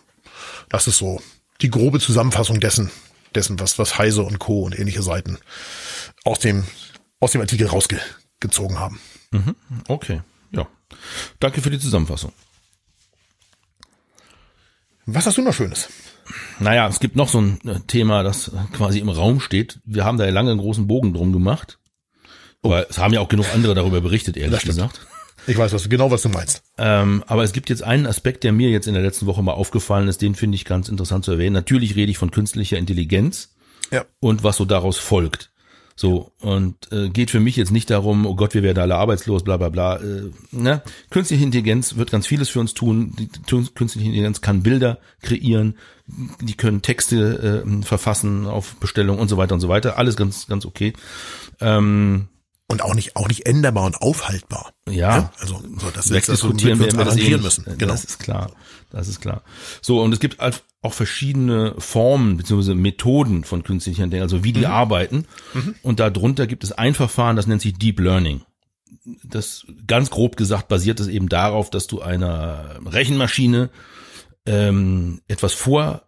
Das 0.69 0.87
ist 0.87 0.97
so 0.97 1.21
die 1.61 1.69
grobe 1.69 1.99
Zusammenfassung 1.99 2.59
dessen, 2.59 2.91
dessen, 3.35 3.59
was, 3.59 3.77
was 3.79 3.97
Heise 3.97 4.23
und 4.23 4.39
Co. 4.39 4.63
und 4.63 4.77
ähnliche 4.77 5.03
Seiten 5.03 5.37
aus 6.25 6.39
dem, 6.39 6.65
aus 7.19 7.31
dem 7.31 7.41
Artikel 7.41 7.67
rausgezogen 7.67 8.79
haben. 8.79 8.99
Mhm. 9.31 9.55
Okay. 9.87 10.21
Ja. 10.51 10.67
Danke 11.39 11.61
für 11.61 11.69
die 11.69 11.79
Zusammenfassung. 11.79 12.33
Was 15.05 15.25
hast 15.25 15.37
du 15.37 15.41
noch 15.41 15.53
Schönes? 15.53 15.89
Naja, 16.59 16.87
es 16.87 16.99
gibt 16.99 17.15
noch 17.15 17.29
so 17.29 17.39
ein 17.39 17.61
äh, 17.65 17.79
Thema, 17.87 18.23
das 18.23 18.51
quasi 18.73 18.99
im 18.99 19.09
Raum 19.09 19.39
steht. 19.39 19.79
Wir 19.85 20.03
haben 20.03 20.17
da 20.17 20.25
ja 20.25 20.31
lange 20.31 20.51
einen 20.51 20.59
großen 20.59 20.87
Bogen 20.87 21.13
drum 21.13 21.31
gemacht. 21.31 21.77
Aber 22.63 22.89
es 22.89 22.97
haben 22.97 23.13
ja 23.13 23.19
auch 23.19 23.29
genug 23.29 23.45
andere 23.53 23.75
darüber 23.75 24.01
berichtet, 24.01 24.37
ehrlich 24.37 24.63
gesagt. 24.63 25.05
Ich 25.45 25.57
weiß 25.57 25.71
was, 25.71 25.87
genau, 25.87 26.11
was 26.11 26.23
du 26.23 26.29
meinst. 26.29 26.61
Ähm, 26.77 27.23
aber 27.27 27.43
es 27.43 27.53
gibt 27.53 27.69
jetzt 27.69 27.81
einen 27.81 28.05
Aspekt, 28.05 28.43
der 28.43 28.51
mir 28.51 28.69
jetzt 28.69 28.87
in 28.87 28.93
der 28.93 29.03
letzten 29.03 29.27
Woche 29.27 29.41
mal 29.41 29.53
aufgefallen 29.53 30.09
ist, 30.09 30.21
den 30.21 30.35
finde 30.35 30.55
ich 30.55 30.65
ganz 30.65 30.89
interessant 30.89 31.23
zu 31.23 31.31
erwähnen. 31.31 31.53
Natürlich 31.53 31.95
rede 31.95 32.11
ich 32.11 32.17
von 32.17 32.31
künstlicher 32.31 32.77
Intelligenz 32.77 33.55
ja. 33.91 34.03
und 34.19 34.43
was 34.43 34.57
so 34.57 34.65
daraus 34.65 34.97
folgt. 34.97 35.51
So, 35.99 36.31
und 36.41 36.91
äh, 36.91 37.09
geht 37.09 37.31
für 37.31 37.39
mich 37.39 37.55
jetzt 37.55 37.71
nicht 37.71 37.89
darum, 37.89 38.27
oh 38.27 38.35
Gott, 38.35 38.53
wir 38.53 38.61
werden 38.61 38.77
alle 38.77 38.95
arbeitslos, 38.95 39.43
bla 39.43 39.57
bla 39.57 39.69
bla. 39.69 39.95
Äh, 39.95 40.29
ne? 40.51 40.83
Künstliche 41.09 41.43
Intelligenz 41.43 41.95
wird 41.95 42.11
ganz 42.11 42.27
vieles 42.27 42.49
für 42.49 42.59
uns 42.59 42.75
tun. 42.75 43.15
Die 43.17 43.27
künstliche 43.73 44.05
Intelligenz 44.05 44.41
kann 44.41 44.61
Bilder 44.61 44.99
kreieren, 45.23 45.75
die 46.05 46.53
können 46.53 46.83
Texte 46.83 47.63
äh, 47.65 47.83
verfassen 47.83 48.45
auf 48.45 48.75
Bestellung 48.75 49.17
und 49.17 49.27
so 49.27 49.37
weiter 49.37 49.55
und 49.55 49.59
so 49.59 49.69
weiter. 49.69 49.97
Alles 49.97 50.15
ganz, 50.17 50.45
ganz 50.45 50.67
okay. 50.67 50.93
Ähm, 51.59 52.27
und 52.67 52.81
auch 52.81 52.93
nicht 52.93 53.15
auch 53.15 53.27
nicht 53.27 53.45
änderbar 53.45 53.85
und 53.85 54.01
aufhaltbar. 54.01 54.73
Ja, 54.87 54.93
ja 54.93 55.31
also 55.39 55.63
so, 55.77 55.89
das 55.91 56.07
diskutieren 56.07 56.79
wir, 56.79 56.87
wir 56.87 56.93
das 56.93 57.07
arrangieren 57.07 57.41
müssen. 57.41 57.65
Genau. 57.77 57.91
Das 57.91 58.03
ist 58.03 58.19
klar. 58.19 58.51
Das 58.89 59.07
ist 59.07 59.21
klar. 59.21 59.43
So 59.81 60.01
und 60.01 60.13
es 60.13 60.19
gibt 60.19 60.37
auch 60.39 60.93
verschiedene 60.93 61.75
Formen 61.77 62.37
bzw. 62.37 62.73
Methoden 62.73 63.43
von 63.43 63.63
künstlicher 63.63 64.03
Intelligenz, 64.03 64.33
also 64.33 64.43
wie 64.43 64.53
die 64.53 64.61
mhm. 64.61 64.71
arbeiten. 64.71 65.25
Mhm. 65.53 65.75
Und 65.81 65.99
darunter 65.99 66.47
gibt 66.47 66.63
es 66.63 66.71
ein 66.71 66.93
Verfahren, 66.93 67.35
das 67.35 67.47
nennt 67.47 67.61
sich 67.61 67.73
Deep 67.73 67.99
Learning. 67.99 68.41
Das 69.23 69.65
ganz 69.85 70.09
grob 70.09 70.37
gesagt 70.37 70.67
basiert 70.67 70.99
es 70.99 71.07
eben 71.07 71.29
darauf, 71.29 71.69
dass 71.69 71.87
du 71.87 72.01
einer 72.01 72.79
Rechenmaschine 72.85 73.69
ähm, 74.45 75.21
etwas 75.27 75.53
vor 75.53 76.06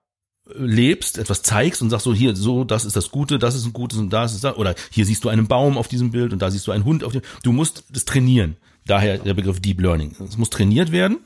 lebst, 0.55 1.17
etwas 1.17 1.41
zeigst 1.41 1.81
und 1.81 1.89
sagst 1.89 2.05
so 2.05 2.13
hier 2.13 2.35
so, 2.35 2.63
das 2.63 2.85
ist 2.85 2.95
das 2.95 3.11
Gute, 3.11 3.39
das 3.39 3.55
ist 3.55 3.65
ein 3.65 3.73
Gutes 3.73 3.99
und 3.99 4.11
das 4.11 4.33
ist 4.33 4.43
das 4.43 4.55
oder 4.57 4.75
hier 4.91 5.05
siehst 5.05 5.23
du 5.23 5.29
einen 5.29 5.47
Baum 5.47 5.77
auf 5.77 5.87
diesem 5.87 6.11
Bild 6.11 6.33
und 6.33 6.41
da 6.41 6.51
siehst 6.51 6.67
du 6.67 6.71
einen 6.71 6.85
Hund 6.85 7.03
auf 7.03 7.11
dem. 7.11 7.21
Du 7.43 7.51
musst 7.51 7.83
das 7.89 8.05
trainieren. 8.05 8.57
Daher 8.85 9.19
der 9.19 9.33
Begriff 9.33 9.59
Deep 9.59 9.81
Learning. 9.81 10.15
Es 10.27 10.37
muss 10.37 10.49
trainiert 10.49 10.91
werden. 10.91 11.19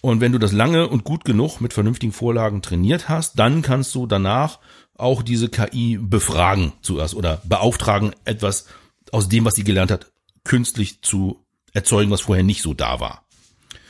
Und 0.00 0.20
wenn 0.20 0.32
du 0.32 0.38
das 0.38 0.52
lange 0.52 0.88
und 0.88 1.04
gut 1.04 1.24
genug 1.24 1.60
mit 1.60 1.72
vernünftigen 1.72 2.12
Vorlagen 2.12 2.60
trainiert 2.62 3.08
hast, 3.08 3.38
dann 3.38 3.62
kannst 3.62 3.94
du 3.94 4.06
danach 4.06 4.58
auch 4.96 5.22
diese 5.22 5.48
KI 5.48 5.98
befragen 6.00 6.72
zuerst 6.82 7.14
oder 7.14 7.40
beauftragen, 7.44 8.12
etwas 8.24 8.66
aus 9.10 9.28
dem, 9.28 9.44
was 9.44 9.54
sie 9.54 9.64
gelernt 9.64 9.90
hat, 9.90 10.10
künstlich 10.44 11.02
zu 11.02 11.44
erzeugen, 11.72 12.10
was 12.10 12.22
vorher 12.22 12.44
nicht 12.44 12.62
so 12.62 12.74
da 12.74 13.00
war. 13.00 13.24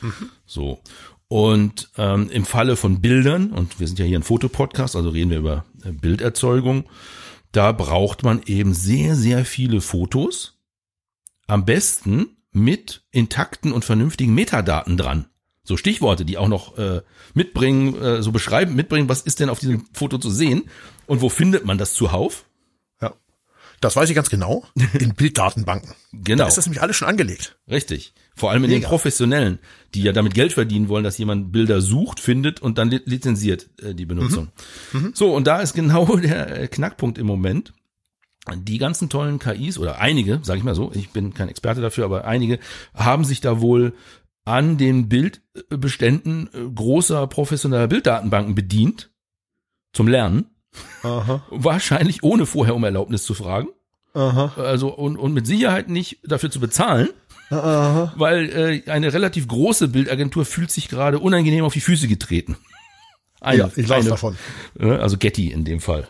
Mhm. 0.01 0.29
So. 0.45 0.79
Und 1.27 1.89
ähm, 1.97 2.29
im 2.29 2.45
Falle 2.45 2.75
von 2.75 3.01
Bildern, 3.01 3.51
und 3.51 3.79
wir 3.79 3.87
sind 3.87 3.99
ja 3.99 4.05
hier 4.05 4.19
ein 4.19 4.23
Fotopodcast, 4.23 4.95
also 4.95 5.09
reden 5.09 5.31
wir 5.31 5.39
über 5.39 5.65
äh, 5.83 5.91
Bilderzeugung, 5.91 6.85
da 7.51 7.71
braucht 7.71 8.23
man 8.23 8.41
eben 8.45 8.73
sehr, 8.73 9.15
sehr 9.15 9.45
viele 9.45 9.81
Fotos. 9.81 10.59
Am 11.47 11.65
besten 11.65 12.37
mit 12.51 13.03
intakten 13.11 13.71
und 13.71 13.85
vernünftigen 13.85 14.33
Metadaten 14.33 14.97
dran. 14.97 15.25
So 15.63 15.77
Stichworte, 15.77 16.25
die 16.25 16.37
auch 16.37 16.47
noch 16.47 16.77
äh, 16.77 17.01
mitbringen, 17.33 17.95
äh, 18.01 18.21
so 18.21 18.31
beschreiben, 18.31 18.75
mitbringen, 18.75 19.07
was 19.07 19.21
ist 19.21 19.39
denn 19.39 19.49
auf 19.49 19.59
diesem 19.59 19.85
Foto 19.93 20.17
zu 20.17 20.29
sehen 20.29 20.69
und 21.05 21.21
wo 21.21 21.29
findet 21.29 21.65
man 21.65 21.77
das 21.77 21.93
zuhauf? 21.93 22.45
Ja. 23.01 23.13
Das 23.79 23.95
weiß 23.95 24.09
ich 24.09 24.15
ganz 24.15 24.29
genau. 24.29 24.65
In 24.99 25.13
Bilddatenbanken. 25.15 25.93
Genau. 26.11 26.43
Da 26.43 26.47
ist 26.47 26.57
das 26.57 26.65
nämlich 26.65 26.81
alles 26.81 26.97
schon 26.97 27.07
angelegt. 27.07 27.57
Richtig. 27.69 28.13
Vor 28.35 28.51
allem 28.51 28.63
in 28.65 28.71
Mega. 28.71 28.81
den 28.81 28.89
Professionellen, 28.89 29.59
die 29.93 30.03
ja 30.03 30.11
damit 30.11 30.33
Geld 30.33 30.53
verdienen 30.53 30.89
wollen, 30.89 31.03
dass 31.03 31.17
jemand 31.17 31.51
Bilder 31.51 31.81
sucht, 31.81 32.19
findet 32.19 32.61
und 32.61 32.77
dann 32.77 32.89
lizenziert 32.89 33.69
äh, 33.81 33.93
die 33.93 34.05
Benutzung. 34.05 34.49
Mhm. 34.91 35.01
Mhm. 35.01 35.11
So, 35.13 35.33
und 35.33 35.47
da 35.47 35.59
ist 35.59 35.73
genau 35.73 36.15
der 36.17 36.61
äh, 36.61 36.67
Knackpunkt 36.67 37.17
im 37.17 37.27
Moment. 37.27 37.73
Die 38.55 38.77
ganzen 38.77 39.07
tollen 39.07 39.39
KIs 39.39 39.77
oder 39.77 39.99
einige, 39.99 40.41
sage 40.43 40.57
ich 40.57 40.65
mal 40.65 40.75
so, 40.75 40.91
ich 40.93 41.11
bin 41.11 41.33
kein 41.33 41.47
Experte 41.47 41.79
dafür, 41.79 42.03
aber 42.03 42.25
einige 42.25 42.59
haben 42.93 43.23
sich 43.23 43.39
da 43.39 43.61
wohl 43.61 43.93
an 44.43 44.77
den 44.77 45.07
Bildbeständen 45.07 46.49
äh, 46.53 46.69
großer 46.73 47.25
professioneller 47.27 47.87
Bilddatenbanken 47.87 48.55
bedient 48.55 49.11
zum 49.93 50.07
Lernen. 50.07 50.47
Aha. 51.03 51.45
Wahrscheinlich 51.49 52.23
ohne 52.23 52.45
vorher 52.45 52.75
um 52.75 52.83
Erlaubnis 52.83 53.23
zu 53.23 53.33
fragen. 53.33 53.69
Aha. 54.13 54.53
Also 54.57 54.93
und, 54.93 55.17
und 55.17 55.33
mit 55.33 55.47
Sicherheit 55.47 55.89
nicht 55.89 56.19
dafür 56.23 56.51
zu 56.51 56.59
bezahlen. 56.59 57.09
Aha. 57.49 58.13
Weil 58.15 58.81
äh, 58.85 58.89
eine 58.89 59.13
relativ 59.13 59.47
große 59.47 59.87
Bildagentur 59.89 60.45
fühlt 60.45 60.71
sich 60.71 60.89
gerade 60.89 61.19
unangenehm 61.19 61.65
auf 61.65 61.73
die 61.73 61.81
Füße 61.81 62.07
getreten. 62.07 62.57
Eine, 63.41 63.59
ja, 63.59 63.71
ich 63.75 63.89
weiß 63.89 64.05
davon. 64.05 64.37
Also 64.79 65.17
Getty 65.17 65.51
in 65.51 65.65
dem 65.65 65.81
Fall. 65.81 66.07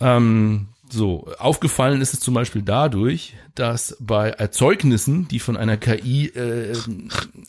Ähm, 0.00 0.68
so, 0.88 1.26
aufgefallen 1.38 2.00
ist 2.00 2.14
es 2.14 2.20
zum 2.20 2.34
Beispiel 2.34 2.62
dadurch, 2.62 3.34
dass 3.54 3.96
bei 3.98 4.30
Erzeugnissen, 4.30 5.26
die 5.28 5.40
von 5.40 5.56
einer 5.56 5.76
KI 5.76 6.28
äh, 6.28 6.74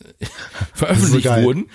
veröffentlicht 0.73 1.27
so 1.27 1.43
wurden, 1.43 1.67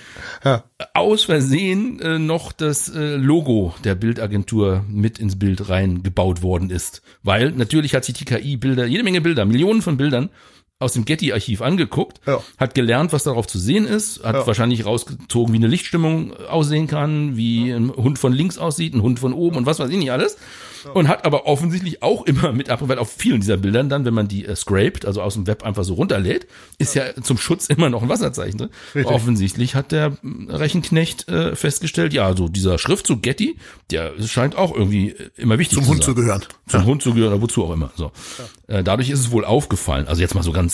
ja. 0.43 0.65
aus 0.93 1.23
Versehen 1.23 1.99
äh, 2.01 2.19
noch 2.19 2.51
das 2.51 2.89
äh, 2.89 3.15
Logo 3.15 3.73
der 3.83 3.95
Bildagentur 3.95 4.83
mit 4.89 5.19
ins 5.19 5.39
Bild 5.39 5.69
reingebaut 5.69 6.41
worden 6.41 6.69
ist. 6.69 7.01
Weil 7.23 7.51
natürlich 7.51 7.95
hat 7.95 8.03
sich 8.03 8.15
die 8.15 8.25
KI 8.25 8.57
Bilder, 8.57 8.85
jede 8.85 9.03
Menge 9.03 9.21
Bilder, 9.21 9.45
Millionen 9.45 9.81
von 9.81 9.95
Bildern 9.95 10.29
aus 10.83 10.93
dem 10.93 11.05
Getty-Archiv 11.05 11.61
angeguckt, 11.61 12.21
ja. 12.27 12.41
hat 12.57 12.75
gelernt, 12.75 13.13
was 13.13 13.23
darauf 13.23 13.47
zu 13.47 13.57
sehen 13.57 13.85
ist, 13.85 14.23
hat 14.23 14.35
ja. 14.35 14.47
wahrscheinlich 14.47 14.85
rausgezogen, 14.85 15.53
wie 15.53 15.57
eine 15.57 15.67
Lichtstimmung 15.67 16.33
aussehen 16.49 16.87
kann, 16.87 17.35
wie 17.37 17.71
ein 17.71 17.91
Hund 17.91 18.19
von 18.19 18.33
links 18.33 18.57
aussieht, 18.57 18.93
ein 18.93 19.01
Hund 19.01 19.19
von 19.19 19.33
oben 19.33 19.57
und 19.57 19.65
was 19.65 19.79
weiß 19.79 19.89
ich 19.89 19.97
nicht 19.97 20.11
alles. 20.11 20.37
Und 20.93 21.07
hat 21.07 21.25
aber 21.25 21.45
offensichtlich 21.45 22.03
auch 22.03 22.25
immer 22.25 22.51
mit 22.51 22.69
ab, 22.69 22.79
weil 22.81 22.99
auf 22.99 23.09
vielen 23.09 23.39
dieser 23.39 23.57
Bildern 23.57 23.87
dann, 23.87 24.05
wenn 24.05 24.13
man 24.13 24.27
die 24.27 24.45
äh, 24.45 24.55
scraped, 24.55 25.05
also 25.05 25.21
aus 25.21 25.35
dem 25.35 25.47
Web 25.47 25.63
einfach 25.63 25.83
so 25.83 25.93
runterlädt, 25.93 26.47
ist 26.77 26.93
ja 26.93 27.03
zum 27.21 27.37
Schutz 27.37 27.67
immer 27.67 27.89
noch 27.89 28.03
ein 28.03 28.09
Wasserzeichen 28.09 28.57
drin. 28.57 28.69
Richtig. 28.93 29.13
Offensichtlich 29.13 29.75
hat 29.75 29.91
der 29.91 30.17
Rechenknecht 30.23 31.29
äh, 31.29 31.55
festgestellt, 31.55 32.13
ja, 32.13 32.35
so 32.35 32.49
dieser 32.49 32.77
Schriftzug 32.77 33.21
Getty, 33.23 33.57
der 33.91 34.11
scheint 34.25 34.57
auch 34.57 34.75
irgendwie 34.75 35.11
äh, 35.11 35.29
immer 35.37 35.57
wichtig 35.57 35.77
zum 35.77 35.85
zu 35.85 35.91
Hund 35.91 36.03
sein. 36.03 36.15
zu 36.15 36.21
gehören. 36.21 36.41
Zum 36.67 36.81
ja. 36.81 36.85
Hund 36.85 37.01
zu 37.01 37.13
gehören 37.13 37.33
oder 37.33 37.41
wozu 37.41 37.63
auch 37.63 37.71
immer. 37.71 37.91
So. 37.95 38.11
Ja. 38.67 38.79
Äh, 38.79 38.83
dadurch 38.83 39.09
ist 39.09 39.19
es 39.19 39.31
wohl 39.31 39.45
aufgefallen, 39.45 40.07
also 40.07 40.21
jetzt 40.21 40.35
mal 40.35 40.43
so 40.43 40.51
ganz 40.51 40.72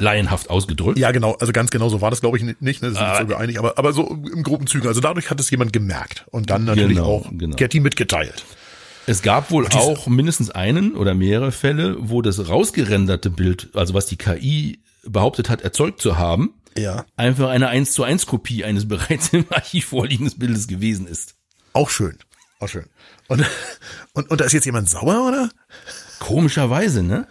laienhaft 0.00 0.50
ausgedrückt. 0.50 0.98
Ja, 0.98 1.10
genau, 1.12 1.34
also 1.34 1.52
ganz 1.52 1.70
genau 1.70 1.88
so 1.88 2.00
war 2.00 2.10
das, 2.10 2.20
glaube 2.20 2.36
ich, 2.36 2.42
nicht, 2.42 2.60
ne? 2.60 2.92
Das 2.92 3.18
sind 3.18 3.30
so 3.30 3.36
einig, 3.36 3.58
aber, 3.58 3.78
aber 3.78 3.92
so 3.92 4.06
im 4.08 4.42
groben 4.42 4.66
Zügen. 4.66 4.88
Also 4.88 5.00
dadurch 5.00 5.30
hat 5.30 5.40
es 5.40 5.50
jemand 5.50 5.72
gemerkt 5.72 6.26
und 6.30 6.50
dann 6.50 6.64
natürlich 6.64 6.96
genau, 6.96 7.06
auch 7.06 7.30
genau. 7.30 7.56
Getty 7.56 7.80
mitgeteilt. 7.80 8.44
Es 9.06 9.22
gab 9.22 9.50
wohl 9.50 9.66
auch 9.68 10.06
mindestens 10.06 10.50
einen 10.50 10.94
oder 10.94 11.14
mehrere 11.14 11.52
Fälle, 11.52 11.96
wo 11.98 12.22
das 12.22 12.48
rausgerenderte 12.48 13.30
Bild, 13.30 13.70
also 13.74 13.94
was 13.94 14.06
die 14.06 14.16
KI 14.16 14.82
behauptet 15.04 15.48
hat, 15.48 15.62
erzeugt 15.62 16.00
zu 16.00 16.18
haben, 16.18 16.54
ja. 16.76 17.04
einfach 17.16 17.48
eine 17.48 17.68
1 17.68 17.92
zu 17.92 18.04
1 18.04 18.26
Kopie 18.26 18.64
eines 18.64 18.86
bereits 18.88 19.30
im 19.30 19.46
Archiv 19.50 19.86
vorliegenden 19.86 20.38
Bildes 20.38 20.68
gewesen 20.68 21.06
ist. 21.06 21.34
Auch 21.72 21.90
schön. 21.90 22.18
Auch 22.58 22.68
schön. 22.68 22.86
Und, 23.28 23.44
und, 24.12 24.30
und 24.30 24.40
da 24.40 24.44
ist 24.44 24.52
jetzt 24.52 24.66
jemand 24.66 24.88
sauer, 24.88 25.26
oder? 25.26 25.50
Komischerweise, 26.18 27.02
ne? 27.02 27.26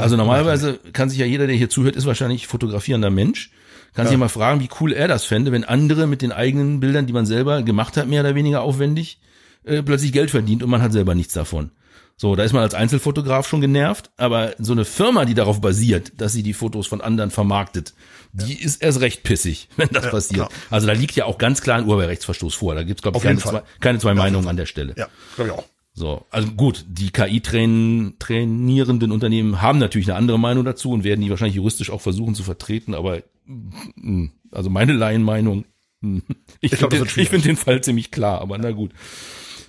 Also 0.00 0.16
normalerweise 0.16 0.78
kann 0.92 1.10
sich 1.10 1.18
ja 1.18 1.26
jeder, 1.26 1.46
der 1.46 1.56
hier 1.56 1.68
zuhört, 1.68 1.96
ist 1.96 2.06
wahrscheinlich 2.06 2.46
fotografierender 2.46 3.10
Mensch. 3.10 3.50
Kann 3.94 4.06
ja. 4.06 4.10
sich 4.10 4.18
mal 4.18 4.28
fragen, 4.28 4.60
wie 4.60 4.70
cool 4.80 4.92
er 4.92 5.06
das 5.06 5.24
fände, 5.24 5.52
wenn 5.52 5.64
andere 5.64 6.06
mit 6.06 6.22
den 6.22 6.32
eigenen 6.32 6.80
Bildern, 6.80 7.06
die 7.06 7.12
man 7.12 7.26
selber 7.26 7.62
gemacht 7.62 7.96
hat, 7.98 8.08
mehr 8.08 8.22
oder 8.22 8.34
weniger 8.34 8.62
aufwendig, 8.62 9.18
äh, 9.64 9.82
plötzlich 9.82 10.12
Geld 10.12 10.30
verdient 10.30 10.62
und 10.62 10.70
man 10.70 10.80
hat 10.80 10.92
selber 10.92 11.14
nichts 11.14 11.34
davon. 11.34 11.72
So, 12.16 12.36
da 12.36 12.44
ist 12.44 12.52
man 12.52 12.62
als 12.62 12.74
Einzelfotograf 12.74 13.46
schon 13.48 13.60
genervt, 13.60 14.10
aber 14.16 14.54
so 14.58 14.72
eine 14.72 14.84
Firma, 14.84 15.24
die 15.24 15.34
darauf 15.34 15.60
basiert, 15.60 16.12
dass 16.20 16.32
sie 16.32 16.42
die 16.42 16.52
Fotos 16.54 16.86
von 16.86 17.00
anderen 17.00 17.30
vermarktet, 17.30 17.94
die 18.32 18.62
ist 18.62 18.82
erst 18.82 19.00
recht 19.00 19.24
pissig, 19.24 19.68
wenn 19.76 19.88
das 19.90 20.04
Ja, 20.04 20.10
passiert. 20.10 20.48
klar. 20.48 20.50
Also 20.70 20.86
da 20.86 20.92
liegt 20.94 21.14
ja 21.16 21.24
auch 21.26 21.36
ganz 21.36 21.60
klar 21.60 21.78
ein 21.78 21.86
Urheberrechtsverstoß 21.86 22.54
vor. 22.54 22.74
Da 22.74 22.84
gibt's 22.84 23.02
glaube 23.02 23.18
ich 23.18 23.24
keine 23.24 23.40
zwei, 23.40 23.62
keine 23.80 23.98
zwei 23.98 24.10
Ja, 24.10 24.14
Meinungen 24.14 24.48
an 24.48 24.56
der 24.56 24.66
Stelle. 24.66 24.94
Ja, 24.96 25.08
glaube 25.36 25.50
ich 25.50 25.58
auch. 25.58 25.64
So, 25.94 26.24
also 26.30 26.50
gut, 26.52 26.86
die 26.88 27.10
KI-trainierenden 27.10 29.12
Unternehmen 29.12 29.60
haben 29.60 29.78
natürlich 29.78 30.08
eine 30.08 30.16
andere 30.16 30.38
Meinung 30.38 30.64
dazu 30.64 30.90
und 30.90 31.04
werden 31.04 31.20
die 31.20 31.28
wahrscheinlich 31.28 31.56
juristisch 31.56 31.90
auch 31.90 32.00
versuchen 32.00 32.34
zu 32.34 32.42
vertreten, 32.42 32.94
aber 32.94 33.22
mm, 33.44 34.28
also 34.50 34.70
meine 34.70 34.94
Laienmeinung, 34.94 35.66
mm, 36.00 36.18
ich, 36.60 36.72
Ich 36.72 36.78
finde 36.78 36.96
den, 36.96 37.04
ich 37.04 37.28
finde 37.28 37.48
den 37.48 37.56
Fall 37.56 37.82
ziemlich 37.82 38.10
klar, 38.10 38.40
aber 38.40 38.56
na 38.56 38.70
gut. 38.70 38.92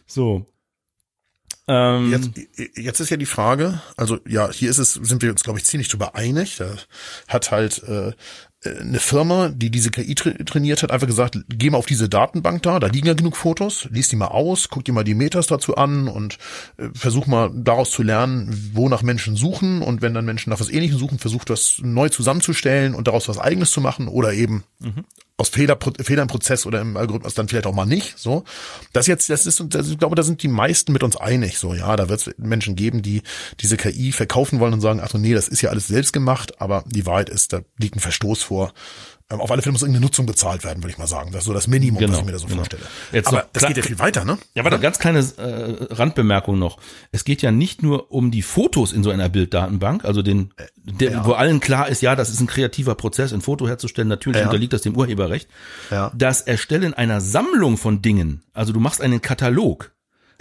So. 0.06 0.46
Ähm, 1.68 2.12
Jetzt, 2.12 2.78
jetzt 2.78 3.00
ist 3.00 3.10
ja 3.10 3.18
die 3.18 3.26
Frage, 3.26 3.82
also 3.98 4.20
ja, 4.28 4.52
hier 4.52 4.70
ist 4.70 4.80
es, 4.80 4.94
sind 4.94 5.22
wir 5.22 5.32
uns, 5.32 5.44
glaube 5.44 5.60
ich, 5.60 5.66
ziemlich 5.66 5.90
drüber 5.90 6.16
einig. 6.16 6.58
Da 6.58 6.76
hat 7.28 7.52
halt 7.52 7.84
äh, 7.84 8.14
eine 8.66 9.00
Firma, 9.00 9.50
die 9.50 9.70
diese 9.70 9.92
KI 9.92 10.16
tra 10.16 10.32
trainiert 10.46 10.84
hat, 10.84 10.92
einfach 10.92 11.08
gesagt, 11.08 11.38
geh 11.50 11.70
mal 11.70 11.78
auf 11.78 11.86
diese 11.86 12.10
Datenbank 12.10 12.62
da, 12.64 12.80
da 12.80 12.88
liegen 12.88 13.08
ja 13.08 13.14
genug 13.14 13.36
Fotos, 13.36 13.88
lies 13.92 14.10
die 14.10 14.16
mal 14.16 14.28
aus, 14.28 14.70
guck 14.70 14.86
dir 14.86 14.94
mal 14.94 15.04
die 15.04 15.16
Metas 15.16 15.48
dazu 15.48 15.76
an 15.76 16.08
und 16.08 16.38
äh, 16.78 16.90
versuch 16.94 17.28
mal 17.28 17.52
daraus 17.54 17.92
zu 17.92 18.04
lernen, 18.04 18.72
wonach 18.74 19.02
Menschen 19.02 19.36
suchen 19.36 19.82
und 19.82 20.02
wenn 20.02 20.14
dann 20.14 20.26
Menschen 20.26 20.50
nach 20.50 20.60
was 20.60 20.70
Ähnlichem 20.70 20.98
suchen, 20.98 21.20
versuch 21.20 21.46
das 21.46 21.80
neu 21.82 22.10
zusammenzustellen 22.10 22.96
und 22.96 23.08
daraus 23.08 23.28
was 23.28 23.40
Eigenes 23.40 23.72
zu 23.72 23.82
machen 23.82 24.08
oder 24.08 24.34
eben 24.34 24.64
aus 25.44 25.50
Fehler, 25.50 25.78
Fehler 26.02 26.22
im 26.22 26.30
Prozess 26.30 26.66
oder 26.66 26.80
im 26.80 26.96
Algorithmus 26.96 27.34
dann 27.34 27.50
vielleicht 27.50 27.68
auch 27.68 27.74
mal 27.74 27.86
nicht. 27.86 28.18
So, 28.18 28.46
das 28.94 29.08
jetzt, 29.08 29.30
das 29.30 29.46
ist, 29.46 29.62
das, 29.68 29.90
ich 29.90 29.98
glaube, 29.98 30.16
da 30.16 30.24
sind 30.24 30.42
die 30.42 30.48
meisten 30.48 30.94
mit 30.94 31.04
uns 31.04 31.18
einig. 31.18 31.58
So, 31.58 31.74
ja, 31.74 31.98
da 31.98 32.08
wird 32.08 32.26
es 32.26 32.34
Menschen 32.38 32.78
geben, 32.78 33.02
die 33.02 33.24
diese 33.60 33.76
KI 33.76 34.14
verkaufen 34.14 34.62
wollen 34.62 34.74
und 34.74 34.80
sagen, 34.80 35.02
ach 35.04 35.10
so, 35.10 35.18
nee, 35.18 35.34
das 35.34 35.50
ist 35.50 35.62
ja 35.62 35.70
alles 35.70 35.88
selbst 35.88 36.14
gemacht. 36.14 36.62
Aber 36.62 36.86
die 36.88 37.06
Wahrheit 37.06 37.28
ist, 37.28 37.52
da 37.52 37.60
liegt 37.78 37.98
ein 37.98 38.00
Verstoß 38.00 38.42
vor. 38.42 38.74
Ähm, 39.30 39.40
Auf 39.42 39.50
alle 39.52 39.62
Fälle 39.62 39.72
muss 39.74 39.82
irgendeine 39.82 40.06
Nutzung 40.06 40.26
bezahlt 40.26 40.64
werden, 40.64 40.84
würde 40.84 40.92
ich 40.92 40.98
mal 40.98 41.08
sagen. 41.08 41.32
Das 41.32 41.42
ist 41.42 41.46
so 41.46 41.54
das 41.54 41.68
Minimum, 41.68 42.00
Genau, 42.00 42.14
was 42.14 42.20
ich 42.20 42.26
mir 42.26 42.32
da 42.34 42.40
so 42.40 42.46
genau. 42.48 42.58
vorstelle. 42.58 42.84
Jetzt 43.12 43.28
aber 43.28 43.48
das 43.54 43.66
geht 43.66 43.78
ja 43.78 43.84
viel 43.84 44.00
weiter, 44.00 44.26
ne? 44.26 44.38
Ja, 44.54 44.64
warte, 44.64 44.80
ganz 44.80 45.00
kleine 45.00 45.20
äh, 45.20 45.94
Randbemerkung 45.94 46.60
noch. 46.60 46.78
Es 47.12 47.24
geht 47.24 47.42
ja 47.42 47.52
nicht 47.52 47.82
nur 47.84 48.12
um 48.12 48.32
die 48.32 48.42
Fotos 48.42 48.92
in 48.92 49.02
so 49.04 49.10
einer 49.10 49.30
Bilddatenbank, 49.30 50.04
also 50.06 50.22
den, 50.22 50.54
der, 50.84 51.12
ja. 51.12 51.26
wo 51.26 51.34
allen 51.34 51.60
klar 51.62 51.88
ist, 51.88 52.02
ja, 52.02 52.16
das 52.16 52.30
ist 52.30 52.42
ein 52.42 52.48
kreativer 52.48 52.96
Prozess, 52.96 53.34
ein 53.34 53.42
Foto 53.42 53.68
herzustellen. 53.68 54.10
Natürlich 54.10 54.40
Ja. 54.40 54.46
unterliegt 54.48 54.74
das 54.74 54.82
dem 54.82 54.96
Urheberrecht. 54.98 55.48
Ja. 55.90 56.12
Das 56.16 56.42
Erstellen 56.42 56.94
einer 56.94 57.22
Sammlung 57.22 57.78
von 57.78 58.02
Dingen, 58.02 58.44
also 58.54 58.74
du 58.74 58.80
machst 58.82 59.02
einen 59.02 59.22
Katalog. 59.22 59.93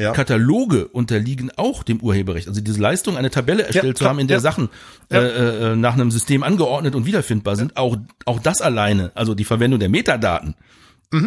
Ja. 0.02 0.12
Kataloge 0.12 0.88
unterliegen 0.88 1.50
auch 1.56 1.82
dem 1.82 2.00
Urheberrecht. 2.00 2.48
Also 2.48 2.60
diese 2.60 2.80
Leistung, 2.80 3.16
eine 3.16 3.30
Tabelle 3.30 3.62
erstellt 3.64 3.96
zu 3.96 4.02
klar, 4.02 4.10
haben, 4.10 4.18
in 4.18 4.28
der 4.28 4.38
ja. 4.38 4.40
Sachen 4.40 4.68
Ja. 5.10 5.20
äh, 5.20 5.72
äh, 5.72 5.76
nach 5.76 5.94
einem 5.94 6.10
System 6.10 6.42
angeordnet 6.42 6.94
und 6.94 7.06
wiederfindbar 7.06 7.56
sind, 7.56 7.76
auch, 7.76 7.96
auch 8.26 8.40
das 8.40 8.60
alleine, 8.60 9.12
also 9.14 9.34
die 9.34 9.44
Verwendung 9.44 9.80
der 9.80 9.88
Metadaten, 9.88 10.54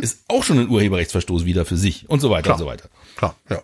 ist 0.01 0.23
auch 0.27 0.43
schon 0.43 0.57
ein 0.57 0.67
Urheberrechtsverstoß 0.69 1.45
wieder 1.45 1.63
für 1.63 1.77
sich 1.77 2.09
und 2.09 2.19
so 2.19 2.31
weiter 2.31 2.41
Mhm. 2.41 2.43
Klar. 2.43 2.55
und 2.55 2.59
so 2.59 2.65
weiter. 2.65 2.89
Klar, 3.17 3.35
ja. 3.49 3.61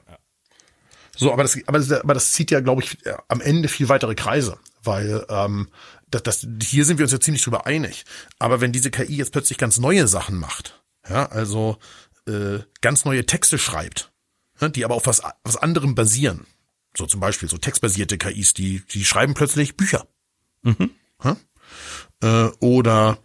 So, 1.18 1.34
aber 1.34 1.44
das, 1.44 1.58
aber 1.66 1.80
das, 1.80 1.92
aber 1.92 2.14
das 2.14 2.32
zieht 2.32 2.52
ja, 2.52 2.60
glaube 2.60 2.84
ich, 2.84 3.06
äh, 3.06 3.14
am 3.28 3.42
Ende 3.42 3.68
viel 3.68 3.90
weitere 3.90 4.14
Kreise, 4.16 4.58
weil 4.84 5.26
ähm, 5.30 5.68
das, 6.10 6.24
das, 6.24 6.48
hier 6.64 6.86
sind 6.86 6.98
wir 7.00 7.06
uns 7.06 7.12
ja 7.12 7.20
ziemlich 7.20 7.44
drüber 7.44 7.66
einig. 7.66 8.06
Aber 8.40 8.62
wenn 8.62 8.72
diese 8.72 8.92
KI 8.92 9.18
jetzt 9.18 9.32
plötzlich 9.32 9.58
ganz 9.58 9.80
neue 9.80 10.08
Sachen 10.08 10.38
macht, 10.38 10.82
ja, 11.10 11.26
also 11.28 11.78
äh, 12.28 12.60
ganz 12.82 13.04
neue 13.06 13.26
Texte 13.26 13.58
schreibt, 13.58 14.11
ja, 14.11 14.11
die 14.70 14.86
aber 14.86 14.96
auf 14.96 15.08
was, 15.08 15.22
was 15.44 15.58
anderem 15.58 15.96
basieren, 15.96 16.46
so 16.96 17.06
zum 17.06 17.20
Beispiel 17.20 17.50
so 17.50 17.58
textbasierte 17.58 18.18
KIs, 18.18 18.54
die, 18.54 18.84
die 18.94 19.06
schreiben 19.06 19.34
plötzlich 19.34 19.76
Bücher. 19.78 20.08
Ja? 21.24 21.38
Äh, 22.22 22.52
oder 22.60 23.18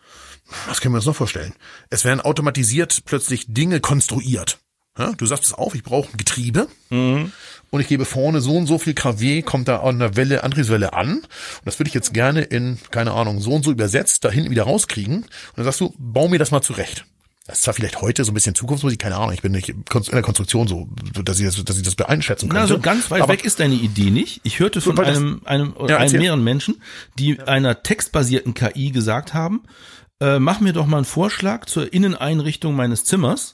was 0.69 0.81
können 0.81 0.95
wir 0.95 0.99
uns 0.99 1.07
noch 1.07 1.17
vorstellen? 1.17 1.55
Es 1.91 2.05
werden 2.05 2.21
automatisiert 2.21 3.05
plötzlich 3.05 3.47
Dinge 3.49 3.81
konstruiert. 3.81 4.59
Ja, 4.99 5.13
du 5.13 5.27
sagst 5.27 5.45
es 5.45 5.53
auf, 5.53 5.75
ich 5.75 5.83
brauche 5.83 6.11
ein 6.11 6.17
Getriebe 6.17 6.69
und 7.71 7.81
ich 7.81 7.87
gebe 7.89 8.07
vorne 8.07 8.41
so 8.41 8.57
und 8.57 8.67
so 8.67 8.79
viel 8.79 8.95
kW, 8.95 9.43
kommt 9.43 9.69
da 9.69 9.81
an 9.81 9.99
der 9.99 10.17
Welle, 10.17 10.43
Antriebswelle 10.43 10.95
an 10.95 11.17
und 11.19 11.27
das 11.67 11.79
würde 11.79 11.89
ich 11.89 11.95
jetzt 11.95 12.15
gerne 12.15 12.41
in, 12.41 12.79
keine 12.91 13.13
Ahnung, 13.13 13.41
so 13.41 13.53
und 13.53 13.63
so 13.63 13.71
übersetzt, 13.71 14.25
da 14.25 14.31
hinten 14.31 14.51
wieder 14.51 14.63
rauskriegen 14.63 15.17
und 15.17 15.29
dann 15.57 15.67
sagst 15.67 15.83
du, 15.83 15.95
bau 15.99 16.29
mir 16.29 16.39
das 16.39 16.51
mal 16.51 16.63
zurecht. 16.63 17.05
Das 17.47 17.59
ist 17.59 17.63
zwar 17.63 17.75
vielleicht 17.75 18.01
heute 18.01 18.25
so 18.25 18.33
ein 18.33 18.35
bisschen 18.35 18.55
Zukunftsmusik, 18.57 18.99
keine 18.99 19.17
Ahnung, 19.17 19.33
ich 19.33 19.43
bin 19.43 19.53
nicht 19.53 19.69
in 19.69 19.85
der 20.13 20.23
Konstruktion 20.23 20.67
so, 20.67 20.89
dass 21.23 21.39
ich 21.39 21.47
das, 21.47 21.63
dass 21.65 21.77
ich 21.77 21.83
das 21.85 21.97
einschätzen 22.09 22.49
könnte. 22.49 22.63
Na, 22.63 22.67
so 22.67 22.81
ganz 22.81 23.11
weit 23.11 23.23
Aber- 23.23 23.33
weg 23.33 23.45
ist 23.45 23.61
deine 23.61 23.75
Idee 23.75 24.11
nicht. 24.11 24.41
Ich 24.43 24.59
hörte 24.59 24.81
von 24.81 24.97
das- 24.97 25.09
einem, 25.17 25.43
einem, 25.45 25.73
oder 25.75 25.91
Ja, 25.95 25.99
einem 25.99 26.19
mehreren 26.19 26.43
Menschen, 26.43 26.83
die 27.19 27.41
einer 27.41 27.83
textbasierten 27.85 28.55
KI 28.55 28.91
gesagt 28.91 29.33
haben, 29.33 29.63
äh, 30.21 30.39
mach 30.41 30.61
mir 30.61 30.73
doch 30.73 30.87
mal 30.87 30.97
einen 30.99 31.05
Vorschlag 31.07 31.67
zur 31.67 31.93
Inneneinrichtung 31.93 32.75
meines 32.75 33.05
Zimmers. 33.05 33.53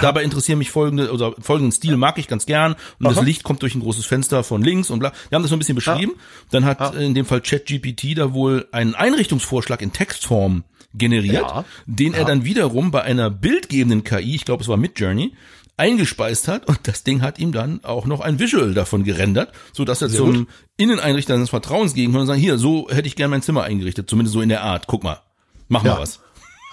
Dabei 0.00 0.22
interessieren 0.22 0.58
mich 0.58 0.70
folgende, 0.70 1.12
oder 1.12 1.34
folgenden 1.40 1.72
Stil 1.72 1.96
mag 1.96 2.18
ich 2.18 2.26
ganz 2.28 2.46
gern. 2.46 2.72
Und 2.98 3.04
das 3.08 3.18
Aha. 3.18 3.24
Licht 3.24 3.42
kommt 3.42 3.62
durch 3.62 3.74
ein 3.74 3.80
großes 3.80 4.06
Fenster 4.06 4.42
von 4.44 4.62
links 4.62 4.88
und 4.90 4.98
bla. 5.00 5.12
Wir 5.28 5.36
haben 5.36 5.42
das 5.42 5.50
so 5.50 5.56
ein 5.56 5.58
bisschen 5.58 5.74
beschrieben. 5.74 6.12
Dann 6.50 6.64
hat 6.64 6.94
äh, 6.94 7.04
in 7.04 7.14
dem 7.14 7.26
Fall 7.26 7.40
ChatGPT 7.42 8.16
da 8.16 8.32
wohl 8.32 8.66
einen 8.72 8.94
Einrichtungsvorschlag 8.94 9.82
in 9.82 9.92
Textform 9.92 10.64
generiert, 10.94 11.42
Ja. 11.42 11.64
den 11.86 12.14
er 12.14 12.24
dann 12.24 12.44
wiederum 12.44 12.90
bei 12.90 13.02
einer 13.02 13.30
bildgebenden 13.30 14.04
KI, 14.04 14.34
ich 14.36 14.44
glaube 14.44 14.62
es 14.62 14.68
war 14.68 14.76
Midjourney, 14.76 15.34
eingespeist 15.76 16.48
hat 16.48 16.66
und 16.66 16.80
das 16.88 17.04
Ding 17.04 17.22
hat 17.22 17.38
ihm 17.38 17.52
dann 17.52 17.84
auch 17.84 18.04
noch 18.06 18.20
ein 18.20 18.38
Visual 18.40 18.74
davon 18.74 19.04
gerendert, 19.04 19.52
so 19.72 19.84
dass 19.84 20.02
er 20.02 20.08
zum 20.08 20.34
gut. 20.34 20.48
Inneneinrichter 20.76 21.34
seines 21.34 21.50
Vertrauens 21.50 21.94
gehen 21.94 22.10
kann 22.12 22.22
und 22.22 22.26
sagen, 22.26 22.40
hier, 22.40 22.58
so 22.58 22.88
hätte 22.90 23.06
ich 23.06 23.14
gern 23.16 23.30
mein 23.30 23.42
Zimmer 23.42 23.62
eingerichtet, 23.62 24.10
zumindest 24.10 24.32
so 24.34 24.40
in 24.40 24.48
der 24.48 24.62
Art. 24.64 24.86
Guck 24.88 25.04
mal, 25.04 25.20
mach 25.68 25.84
mal 25.84 25.90
Ja. 25.90 25.98
was. 26.00 26.20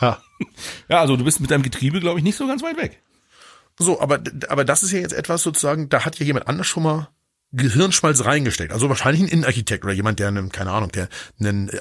Ha. 0.02 0.22
Ja, 0.90 1.00
also 1.02 1.16
du 1.16 1.24
bist 1.24 1.40
mit 1.40 1.50
deinem 1.52 1.64
Getriebe, 1.64 2.00
glaube 2.02 2.20
ich, 2.20 2.24
nicht 2.26 2.36
so 2.36 2.46
ganz 2.48 2.62
weit 2.62 2.78
weg. 2.78 3.02
So, 3.80 4.02
aber, 4.02 4.20
aber 4.50 4.66
das 4.66 4.84
ist 4.84 4.92
ja 4.92 5.00
jetzt 5.00 5.14
etwas 5.14 5.44
sozusagen, 5.44 5.88
da 5.90 6.04
hat 6.06 6.20
ja 6.20 6.26
jemand 6.26 6.48
anders 6.48 6.68
schon 6.68 6.84
mal 6.84 7.10
Gehirnschmalz 7.52 8.26
reingesteckt. 8.26 8.74
Also 8.74 8.90
wahrscheinlich 8.90 9.22
ein 9.24 9.28
Innenarchitekt 9.30 9.86
oder 9.86 9.94
jemand, 9.94 10.20
der 10.20 10.28
einen, 10.28 10.52
keine 10.52 10.72
Ahnung, 10.72 10.92
der 10.92 11.08
einen 11.40 11.70
äh, 11.70 11.80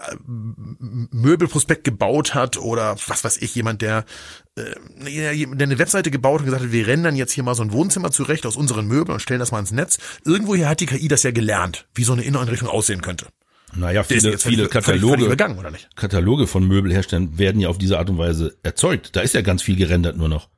Möbelprospekt 1.11 1.85
gebaut 1.85 2.35
hat 2.35 2.57
oder 2.59 2.97
was 3.07 3.25
weiß 3.25 3.39
ich, 3.43 3.55
jemand, 3.55 3.83
der, 3.83 4.05
äh, 4.57 4.63
der 5.05 5.67
eine 5.67 5.79
Webseite 5.79 6.11
gebaut 6.11 6.35
hat 6.35 6.41
und 6.41 6.47
gesagt 6.47 6.65
hat, 6.65 6.73
wir 6.73 6.87
rendern 6.87 7.17
jetzt 7.17 7.33
hier 7.33 7.45
mal 7.45 7.55
so 7.55 7.63
ein 7.63 7.73
Wohnzimmer 7.73 8.11
zurecht 8.11 8.47
aus 8.47 8.57
unseren 8.57 8.87
Möbeln 8.87 9.15
und 9.15 9.21
stellen 9.21 9.41
das 9.41 9.51
mal 9.53 9.61
ins 9.61 9.73
Netz. 9.73 9.99
Irgendwoher 10.25 10.69
hat 10.69 10.81
die 10.81 10.87
KI 10.87 11.09
das 11.09 11.23
ja 11.23 11.31
gelernt, 11.33 11.87
wie 11.95 12.05
so 12.05 12.13
eine 12.13 12.23
Inneneinrichtung 12.23 12.69
aussehen 12.69 13.01
könnte. 13.03 13.27
Naja, 13.77 14.05
viele, 14.05 14.39
viele 14.39 14.39
völlig- 14.39 14.57
völlig- 14.57 14.71
Kataloge, 14.71 15.37
völlig 15.37 15.73
nicht? 15.73 15.97
Kataloge 15.97 16.47
von 16.47 16.67
Möbelherstellern 16.69 17.39
werden 17.39 17.61
ja 17.61 17.69
auf 17.69 17.79
diese 17.79 17.99
Art 17.99 18.09
und 18.09 18.19
Weise 18.19 18.57
erzeugt. 18.63 19.17
Da 19.17 19.21
ist 19.23 19.35
ja 19.35 19.41
ganz 19.43 19.63
viel 19.63 19.75
gerendert 19.77 20.17
nur 20.17 20.29
noch. 20.29 20.49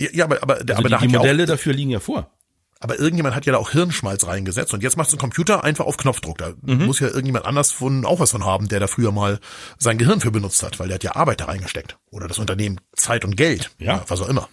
Ja, 0.00 0.08
ja 0.12 0.24
aber, 0.24 0.42
aber, 0.42 0.54
Also 0.60 0.72
aber 0.74 0.82
die, 0.84 0.88
die 0.88 0.94
hat 0.94 1.02
ja 1.02 1.08
auch, 1.18 1.22
Modelle 1.22 1.44
dafür 1.46 1.74
liegen 1.74 1.90
ja 1.90 2.00
vor. 2.00 2.30
Aber 2.78 2.98
irgendjemand 2.98 3.34
hat 3.34 3.46
ja 3.46 3.52
da 3.52 3.58
auch 3.58 3.70
Hirnschmalz 3.70 4.26
reingesetzt 4.26 4.74
und 4.74 4.82
jetzt 4.82 4.96
macht 4.98 5.10
ein 5.12 5.18
Computer 5.18 5.64
einfach 5.64 5.86
auf 5.86 5.96
Knopfdruck. 5.96 6.36
Da 6.38 6.52
Mhm. 6.62 6.84
muss 6.86 7.00
ja 7.00 7.06
irgendjemand 7.08 7.46
anders 7.46 7.72
von 7.72 8.04
auch 8.04 8.20
was 8.20 8.32
von 8.32 8.44
haben, 8.44 8.68
der 8.68 8.80
da 8.80 8.86
früher 8.86 9.12
mal 9.12 9.40
sein 9.78 9.96
Gehirn 9.96 10.20
für 10.20 10.30
benutzt 10.30 10.62
hat, 10.62 10.78
weil 10.78 10.88
der 10.88 10.96
hat 10.96 11.04
ja 11.04 11.16
Arbeit 11.16 11.40
da 11.40 11.46
reingesteckt. 11.46 11.96
Oder 12.10 12.28
das 12.28 12.38
Unternehmen 12.38 12.80
Zeit 12.94 13.24
und 13.24 13.36
Geld. 13.36 13.70
Ja. 13.78 14.04
was 14.08 14.20
auch 14.20 14.28
immer. 14.28 14.48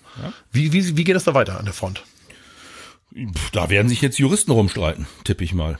Wie, 0.51 0.71
wie, 0.71 0.95
wie 0.95 1.03
geht 1.03 1.15
es 1.17 1.25
da 1.25 1.33
weiter 1.33 1.59
an 1.59 1.65
der 1.65 1.73
Front? 1.73 2.03
Da 3.51 3.69
werden 3.69 3.89
sich 3.89 4.01
jetzt 4.01 4.17
Juristen 4.17 4.51
rumstreiten, 4.51 5.05
tippe 5.23 5.43
ich 5.43 5.53
mal. 5.53 5.77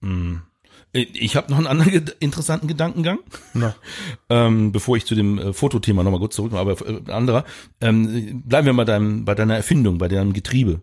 Hm. 0.00 0.42
Ich 0.92 1.36
habe 1.36 1.50
noch 1.50 1.58
einen 1.58 1.66
anderen 1.66 2.06
interessanten 2.20 2.68
Gedankengang, 2.68 3.18
Na. 3.52 3.74
ähm, 4.30 4.72
bevor 4.72 4.96
ich 4.96 5.04
zu 5.04 5.14
dem 5.14 5.38
äh, 5.38 5.52
Fotothema 5.52 6.02
nochmal 6.02 6.20
kurz 6.20 6.36
zurückkomme, 6.36 6.60
aber 6.72 6.88
äh, 6.88 7.12
anderer. 7.12 7.44
Ähm, 7.82 8.42
bleiben 8.46 8.64
wir 8.66 8.72
mal 8.72 8.86
deinem, 8.86 9.26
bei 9.26 9.34
deiner 9.34 9.56
Erfindung, 9.56 9.98
bei 9.98 10.08
deinem 10.08 10.32
Getriebe. 10.32 10.80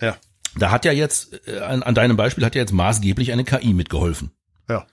Ja. 0.00 0.16
Da 0.56 0.70
hat 0.70 0.84
ja 0.84 0.92
jetzt, 0.92 1.48
äh, 1.48 1.60
an, 1.60 1.82
an 1.82 1.94
deinem 1.94 2.16
Beispiel 2.16 2.44
hat 2.44 2.54
ja 2.54 2.60
jetzt 2.60 2.72
maßgeblich 2.72 3.32
eine 3.32 3.44
KI 3.44 3.72
mitgeholfen. 3.72 4.32
Ja. 4.68 4.86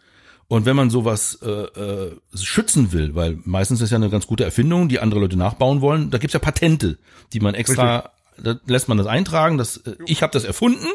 Und 0.47 0.65
wenn 0.65 0.75
man 0.75 0.89
sowas 0.89 1.39
äh, 1.43 1.49
äh, 1.49 2.15
schützen 2.33 2.91
will, 2.91 3.13
weil 3.13 3.37
meistens 3.43 3.81
ist 3.81 3.91
ja 3.91 3.97
eine 3.97 4.09
ganz 4.09 4.25
gute 4.25 4.43
Erfindung, 4.43 4.89
die 4.89 4.99
andere 4.99 5.19
Leute 5.19 5.37
nachbauen 5.37 5.81
wollen, 5.81 6.09
da 6.09 6.17
gibt's 6.17 6.33
ja 6.33 6.39
Patente, 6.39 6.97
die 7.33 7.39
man 7.39 7.53
extra, 7.53 8.11
da 8.35 8.55
lässt 8.65 8.87
man 8.87 8.97
das 8.97 9.05
eintragen, 9.05 9.59
dass 9.59 9.77
äh, 9.77 9.95
ich 10.07 10.23
habe 10.23 10.33
das 10.33 10.45
erfunden 10.45 10.87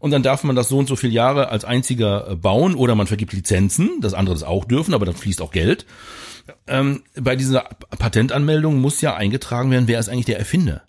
und 0.00 0.10
dann 0.10 0.24
darf 0.24 0.42
man 0.42 0.56
das 0.56 0.68
so 0.68 0.78
und 0.78 0.88
so 0.88 0.96
viele 0.96 1.12
Jahre 1.12 1.50
als 1.50 1.64
einziger 1.64 2.30
äh, 2.30 2.34
bauen 2.34 2.74
oder 2.74 2.96
man 2.96 3.06
vergibt 3.06 3.32
Lizenzen, 3.32 4.00
dass 4.00 4.12
andere 4.12 4.34
das 4.34 4.42
auch 4.42 4.64
dürfen, 4.64 4.92
aber 4.92 5.06
dann 5.06 5.14
fließt 5.14 5.40
auch 5.40 5.52
Geld. 5.52 5.86
Ähm, 6.66 7.04
bei 7.14 7.36
dieser 7.36 7.60
Patentanmeldung 7.60 8.80
muss 8.80 9.00
ja 9.00 9.14
eingetragen 9.14 9.70
werden, 9.70 9.86
wer 9.86 10.00
ist 10.00 10.08
eigentlich 10.08 10.26
der 10.26 10.40
Erfinder. 10.40 10.82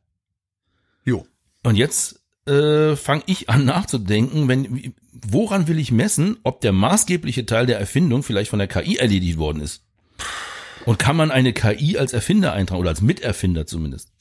Jo. 1.06 1.28
Und 1.64 1.76
jetzt 1.76 2.17
äh, 2.48 2.96
fange 2.96 3.24
ich 3.26 3.50
an 3.50 3.66
nachzudenken, 3.66 4.48
wenn 4.48 4.94
woran 5.12 5.68
will 5.68 5.80
ich 5.80 5.92
messen, 5.92 6.38
ob 6.44 6.62
der 6.62 6.72
maßgebliche 6.72 7.46
Teil 7.46 7.66
der 7.66 7.80
Erfindung 7.80 8.24
vielleicht 8.24 8.50
von 8.50 8.60
der 8.60 8.68
KI 8.68 8.98
erledigt 8.98 9.38
worden 9.38 9.62
ist? 9.62 9.84
Und 10.86 11.00
kann 11.00 11.18
man 11.18 11.32
eine 11.32 11.54
KI 11.54 11.98
als 11.98 12.14
Erfinder 12.14 12.54
eintragen 12.54 12.80
oder 12.80 12.92
als 12.92 13.02
Miterfinder 13.02 13.66
zumindest? 13.68 14.12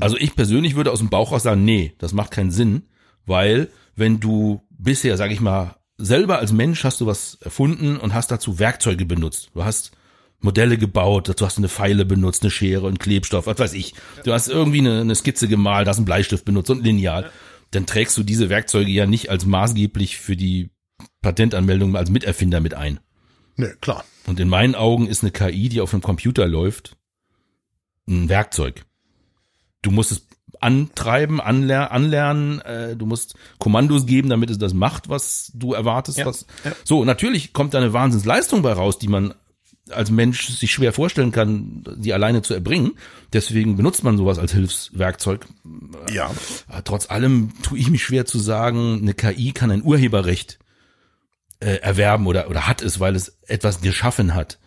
Also 0.00 0.16
ich 0.16 0.34
persönlich 0.34 0.74
würde 0.74 0.90
aus 0.90 0.98
dem 0.98 1.10
Bauch 1.10 1.30
raus 1.30 1.44
sagen, 1.44 1.64
nee, 1.64 1.94
das 1.98 2.12
macht 2.12 2.32
keinen 2.32 2.50
Sinn, 2.50 2.82
Weil 3.26 3.68
wenn 3.94 4.18
du 4.18 4.62
bisher, 4.70 5.16
sag 5.16 5.30
ich 5.30 5.40
mal, 5.40 5.76
selber 5.96 6.38
als 6.38 6.52
Mensch 6.52 6.82
hast 6.82 7.00
du 7.00 7.06
was 7.06 7.34
erfunden 7.42 7.96
und 7.98 8.14
hast 8.14 8.30
dazu 8.30 8.58
Werkzeuge 8.58 9.04
benutzt. 9.04 9.50
Du 9.54 9.64
hast 9.64 9.92
Modelle 10.40 10.78
gebaut, 10.78 11.28
dazu 11.28 11.44
hast 11.44 11.58
du 11.58 11.60
eine 11.60 11.68
Pfeile 11.68 12.04
benutzt, 12.04 12.42
eine 12.42 12.50
Schere 12.50 12.86
und 12.86 12.98
Klebstoff, 12.98 13.46
was 13.46 13.58
weiß 13.58 13.74
ich. 13.74 13.94
Du 14.24 14.32
hast 14.32 14.48
irgendwie 14.48 14.78
eine, 14.78 15.00
eine 15.00 15.14
Skizze 15.14 15.48
gemalt, 15.48 15.86
hast 15.86 15.98
einen 15.98 16.06
Bleistift 16.06 16.44
benutzt 16.44 16.70
und 16.70 16.78
ein 16.78 16.84
Lineal. 16.84 17.30
Dann 17.72 17.86
trägst 17.86 18.16
du 18.16 18.22
diese 18.22 18.48
Werkzeuge 18.48 18.90
ja 18.90 19.06
nicht 19.06 19.30
als 19.30 19.44
maßgeblich 19.44 20.16
für 20.18 20.36
die 20.36 20.70
Patentanmeldung 21.22 21.96
als 21.96 22.10
Miterfinder 22.10 22.60
mit 22.60 22.74
ein. 22.74 23.00
Nee, 23.56 23.74
klar. 23.80 24.04
Und 24.26 24.40
in 24.40 24.48
meinen 24.48 24.74
Augen 24.74 25.06
ist 25.06 25.22
eine 25.22 25.30
KI, 25.30 25.68
die 25.68 25.80
auf 25.80 25.92
einem 25.92 26.02
Computer 26.02 26.46
läuft, 26.46 26.96
ein 28.08 28.28
Werkzeug. 28.28 28.84
Du 29.82 29.90
musst 29.90 30.12
es 30.12 30.26
antreiben, 30.60 31.40
anler 31.40 31.90
anlernen, 31.90 32.60
äh, 32.60 32.96
du 32.96 33.06
musst 33.06 33.34
Kommandos 33.58 34.06
geben, 34.06 34.28
damit 34.28 34.50
es 34.50 34.58
das 34.58 34.74
macht, 34.74 35.08
was 35.08 35.52
du 35.54 35.72
erwartest. 35.74 36.18
Ja, 36.18 36.26
was. 36.26 36.46
ja. 36.64 36.72
So, 36.84 37.04
natürlich 37.04 37.52
kommt 37.52 37.74
da 37.74 37.78
eine 37.78 37.92
Wahnsinnsleistung 37.92 38.62
bei 38.62 38.72
raus, 38.72 38.98
die 38.98 39.08
man 39.08 39.34
als 39.92 40.10
Mensch 40.10 40.48
sich 40.48 40.72
schwer 40.72 40.92
vorstellen 40.92 41.32
kann, 41.32 41.84
die 41.96 42.12
alleine 42.12 42.42
zu 42.42 42.54
erbringen. 42.54 42.92
Deswegen 43.32 43.76
benutzt 43.76 44.04
man 44.04 44.16
sowas 44.16 44.38
als 44.38 44.52
Hilfswerkzeug. 44.52 45.46
Ja. 46.12 46.30
Aber 46.68 46.84
Trotz 46.84 47.10
allem 47.10 47.52
tue 47.62 47.78
ich 47.78 47.90
mich 47.90 48.04
schwer 48.04 48.26
zu 48.26 48.38
sagen, 48.38 48.98
eine 49.02 49.14
KI 49.14 49.52
kann 49.52 49.70
ein 49.70 49.82
Urheberrecht 49.82 50.58
äh, 51.60 51.76
erwerben 51.76 52.26
oder, 52.26 52.48
oder 52.48 52.66
hat 52.66 52.82
es, 52.82 53.00
weil 53.00 53.14
es 53.14 53.36
etwas 53.46 53.80
geschaffen 53.80 54.34
hat. 54.34 54.58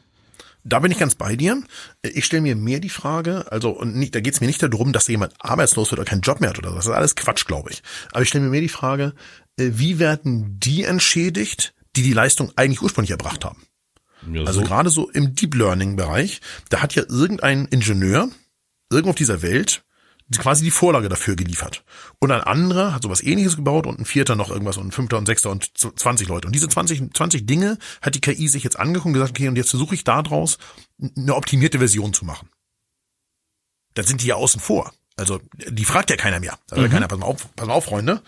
Da 0.65 0.79
bin 0.79 0.91
ich 0.91 0.97
ganz 0.97 1.15
bei 1.15 1.35
dir. 1.35 1.61
Ich 2.01 2.23
stelle 2.23 2.41
mir 2.41 2.55
mehr 2.55 2.79
die 2.79 2.89
Frage, 2.89 3.51
also 3.51 3.71
und 3.71 3.95
nicht, 3.95 4.15
da 4.15 4.21
geht 4.21 4.33
es 4.33 4.41
mir 4.41 4.47
nicht 4.47 4.63
darum, 4.63 4.93
dass 4.93 5.07
jemand 5.09 5.33
arbeitslos 5.39 5.91
wird 5.91 5.99
oder 5.99 6.09
keinen 6.09 6.21
Job 6.21 6.39
mehr 6.39 6.51
hat 6.51 6.57
oder 6.57 6.69
so. 6.69 6.75
Das 6.75 6.85
ist 6.85 6.91
alles 6.91 7.15
Quatsch, 7.15 7.45
glaube 7.45 7.71
ich. 7.71 7.83
Aber 8.11 8.21
ich 8.21 8.29
stelle 8.29 8.45
mir 8.45 8.51
mehr 8.51 8.61
die 8.61 8.69
Frage, 8.69 9.13
äh, 9.57 9.71
wie 9.73 9.99
werden 9.99 10.59
die 10.59 10.83
entschädigt, 10.83 11.73
die 11.95 12.03
die 12.03 12.13
Leistung 12.13 12.51
eigentlich 12.55 12.81
ursprünglich 12.81 13.11
erbracht 13.11 13.43
haben? 13.43 13.61
Ja, 14.31 14.43
Also 14.43 14.61
so. 14.61 14.65
gerade 14.65 14.89
so 14.89 15.09
im 15.09 15.35
Deep 15.35 15.55
Learning 15.55 15.95
Bereich, 15.95 16.41
da 16.69 16.81
hat 16.81 16.95
ja 16.95 17.03
irgendein 17.07 17.65
Ingenieur 17.65 18.29
irgendwo 18.91 19.09
auf 19.11 19.15
dieser 19.15 19.41
Welt 19.41 19.83
quasi 20.37 20.63
die 20.63 20.71
Vorlage 20.71 21.09
dafür 21.09 21.35
geliefert. 21.35 21.83
Und 22.19 22.31
ein 22.31 22.41
anderer 22.41 22.93
hat 22.95 23.03
sowas 23.03 23.21
ähnliches 23.21 23.55
gebaut 23.55 23.85
und 23.85 23.99
ein 23.99 24.05
vierter 24.05 24.35
noch 24.35 24.49
irgendwas 24.49 24.77
und 24.77 24.87
ein 24.87 24.91
fünfter 24.91 25.17
und 25.19 25.27
sechster 25.27 25.51
und 25.51 25.77
z- 25.77 25.99
20 25.99 26.27
Leute. 26.27 26.47
Und 26.47 26.53
diese 26.55 26.67
20, 26.67 27.13
20 27.13 27.45
Dinge 27.45 27.77
hat 28.01 28.15
die 28.15 28.21
KI 28.21 28.47
sich 28.47 28.63
jetzt 28.63 28.79
angeguckt 28.79 29.07
und 29.07 29.13
gesagt, 29.13 29.31
okay, 29.31 29.47
und 29.47 29.57
jetzt 29.57 29.69
versuche 29.69 29.93
ich 29.93 30.03
daraus 30.03 30.57
eine 31.17 31.35
optimierte 31.35 31.77
Version 31.77 32.13
zu 32.13 32.25
machen. 32.25 32.49
Da 33.93 34.01
sind 34.03 34.23
die 34.23 34.27
ja 34.27 34.35
außen 34.35 34.59
vor. 34.59 34.91
Also 35.15 35.39
die 35.69 35.85
fragt 35.85 36.09
ja 36.09 36.15
keiner 36.15 36.39
mehr. 36.39 36.57
Sagt 36.65 36.81
ja 36.81 36.87
keiner, 36.87 37.07
pass 37.07 37.19
mal 37.19 37.27
auf, 37.27 37.47
pass 37.55 37.67
mal 37.67 37.73
auf, 37.73 37.85
Freunde. 37.85 38.21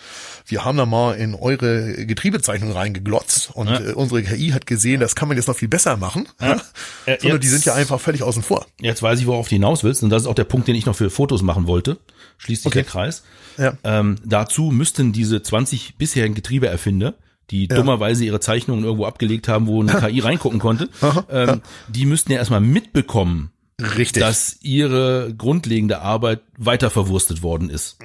Wir 0.45 0.63
haben 0.65 0.77
da 0.77 0.85
mal 0.85 1.13
in 1.13 1.33
eure 1.33 2.05
Getriebezeichnung 2.05 2.71
reingeglotzt 2.73 3.49
und 3.53 3.67
Ja. 3.67 3.79
äh, 3.79 3.93
unsere 3.93 4.21
KI 4.21 4.49
hat 4.51 4.67
gesehen, 4.67 4.99
das 4.99 5.15
kann 5.15 5.27
man 5.27 5.35
jetzt 5.35 5.47
noch 5.47 5.55
viel 5.55 5.67
besser 5.67 5.97
machen. 5.97 6.27
Ja. 6.39 6.61
Äh, 7.07 7.17
Sondern 7.21 7.41
die 7.41 7.47
sind 7.47 7.65
ja 7.65 7.73
einfach 7.73 7.99
völlig 7.99 8.21
außen 8.21 8.43
vor. 8.43 8.67
Jetzt 8.79 9.01
weiß 9.01 9.19
ich, 9.19 9.25
worauf 9.25 9.47
du 9.47 9.55
hinaus 9.55 9.83
willst. 9.83 10.03
Und 10.03 10.11
das 10.11 10.23
ist 10.23 10.27
auch 10.27 10.35
der 10.35 10.43
Punkt, 10.43 10.67
den 10.67 10.75
ich 10.75 10.85
noch 10.85 10.95
für 10.95 11.09
Fotos 11.09 11.41
machen 11.41 11.65
wollte. 11.65 11.97
Schließt 12.37 12.63
sich 12.63 12.67
Okay. 12.71 12.83
der 12.83 12.91
Kreis. 12.91 13.23
Ja. 13.57 13.73
Ähm, 13.83 14.17
dazu 14.23 14.65
müssten 14.71 15.11
diese 15.11 15.41
20 15.41 15.95
bisherigen 15.97 16.35
Getriebeerfinder, 16.35 17.15
die 17.51 17.67
dummerweise 17.67 18.25
ihre 18.25 18.39
Zeichnungen 18.39 18.83
irgendwo 18.83 19.05
abgelegt 19.05 19.47
haben, 19.47 19.65
wo 19.67 19.81
eine 19.81 19.93
KI 19.99 20.19
reingucken 20.19 20.59
konnte, 20.59 20.89
ähm, 21.29 21.61
die 21.87 22.05
müssten 22.05 22.31
ja 22.31 22.37
erstmal 22.39 22.59
mitbekommen, 22.61 23.51
Richtig. 23.81 24.21
dass 24.23 24.57
ihre 24.61 25.33
grundlegende 25.37 26.01
Arbeit 26.01 26.41
weiter 26.57 26.89
verwurstet 26.89 27.43
worden 27.43 27.69
ist. 27.69 27.97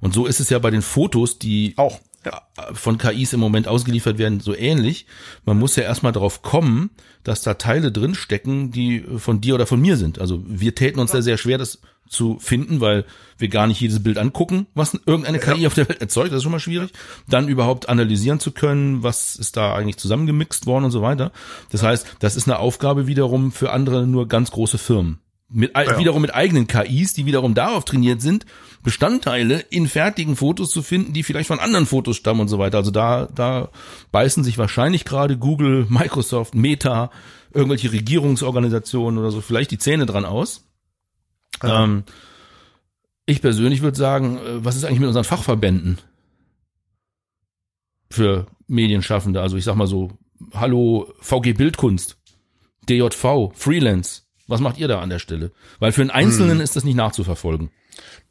Und 0.00 0.14
so 0.14 0.26
ist 0.26 0.40
es 0.40 0.48
ja 0.48 0.58
bei 0.58 0.70
den 0.70 0.80
Fotos, 0.80 1.38
die 1.38 1.74
Auch. 1.76 2.00
von 2.72 2.96
KIs 2.96 3.34
im 3.34 3.40
Moment 3.40 3.68
ausgeliefert 3.68 4.16
werden, 4.16 4.40
so 4.40 4.54
ähnlich. 4.54 5.06
Man 5.44 5.58
muss 5.58 5.76
ja 5.76 5.82
erstmal 5.82 6.12
darauf 6.12 6.40
kommen, 6.40 6.90
dass 7.24 7.42
da 7.42 7.54
Teile 7.54 7.92
drin 7.92 8.14
stecken, 8.14 8.70
die 8.70 9.04
von 9.18 9.42
dir 9.42 9.54
oder 9.54 9.66
von 9.66 9.80
mir 9.80 9.98
sind. 9.98 10.18
Also 10.18 10.42
wir 10.46 10.74
täten 10.74 10.98
uns 10.98 11.12
da 11.12 11.20
sehr 11.20 11.36
schwer, 11.36 11.58
das 11.58 11.80
zu 12.08 12.38
finden, 12.40 12.80
weil 12.80 13.04
wir 13.38 13.48
gar 13.48 13.66
nicht 13.66 13.80
jedes 13.80 14.02
Bild 14.02 14.18
angucken, 14.18 14.66
was 14.74 14.94
irgendeine 15.06 15.38
KI 15.38 15.66
auf 15.66 15.74
der 15.74 15.88
Welt 15.88 16.00
erzeugt. 16.00 16.30
Das 16.32 16.38
ist 16.38 16.42
schon 16.42 16.52
mal 16.52 16.60
schwierig. 16.60 16.90
Dann 17.28 17.48
überhaupt 17.48 17.88
analysieren 17.88 18.40
zu 18.40 18.50
können, 18.50 19.02
was 19.02 19.36
ist 19.36 19.56
da 19.56 19.74
eigentlich 19.74 19.96
zusammengemixt 19.96 20.66
worden 20.66 20.84
und 20.86 20.90
so 20.90 21.02
weiter. 21.02 21.32
Das 21.70 21.82
heißt, 21.82 22.06
das 22.18 22.36
ist 22.36 22.48
eine 22.48 22.58
Aufgabe 22.58 23.06
wiederum 23.06 23.52
für 23.52 23.70
andere 23.72 24.06
nur 24.06 24.28
ganz 24.28 24.50
große 24.50 24.78
Firmen. 24.78 25.18
Mit, 25.50 25.74
Ja. 25.74 25.98
wiederum 25.98 26.20
mit 26.20 26.34
eigenen 26.34 26.66
KIs, 26.66 27.14
die 27.14 27.24
wiederum 27.24 27.54
darauf 27.54 27.86
trainiert 27.86 28.20
sind, 28.20 28.44
Bestandteile 28.82 29.60
in 29.70 29.88
fertigen 29.88 30.36
Fotos 30.36 30.70
zu 30.70 30.82
finden, 30.82 31.14
die 31.14 31.22
vielleicht 31.22 31.48
von 31.48 31.58
anderen 31.58 31.86
Fotos 31.86 32.16
stammen 32.16 32.40
und 32.40 32.48
so 32.48 32.58
weiter. 32.58 32.76
Also 32.78 32.90
da, 32.90 33.28
da 33.34 33.70
beißen 34.12 34.44
sich 34.44 34.58
wahrscheinlich 34.58 35.06
gerade 35.06 35.38
Google, 35.38 35.86
Microsoft, 35.88 36.54
Meta, 36.54 37.10
irgendwelche 37.54 37.92
Regierungsorganisationen 37.92 39.18
oder 39.18 39.30
so 39.30 39.40
vielleicht 39.40 39.70
die 39.70 39.78
Zähne 39.78 40.04
dran 40.06 40.24
aus. 40.24 40.67
Ja. 41.62 41.84
Ähm, 41.84 42.04
ich 43.26 43.42
persönlich 43.42 43.82
würde 43.82 43.96
sagen, 43.96 44.38
äh, 44.38 44.64
was 44.64 44.76
ist 44.76 44.84
eigentlich 44.84 45.00
mit 45.00 45.08
unseren 45.08 45.24
Fachverbänden 45.24 45.98
für 48.10 48.46
Medienschaffende? 48.66 49.40
Also 49.40 49.56
ich 49.56 49.64
sag 49.64 49.74
mal 49.74 49.86
so, 49.86 50.12
hallo 50.54 51.12
VG 51.20 51.52
Bildkunst, 51.54 52.16
DJV, 52.88 53.52
Freelance. 53.54 54.22
Was 54.46 54.60
macht 54.60 54.78
ihr 54.78 54.88
da 54.88 55.00
an 55.00 55.10
der 55.10 55.18
Stelle? 55.18 55.52
Weil 55.78 55.92
für 55.92 56.00
einen 56.00 56.10
Einzelnen 56.10 56.60
ist 56.60 56.74
das 56.74 56.84
nicht 56.84 56.94
nachzuverfolgen. 56.94 57.70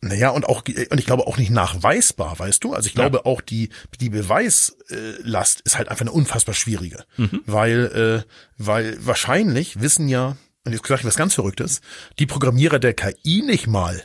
Naja, 0.02 0.30
und 0.30 0.46
auch, 0.46 0.64
und 0.66 1.00
ich 1.00 1.06
glaube 1.06 1.28
auch 1.28 1.38
nicht 1.38 1.52
nachweisbar, 1.52 2.40
weißt 2.40 2.64
du? 2.64 2.74
Also 2.74 2.88
ich 2.88 2.96
glaube 2.96 3.26
auch 3.26 3.42
die, 3.42 3.70
die 4.00 4.10
Beweislast 4.10 5.62
ist 5.62 5.78
halt 5.78 5.90
einfach 5.90 6.02
eine 6.02 6.12
unfassbar 6.12 6.56
schwierige. 6.56 7.04
Weil, 7.46 8.24
äh, 8.26 8.30
weil 8.58 8.98
wahrscheinlich 9.06 9.80
wissen 9.82 10.08
ja, 10.08 10.38
und 10.68 10.74
jetzt 10.74 10.84
ich 11.02 11.06
was 11.06 11.16
ganz 11.16 11.34
Verrücktes, 11.34 11.82
die 12.20 12.26
Programmierer 12.26 12.80
der 12.80 12.94
KI 12.94 13.42
nicht 13.42 13.68
mal, 13.68 14.04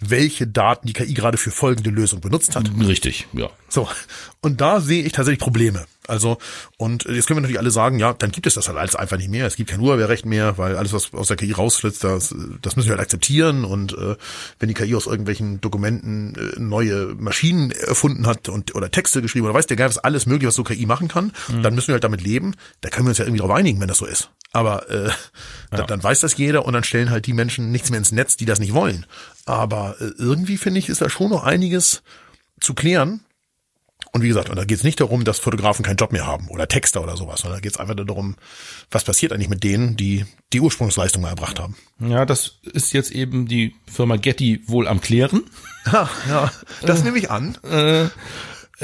welche 0.00 0.46
Daten 0.46 0.86
die 0.86 0.92
KI 0.92 1.14
gerade 1.14 1.38
für 1.38 1.50
folgende 1.50 1.90
Lösung 1.90 2.20
benutzt 2.20 2.56
hat. 2.56 2.70
Richtig, 2.80 3.26
ja. 3.32 3.50
So. 3.68 3.88
Und 4.40 4.60
da 4.60 4.80
sehe 4.80 5.02
ich 5.02 5.12
tatsächlich 5.12 5.40
Probleme. 5.40 5.86
Also, 6.06 6.38
und 6.78 7.04
jetzt 7.04 7.26
können 7.26 7.36
wir 7.36 7.42
natürlich 7.42 7.58
alle 7.58 7.70
sagen, 7.70 7.98
ja, 7.98 8.14
dann 8.14 8.30
gibt 8.30 8.46
es 8.46 8.54
das 8.54 8.66
halt 8.68 8.78
alles 8.78 8.96
einfach 8.96 9.18
nicht 9.18 9.28
mehr. 9.28 9.46
Es 9.46 9.56
gibt 9.56 9.68
kein 9.68 9.80
Urheberrecht 9.80 10.24
mehr, 10.24 10.56
weil 10.56 10.76
alles, 10.76 10.94
was 10.94 11.12
aus 11.12 11.28
der 11.28 11.36
KI 11.36 11.52
rausflitzt, 11.52 12.02
das, 12.02 12.34
das 12.62 12.76
müssen 12.76 12.88
wir 12.88 12.92
halt 12.92 13.02
akzeptieren. 13.02 13.66
Und 13.66 13.92
äh, 13.92 14.16
wenn 14.58 14.68
die 14.68 14.74
KI 14.74 14.94
aus 14.94 15.06
irgendwelchen 15.06 15.60
Dokumenten 15.60 16.34
äh, 16.34 16.58
neue 16.58 17.14
Maschinen 17.14 17.72
erfunden 17.72 18.26
hat 18.26 18.48
und 18.48 18.74
oder 18.74 18.90
Texte 18.90 19.20
geschrieben 19.20 19.44
oder 19.44 19.54
weiß 19.54 19.66
der 19.66 19.76
Geil, 19.76 19.88
was 19.88 19.98
alles 19.98 20.24
möglich, 20.24 20.48
was 20.48 20.54
so 20.54 20.64
KI 20.64 20.86
machen 20.86 21.08
kann, 21.08 21.32
dann 21.62 21.74
müssen 21.74 21.88
wir 21.88 21.94
halt 21.94 22.04
damit 22.04 22.22
leben. 22.22 22.54
Da 22.80 22.88
können 22.88 23.06
wir 23.06 23.10
uns 23.10 23.18
ja 23.18 23.26
irgendwie 23.26 23.40
drauf 23.40 23.50
einigen, 23.50 23.78
wenn 23.80 23.88
das 23.88 23.98
so 23.98 24.06
ist. 24.06 24.30
Aber 24.52 24.88
äh, 24.90 25.10
dann, 25.70 25.86
dann 25.86 26.02
weiß 26.02 26.20
das 26.20 26.38
jeder 26.38 26.64
und 26.64 26.72
dann 26.72 26.84
stellen 26.84 27.10
halt 27.10 27.26
die 27.26 27.34
Menschen 27.34 27.70
nichts 27.70 27.90
mehr 27.90 27.98
ins 27.98 28.12
Netz, 28.12 28.38
die 28.38 28.46
das 28.46 28.60
nicht 28.60 28.72
wollen. 28.72 29.04
Aber 29.44 29.96
äh, 30.00 30.10
irgendwie 30.16 30.56
finde 30.56 30.78
ich, 30.78 30.88
ist 30.88 31.02
da 31.02 31.10
schon 31.10 31.30
noch 31.30 31.44
einiges 31.44 32.02
zu 32.60 32.72
klären. 32.72 33.20
Und 34.12 34.22
wie 34.22 34.28
gesagt, 34.28 34.48
und 34.48 34.56
da 34.56 34.64
geht 34.64 34.78
es 34.78 34.84
nicht 34.84 35.00
darum, 35.00 35.24
dass 35.24 35.38
Fotografen 35.38 35.84
keinen 35.84 35.96
Job 35.96 36.12
mehr 36.12 36.26
haben 36.26 36.48
oder 36.48 36.66
Texter 36.66 37.02
oder 37.02 37.16
sowas, 37.16 37.40
sondern 37.40 37.58
da 37.58 37.60
geht 37.60 37.72
es 37.72 37.78
einfach 37.78 37.94
nur 37.94 38.06
darum, 38.06 38.36
was 38.90 39.04
passiert 39.04 39.32
eigentlich 39.32 39.50
mit 39.50 39.62
denen, 39.64 39.96
die 39.96 40.24
die 40.52 40.60
Ursprungsleistung 40.60 41.20
mal 41.22 41.28
erbracht 41.28 41.60
haben. 41.60 41.76
Ja, 42.00 42.24
das 42.24 42.54
ist 42.72 42.92
jetzt 42.94 43.10
eben 43.10 43.46
die 43.48 43.74
Firma 43.90 44.16
Getty 44.16 44.62
wohl 44.66 44.88
am 44.88 45.00
Klären. 45.00 45.42
Ja, 45.92 46.08
ja, 46.28 46.52
das 46.82 47.02
nehme 47.02 47.16
ich 47.18 47.30
an. 47.30 47.56
Äh, 47.62 48.08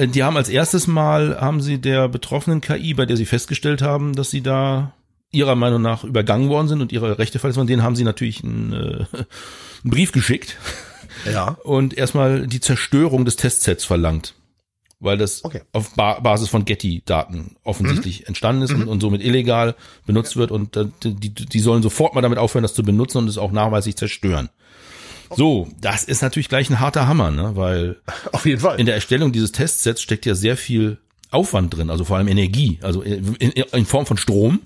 Die 0.07 0.23
haben 0.25 0.37
als 0.39 0.49
erstes 0.49 0.87
Mal, 0.87 1.39
haben 1.41 1.61
sie 1.61 1.79
der 1.79 2.09
betroffenen 2.09 2.63
KI, 2.63 2.95
bei 2.95 3.05
der 3.05 3.19
sie 3.19 3.27
festgestellt 3.27 3.83
haben, 3.83 4.15
dass 4.15 4.31
sie 4.31 4.41
da 4.41 4.95
ihrer 5.31 5.55
Meinung 5.55 5.83
nach 5.83 6.03
übergangen 6.05 6.49
worden 6.49 6.69
sind 6.69 6.81
und 6.81 6.93
ihre 6.93 7.19
Rechte 7.19 7.39
verletzt 7.39 7.59
worden, 7.59 7.67
denen 7.67 7.83
haben 7.83 7.95
sie 7.97 8.05
natürlich 8.05 8.43
einen, 8.43 8.73
äh, 8.73 9.05
einen 9.17 9.27
Brief 9.91 10.13
geschickt 10.13 10.57
Ja. 11.31 11.59
und 11.65 11.93
erstmal 11.95 12.47
die 12.47 12.61
Zerstörung 12.61 13.25
des 13.27 13.37
Testsets 13.37 13.85
verlangt. 13.85 14.35
Weil 15.05 15.19
das 15.19 15.45
Okay. 15.45 15.61
auf 15.73 15.91
ba 15.95 16.19
Basis 16.21 16.49
von 16.49 16.65
Getty-Daten 16.65 17.57
offensichtlich 17.63 18.27
entstanden 18.27 18.63
ist 18.63 18.73
und, 18.73 18.89
und 18.89 19.01
somit 19.01 19.23
illegal 19.23 19.75
benutzt 20.07 20.37
wird 20.37 20.51
und 20.51 20.77
äh, 20.77 20.87
die, 21.05 21.31
die 21.31 21.61
sollen 21.61 21.83
sofort 21.83 22.15
mal 22.15 22.23
damit 22.23 22.39
aufhören, 22.39 22.63
das 22.63 22.75
zu 22.75 22.83
benutzen 22.83 23.19
und 23.19 23.29
es 23.29 23.39
auch 23.39 23.53
nachweislich 23.53 23.97
zerstören. 23.97 24.49
So, 25.37 25.69
das 25.81 26.05
ist 26.05 26.23
natürlich 26.23 26.49
gleich 26.49 26.71
ein 26.71 26.81
harter 26.81 27.07
Hammer, 27.09 27.31
ne? 27.31 27.53
weil 27.55 27.97
Auf 28.33 28.47
jeden 28.47 28.61
Fall. 28.61 28.79
in 28.79 28.87
der 28.87 28.95
Erstellung 28.95 29.33
dieses 29.33 29.53
Testsets 29.53 30.01
steckt 30.03 30.27
ja 30.27 30.35
sehr 30.35 30.57
viel 30.57 30.99
Aufwand 31.31 31.75
drin, 31.77 31.91
also 31.91 32.05
vor 32.05 32.17
allem 32.17 32.29
Energie, 32.29 32.79
also 32.83 33.03
in, 33.03 33.35
in, 33.37 33.51
in 33.51 33.87
Form 33.87 34.07
von 34.07 34.17
Strom. 34.17 34.61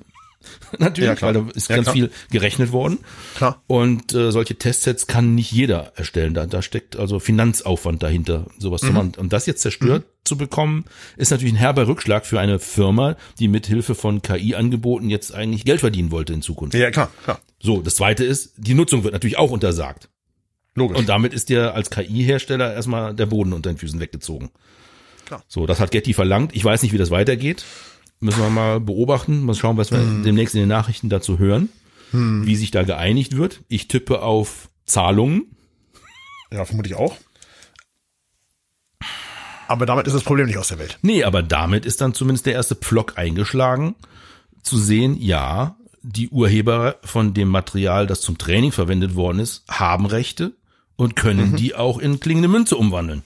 Natürlich, 0.79 1.21
Ja, 1.21 1.23
weil 1.27 1.35
da 1.35 1.47
ist 1.55 1.69
Ja, 1.69 1.77
ganz 1.77 1.87
klar. 1.87 1.95
viel 1.95 2.11
gerechnet 2.31 2.73
worden. 2.73 2.99
Klar. 3.37 3.63
Und 3.67 4.13
äh, 4.15 4.31
solche 4.33 4.57
Testsets 4.57 5.07
kann 5.07 5.35
nicht 5.35 5.51
jeder 5.53 5.93
erstellen. 5.97 6.35
Da, 6.35 6.47
da 6.47 6.63
steckt 6.63 6.97
also 6.97 7.19
Finanzaufwand 7.19 8.03
dahinter, 8.03 8.47
sowas 8.59 8.83
Mhm. 8.83 8.87
zu 8.87 8.93
machen. 8.93 9.13
Und 9.19 9.33
das 9.33 9.47
jetzt 9.47 9.63
zerstört 9.63 10.05
zu 10.25 10.37
bekommen, 10.37 10.85
ist 11.17 11.31
natürlich 11.31 11.55
ein 11.55 11.59
herber 11.59 11.87
Rückschlag 11.89 12.27
für 12.27 12.39
eine 12.41 12.59
Firma, 12.59 13.17
die 13.39 13.49
mit 13.49 13.67
Hilfe 13.67 13.95
von 13.95 14.21
KI-Angeboten 14.23 15.09
jetzt 15.11 15.35
eigentlich 15.35 15.65
Geld 15.65 15.81
verdienen 15.81 16.11
wollte 16.11 16.33
in 16.35 16.43
Zukunft. 16.43 16.75
Ja, 16.75 16.91
klar, 16.91 17.11
klar. 17.25 17.41
So, 17.61 17.81
das 17.81 17.95
zweite 17.97 18.25
ist, 18.25 18.53
die 18.57 18.75
Nutzung 18.75 19.05
wird 19.05 19.15
natürlich 19.15 19.39
auch 19.39 19.51
untersagt. 19.51 20.09
Logisch. 20.75 20.99
Und 20.99 21.09
damit 21.09 21.33
ist 21.35 21.49
dir 21.49 21.75
als 21.75 21.91
KI-Hersteller 21.91 22.73
erstmal 22.75 23.15
der 23.15 23.27
Boden 23.27 23.53
unter 23.53 23.73
den 23.73 23.79
Füßen 23.79 23.99
weggezogen. 24.01 24.51
Klar. 25.27 25.43
So, 25.49 25.67
das 25.67 25.81
hat 25.81 25.91
Getty 25.91 26.15
verlangt. 26.15 26.55
Ich 26.55 26.65
weiß 26.65 26.83
nicht, 26.83 26.93
wie 26.93 26.99
das 26.99 27.11
weitergeht. 27.11 27.65
Müssen 28.21 28.41
wir 28.43 28.51
mal 28.51 28.81
beobachten. 28.81 29.45
Mal 29.45 29.55
schauen, 29.55 29.77
was 29.77 29.91
wir 29.91 29.99
Hm. 29.99 30.23
demnächst 30.25 30.55
in 30.55 30.61
den 30.61 30.69
Nachrichten 30.69 31.09
dazu 31.09 31.39
hören. 31.39 31.69
Wie 32.11 32.57
sich 32.57 32.71
da 32.71 32.85
geeinigt 32.85 33.37
wird. 33.37 33.61
Ich 33.69 33.87
tippe 33.87 34.23
auf 34.23 34.71
Zahlungen. 34.87 35.55
Ja, 36.51 36.65
vermutlich 36.65 36.95
auch. 36.95 37.15
Aber 39.67 39.85
damit 39.85 40.07
ist 40.07 40.15
das 40.15 40.25
Problem 40.25 40.47
nicht 40.47 40.57
aus 40.57 40.69
der 40.69 40.79
Welt. 40.79 40.99
Nee, 41.03 41.25
aber 41.25 41.43
damit 41.43 41.85
ist 41.85 42.01
dann 42.01 42.15
zumindest 42.15 42.47
der 42.47 42.55
erste 42.55 42.75
Pflock 42.75 43.19
eingeschlagen, 43.19 43.95
zu 44.63 44.79
sehen, 44.79 45.19
ja, 45.21 45.77
die 46.01 46.31
Urheber 46.31 46.97
von 47.05 47.35
dem 47.35 47.49
Material, 47.49 48.07
das 48.07 48.23
zum 48.23 48.39
Training 48.39 48.73
verwendet 48.73 49.15
worden 49.15 49.41
ist, 49.41 49.65
haben 49.69 50.07
Rechte 50.07 50.53
und 50.97 51.15
können 51.17 51.57
die 51.57 51.75
auch 51.75 51.99
in 51.99 52.21
klingende 52.21 52.49
Münze 52.49 52.77
umwandeln. 52.77 53.23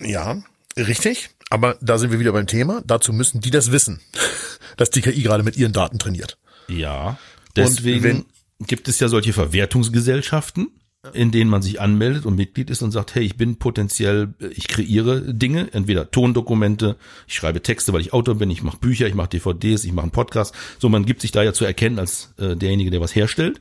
Ja, 0.00 0.40
richtig. 0.76 1.30
Aber 1.50 1.76
da 1.80 1.98
sind 1.98 2.10
wir 2.12 2.20
wieder 2.20 2.32
beim 2.32 2.46
Thema. 2.46 2.82
Dazu 2.86 3.12
müssen 3.12 3.40
die 3.40 3.50
das 3.50 3.72
wissen, 3.72 4.00
dass 4.76 4.90
die 4.90 5.00
KI 5.00 5.22
gerade 5.22 5.42
mit 5.42 5.56
ihren 5.56 5.72
Daten 5.72 5.98
trainiert. 5.98 6.38
Ja, 6.68 7.18
deswegen 7.56 8.04
wenn- 8.04 8.24
gibt 8.66 8.88
es 8.88 9.00
ja 9.00 9.08
solche 9.08 9.32
Verwertungsgesellschaften, 9.32 10.68
in 11.14 11.30
denen 11.30 11.48
man 11.48 11.62
sich 11.62 11.80
anmeldet 11.80 12.26
und 12.26 12.34
Mitglied 12.34 12.70
ist 12.70 12.82
und 12.82 12.90
sagt, 12.90 13.14
hey, 13.14 13.22
ich 13.24 13.36
bin 13.36 13.56
potenziell, 13.56 14.34
ich 14.50 14.66
kreiere 14.68 15.32
Dinge, 15.32 15.72
entweder 15.72 16.10
Tondokumente, 16.10 16.96
ich 17.26 17.34
schreibe 17.34 17.62
Texte, 17.62 17.92
weil 17.92 18.00
ich 18.00 18.12
Autor 18.12 18.34
bin, 18.34 18.50
ich 18.50 18.62
mache 18.62 18.78
Bücher, 18.78 19.06
ich 19.06 19.14
mache 19.14 19.28
DVDs, 19.28 19.84
ich 19.84 19.92
mache 19.92 20.02
einen 20.04 20.12
Podcast. 20.12 20.54
So, 20.78 20.88
man 20.88 21.06
gibt 21.06 21.20
sich 21.22 21.30
da 21.30 21.42
ja 21.42 21.52
zu 21.52 21.64
erkennen 21.64 21.98
als 21.98 22.34
äh, 22.38 22.56
derjenige, 22.56 22.90
der 22.90 23.00
was 23.00 23.14
herstellt 23.14 23.60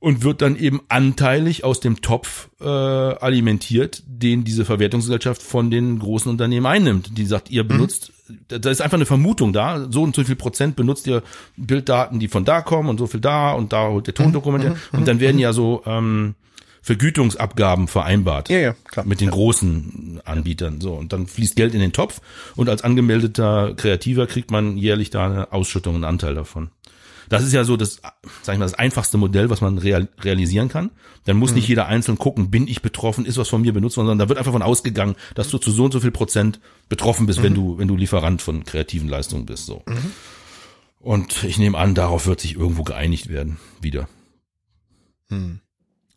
und 0.00 0.22
wird 0.22 0.42
dann 0.42 0.56
eben 0.56 0.80
anteilig 0.88 1.64
aus 1.64 1.80
dem 1.80 2.00
Topf 2.00 2.48
äh, 2.60 2.64
alimentiert, 2.64 4.02
den 4.06 4.44
diese 4.44 4.64
Verwertungsgesellschaft 4.64 5.42
von 5.42 5.70
den 5.70 5.98
großen 5.98 6.30
Unternehmen 6.30 6.66
einnimmt. 6.66 7.16
Die 7.18 7.26
sagt, 7.26 7.50
ihr 7.50 7.66
benutzt, 7.66 8.12
da 8.48 8.58
da 8.58 8.70
ist 8.70 8.80
einfach 8.80 8.96
eine 8.96 9.06
Vermutung 9.06 9.52
da, 9.52 9.86
so 9.90 10.02
und 10.02 10.14
so 10.14 10.22
viel 10.22 10.36
Prozent 10.36 10.76
benutzt 10.76 11.06
ihr 11.06 11.22
Bilddaten, 11.56 12.20
die 12.20 12.28
von 12.28 12.44
da 12.44 12.60
kommen 12.60 12.88
und 12.88 12.98
so 12.98 13.06
viel 13.06 13.20
da 13.20 13.52
und 13.52 13.72
da 13.72 13.88
holt 13.88 14.06
ihr 14.06 14.14
Tondokumente 14.14 14.76
und 14.92 15.08
dann 15.08 15.20
werden 15.20 15.40
ja 15.40 15.52
so 15.52 15.82
ähm, 15.86 16.34
Vergütungsabgaben 16.88 17.86
vereinbart 17.86 18.48
Ja, 18.48 18.58
ja, 18.58 18.72
klar. 18.84 19.04
mit 19.04 19.20
den 19.20 19.30
großen 19.30 20.22
Anbietern. 20.24 20.80
So 20.80 20.94
und 20.94 21.12
dann 21.12 21.26
fließt 21.26 21.54
Geld 21.56 21.74
in 21.74 21.80
den 21.80 21.92
Topf. 21.92 22.20
Und 22.56 22.70
als 22.70 22.82
angemeldeter 22.82 23.74
Kreativer 23.76 24.26
kriegt 24.26 24.50
man 24.50 24.78
jährlich 24.78 25.10
da 25.10 25.26
eine 25.26 25.52
Ausschüttung, 25.52 25.96
einen 25.96 26.04
Anteil 26.04 26.34
davon. 26.34 26.70
Das 27.28 27.44
ist 27.44 27.52
ja 27.52 27.64
so 27.64 27.76
das, 27.76 28.00
sag 28.42 28.54
ich 28.54 28.58
mal, 28.58 28.64
das 28.64 28.74
einfachste 28.74 29.18
Modell, 29.18 29.50
was 29.50 29.60
man 29.60 29.78
real, 29.78 30.08
realisieren 30.22 30.68
kann. 30.68 30.90
Dann 31.24 31.36
muss 31.36 31.52
nicht 31.52 31.68
jeder 31.68 31.86
einzeln 31.86 32.18
gucken, 32.18 32.50
bin 32.50 32.66
ich 32.66 32.80
betroffen, 32.82 33.26
ist 33.26 33.36
was 33.36 33.48
von 33.48 33.60
mir 33.60 33.72
benutzt 33.72 33.96
worden, 33.96 34.06
sondern 34.06 34.26
da 34.26 34.28
wird 34.30 34.38
einfach 34.38 34.52
von 34.52 34.62
ausgegangen, 34.62 35.16
dass 35.34 35.48
du 35.50 35.58
zu 35.58 35.70
so 35.70 35.84
und 35.84 35.92
so 35.92 36.00
viel 36.00 36.10
Prozent 36.10 36.60
betroffen 36.88 37.26
bist, 37.26 37.42
wenn 37.42 37.54
du, 37.54 37.78
wenn 37.78 37.88
du 37.88 37.96
Lieferant 37.96 38.40
von 38.40 38.64
kreativen 38.64 39.08
Leistungen 39.08 39.46
bist, 39.46 39.66
so. 39.66 39.82
Und 41.00 41.44
ich 41.44 41.58
nehme 41.58 41.78
an, 41.78 41.94
darauf 41.94 42.26
wird 42.26 42.40
sich 42.40 42.56
irgendwo 42.56 42.82
geeinigt 42.82 43.28
werden, 43.28 43.58
wieder. 43.80 44.08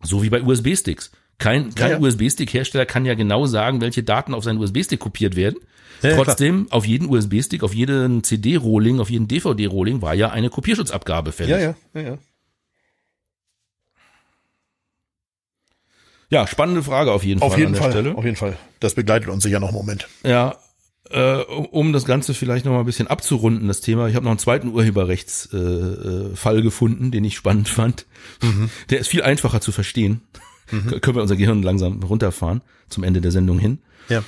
So 0.01 0.23
wie 0.23 0.29
bei 0.29 0.41
USB-Sticks. 0.41 1.11
Kein, 1.37 1.73
kein 1.75 1.91
Ja, 1.91 1.97
ja. 1.97 2.03
USB-Stick-Hersteller 2.03 2.85
kann 2.85 3.03
ja 3.05 3.15
genau 3.15 3.45
sagen, 3.47 3.81
welche 3.81 4.03
Daten 4.03 4.33
auf 4.33 4.43
seinen 4.43 4.59
USB-Stick 4.59 4.99
kopiert 4.99 5.35
werden. 5.35 5.57
Ja, 6.01 6.15
Trotzdem, 6.15 6.67
auf 6.71 6.85
jeden 6.85 7.07
USB-Stick, 7.09 7.61
auf 7.63 7.73
jeden 7.75 8.23
CD-Rolling, 8.23 8.99
auf 8.99 9.09
jeden 9.09 9.27
DVD-Rolling 9.27 10.01
war 10.01 10.13
ja 10.15 10.29
eine 10.31 10.49
Kopierschutzabgabe 10.49 11.31
fällig. 11.31 11.51
Ja, 11.51 11.59
ja, 11.59 11.75
ja, 11.93 12.01
ja. 12.01 12.17
Ja, 16.29 16.47
spannende 16.47 16.81
Frage 16.81 17.11
auf 17.11 17.23
jeden 17.25 17.41
Auf 17.41 17.51
Fall 17.51 17.59
jeden 17.59 17.67
an 17.69 17.73
der 17.73 17.81
Fall, 17.83 17.91
Stelle. 17.91 18.15
auf 18.15 18.23
jeden 18.23 18.37
Fall. 18.37 18.57
Das 18.79 18.95
begleitet 18.95 19.29
uns 19.29 19.43
sicher 19.43 19.59
noch 19.59 19.67
einen 19.69 19.77
Moment. 19.77 20.07
Ja, 20.23 20.55
äh, 21.09 21.41
um 21.41 21.91
das 21.91 22.05
Ganze 22.05 22.33
vielleicht 22.33 22.63
noch 22.65 22.71
mal 22.71 22.79
ein 22.79 22.85
bisschen 22.85 23.07
abzurunden, 23.07 23.67
das 23.67 23.81
Thema. 23.81 24.07
Ich 24.07 24.15
habe 24.15 24.23
noch 24.23 24.31
einen 24.31 24.39
zweiten 24.39 24.69
Urheberrechtsfall 24.69 26.29
äh, 26.31 26.35
Fall 26.35 26.61
gefunden, 26.61 27.11
den 27.11 27.25
ich 27.25 27.35
spannend 27.35 27.67
fand. 27.67 28.05
Der 28.89 28.99
ist 28.99 29.07
viel 29.09 29.23
einfacher 29.23 29.59
zu 29.59 29.73
verstehen. 29.73 30.21
K- 30.67 30.99
Können 31.01 31.17
wir 31.17 31.21
unser 31.21 31.35
Gehirn 31.35 31.63
langsam 31.63 32.01
runterfahren 32.01 32.61
zum 32.87 33.03
Ende 33.03 33.19
der 33.19 33.31
Sendung 33.31 33.59
hin. 33.59 33.79
Ja. 34.07 34.23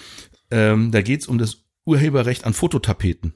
Ähm, 0.54 0.92
da 0.92 1.02
geht's 1.02 1.28
um 1.28 1.40
das 1.40 1.64
Urheberrecht 1.84 2.46
an 2.46 2.54
Fototapeten. 2.54 3.34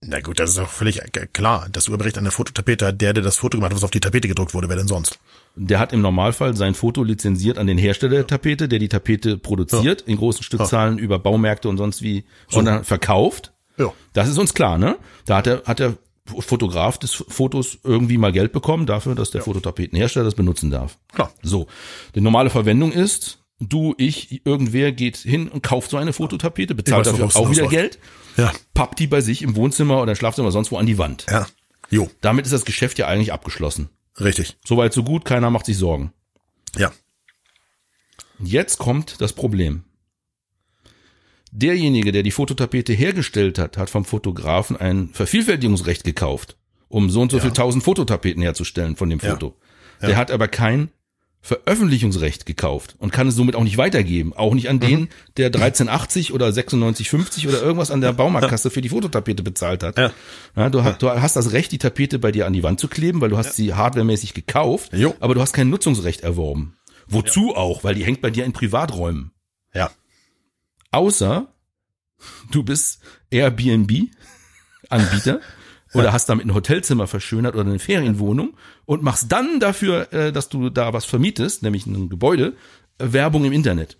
Na 0.00 0.20
gut, 0.20 0.40
das 0.40 0.50
ist 0.50 0.58
auch 0.58 0.70
völlig 0.70 1.02
äh, 1.02 1.26
klar. 1.26 1.68
Das 1.70 1.88
Urheberrecht 1.88 2.16
an 2.16 2.24
der 2.24 2.32
Fototapete 2.32 2.86
hat 2.86 3.00
der, 3.02 3.12
der 3.12 3.22
das 3.22 3.36
Foto 3.36 3.58
gemacht 3.58 3.72
hat, 3.72 3.76
was 3.76 3.84
auf 3.84 3.90
die 3.90 4.00
Tapete 4.00 4.26
gedruckt 4.26 4.54
wurde, 4.54 4.70
wer 4.70 4.76
denn 4.76 4.88
sonst? 4.88 5.18
Der 5.54 5.80
hat 5.80 5.92
im 5.92 6.00
Normalfall 6.00 6.56
sein 6.56 6.74
Foto 6.74 7.02
lizenziert 7.02 7.58
an 7.58 7.66
den 7.66 7.76
Hersteller 7.76 8.14
der 8.14 8.26
Tapete, 8.26 8.68
der 8.68 8.78
die 8.78 8.88
Tapete 8.88 9.36
produziert, 9.36 10.00
in 10.02 10.16
großen 10.16 10.42
Stückzahlen 10.42 10.98
über 10.98 11.18
Baumärkte 11.18 11.68
und 11.68 11.76
sonst 11.76 12.00
wie 12.00 12.24
und 12.52 12.64
dann 12.64 12.84
verkauft. 12.84 13.52
Ja. 13.76 13.92
Das 14.14 14.28
ist 14.28 14.38
uns 14.38 14.54
klar, 14.54 14.78
ne? 14.78 14.96
Da 15.26 15.36
hat 15.36 15.46
der, 15.46 15.62
hat 15.66 15.78
der 15.78 15.98
Fotograf 16.24 16.96
des 16.96 17.12
Fotos 17.12 17.78
irgendwie 17.84 18.16
mal 18.16 18.32
Geld 18.32 18.52
bekommen 18.52 18.86
dafür, 18.86 19.14
dass 19.14 19.30
der 19.30 19.42
Fototapetenhersteller 19.42 20.24
das 20.24 20.34
benutzen 20.34 20.70
darf. 20.70 20.98
Klar. 21.12 21.32
So. 21.42 21.66
Die 22.14 22.20
normale 22.20 22.50
Verwendung 22.50 22.92
ist, 22.92 23.38
du, 23.60 23.94
ich, 23.98 24.44
irgendwer 24.46 24.92
geht 24.92 25.16
hin 25.16 25.48
und 25.48 25.62
kauft 25.62 25.90
so 25.90 25.96
eine 25.96 26.12
Fototapete, 26.12 26.74
bezahlt 26.74 27.06
weiß, 27.06 27.16
dafür 27.16 27.26
auch 27.40 27.50
wieder 27.50 27.62
hinausläuft. 27.68 27.70
Geld, 27.70 27.98
Ja. 28.36 28.52
pappt 28.74 28.98
die 29.00 29.06
bei 29.06 29.20
sich 29.20 29.42
im 29.42 29.56
Wohnzimmer 29.56 30.00
oder 30.00 30.14
Schlafzimmer 30.14 30.46
oder 30.46 30.52
sonst 30.52 30.70
wo 30.70 30.78
an 30.78 30.86
die 30.86 30.98
Wand. 30.98 31.26
Ja. 31.30 31.46
Jo, 31.90 32.10
Damit 32.20 32.44
ist 32.44 32.52
das 32.52 32.64
Geschäft 32.64 32.98
ja 32.98 33.06
eigentlich 33.06 33.32
abgeschlossen. 33.32 33.88
richtig. 34.20 34.56
Soweit 34.64 34.92
so 34.92 35.02
gut, 35.02 35.24
keiner 35.24 35.50
macht 35.50 35.66
sich 35.66 35.76
Sorgen. 35.78 36.12
Ja. 36.76 36.92
Jetzt 38.40 38.78
kommt 38.78 39.20
das 39.20 39.32
Problem. 39.32 39.84
Derjenige, 41.50 42.12
der 42.12 42.22
die 42.22 42.30
Fototapete 42.30 42.92
hergestellt 42.92 43.58
hat, 43.58 43.76
hat 43.78 43.88
vom 43.90 44.04
Fotografen 44.04 44.76
ein 44.76 45.08
Vervielfältigungsrecht 45.14 46.04
gekauft, 46.04 46.56
um 46.88 47.08
so 47.10 47.22
und 47.22 47.32
so 47.32 47.40
viel 47.40 47.52
tausend 47.52 47.82
Fototapeten 47.84 48.42
herzustellen 48.42 48.96
von 48.96 49.08
dem 49.08 49.18
Ja. 49.18 49.30
Foto. 49.30 49.56
Der 50.02 50.16
hat 50.16 50.30
aber 50.30 50.46
kein 50.46 50.90
Veröffentlichungsrecht 51.40 52.46
gekauft 52.46 52.96
und 52.98 53.12
kann 53.12 53.28
es 53.28 53.36
somit 53.36 53.54
auch 53.54 53.62
nicht 53.62 53.78
weitergeben. 53.78 54.32
Auch 54.34 54.54
nicht 54.54 54.68
an 54.68 54.80
den, 54.80 55.08
der 55.36 55.46
1380 55.46 56.32
oder 56.32 56.46
9650 56.46 57.48
oder 57.48 57.62
irgendwas 57.62 57.90
an 57.90 58.00
der 58.00 58.12
Baumarktkasse 58.12 58.70
für 58.70 58.82
die 58.82 58.88
Fototapete 58.88 59.42
bezahlt 59.42 59.82
hat. 59.82 59.98
Ja. 59.98 60.12
Ja, 60.56 60.68
du, 60.68 60.82
hast, 60.82 61.00
du 61.00 61.08
hast 61.08 61.36
das 61.36 61.52
Recht, 61.52 61.72
die 61.72 61.78
Tapete 61.78 62.18
bei 62.18 62.32
dir 62.32 62.46
an 62.46 62.52
die 62.52 62.62
Wand 62.62 62.80
zu 62.80 62.88
kleben, 62.88 63.20
weil 63.20 63.30
du 63.30 63.38
hast 63.38 63.54
sie 63.54 63.74
hardwaremäßig 63.74 64.34
gekauft, 64.34 64.92
Jo. 64.92 65.14
aber 65.20 65.34
du 65.34 65.40
hast 65.40 65.52
kein 65.52 65.70
Nutzungsrecht 65.70 66.22
erworben. 66.22 66.76
Wozu 67.06 67.54
auch? 67.54 67.84
Weil 67.84 67.94
die 67.94 68.04
hängt 68.04 68.20
bei 68.20 68.30
dir 68.30 68.44
in 68.44 68.52
Privaträumen. 68.52 69.30
Ja. 69.72 69.90
Außer 70.90 71.46
du 72.50 72.64
bist 72.64 73.00
Airbnb-Anbieter 73.30 75.40
oder 75.94 76.12
hast 76.12 76.28
damit 76.28 76.46
ein 76.46 76.54
Hotelzimmer 76.54 77.06
verschönert 77.06 77.54
oder 77.54 77.64
eine 77.64 77.78
Ferienwohnung 77.78 78.54
und 78.84 79.02
machst 79.02 79.30
dann 79.32 79.60
dafür, 79.60 80.12
äh, 80.12 80.32
dass 80.32 80.48
du 80.48 80.70
da 80.70 80.92
was 80.92 81.04
vermietest, 81.04 81.62
nämlich 81.62 81.86
ein 81.86 82.08
Gebäude, 82.08 82.54
äh, 82.98 83.12
Werbung 83.12 83.44
im 83.44 83.52
Internet. 83.52 83.98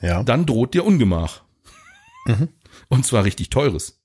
Ja. 0.00 0.22
Dann 0.22 0.46
droht 0.46 0.74
dir 0.74 0.84
Ungemach. 0.86 1.42
Und 2.88 3.06
zwar 3.06 3.24
richtig 3.24 3.50
teures. 3.50 4.00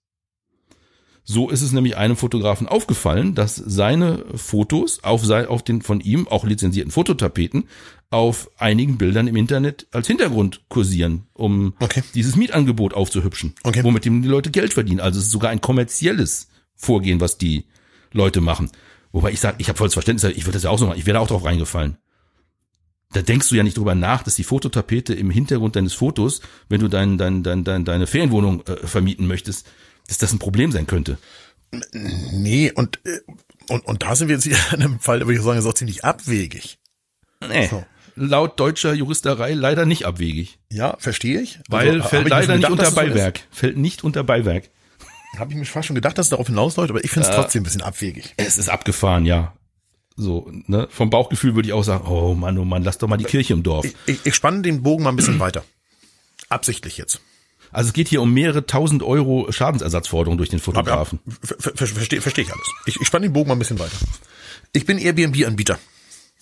So 1.25 1.49
ist 1.49 1.61
es 1.61 1.71
nämlich 1.71 1.95
einem 1.95 2.17
Fotografen 2.17 2.67
aufgefallen, 2.67 3.33
dass 3.33 3.55
seine 3.55 4.25
Fotos 4.35 5.03
auf, 5.03 5.29
auf 5.29 5.63
den 5.63 5.81
von 5.81 6.01
ihm 6.01 6.27
auch 6.27 6.43
lizenzierten 6.43 6.91
Fototapeten 6.91 7.65
auf 8.09 8.49
einigen 8.57 8.97
Bildern 8.97 9.27
im 9.27 9.37
Internet 9.37 9.87
als 9.91 10.07
Hintergrund 10.07 10.61
kursieren, 10.67 11.23
um 11.33 11.73
Okay. 11.79 12.03
dieses 12.13 12.35
Mietangebot 12.35 12.93
aufzuhübschen, 12.93 13.53
Okay. 13.63 13.83
womit 13.83 14.03
die 14.03 14.09
Leute 14.09 14.51
Geld 14.51 14.73
verdienen. 14.73 14.99
Also 14.99 15.19
es 15.19 15.25
ist 15.27 15.31
sogar 15.31 15.49
ein 15.51 15.61
kommerzielles 15.61 16.49
Vorgehen, 16.75 17.19
was 17.19 17.37
die 17.37 17.65
Leute 18.11 18.41
machen. 18.41 18.71
Wobei 19.11 19.31
ich 19.31 19.39
sage, 19.39 19.57
ich 19.59 19.69
habe 19.69 19.77
volles 19.77 19.93
Verständnis, 19.93 20.31
ich 20.35 20.45
würde 20.45 20.53
das 20.53 20.63
ja 20.63 20.69
auch 20.69 20.79
so 20.79 20.87
machen, 20.87 20.97
ich 20.97 21.05
wäre 21.05 21.19
auch 21.19 21.27
drauf 21.27 21.45
reingefallen. 21.45 21.97
Da 23.11 23.21
denkst 23.21 23.49
du 23.49 23.55
ja 23.55 23.61
nicht 23.63 23.77
drüber 23.77 23.93
nach, 23.93 24.23
dass 24.23 24.35
die 24.35 24.43
Fototapete 24.43 25.13
im 25.13 25.29
Hintergrund 25.29 25.75
deines 25.75 25.93
Fotos, 25.93 26.41
wenn 26.67 26.81
du 26.81 26.87
dein, 26.87 27.19
dein, 27.19 27.43
dein, 27.43 27.63
dein, 27.63 27.85
deine 27.85 28.07
Ferienwohnung 28.07 28.65
äh, 28.65 28.87
vermieten 28.87 29.27
möchtest, 29.27 29.67
dass 30.07 30.17
das 30.17 30.33
ein 30.33 30.39
Problem 30.39 30.71
sein 30.71 30.87
könnte. 30.87 31.19
Nee, 31.91 32.71
und, 32.71 32.99
äh, 33.05 33.19
und, 33.69 33.85
und 33.85 34.01
da 34.03 34.15
sind 34.15 34.27
wir 34.29 34.35
jetzt 34.35 34.45
hier 34.45 34.57
in 34.73 34.81
einem 34.83 34.99
Fall, 34.99 35.21
würde 35.21 35.33
ich 35.35 35.41
sagen, 35.41 35.59
ist 35.59 35.65
auch 35.65 35.73
ziemlich 35.73 36.03
abwegig. 36.03 36.79
Nee, 37.47 37.67
So. 37.67 37.85
laut 38.15 38.59
deutscher 38.59 38.93
Juristerei 38.93 39.53
leider 39.53 39.85
nicht 39.85 40.05
abwegig. 40.05 40.57
Ja, 40.71 40.95
verstehe 40.97 41.39
ich. 41.39 41.59
Weil 41.69 41.97
Also, 42.01 42.09
fällt 42.09 42.29
leider 42.29 42.55
nicht 42.55 42.67
gedacht, 42.67 42.71
unter 42.71 42.83
es 42.83 42.89
so 42.89 42.95
Beiwerk. 42.95 43.41
Fällt 43.51 43.77
nicht 43.77 44.03
unter 44.03 44.23
Beiwerk. 44.23 44.69
Habe 45.37 45.51
ich 45.51 45.57
mir 45.57 45.65
fast 45.65 45.87
schon 45.87 45.95
gedacht, 45.95 46.17
dass 46.17 46.27
es 46.27 46.29
darauf 46.29 46.47
hinausläuft, 46.47 46.91
aber 46.91 47.03
ich 47.03 47.11
finde 47.11 47.27
es 47.27 47.35
trotzdem 47.35 47.61
ein 47.61 47.65
bisschen 47.65 47.81
abwegig. 47.81 48.33
Es 48.37 48.57
ist 48.57 48.69
abgefahren, 48.69 49.25
ja. 49.25 49.53
So, 50.15 50.51
ne? 50.67 50.87
Vom 50.91 51.09
Bauchgefühl 51.09 51.55
würde 51.55 51.67
ich 51.67 51.73
auch 51.73 51.83
sagen, 51.83 52.05
oh 52.07 52.35
Mann, 52.35 52.57
oh 52.59 52.65
Mann, 52.65 52.83
lass 52.83 52.99
doch 52.99 53.07
mal 53.07 53.17
die 53.17 53.23
Kirche 53.23 53.53
im 53.53 53.63
Dorf. 53.63 53.85
Ich, 53.85 53.95
ich, 54.05 54.25
ich 54.25 54.35
spanne 54.35 54.61
den 54.61 54.83
Bogen 54.83 55.03
mal 55.03 55.09
ein 55.09 55.15
bisschen 55.15 55.39
weiter. 55.39 55.63
Absichtlich 56.49 56.97
jetzt. 56.97 57.19
Also 57.71 57.87
es 57.87 57.93
geht 57.93 58.07
hier 58.07 58.21
um 58.21 58.31
mehrere 58.31 58.67
tausend 58.67 59.01
Euro 59.01 59.51
Schadensersatzforderungen 59.51 60.37
durch 60.37 60.49
den 60.49 60.59
Fotografen. 60.59 61.19
ver, 61.41 61.57
ver, 61.59 61.71
ver, 61.75 61.87
verstehe 61.87 62.21
versteh 62.21 62.41
ich 62.41 62.53
alles. 62.53 62.67
Ich, 62.85 63.01
ich 63.01 63.07
spanne 63.07 63.25
den 63.25 63.33
Bogen 63.33 63.47
mal 63.47 63.55
ein 63.55 63.59
bisschen 63.59 63.79
weiter. 63.79 63.97
Ich 64.73 64.85
bin 64.85 64.99
Airbnb-Anbieter. 64.99 65.79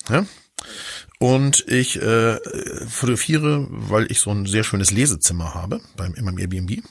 Ja? 0.10 0.26
Und 1.20 1.66
ich 1.70 2.02
äh, 2.02 2.38
fotografiere, 2.90 3.68
weil 3.70 4.12
ich 4.12 4.20
so 4.20 4.32
ein 4.32 4.46
sehr 4.46 4.66
schönes 4.66 4.92
Lesezimmer 4.92 5.54
habe 5.54 5.80
beim 5.96 6.14
in 6.16 6.26
meinem 6.26 6.40
Airbnb. 6.40 6.84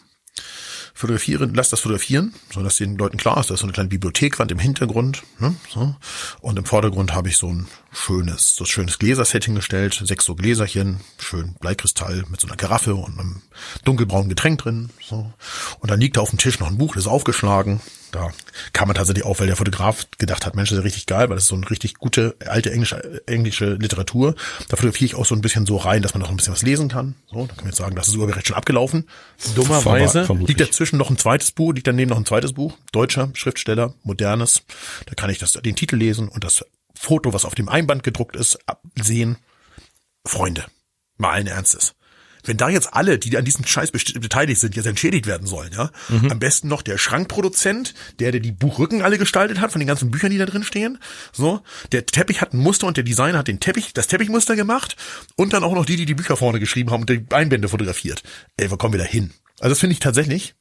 Fotografiere, 1.01 1.51
lass 1.55 1.71
das 1.71 1.81
fotografieren, 1.81 2.35
so 2.53 2.63
dass 2.63 2.77
den 2.77 2.99
Leuten 2.99 3.17
klar 3.17 3.41
ist, 3.41 3.49
da 3.49 3.55
ist 3.55 3.61
so 3.61 3.67
eine 3.67 3.73
kleine 3.73 3.89
Bibliothekwand 3.89 4.53
im 4.53 4.59
Hintergrund. 4.59 5.23
Ne, 5.39 5.55
so. 5.73 5.97
Und 6.43 6.59
im 6.59 6.67
Vordergrund 6.67 7.15
habe 7.15 7.31
ich 7.31 7.39
so 7.39 7.49
ein 7.49 7.69
schönes, 7.91 8.55
so 8.55 8.65
ein 8.65 8.67
schönes 8.67 8.99
Gläsersetting 8.99 9.55
gestellt, 9.55 9.99
sechs 10.05 10.27
so 10.27 10.35
Gläserchen, 10.35 11.01
schön 11.19 11.55
Bleikristall 11.55 12.25
mit 12.29 12.39
so 12.39 12.49
einer 12.49 12.59
Karaffe 12.59 12.95
und 12.97 13.19
einem 13.19 13.41
dunkelbraunen 13.87 14.29
Getränk 14.29 14.59
drin. 14.59 14.91
So. 15.01 15.33
Und 15.79 15.91
dann 15.91 16.01
liegt 16.01 16.19
da 16.19 16.21
auf 16.21 16.29
dem 16.29 16.39
Tisch 16.39 16.61
noch 16.61 16.69
ein 16.69 16.77
Buch, 16.77 16.95
das 16.95 17.05
ist 17.05 17.11
aufgeschlagen. 17.11 17.81
Da 18.13 18.31
kam 18.73 18.89
man 18.89 18.97
tatsächlich 18.97 19.25
auf, 19.25 19.41
weil 19.41 19.47
der 19.47 19.57
Fotograf 19.57 20.07
gedacht 20.19 20.45
hat, 20.47 20.57
Mensch, 20.57 20.71
das 20.71 20.79
ist 20.79 20.83
ja 20.83 20.85
richtig 20.85 21.07
geil, 21.07 21.29
weil 21.29 21.37
das 21.37 21.45
ist 21.45 21.49
so 21.49 21.57
eine 21.57 21.69
richtig 21.71 21.95
gute 21.95 22.37
alte 22.45 22.73
englische, 22.73 23.23
englische 23.27 23.75
Literatur. 23.75 24.35
Da 24.69 24.77
fotografiere 24.77 25.07
ich 25.07 25.15
auch 25.15 25.27
so 25.27 25.35
ein 25.35 25.41
bisschen 25.41 25.67
so 25.67 25.77
rein, 25.77 26.03
dass 26.03 26.15
man 26.15 26.23
noch 26.23 26.31
ein 26.31 26.37
bisschen 26.37 26.53
was 26.53 26.63
lesen 26.63 26.89
kann. 26.89 27.15
So, 27.31 27.47
da 27.47 27.55
kann 27.55 27.65
man 27.65 27.67
jetzt 27.67 27.79
sagen, 27.79 27.95
das 27.95 28.09
ist 28.09 28.17
urheberrecht 28.17 28.49
schon 28.49 28.57
abgelaufen. 28.57 29.09
Dummerweise 29.55 30.27
liegt 30.47 30.61
dazwischen 30.61 30.99
noch 30.99 31.11
ein 31.11 31.19
zweites 31.19 31.53
Buch, 31.53 31.73
liegt 31.73 31.87
daneben 31.87 32.11
noch 32.11 32.19
ein 32.19 32.27
zweites 32.27 32.53
Buch, 32.53 32.77
deutscher 32.93 33.31
Schriftsteller, 33.35 33.95
modernes. 34.03 34.63
Da 35.07 35.15
kann 35.15 35.31
ich 35.31 35.39
das, 35.39 35.53
den 35.53 35.77
Titel 35.77 35.97
lesen 35.97 36.29
und 36.29 36.45
das 36.45 36.65
Foto, 36.95 37.33
was 37.33 37.45
auf 37.45 37.55
dem 37.55 37.69
Einband 37.69 38.03
gedruckt 38.03 38.37
ist, 38.37 38.59
sehen. 39.01 39.37
Freunde, 40.27 40.67
mal 41.17 41.31
allen 41.31 41.47
Ernstes 41.47 41.95
wenn 42.45 42.57
da 42.57 42.69
jetzt 42.69 42.95
alle, 42.95 43.19
die 43.19 43.37
an 43.37 43.45
diesem 43.45 43.65
Scheiß 43.65 43.91
beteiligt 43.93 44.61
sind, 44.61 44.77
jetzt 44.77 44.87
entschädigt 44.87 45.27
werden 45.27 45.47
sollen, 45.47 45.73
ja, 45.73 45.91
mhm. 46.09 46.31
am 46.31 46.39
besten 46.39 46.69
noch 46.69 46.83
der 46.83 46.99
Schrankproduzent, 46.99 47.95
der, 48.19 48.33
der 48.33 48.41
die 48.41 48.53
Buchrücken 48.53 49.03
alle 49.03 49.19
gestaltet 49.19 49.61
hat 49.61 49.73
von 49.73 49.81
den 49.81 49.89
ganzen 49.89 50.11
Büchern, 50.11 50.31
die 50.31 50.39
da 50.39 50.47
drin 50.47 50.65
stehen, 50.65 50.99
so, 51.33 51.61
der 51.93 52.07
Teppich 52.07 52.41
hat 52.41 52.55
ein 52.55 52.59
Muster 52.59 52.87
und 52.87 52.97
der 52.97 53.05
Designer 53.05 53.39
hat 53.39 53.49
den 53.49 53.61
Teppich, 53.61 53.93
das 53.93 54.07
Teppichmuster 54.07 54.57
gemacht 54.57 54.97
und 55.37 55.53
dann 55.53 55.65
auch 55.65 55.75
noch 55.75 55.87
die, 55.87 55.97
die 55.97 56.07
die 56.07 56.15
Bücher 56.15 56.37
vorne 56.37 56.61
geschrieben 56.61 56.91
haben 56.91 57.03
und 57.03 57.11
die 57.11 57.25
Einbände 57.31 57.69
fotografiert. 57.69 58.23
Ey, 58.57 58.71
wo 58.71 58.77
kommen 58.77 58.95
wir 58.95 59.01
da 59.01 59.07
hin? 59.07 59.33
Also 59.61 59.71
das 59.71 59.79
finde 59.81 59.93
ich 59.93 60.01
tatsächlich 60.01 60.55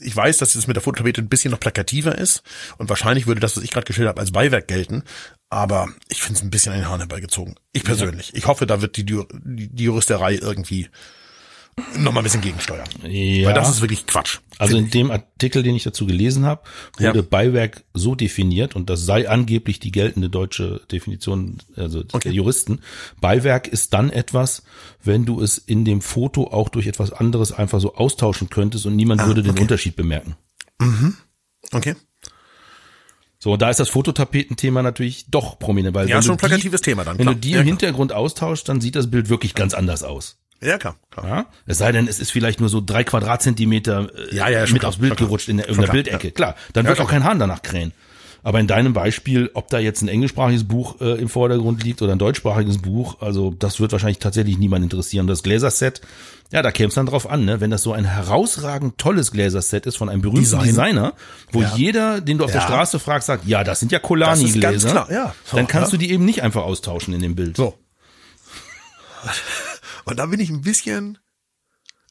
ich 0.00 0.14
weiß, 0.14 0.36
dass 0.38 0.54
es 0.54 0.66
mit 0.66 0.76
der 0.76 0.82
Fototapete 0.82 1.20
ein 1.20 1.28
bisschen 1.28 1.50
noch 1.50 1.60
plakativer 1.60 2.16
ist 2.16 2.42
und 2.78 2.88
wahrscheinlich 2.88 3.26
würde 3.26 3.40
das, 3.40 3.56
was 3.56 3.64
ich 3.64 3.70
gerade 3.70 3.84
geschildert 3.84 4.10
habe, 4.10 4.20
als 4.20 4.32
Beiwerk 4.32 4.68
gelten. 4.68 5.02
Aber 5.52 5.88
ich 6.08 6.22
finde 6.22 6.38
es 6.38 6.42
ein 6.42 6.48
bisschen 6.50 6.72
an 6.72 6.78
den 6.78 6.88
Haaren 6.88 7.00
herbeigezogen. 7.00 7.56
Ich 7.74 7.84
persönlich. 7.84 8.32
Ich 8.34 8.46
hoffe, 8.46 8.64
da 8.66 8.80
wird 8.80 8.96
die, 8.96 9.04
die 9.04 9.84
Juristerei 9.84 10.36
irgendwie 10.36 10.88
noch 11.98 12.12
mal 12.12 12.20
ein 12.20 12.24
bisschen 12.24 12.40
gegensteuern. 12.40 12.88
Ja. 13.02 13.48
Weil 13.48 13.54
das 13.54 13.68
ist 13.68 13.82
wirklich 13.82 14.06
Quatsch. 14.06 14.38
Also 14.56 14.78
in 14.78 14.88
dem 14.88 15.10
Artikel, 15.10 15.62
den 15.62 15.74
ich 15.74 15.82
dazu 15.82 16.06
gelesen 16.06 16.46
habe, 16.46 16.62
wurde 16.98 17.18
Ja. 17.18 17.24
Beiwerk 17.28 17.84
so 17.92 18.14
definiert 18.14 18.76
und 18.76 18.88
das 18.88 19.04
sei 19.04 19.28
angeblich 19.28 19.78
die 19.78 19.92
geltende 19.92 20.30
deutsche 20.30 20.80
Definition, 20.90 21.58
also 21.76 21.98
Okay. 22.00 22.20
der 22.24 22.32
Juristen. 22.32 22.80
Beiwerk 23.20 23.68
ist 23.68 23.92
dann 23.92 24.08
etwas, 24.08 24.62
wenn 25.02 25.26
du 25.26 25.42
es 25.42 25.58
in 25.58 25.84
dem 25.84 26.00
Foto 26.00 26.44
auch 26.44 26.70
durch 26.70 26.86
etwas 26.86 27.12
anderes 27.12 27.52
einfach 27.52 27.80
so 27.80 27.94
austauschen 27.94 28.48
könntest 28.48 28.86
und 28.86 28.96
niemand 28.96 29.20
Ah, 29.20 29.26
würde 29.26 29.42
den 29.42 29.52
okay. 29.52 29.60
Unterschied 29.62 29.96
bemerken. 29.96 30.34
Okay. 31.72 31.94
So, 33.42 33.56
da 33.56 33.70
ist 33.70 33.80
das 33.80 33.88
Fototapetenthema 33.88 34.84
natürlich 34.84 35.26
doch 35.28 35.58
prominent, 35.58 35.96
weil 35.96 36.08
Ja, 36.08 36.14
wenn 36.14 36.22
schon 36.22 36.34
ein 36.34 36.36
du 36.38 36.42
die, 36.44 36.48
plakatives 36.48 36.80
Thema 36.80 37.02
dann. 37.02 37.18
wenn 37.18 37.24
klar. 37.24 37.34
du 37.34 37.40
die 37.40 37.50
ja, 37.50 37.56
im 37.56 37.64
klar. 37.64 37.70
Hintergrund 37.72 38.12
austauschst, 38.12 38.68
dann 38.68 38.80
sieht 38.80 38.94
das 38.94 39.10
Bild 39.10 39.28
wirklich 39.30 39.54
ganz 39.56 39.74
anders 39.74 40.04
aus. 40.04 40.36
Ja, 40.62 40.78
klar. 40.78 40.94
klar. 41.10 41.26
Ja? 41.26 41.46
Es 41.66 41.78
sei 41.78 41.90
denn, 41.90 42.06
es 42.06 42.20
ist 42.20 42.30
vielleicht 42.30 42.60
nur 42.60 42.68
so 42.68 42.80
drei 42.80 43.02
Quadratzentimeter 43.02 44.10
äh, 44.30 44.36
Ja, 44.36 44.48
ja, 44.48 44.60
mit 44.60 44.78
klar, 44.78 44.90
aufs 44.90 44.98
Bild 44.98 45.16
gerutscht 45.16 45.48
in 45.48 45.56
der, 45.56 45.66
irgendeiner 45.66 45.92
klar, 45.92 46.04
Bildecke. 46.04 46.28
ja. 46.28 46.32
Klar, 46.34 46.54
dann 46.72 46.86
wird 46.86 47.00
auch 47.00 47.10
kein 47.10 47.24
Hahn 47.24 47.40
danach 47.40 47.62
krähen. 47.62 47.92
Aber 48.44 48.58
in 48.58 48.66
deinem 48.66 48.92
Beispiel, 48.92 49.50
ob 49.54 49.68
da 49.68 49.78
jetzt 49.78 50.02
ein 50.02 50.08
englischsprachiges 50.08 50.64
Buch 50.66 51.00
äh, 51.00 51.20
im 51.20 51.28
Vordergrund 51.28 51.84
liegt 51.84 52.02
oder 52.02 52.10
ein 52.12 52.18
deutschsprachiges 52.18 52.78
Buch, 52.78 53.20
also 53.20 53.50
das 53.56 53.78
wird 53.78 53.92
wahrscheinlich 53.92 54.18
tatsächlich 54.18 54.58
niemand 54.58 54.82
interessieren. 54.82 55.28
Das 55.28 55.44
Gläserset, 55.44 56.00
ja, 56.50 56.60
da 56.60 56.72
käme 56.72 56.88
es 56.88 56.94
dann 56.96 57.06
drauf 57.06 57.30
an, 57.30 57.44
ne? 57.44 57.60
wenn 57.60 57.70
das 57.70 57.82
so 57.84 57.92
ein 57.92 58.04
herausragend 58.04 58.98
tolles 58.98 59.30
Gläserset 59.30 59.86
ist 59.86 59.96
von 59.96 60.08
einem 60.08 60.22
berühmten 60.22 60.42
Design. 60.42 60.64
Designer, 60.64 61.12
wo 61.52 61.62
Ja. 61.62 61.72
jeder, 61.76 62.20
den 62.20 62.38
du 62.38 62.44
auf 62.44 62.50
der 62.50 62.62
Ja. 62.62 62.66
Straße 62.66 62.98
fragst, 62.98 63.26
sagt, 63.28 63.46
ja, 63.46 63.62
das 63.62 63.78
sind 63.78 63.92
ja 63.92 64.00
Colani-Gläser, 64.00 64.60
ganz 64.60 64.84
klar, 64.86 65.10
ja. 65.12 65.34
So, 65.44 65.56
dann 65.56 65.68
kannst 65.68 65.92
du 65.92 65.96
die 65.96 66.10
eben 66.10 66.24
nicht 66.24 66.42
einfach 66.42 66.62
austauschen 66.62 67.14
in 67.14 67.20
dem 67.22 67.36
Bild. 67.36 67.56
So. 67.56 67.78
Und 70.04 70.18
da 70.18 70.26
bin 70.26 70.40
ich 70.40 70.50
ein 70.50 70.62
bisschen. 70.62 71.18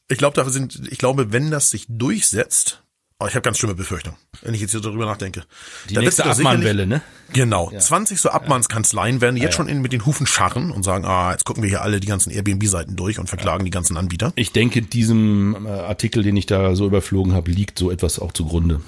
Ich 0.08 0.18
glaube, 0.18 0.34
da 0.34 0.48
sind, 0.48 0.80
ich 0.90 0.98
glaube, 0.98 1.32
wenn 1.32 1.50
das 1.50 1.70
sich 1.70 1.86
durchsetzt, 1.88 2.81
oh, 3.22 3.26
ich 3.28 3.34
habe 3.34 3.42
ganz 3.42 3.58
schlimme 3.58 3.74
Befürchtungen, 3.74 4.16
wenn 4.42 4.54
ich 4.54 4.60
jetzt 4.60 4.72
hier 4.72 4.80
darüber 4.80 5.06
nachdenke. 5.06 5.44
Die 5.88 5.94
Da 5.94 6.00
wird 6.00 6.06
nächste 6.06 6.24
Abmahnwelle, 6.26 6.86
ne? 6.86 7.02
Genau. 7.32 7.70
20 7.76 8.20
so 8.20 8.30
Abmannskanzleien 8.30 9.20
werden 9.20 9.36
jetzt 9.36 9.54
schon 9.54 9.68
in, 9.68 9.80
mit 9.80 9.92
den 9.92 10.04
Hufen 10.04 10.26
scharren 10.26 10.70
und 10.70 10.82
sagen, 10.82 11.04
ah, 11.04 11.32
jetzt 11.32 11.44
gucken 11.44 11.62
wir 11.62 11.70
hier 11.70 11.82
alle 11.82 12.00
die 12.00 12.06
ganzen 12.06 12.30
Airbnb-Seiten 12.30 12.96
durch 12.96 13.18
und 13.18 13.28
verklagen 13.28 13.64
die 13.64 13.70
ganzen 13.70 13.96
Anbieter. 13.96 14.32
Ich 14.36 14.52
denke, 14.52 14.82
diesem 14.82 15.66
äh, 15.66 15.70
Artikel, 15.70 16.22
den 16.22 16.36
ich 16.36 16.46
da 16.46 16.74
so 16.74 16.86
überflogen 16.86 17.32
habe, 17.32 17.50
liegt 17.50 17.78
so 17.78 17.90
etwas 17.90 18.18
auch 18.18 18.32
zugrunde. 18.32 18.80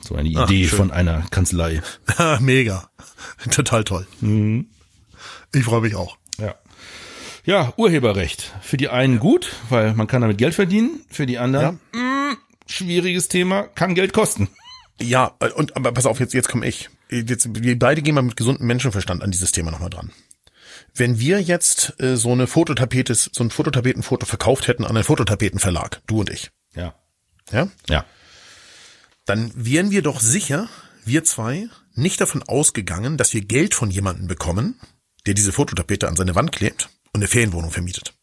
So 0.00 0.14
eine 0.14 0.28
Idee 0.28 0.66
schön. 0.66 0.78
von 0.78 0.90
einer 0.90 1.24
Kanzlei. 1.30 1.82
Mega. 2.40 2.88
Total 3.50 3.84
toll. 3.84 4.06
Mhm. 4.20 4.66
Ich 5.52 5.64
freue 5.64 5.82
mich 5.82 5.94
auch. 5.94 6.16
Ja. 6.38 6.54
Ja, 7.44 7.72
Urheberrecht. 7.76 8.52
Für 8.62 8.76
die 8.76 8.88
einen 8.88 9.18
gut, 9.18 9.52
weil 9.68 9.94
man 9.94 10.06
kann 10.06 10.22
damit 10.22 10.38
Geld 10.38 10.54
verdienen. 10.54 11.00
Für 11.10 11.26
die 11.26 11.38
anderen, 11.38 11.80
mh, 11.92 12.36
schwieriges 12.70 13.28
Thema, 13.28 13.64
kann 13.68 13.94
Geld 13.94 14.12
kosten. 14.12 14.48
Ja, 15.00 15.26
und 15.56 15.76
aber 15.76 15.92
pass 15.92 16.06
auf, 16.06 16.20
jetzt, 16.20 16.34
jetzt 16.34 16.48
komme 16.48 16.66
ich. 16.66 16.90
Jetzt, 17.10 17.48
wir 17.62 17.78
beide 17.78 18.02
gehen 18.02 18.14
mal 18.14 18.22
mit 18.22 18.36
gesundem 18.36 18.66
Menschenverstand 18.66 19.22
an 19.22 19.30
dieses 19.30 19.50
Thema 19.52 19.70
nochmal 19.70 19.90
dran. 19.90 20.12
Wenn 20.94 21.18
wir 21.18 21.40
jetzt 21.40 21.94
äh, 22.00 22.16
so 22.16 22.32
eine 22.32 22.46
Fototapete, 22.46 23.14
so 23.14 23.30
ein 23.42 23.50
Fototapetenfoto 23.50 24.26
verkauft 24.26 24.68
hätten 24.68 24.84
an 24.84 24.96
einen 24.96 25.04
Fototapetenverlag, 25.04 26.00
du 26.06 26.20
und 26.20 26.30
ich, 26.30 26.50
Ja. 26.74 26.94
ja, 27.50 27.68
Ja. 27.88 28.04
dann 29.24 29.52
wären 29.54 29.90
wir 29.90 30.02
doch 30.02 30.20
sicher, 30.20 30.68
wir 31.04 31.24
zwei, 31.24 31.68
nicht 31.94 32.20
davon 32.20 32.42
ausgegangen, 32.42 33.16
dass 33.16 33.32
wir 33.34 33.42
Geld 33.42 33.74
von 33.74 33.90
jemandem 33.90 34.26
bekommen, 34.26 34.78
der 35.26 35.34
diese 35.34 35.52
Fototapete 35.52 36.08
an 36.08 36.16
seine 36.16 36.34
Wand 36.34 36.52
klebt 36.52 36.88
und 37.12 37.20
eine 37.20 37.28
Ferienwohnung 37.28 37.70
vermietet. 37.70 38.14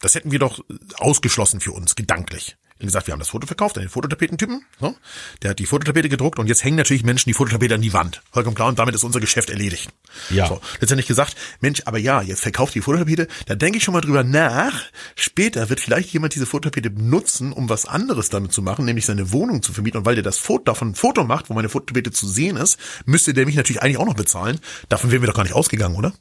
Das 0.00 0.14
hätten 0.14 0.32
wir 0.32 0.38
doch 0.40 0.64
ausgeschlossen 0.96 1.60
für 1.60 1.72
uns, 1.72 1.94
gedanklich. 1.94 2.56
Wie 2.82 2.86
gesagt, 2.86 3.06
wir 3.06 3.12
haben 3.12 3.20
das 3.20 3.28
Foto 3.28 3.46
verkauft 3.46 3.76
an 3.78 3.84
den 3.84 3.90
Fototapetentypen. 3.90 4.64
So. 4.80 4.96
Der 5.40 5.50
hat 5.50 5.60
die 5.60 5.66
Fototapete 5.66 6.08
gedruckt 6.08 6.40
und 6.40 6.48
jetzt 6.48 6.64
hängen 6.64 6.76
natürlich 6.76 7.04
Menschen 7.04 7.30
die 7.30 7.34
Fototapete 7.34 7.76
an 7.76 7.80
die 7.80 7.92
Wand. 7.92 8.22
Vollkommen 8.32 8.56
klar 8.56 8.66
und 8.66 8.80
damit 8.80 8.96
ist 8.96 9.04
unser 9.04 9.20
Geschäft 9.20 9.50
erledigt. 9.50 9.88
Ja. 10.30 10.48
So. 10.48 10.60
Letztendlich 10.80 11.06
gesagt, 11.06 11.36
Mensch, 11.60 11.82
aber 11.84 11.98
ja, 11.98 12.22
jetzt 12.22 12.40
verkauft 12.40 12.74
die 12.74 12.80
Fototapete, 12.80 13.28
da 13.46 13.54
denke 13.54 13.78
ich 13.78 13.84
schon 13.84 13.94
mal 13.94 14.00
drüber 14.00 14.24
nach. 14.24 14.82
Später 15.14 15.70
wird 15.70 15.78
vielleicht 15.78 16.12
jemand 16.12 16.34
diese 16.34 16.44
Fototapete 16.44 16.90
benutzen, 16.90 17.52
um 17.52 17.68
was 17.68 17.86
anderes 17.86 18.30
damit 18.30 18.52
zu 18.52 18.62
machen, 18.62 18.84
nämlich 18.84 19.06
seine 19.06 19.30
Wohnung 19.30 19.62
zu 19.62 19.72
vermieten. 19.72 19.98
Und 19.98 20.04
weil 20.04 20.16
der 20.16 20.24
das 20.24 20.38
Foto 20.38 20.64
davon 20.64 20.88
ein 20.88 20.94
Foto 20.96 21.22
macht, 21.22 21.50
wo 21.50 21.54
meine 21.54 21.68
Fototapete 21.68 22.10
zu 22.10 22.26
sehen 22.26 22.56
ist, 22.56 22.80
müsste 23.04 23.32
der 23.32 23.46
mich 23.46 23.54
natürlich 23.54 23.80
eigentlich 23.80 23.98
auch 23.98 24.06
noch 24.06 24.14
bezahlen. 24.14 24.58
Davon 24.88 25.12
wären 25.12 25.22
wir 25.22 25.28
doch 25.28 25.36
gar 25.36 25.44
nicht 25.44 25.54
ausgegangen, 25.54 25.94
oder? 25.94 26.12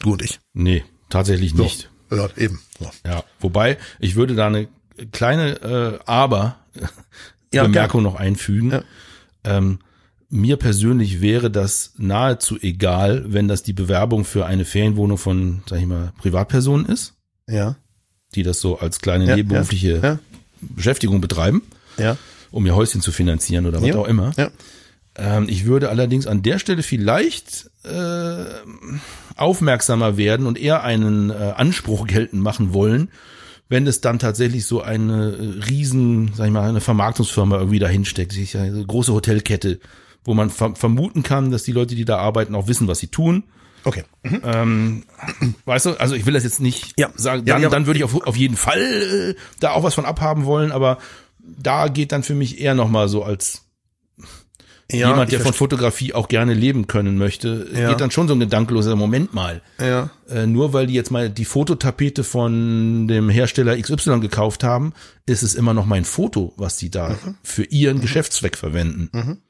Du 0.00 0.12
und 0.12 0.20
ich. 0.20 0.38
Nee, 0.52 0.84
tatsächlich 1.08 1.54
nicht. 1.54 1.90
Ja, 2.10 2.28
eben. 2.36 2.60
So. 2.78 2.90
Ja. 3.06 3.24
Wobei, 3.38 3.78
ich 4.00 4.16
würde 4.16 4.34
da 4.34 4.48
eine 4.48 4.68
kleine 5.12 5.60
äh, 5.62 5.98
Aber 6.06 6.56
Ja, 7.52 7.64
Bemerkung 7.64 8.02
noch 8.04 8.14
einfügen. 8.14 8.70
Ja. 8.70 8.82
Ähm, 9.44 9.80
mir 10.28 10.56
persönlich 10.56 11.20
wäre 11.20 11.50
das 11.50 11.94
nahezu 11.98 12.56
egal, 12.60 13.24
wenn 13.26 13.48
das 13.48 13.64
die 13.64 13.72
Bewerbung 13.72 14.24
für 14.24 14.46
eine 14.46 14.64
Ferienwohnung 14.64 15.18
von, 15.18 15.62
sag 15.68 15.80
ich 15.80 15.86
mal, 15.86 16.12
Privatpersonen 16.18 16.86
ist, 16.86 17.14
Ja. 17.48 17.74
die 18.36 18.44
das 18.44 18.60
so 18.60 18.78
als 18.78 19.00
kleine 19.00 19.24
Ja, 19.26 19.34
nebenberufliche 19.34 19.98
ja, 20.00 20.18
Beschäftigung 20.60 21.20
betreiben, 21.20 21.62
Ja. 21.98 22.16
um 22.52 22.64
ihr 22.66 22.76
Häuschen 22.76 23.00
zu 23.00 23.10
finanzieren 23.10 23.66
oder 23.66 23.82
was 23.82 23.96
auch 23.96 24.06
immer. 24.06 24.32
Ja. 24.36 24.50
Ähm, 25.16 25.46
ich 25.48 25.64
würde 25.64 25.88
allerdings 25.88 26.28
an 26.28 26.42
der 26.42 26.60
Stelle 26.60 26.84
vielleicht 26.84 27.68
äh, 27.82 28.44
aufmerksamer 29.36 30.16
werden 30.16 30.46
und 30.46 30.58
eher 30.58 30.84
einen 30.84 31.30
äh, 31.30 31.34
Anspruch 31.56 32.06
geltend 32.06 32.42
machen 32.42 32.72
wollen, 32.72 33.10
wenn 33.70 33.86
es 33.86 34.02
dann 34.02 34.18
tatsächlich 34.18 34.66
so 34.66 34.82
eine 34.82 35.30
äh, 35.32 35.64
riesen, 35.66 36.32
sag 36.34 36.46
ich 36.48 36.52
mal, 36.52 36.68
eine 36.68 36.80
Vermarktungsfirma 36.82 37.56
irgendwie 37.56 37.78
dahinsteckt, 37.78 38.32
sich 38.32 38.58
eine 38.58 38.84
große 38.84 39.12
Hotelkette, 39.14 39.80
wo 40.24 40.34
man 40.34 40.50
ver 40.50 40.74
vermuten 40.74 41.22
kann, 41.22 41.50
dass 41.50 41.62
die 41.62 41.72
Leute, 41.72 41.94
die 41.94 42.04
da 42.04 42.18
arbeiten, 42.18 42.54
auch 42.54 42.66
wissen, 42.68 42.88
was 42.88 42.98
sie 42.98 43.06
tun. 43.06 43.44
Okay. 43.84 44.04
Mhm. 44.24 44.40
Ähm, 44.44 45.02
weißt 45.64 45.86
du, 45.86 45.90
also 46.00 46.14
ich 46.14 46.26
will 46.26 46.34
das 46.34 46.44
jetzt 46.44 46.60
nicht 46.60 46.94
Ja. 46.98 47.08
sagen, 47.14 47.46
Ja, 47.46 47.54
dann, 47.54 47.62
ja. 47.62 47.68
dann 47.70 47.86
würde 47.86 47.98
ich 47.98 48.04
auf, 48.04 48.26
auf 48.26 48.36
jeden 48.36 48.56
Fall 48.56 48.80
äh, 48.80 49.34
da 49.60 49.70
auch 49.70 49.82
was 49.84 49.94
von 49.94 50.04
abhaben 50.04 50.44
wollen, 50.44 50.72
aber 50.72 50.98
da 51.38 51.88
geht 51.88 52.12
dann 52.12 52.22
für 52.22 52.34
mich 52.34 52.60
eher 52.60 52.74
nochmal 52.74 53.08
so 53.08 53.22
als 53.24 53.62
Ja, 54.92 55.08
jemand, 55.10 55.32
der 55.32 55.40
von 55.40 55.52
Fotografie 55.52 56.12
auch 56.14 56.28
gerne 56.28 56.54
leben 56.54 56.86
können 56.86 57.16
möchte, 57.18 57.68
Ja. 57.74 57.90
geht 57.90 58.00
dann 58.00 58.10
schon 58.10 58.28
so 58.28 58.34
ein 58.34 58.40
gedankenloser 58.40 58.96
Moment 58.96 59.34
mal. 59.34 59.62
Ja. 59.80 60.10
Äh, 60.28 60.46
nur 60.46 60.72
weil 60.72 60.86
die 60.86 60.94
jetzt 60.94 61.10
mal 61.10 61.28
die 61.30 61.44
Fototapete 61.44 62.24
von 62.24 63.08
dem 63.08 63.28
Hersteller 63.28 63.76
XY 63.80 64.20
gekauft 64.20 64.64
haben, 64.64 64.92
ist 65.26 65.42
es 65.42 65.54
immer 65.54 65.74
noch 65.74 65.86
mein 65.86 66.04
Foto, 66.04 66.52
was 66.56 66.76
die 66.76 66.90
da 66.90 67.10
Mhm. 67.10 67.36
für 67.42 67.64
ihren 67.64 68.00
Geschäftszweck 68.00 68.56
verwenden. 68.56 69.40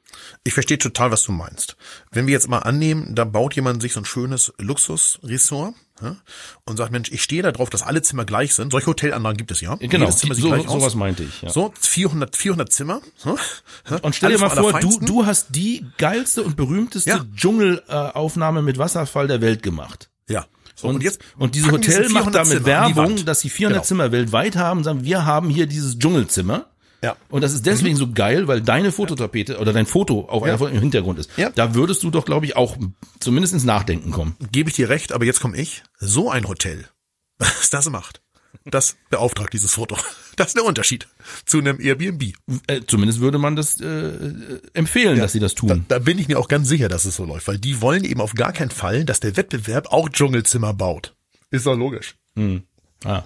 Ich 0.43 0.53
verstehe 0.53 0.77
total, 0.77 1.11
was 1.11 1.23
du 1.23 1.31
meinst. 1.31 1.77
Wenn 2.11 2.27
wir 2.27 2.33
jetzt 2.33 2.49
mal 2.49 2.59
annehmen, 2.59 3.15
da 3.15 3.23
baut 3.23 3.55
jemand 3.55 3.81
sich 3.81 3.93
so 3.93 4.01
ein 4.01 4.05
schönes 4.05 4.53
Luxusressort, 4.59 5.73
und 6.65 6.77
sagt, 6.77 6.91
Mensch, 6.91 7.11
ich 7.11 7.21
stehe 7.23 7.41
da 7.43 7.51
drauf, 7.51 7.69
dass 7.69 7.81
alle 7.83 8.01
Zimmer 8.01 8.25
gleich 8.25 8.53
sind. 8.53 8.71
Solche 8.71 8.87
Hotelanlagen 8.87 9.37
gibt 9.37 9.51
es 9.51 9.61
ja. 9.61 9.75
Genau, 9.75 10.05
Jedes 10.05 10.17
Zimmer 10.17 10.35
sieht 10.35 10.43
so, 10.43 10.49
gleich 10.49 10.67
aus. 10.67 10.73
sowas 10.79 10.95
meinte 10.95 11.23
ich. 11.23 11.41
Ja. 11.41 11.49
So, 11.49 11.73
400, 11.79 12.35
400 12.35 12.71
Zimmer. 12.71 13.01
So, 13.17 13.37
ja, 13.89 13.97
Und 14.01 14.15
stell 14.15 14.31
dir 14.31 14.41
alles 14.41 14.55
mal 14.55 14.61
vom 14.63 14.71
vor, 14.71 14.79
du, 14.79 14.99
du 15.05 15.25
hast 15.25 15.47
die 15.49 15.85
geilste 15.97 16.43
und 16.43 16.55
berühmteste 16.55 17.09
Ja. 17.09 17.25
Dschungelaufnahme 17.35 18.61
mit 18.61 18.77
Wasserfall 18.77 19.27
der 19.27 19.41
Welt 19.41 19.63
gemacht. 19.63 20.09
Ja. 20.27 20.45
So, 20.75 20.87
Und, 20.87 20.95
und, 20.95 21.03
jetzt 21.03 21.21
und 21.37 21.55
dieses 21.55 21.71
Hotel 21.71 22.09
macht 22.09 22.23
400 22.33 22.35
damit 22.35 22.53
Zimmer 22.53 22.65
Werbung, 22.65 23.25
dass 23.25 23.41
sie 23.41 23.49
400 23.49 23.77
Genau. 23.77 23.85
Zimmer 23.87 24.11
weltweit 24.11 24.55
haben, 24.55 24.83
sagen, 24.83 25.03
wir 25.03 25.25
haben 25.25 25.49
hier 25.49 25.67
dieses 25.67 25.99
Dschungelzimmer. 25.99 26.65
Ja. 27.03 27.15
Und 27.29 27.41
das 27.41 27.53
ist 27.53 27.65
deswegen 27.65 27.95
so 27.95 28.11
geil, 28.11 28.47
weil 28.47 28.61
deine 28.61 28.91
Fototapete 28.91 29.57
oder 29.59 29.73
dein 29.73 29.85
Foto 29.87 30.25
auf 30.29 30.45
Ja. 30.45 30.53
einer 30.55 30.69
im 30.69 30.79
Hintergrund 30.79 31.17
ist. 31.19 31.31
Ja. 31.37 31.49
Da 31.49 31.73
würdest 31.73 32.03
du 32.03 32.11
doch, 32.11 32.25
glaube 32.25 32.45
ich, 32.45 32.55
auch 32.55 32.77
zumindest 33.19 33.53
ins 33.53 33.63
Nachdenken 33.63 34.11
kommen. 34.11 34.35
Gebe 34.51 34.69
ich 34.69 34.75
dir 34.75 34.89
recht, 34.89 35.11
aber 35.11 35.25
jetzt 35.25 35.39
komme 35.39 35.57
ich. 35.57 35.81
So 35.99 36.29
ein 36.29 36.47
Hotel, 36.47 36.85
was 37.39 37.69
das 37.71 37.89
macht, 37.89 38.21
das 38.65 38.95
beauftragt 39.09 39.53
dieses 39.53 39.73
Foto. 39.73 39.97
Das 40.35 40.47
ist 40.47 40.55
der 40.57 40.63
Unterschied 40.65 41.07
zu 41.45 41.57
einem 41.57 41.79
Airbnb. 41.81 42.33
Äh, 42.67 42.81
zumindest 42.87 43.19
würde 43.19 43.37
man 43.37 43.55
das 43.55 43.81
äh, 43.81 43.85
äh, 43.85 44.61
empfehlen, 44.73 45.17
dass 45.19 45.33
sie 45.33 45.39
das 45.39 45.55
Da, 45.55 45.59
tun. 45.59 45.85
da 45.87 45.99
bin 45.99 46.19
ich 46.19 46.27
mir 46.27 46.37
auch 46.39 46.47
ganz 46.47 46.69
sicher, 46.69 46.87
dass 46.87 47.05
es 47.05 47.15
so 47.15 47.25
läuft, 47.25 47.47
weil 47.47 47.57
die 47.57 47.81
wollen 47.81 48.03
eben 48.05 48.21
auf 48.21 48.33
gar 48.35 48.53
keinen 48.53 48.71
Fall, 48.71 49.03
dass 49.05 49.19
der 49.19 49.35
Wettbewerb 49.37 49.87
auch 49.91 50.07
Dschungelzimmer 50.09 50.73
baut. 50.73 51.15
Ist 51.49 51.65
doch 51.65 51.75
logisch. 51.75 52.15
Ah. 53.03 53.23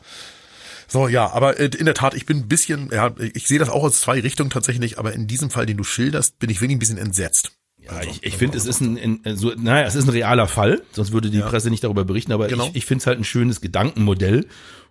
So, 0.96 1.10
ja, 1.10 1.30
aber 1.30 1.60
äh, 1.60 1.66
in 1.78 1.84
der 1.84 1.94
Tat, 1.94 2.14
ich 2.14 2.26
bin 2.26 2.38
ein 2.38 2.48
bisschen, 2.48 2.90
ja, 2.90 3.14
ich 3.34 3.50
sehe 3.50 3.60
das 3.60 3.68
auch 3.68 3.84
aus 3.84 4.00
zwei 4.00 4.22
Richtungen 4.22 4.50
tatsächlich, 4.50 4.98
aber 4.98 5.12
in 5.12 5.28
diesem 5.28 5.50
Fall, 5.50 5.66
den 5.66 5.76
du 5.76 5.84
schilderst, 5.84 6.40
bin 6.40 6.50
ich 6.50 6.62
wirklich 6.62 6.78
ein 6.78 6.80
bisschen 6.80 6.98
entsetzt. 6.98 7.52
Ja, 7.86 8.02
ich, 8.02 8.24
ich 8.24 8.38
finde, 8.38 8.58
es 8.58 8.66
ist 8.66 8.82
ein, 8.82 8.98
ein 8.98 9.26
äh, 9.26 9.36
so, 9.36 9.52
naja, 9.56 9.86
es 9.88 9.96
ist 9.96 10.06
ein 10.06 10.10
realer 10.12 10.48
Fall, 10.48 10.82
sonst 10.92 11.12
würde 11.12 11.30
die 11.30 11.40
Presse 11.40 11.70
nicht 11.70 11.84
darüber 11.84 12.04
berichten, 12.06 12.32
aber 12.32 12.48
Genau. 12.48 12.66
ich, 12.68 12.76
ich 12.78 12.86
finde 12.86 13.02
es 13.02 13.08
halt 13.08 13.20
ein 13.20 13.24
schönes 13.24 13.62
Gedankenmodell, 13.62 14.46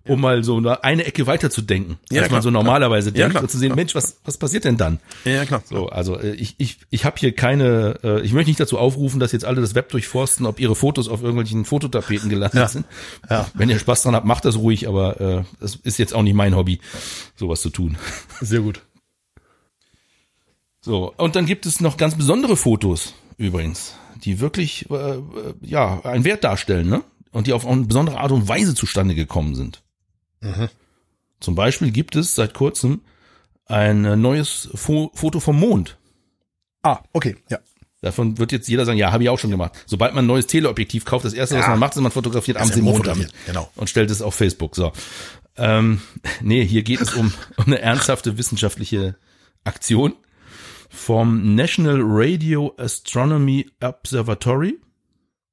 um 0.06 0.20
mal 0.20 0.44
so 0.44 0.58
eine, 0.58 1.04
Ecke 1.06 1.26
weiter 1.26 1.48
zu 1.48 1.62
denken, 1.62 1.98
Ja, 2.10 2.20
als 2.20 2.30
man 2.30 2.40
klar, 2.40 2.42
so 2.42 2.50
normalerweise 2.50 3.10
klar. 3.10 3.18
Ja, 3.20 3.24
denkt, 3.24 3.32
klar, 3.32 3.42
und 3.44 3.50
zu 3.50 3.56
sehen, 3.58 3.74
Mensch, 3.74 3.94
was, 3.94 4.18
was 4.24 4.36
passiert 4.36 4.64
denn 4.64 4.76
dann? 4.76 5.00
Ja, 5.24 5.46
klar. 5.46 5.62
So, 5.64 5.88
also 5.88 6.18
äh, 6.18 6.34
ich, 6.34 6.56
ich, 6.58 6.76
ich 6.90 7.06
habe 7.06 7.16
hier 7.18 7.32
keine, 7.32 7.98
äh, 8.04 8.20
ich 8.20 8.34
möchte 8.34 8.50
nicht 8.50 8.60
dazu 8.60 8.78
aufrufen, 8.78 9.18
dass 9.18 9.32
jetzt 9.32 9.46
alle 9.46 9.62
das 9.62 9.74
Web 9.74 9.88
durchforsten, 9.88 10.44
ob 10.44 10.60
ihre 10.60 10.74
Fotos 10.76 11.08
auf 11.08 11.22
irgendwelchen 11.22 11.64
Fototapeten 11.64 12.28
gelandet 12.28 12.60
Ja. 12.60 12.68
sind. 12.68 12.84
Ja. 13.30 13.46
Wenn 13.54 13.70
ihr 13.70 13.78
Spaß 13.78 14.02
dran 14.02 14.14
habt, 14.14 14.26
macht 14.26 14.44
das 14.44 14.56
ruhig, 14.58 14.86
aber 14.88 15.20
äh, 15.20 15.42
das 15.58 15.76
ist 15.76 15.98
jetzt 15.98 16.14
auch 16.14 16.22
nicht 16.22 16.34
mein 16.34 16.54
Hobby, 16.54 16.80
sowas 17.36 17.62
zu 17.62 17.70
tun. 17.70 17.96
Sehr 18.42 18.60
gut. 18.60 18.82
So, 20.84 21.14
und 21.16 21.34
dann 21.34 21.46
gibt 21.46 21.64
es 21.64 21.80
noch 21.80 21.96
ganz 21.96 22.14
besondere 22.14 22.56
Fotos 22.58 23.14
übrigens, 23.38 23.94
die 24.22 24.38
wirklich 24.40 24.90
äh, 24.90 24.94
äh, 25.14 25.22
ja 25.62 26.02
einen 26.04 26.24
Wert 26.24 26.44
darstellen, 26.44 26.90
ne? 26.90 27.02
Und 27.32 27.46
die 27.46 27.54
auf 27.54 27.66
eine 27.66 27.86
besondere 27.86 28.20
Art 28.20 28.32
und 28.32 28.48
Weise 28.48 28.74
zustande 28.74 29.14
gekommen 29.14 29.54
sind. 29.54 29.82
Zum 31.40 31.54
Beispiel 31.54 31.90
gibt 31.90 32.16
es 32.16 32.34
seit 32.34 32.52
kurzem 32.52 33.00
ein 33.64 34.04
äh, 34.04 34.14
neues 34.14 34.68
Fo 34.74 35.10
Foto 35.14 35.40
vom 35.40 35.58
Mond. 35.58 35.96
Ah, 36.82 36.98
okay, 37.14 37.36
ja. 37.50 37.60
Davon 38.02 38.36
wird 38.36 38.52
jetzt 38.52 38.68
jeder 38.68 38.84
sagen, 38.84 38.98
ja, 38.98 39.10
habe 39.10 39.22
ich 39.22 39.30
auch 39.30 39.38
schon 39.38 39.50
gemacht. 39.50 39.72
Sobald 39.86 40.14
man 40.14 40.24
ein 40.26 40.28
neues 40.28 40.46
Teleobjektiv 40.46 41.06
kauft, 41.06 41.24
das 41.24 41.32
erste, 41.32 41.56
was 41.56 41.62
Ja. 41.64 41.70
man 41.70 41.78
macht, 41.78 41.96
ist, 41.96 42.02
man 42.02 42.12
fotografiert 42.12 42.58
abends 42.58 42.74
den 42.74 42.84
Mond 42.84 43.06
damit. 43.06 43.32
genau. 43.46 43.70
Und 43.74 43.88
stellt 43.88 44.10
es 44.10 44.20
auf 44.20 44.34
Facebook. 44.34 44.76
So. 44.76 44.92
Ähm, 45.56 46.02
nee, 46.42 46.62
hier 46.66 46.82
geht 46.82 47.00
es 47.00 47.14
um, 47.14 47.32
um 47.56 47.64
eine 47.64 47.80
ernsthafte 47.80 48.36
wissenschaftliche 48.36 49.16
Aktion 49.64 50.12
vom 50.94 51.54
National 51.54 52.00
Radio 52.02 52.72
Astronomy 52.78 53.70
Observatory 53.82 54.78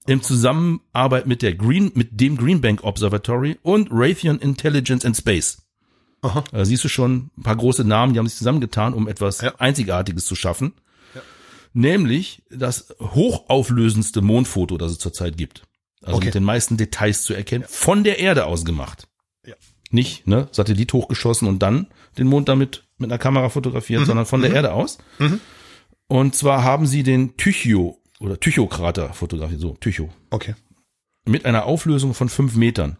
im 0.07 0.21
Zusammenarbeit 0.21 1.27
mit 1.27 1.41
der 1.41 1.55
Green, 1.55 1.91
mit 1.95 2.19
dem 2.19 2.37
Green 2.37 2.61
Bank 2.61 2.83
Observatory 2.83 3.57
und 3.61 3.89
Raytheon 3.91 4.39
Intelligence 4.39 5.03
and 5.05 5.17
Space. 5.17 5.57
Aha. 6.21 6.43
Da 6.51 6.65
siehst 6.65 6.83
du 6.83 6.87
schon 6.87 7.31
ein 7.37 7.43
paar 7.43 7.55
große 7.55 7.83
Namen, 7.83 8.13
die 8.13 8.19
haben 8.19 8.27
sich 8.27 8.37
zusammengetan, 8.37 8.93
um 8.93 9.07
etwas 9.07 9.41
Ja. 9.41 9.55
Einzigartiges 9.57 10.25
zu 10.25 10.35
schaffen. 10.35 10.73
Nämlich 11.73 12.43
das 12.49 12.93
hochauflösendste 12.99 14.21
Mondfoto, 14.21 14.77
das 14.77 14.91
es 14.91 14.99
zurzeit 14.99 15.37
gibt. 15.37 15.63
Also 16.03 16.17
Okay. 16.17 16.25
mit 16.27 16.35
den 16.35 16.43
meisten 16.43 16.77
Details 16.77 17.23
zu 17.23 17.33
erkennen, 17.33 17.65
von 17.67 18.03
der 18.03 18.19
Erde 18.19 18.45
aus 18.45 18.65
gemacht. 18.65 19.07
Ja. 19.45 19.53
Nicht, 19.89 20.27
ne, 20.27 20.47
Satellit 20.51 20.93
hochgeschossen 20.93 21.47
und 21.47 21.59
dann 21.59 21.87
den 22.17 22.27
Mond 22.27 22.49
damit 22.49 22.83
mit 23.01 23.11
einer 23.11 23.17
Kamera 23.19 23.49
fotografiert, 23.49 24.05
sondern 24.05 24.25
von 24.25 24.41
der 24.41 24.53
Erde 24.53 24.73
aus. 24.73 24.97
Und 26.07 26.35
zwar 26.35 26.63
haben 26.63 26.87
sie 26.87 27.03
den 27.03 27.35
Tycho 27.37 27.97
oder 28.19 28.39
Tycho-Krater 28.39 29.13
fotografiert, 29.13 29.59
so, 29.59 29.75
Tycho. 29.79 30.09
Okay. 30.29 30.55
Mit 31.25 31.45
einer 31.45 31.65
Auflösung 31.65 32.13
von 32.13 32.29
fünf 32.29 32.55
Metern. 32.55 32.97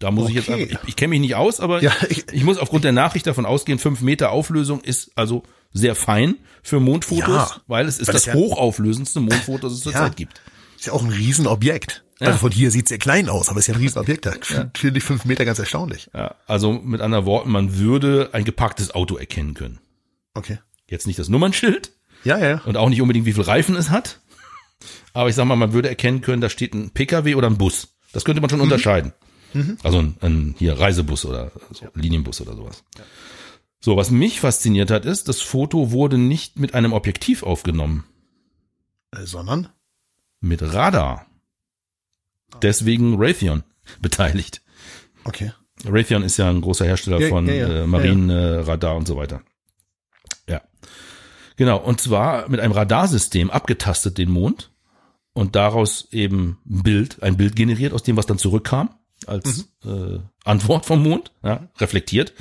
Da 0.00 0.10
muss 0.10 0.28
ich 0.28 0.34
jetzt, 0.34 0.48
Okay. 0.48 0.62
einfach- 0.64 0.82
ich, 0.82 0.88
ich 0.90 0.96
kenne 0.96 1.10
mich 1.10 1.20
nicht 1.20 1.34
aus, 1.36 1.60
aber 1.60 1.82
Ja, 1.82 1.92
ich, 2.08 2.24
ich- 2.32 2.44
muss 2.44 2.58
aufgrund 2.58 2.84
der 2.84 2.92
Nachricht 2.92 3.26
davon 3.26 3.46
ausgehen, 3.46 3.78
fünf 3.78 4.00
Meter 4.00 4.30
Auflösung 4.32 4.80
ist 4.80 5.12
also 5.16 5.44
sehr 5.72 5.94
fein 5.94 6.36
für 6.62 6.80
Mondfotos, 6.80 7.26
Ja, 7.28 7.60
weil 7.66 7.86
es 7.86 7.98
ist 7.98 8.08
weil 8.08 8.12
das 8.14 8.26
ja- 8.26 8.34
hochauflösendste 8.34 9.20
Mondfoto, 9.20 9.68
das 9.68 9.72
es 9.74 9.80
zurzeit 9.80 10.16
gibt. 10.16 10.40
Ist 10.84 10.88
ja 10.88 10.92
auch 10.92 11.02
ein 11.02 11.08
Riesenobjekt. 11.10 12.04
Ja. 12.20 12.26
Also 12.26 12.40
von 12.40 12.52
hier 12.52 12.70
sieht's 12.70 12.90
sehr 12.90 12.98
klein 12.98 13.30
aus, 13.30 13.48
aber 13.48 13.58
ist 13.58 13.68
ja 13.68 13.74
ein 13.74 13.80
Riesenobjekt. 13.80 14.26
Da 14.26 14.32
finde 14.76 14.98
ich 14.98 15.02
fünf 15.04 15.24
Meter 15.24 15.46
ganz 15.46 15.58
erstaunlich. 15.58 16.10
Ja, 16.12 16.34
also 16.46 16.72
mit 16.74 17.00
anderen 17.00 17.24
Worten, 17.24 17.50
man 17.50 17.78
würde 17.78 18.28
ein 18.34 18.44
geparktes 18.44 18.94
Auto 18.94 19.16
erkennen 19.16 19.54
können. 19.54 19.78
Okay. 20.34 20.58
Jetzt 20.86 21.06
nicht 21.06 21.18
das 21.18 21.30
Nummernschild 21.30 21.90
Ja, 22.22 22.36
ja, 22.36 22.46
ja. 22.50 22.60
und 22.66 22.76
auch 22.76 22.90
nicht 22.90 23.00
unbedingt, 23.00 23.24
wie 23.24 23.32
viel 23.32 23.44
Reifen 23.44 23.76
es 23.76 23.88
hat. 23.88 24.20
Aber 25.14 25.30
ich 25.30 25.34
sag 25.34 25.46
mal, 25.46 25.56
man 25.56 25.72
würde 25.72 25.88
erkennen 25.88 26.20
können, 26.20 26.42
da 26.42 26.50
steht 26.50 26.74
ein 26.74 26.90
PKW 26.90 27.34
oder 27.34 27.48
ein 27.48 27.56
Bus. 27.56 27.94
Das 28.12 28.26
könnte 28.26 28.42
man 28.42 28.50
schon 28.50 28.60
unterscheiden. 28.60 29.14
Also 29.82 30.00
ein, 30.02 30.16
ein 30.20 30.54
hier 30.58 30.78
Reisebus 30.78 31.24
oder 31.24 31.50
so, 31.72 31.86
Linienbus 31.94 32.42
oder 32.42 32.54
sowas. 32.54 32.84
So, 33.80 33.96
was 33.96 34.10
mich 34.10 34.40
fasziniert 34.40 34.90
hat, 34.90 35.06
ist, 35.06 35.28
das 35.28 35.40
Foto 35.40 35.92
wurde 35.92 36.18
nicht 36.18 36.58
mit 36.58 36.74
einem 36.74 36.92
Objektiv 36.92 37.42
aufgenommen, 37.42 38.04
Äh, 39.16 39.24
sondern? 39.24 39.68
Mit 40.44 40.62
Radar. 40.62 41.26
Deswegen 42.62 43.16
Raytheon 43.18 43.64
beteiligt. 44.00 44.62
Okay. 45.24 45.52
Raytheon 45.84 46.22
ist 46.22 46.36
ja 46.36 46.48
ein 46.48 46.60
großer 46.60 46.84
Hersteller 46.84 47.20
Ja, 47.20 47.28
von 47.28 47.46
ja, 47.46 47.54
ja. 47.54 47.68
äh, 47.82 47.86
Marienradar 47.86 48.96
und 48.96 49.06
so 49.06 49.16
weiter. 49.16 49.42
Ja. 50.48 50.62
Genau, 51.56 51.78
und 51.78 52.00
zwar 52.00 52.48
mit 52.48 52.60
einem 52.60 52.72
Radarsystem 52.72 53.50
abgetastet 53.50 54.18
den 54.18 54.30
Mond 54.30 54.72
und 55.32 55.56
daraus 55.56 56.08
eben 56.12 56.58
ein 56.68 56.82
Bild, 56.82 57.22
ein 57.22 57.36
Bild 57.36 57.56
generiert, 57.56 57.92
aus 57.92 58.02
dem 58.02 58.16
was 58.16 58.26
dann 58.26 58.38
zurückkam 58.38 58.94
als 59.28 59.68
äh, 59.84 60.18
Antwort 60.44 60.86
vom 60.86 61.02
Mond, 61.02 61.32
ja, 61.42 61.68
reflektiert 61.78 62.32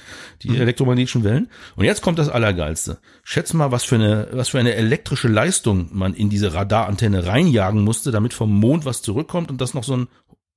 die 0.41 0.57
elektromagnetischen 0.57 1.23
Wellen. 1.23 1.49
Und 1.75 1.85
jetzt 1.85 2.01
kommt 2.01 2.19
das 2.19 2.29
Allergeilste. 2.29 2.99
Schätz 3.23 3.53
mal, 3.53 3.71
was 3.71 3.83
für 3.83 3.95
eine, 3.95 4.27
was 4.31 4.49
für 4.49 4.59
eine 4.59 4.75
elektrische 4.75 5.27
Leistung 5.27 5.89
man 5.91 6.13
in 6.13 6.29
diese 6.29 6.53
Radarantenne 6.53 7.25
reinjagen 7.25 7.81
musste, 7.81 8.11
damit 8.11 8.33
vom 8.33 8.51
Mond 8.51 8.85
was 8.85 9.01
zurückkommt 9.01 9.49
und 9.51 9.61
das 9.61 9.73
noch 9.73 9.83
so 9.83 9.97
ein 9.97 10.07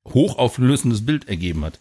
hochauflösendes 0.07 1.05
Bild 1.05 1.29
ergeben 1.29 1.65
hat. 1.65 1.81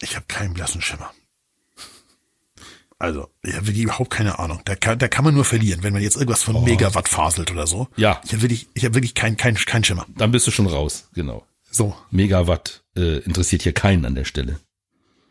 Ich 0.00 0.14
habe 0.14 0.26
keinen 0.28 0.54
blassen 0.54 0.80
Schimmer. 0.80 1.10
Also, 3.00 3.28
ich 3.42 3.54
habe 3.54 3.66
wirklich 3.68 3.84
überhaupt 3.84 4.10
keine 4.10 4.38
Ahnung. 4.40 4.60
Da 4.64 4.74
kann, 4.74 4.98
da 4.98 5.06
kann 5.06 5.24
man 5.24 5.32
nur 5.34 5.44
verlieren, 5.44 5.82
wenn 5.84 5.92
man 5.92 6.02
jetzt 6.02 6.16
irgendwas 6.16 6.42
von 6.42 6.64
Megawatt 6.64 7.08
faselt 7.08 7.50
oder 7.52 7.66
so. 7.68 7.86
Ja. 7.96 8.20
Ich 8.24 8.32
habe 8.32 8.42
wirklich, 8.42 8.68
ich 8.74 8.84
habe 8.84 8.94
wirklich 8.96 9.14
keinen 9.14 9.36
kein, 9.36 9.54
kein 9.54 9.84
Schimmer. 9.84 10.04
Dann 10.16 10.32
bist 10.32 10.46
du 10.48 10.50
schon 10.50 10.66
raus, 10.66 11.08
genau. 11.14 11.46
So, 11.70 11.94
Megawatt 12.10 12.82
äh, 12.96 13.18
interessiert 13.18 13.62
hier 13.62 13.72
keinen 13.72 14.04
an 14.04 14.14
der 14.16 14.24
Stelle. 14.24 14.58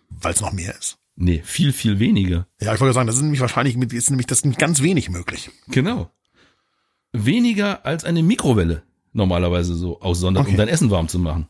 weil 0.10 0.34
es 0.34 0.40
noch 0.42 0.54
mehr 0.54 0.78
ist. 0.78 0.98
Nee, 1.18 1.42
viel, 1.44 1.74
viel 1.74 2.00
weniger. 2.00 2.48
Ja, 2.62 2.74
ich 2.76 2.80
wollte 2.80 2.94
sagen, 2.94 3.08
das 3.08 3.16
ist 3.18 3.24
nämlich 3.24 3.42
wahrscheinlich 3.42 3.76
ist 3.92 4.12
nämlich 4.12 4.28
das 4.28 4.42
ist 4.42 4.58
ganz 4.60 4.82
wenig 4.84 5.10
möglich. 5.10 5.50
Genau. 5.68 6.10
Weniger 7.12 7.86
als 7.86 8.06
eine 8.06 8.22
Mikrowelle 8.24 8.84
normalerweise 9.14 9.74
so 9.74 10.00
aussondert, 10.02 10.42
um 10.46 10.48
Okay. 10.50 10.58
dein 10.58 10.68
Essen 10.68 10.92
warm 10.92 11.08
zu 11.08 11.18
machen. 11.20 11.48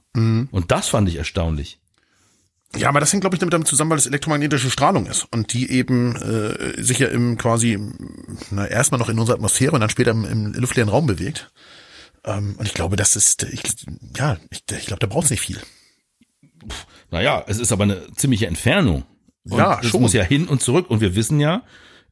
Und 0.52 0.72
das 0.72 0.88
fand 0.88 1.10
ich 1.10 1.18
erstaunlich. 1.18 1.80
Ja, 2.76 2.90
aber 2.90 3.00
das 3.00 3.14
hängt, 3.14 3.22
glaube 3.22 3.36
ich, 3.36 3.40
damit 3.40 3.68
zusammen, 3.68 3.92
weil 3.92 3.98
es 3.98 4.06
elektromagnetische 4.06 4.70
Strahlung 4.70 5.06
ist 5.08 5.26
und 5.32 5.54
die 5.54 5.72
eben 5.72 6.16
äh, 6.18 6.82
sich 6.82 7.00
ja 7.00 7.08
im 7.08 7.38
quasi, 7.38 7.80
na, 8.52 8.68
erstmal 8.68 9.00
noch 9.00 9.10
in 9.10 9.18
unserer 9.18 9.36
Atmosphäre 9.38 9.72
und 9.72 9.80
dann 9.82 9.90
später 9.90 10.12
im, 10.12 10.26
im 10.26 10.54
luftleeren 10.54 10.90
Raum 10.90 11.08
bewegt. 11.08 11.52
Ähm, 12.26 12.56
und 12.58 12.66
ich 12.66 12.74
glaube, 12.74 12.98
das 12.98 13.16
ist, 13.16 13.44
ich, 13.44 13.64
ja, 14.18 14.38
ich, 14.50 14.64
ich 14.70 14.86
glaube, 14.86 15.00
da 15.00 15.08
braucht's 15.08 15.30
nicht 15.30 15.42
viel. 15.42 15.60
Naja, 17.10 17.44
es 17.48 17.58
ist 17.58 17.72
aber 17.72 17.84
eine 17.84 18.12
ziemliche 18.16 18.48
Entfernung. 18.48 19.06
Und 19.50 19.58
Ja, 19.58 19.80
es 19.82 19.88
schon. 19.88 20.02
muss 20.02 20.14
ja 20.14 20.24
hin 20.24 20.48
und 20.48 20.62
zurück. 20.62 20.90
Und 20.90 21.00
wir 21.00 21.16
wissen 21.16 21.40
ja, 21.40 21.64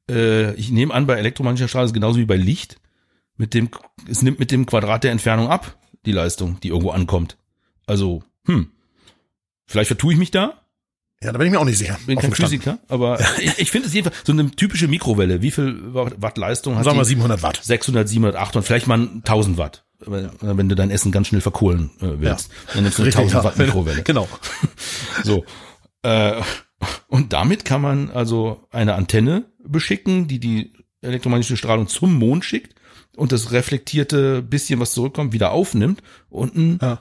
äh, 0.10 0.54
ich 0.54 0.72
nehme 0.72 0.94
an, 0.94 1.06
bei 1.06 1.18
elektromagnetischer 1.18 1.68
Strahlung 1.68 1.86
ist 1.86 1.92
es 1.92 1.96
genauso 1.96 2.20
wie 2.20 2.26
bei 2.26 2.38
Licht. 2.38 2.78
Mit 3.36 3.54
dem, 3.54 3.70
es 4.10 4.22
nimmt 4.22 4.40
mit 4.40 4.52
dem 4.52 4.66
Quadrat 4.66 5.04
der 5.04 5.12
Entfernung 5.12 5.50
ab, 5.50 5.78
die 6.06 6.14
Leistung, 6.14 6.60
die 6.62 6.70
irgendwo 6.70 6.92
ankommt. 6.92 7.38
Also, 7.86 8.24
hm. 8.46 8.72
Vielleicht 9.66 9.88
vertue 9.88 10.14
ich 10.14 10.20
mich 10.20 10.32
da, 10.32 10.62
Ja, 11.22 11.32
da 11.32 11.38
bin 11.38 11.48
ich 11.48 11.52
mir 11.52 11.60
auch 11.60 11.66
nicht 11.66 11.78
sicher. 11.78 11.98
bin 12.06 12.20
kein. 12.20 12.32
Physiker, 12.34 12.80
aber 12.88 13.20
ich, 13.40 13.58
ich 13.58 13.72
finde 13.72 13.88
es 13.88 13.94
jedenfalls 13.94 14.26
so 14.26 14.32
eine 14.34 14.52
typische 14.52 14.88
Mikrowelle. 14.88 15.42
Wie 15.42 15.52
viel 15.52 15.80
Watt 15.94 16.38
Leistung 16.38 16.76
hat 16.78 16.84
Sagen 16.84 16.98
wir 16.98 17.04
die? 17.04 17.10
700 17.10 17.42
Watt. 17.42 17.60
600, 17.64 18.08
700, 18.08 18.36
800, 18.36 18.66
vielleicht 18.66 18.88
mal 18.88 19.00
1000 19.00 19.58
Watt. 19.58 19.86
Wenn 20.00 20.70
du 20.70 20.76
dein 20.76 20.92
Essen 20.92 21.12
ganz 21.12 21.28
schnell 21.28 21.42
verkohlen 21.42 21.90
äh, 22.02 22.20
willst, 22.20 22.50
dann 22.74 22.84
nimmst 22.84 23.00
du 23.00 23.04
eine 23.04 23.12
1000 23.12 23.44
Watt 23.44 23.58
ja. 23.58 23.66
Mikrowelle. 23.66 24.02
Genau. 24.04 24.28
So. 25.24 25.46
Äh, 26.04 26.42
und 27.08 27.34
damit 27.34 27.66
kann 27.66 27.82
man 27.82 28.12
also 28.12 28.68
eine 28.72 28.96
Antenne 28.96 29.46
beschicken, 29.64 30.28
die 30.28 30.40
die 30.40 30.74
elektromagnetische 31.02 31.58
Strahlung 31.58 31.88
zum 31.88 32.14
Mond 32.14 32.44
schickt 32.46 32.76
und 33.16 33.32
das 33.32 33.52
reflektierte 33.52 34.42
bisschen, 34.42 34.80
was 34.80 34.94
zurückkommt, 34.94 35.34
wieder 35.34 35.52
aufnimmt 35.52 36.04
und 36.30 36.56
ein 36.56 36.80
Ja. 36.82 37.00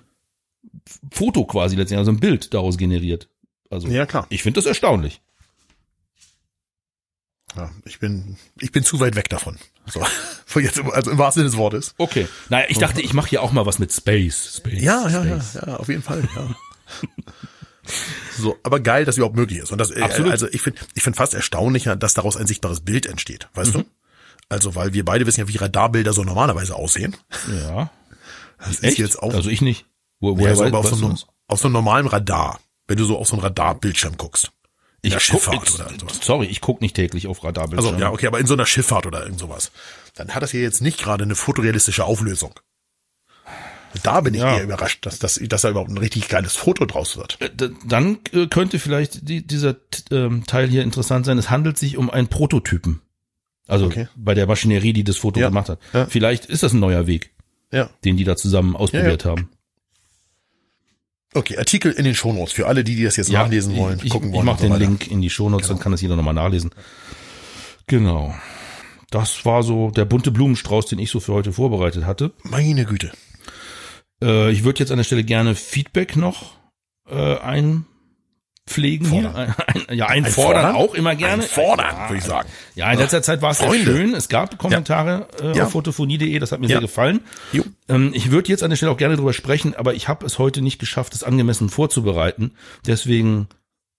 Foto 1.13 1.45
quasi 1.45 1.77
letztendlich, 1.77 1.99
also 1.99 2.13
ein 2.13 2.21
Bild 2.21 2.53
daraus 2.55 2.77
generiert. 2.79 3.29
Also 3.71 3.89
Ja, 3.89 4.07
klar. 4.07 4.27
ich 4.31 4.43
finde 4.43 4.59
das 4.59 4.67
erstaunlich. 4.67 5.21
Ja, 7.57 7.71
ich 7.85 8.01
bin, 8.01 8.37
ich 8.61 8.73
bin 8.73 8.83
zu 8.83 8.99
weit 9.01 9.15
weg 9.15 9.29
davon. 9.29 9.59
So. 9.87 10.05
Von 10.47 10.63
jetzt, 10.65 10.79
im- 10.79 10.91
also 10.91 11.11
im 11.11 11.19
wahrsten 11.19 11.41
Sinne 11.43 11.51
des 11.51 11.57
Wortes. 11.59 11.95
Okay. 11.99 12.27
Naja, 12.49 12.67
ich 12.69 12.79
dachte, 12.79 13.01
ich 13.01 13.15
mache 13.15 13.29
hier 13.31 13.43
auch 13.43 13.53
mal 13.53 13.65
was 13.67 13.79
mit 13.79 13.93
Space. 13.93 14.57
Space 14.57 14.83
Ja, 14.83 15.09
ja, 15.09 15.25
ja, 15.25 15.41
Space. 15.41 15.55
ja, 15.67 15.77
auf 15.77 15.89
jeden 15.89 16.03
Fall, 16.03 16.29
ja. 16.35 16.55
So, 18.39 18.57
aber 18.63 18.81
geil, 18.81 19.05
dass 19.05 19.19
überhaupt 19.19 19.37
möglich 19.37 19.59
ist. 19.59 19.71
Und 19.71 19.77
das, 19.79 19.91
äh, 19.91 20.01
Absolut. 20.01 20.31
also 20.33 20.49
ich 20.49 20.63
finde, 20.63 20.81
ich 20.95 21.03
finde 21.03 21.17
fast 21.19 21.35
erstaunlicher, 21.35 21.97
dass 21.97 22.15
daraus 22.15 22.37
ein 22.37 22.47
sichtbares 22.47 22.81
Bild 22.81 23.05
entsteht, 23.07 23.49
weißt 23.55 23.75
Mhm. 23.75 23.81
du? 23.81 23.85
Also, 24.49 24.75
weil 24.75 24.95
wir 24.95 25.05
beide 25.05 25.27
wissen 25.27 25.41
ja, 25.41 25.49
wie 25.49 25.57
Radarbilder 25.57 26.13
so 26.15 26.25
normalerweise 26.25 26.75
aussehen. 26.75 27.15
Ja. 27.63 27.91
Das 28.59 28.83
Echt? 28.83 28.93
ist 28.93 28.99
jetzt 28.99 29.23
auch, 29.23 29.35
also 29.35 29.51
ich 29.51 29.61
nicht. 29.61 29.85
Wo, 30.25 30.33
ja, 30.33 30.39
woher 30.41 30.57
so, 30.57 30.65
aber 30.65 30.79
auf, 30.79 30.89
so 30.89 31.05
einem, 31.07 31.17
auf 31.49 31.59
so 31.61 31.67
einem 31.69 31.73
normalen 31.75 32.07
Radar, 32.07 32.61
wenn 32.89 32.97
du 32.97 33.05
so 33.05 33.19
auf 33.19 33.29
so 33.29 33.35
einen 33.35 33.43
Radarbildschirm 33.43 34.17
guckst. 34.17 34.51
In 35.03 35.11
guck- 35.11 35.21
Schifffahrt 35.21 35.69
ich- 35.69 35.75
oder 35.75 35.91
sowas. 36.01 36.19
Sorry, 36.23 36.47
ich 36.47 36.61
gucke 36.63 36.83
nicht 36.83 36.97
täglich 36.97 37.27
auf 37.27 37.45
Radarbildschirme. 37.45 37.97
Also, 37.97 38.01
ja, 38.01 38.11
okay, 38.11 38.27
aber 38.27 38.41
in 38.41 38.47
so 38.47 38.55
einer 38.55 38.65
Schifffahrt 38.67 39.07
oder 39.07 39.23
irgend 39.23 39.39
sowas. 39.39 39.71
Dann 40.15 40.35
hat 40.35 40.43
das 40.43 40.51
hier 40.51 40.63
jetzt 40.63 40.81
nicht 40.81 40.99
gerade 40.99 41.25
eine 41.25 41.35
fotorealistische 41.35 42.05
Auflösung. 42.05 42.55
Da 44.03 44.21
bin 44.23 44.35
ich 44.35 44.41
Ja. 44.41 44.57
eher 44.57 44.65
überrascht, 44.65 45.07
dass, 45.07 45.21
dass, 45.21 45.35
dass 45.41 45.63
da 45.63 45.71
überhaupt 45.71 45.91
ein 45.91 45.99
richtig 45.99 46.29
geiles 46.29 46.57
Foto 46.57 46.85
draus 46.85 47.17
wird. 47.17 47.41
Äh, 47.41 47.51
Dann 47.87 48.19
äh, 48.33 48.47
könnte 48.49 48.79
vielleicht 48.81 49.29
die, 49.29 49.47
dieser 49.47 49.77
ähm, 50.11 50.45
Teil 50.47 50.69
hier 50.69 50.83
interessant 50.83 51.27
sein. 51.27 51.39
Es 51.39 51.49
handelt 51.51 51.79
sich 51.79 51.97
um 51.97 52.11
einen 52.11 52.27
Prototypen. 52.27 53.03
Also 53.69 53.87
Okay. 53.87 54.09
bei 54.17 54.35
der 54.35 54.47
Maschinerie, 54.47 54.93
die 54.93 55.05
das 55.05 55.17
Foto 55.19 55.39
Ja. 55.39 55.49
gemacht 55.49 55.69
hat. 55.69 55.79
Ja. 55.93 56.07
Vielleicht 56.07 56.47
ist 56.47 56.63
das 56.65 56.73
ein 56.73 56.81
neuer 56.81 57.07
Weg, 57.07 57.31
Ja. 57.73 57.89
den 58.05 58.17
die 58.17 58.25
da 58.25 58.37
zusammen 58.37 58.75
ausprobiert 58.75 59.25
haben. 59.25 59.49
Okay, 61.35 61.59
Artikel 61.59 61.93
in 61.93 62.05
den 62.05 62.15
Shownotes 62.15 62.53
für 62.53 62.67
alle, 62.67 62.85
die, 62.85 62.95
die 62.95 63.03
das 63.03 63.17
jetzt 63.17 63.31
nachlesen 63.31 63.77
wollen, 63.77 64.01
ich, 64.03 64.11
gucken 64.11 64.29
ich, 64.29 64.35
wollen. 64.35 64.47
Ich 64.47 64.53
mache 64.53 64.63
den 64.63 64.73
weiter. 64.73 64.85
Link 64.85 65.11
in 65.11 65.21
die 65.21 65.31
Shownotes, 65.31 65.69
dann 65.69 65.81
kann 65.81 65.93
das 65.93 66.01
jeder 66.01 66.17
nochmal 66.17 66.35
nachlesen. 66.35 66.71
Genau. 67.87 68.35
Das 69.11 69.45
war 69.45 69.63
so 69.63 69.91
der 69.91 70.05
bunte 70.05 70.31
Blumenstrauß, 70.31 70.87
den 70.87 70.99
ich 70.99 71.11
so 71.11 71.21
für 71.21 71.33
heute 71.33 71.53
vorbereitet 71.53 72.07
hatte. 72.07 72.33
Meine 72.43 72.85
Güte. 72.85 73.13
Äh, 74.23 74.51
ich 74.53 74.65
würde 74.65 74.81
jetzt 74.81 74.91
an 74.91 74.97
der 74.97 75.05
Stelle 75.05 75.25
gerne 75.25 75.55
Feedback 75.55 76.17
noch 76.17 76.57
äh, 77.09 77.37
einpflegen 78.67 79.09
hier. 79.11 79.23
Fordern. 79.31 79.55
Ein, 79.67 79.89
ein, 79.89 79.97
ja, 79.99 80.07
einfordern 80.07 80.65
Einfordern? 80.67 80.77
auch 80.77 80.95
immer 80.95 81.15
gerne. 81.15 81.43
Einfordern, 81.43 81.87
ja, 81.97 82.09
würde 82.09 82.19
ich 82.19 82.25
sagen. 82.25 82.49
Ja, 82.75 82.93
in 82.93 82.99
letzter 82.99 83.23
Zeit 83.23 83.43
war 83.43 83.51
es 83.53 83.59
sehr 83.59 83.73
schön. 83.75 84.15
Es 84.15 84.29
gab 84.29 84.59
Kommentare 84.59 85.29
äh, 85.43 85.57
Ja. 85.57 85.65
auf 85.65 85.73
fotophonie.de, 85.73 86.39
das 86.39 86.53
hat 86.53 86.61
mir 86.61 86.67
Ja. 86.69 86.75
sehr 86.77 86.81
gefallen. 86.81 87.21
Ähm, 87.89 88.11
ich 88.15 88.31
würde 88.31 88.49
jetzt 88.49 88.63
an 88.63 88.71
der 88.71 88.77
Stelle 88.77 88.93
auch 88.93 88.97
gerne 88.97 89.17
drüber 89.17 89.33
sprechen, 89.33 89.75
aber 89.75 89.95
ich 89.95 90.09
habe 90.09 90.25
es 90.27 90.39
heute 90.39 90.63
nicht 90.63 90.79
geschafft, 90.79 91.15
es 91.15 91.23
angemessen 91.25 91.69
vorzubereiten. 91.69 92.53
Deswegen 92.87 93.49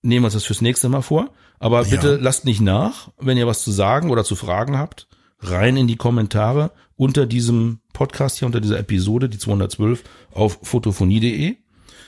nehmen 0.01 0.23
wir 0.23 0.27
uns 0.27 0.33
das 0.33 0.45
fürs 0.45 0.61
nächste 0.61 0.89
Mal 0.89 1.01
vor. 1.01 1.29
Aber 1.59 1.85
bitte 1.85 2.13
Ja. 2.13 2.17
lasst 2.19 2.45
nicht 2.45 2.61
nach, 2.61 3.09
wenn 3.19 3.37
ihr 3.37 3.47
was 3.47 3.63
zu 3.63 3.71
sagen 3.71 4.09
oder 4.09 4.23
zu 4.23 4.35
fragen 4.35 4.77
habt. 4.77 5.07
Rein 5.39 5.77
in 5.77 5.87
die 5.87 5.95
Kommentare 5.95 6.71
unter 6.97 7.25
diesem 7.25 7.79
Podcast 7.93 8.39
hier, 8.39 8.45
unter 8.45 8.61
dieser 8.61 8.79
Episode, 8.79 9.29
die 9.29 9.37
212, 9.37 10.03
auf 10.31 10.59
fotophonie.de. 10.63 11.55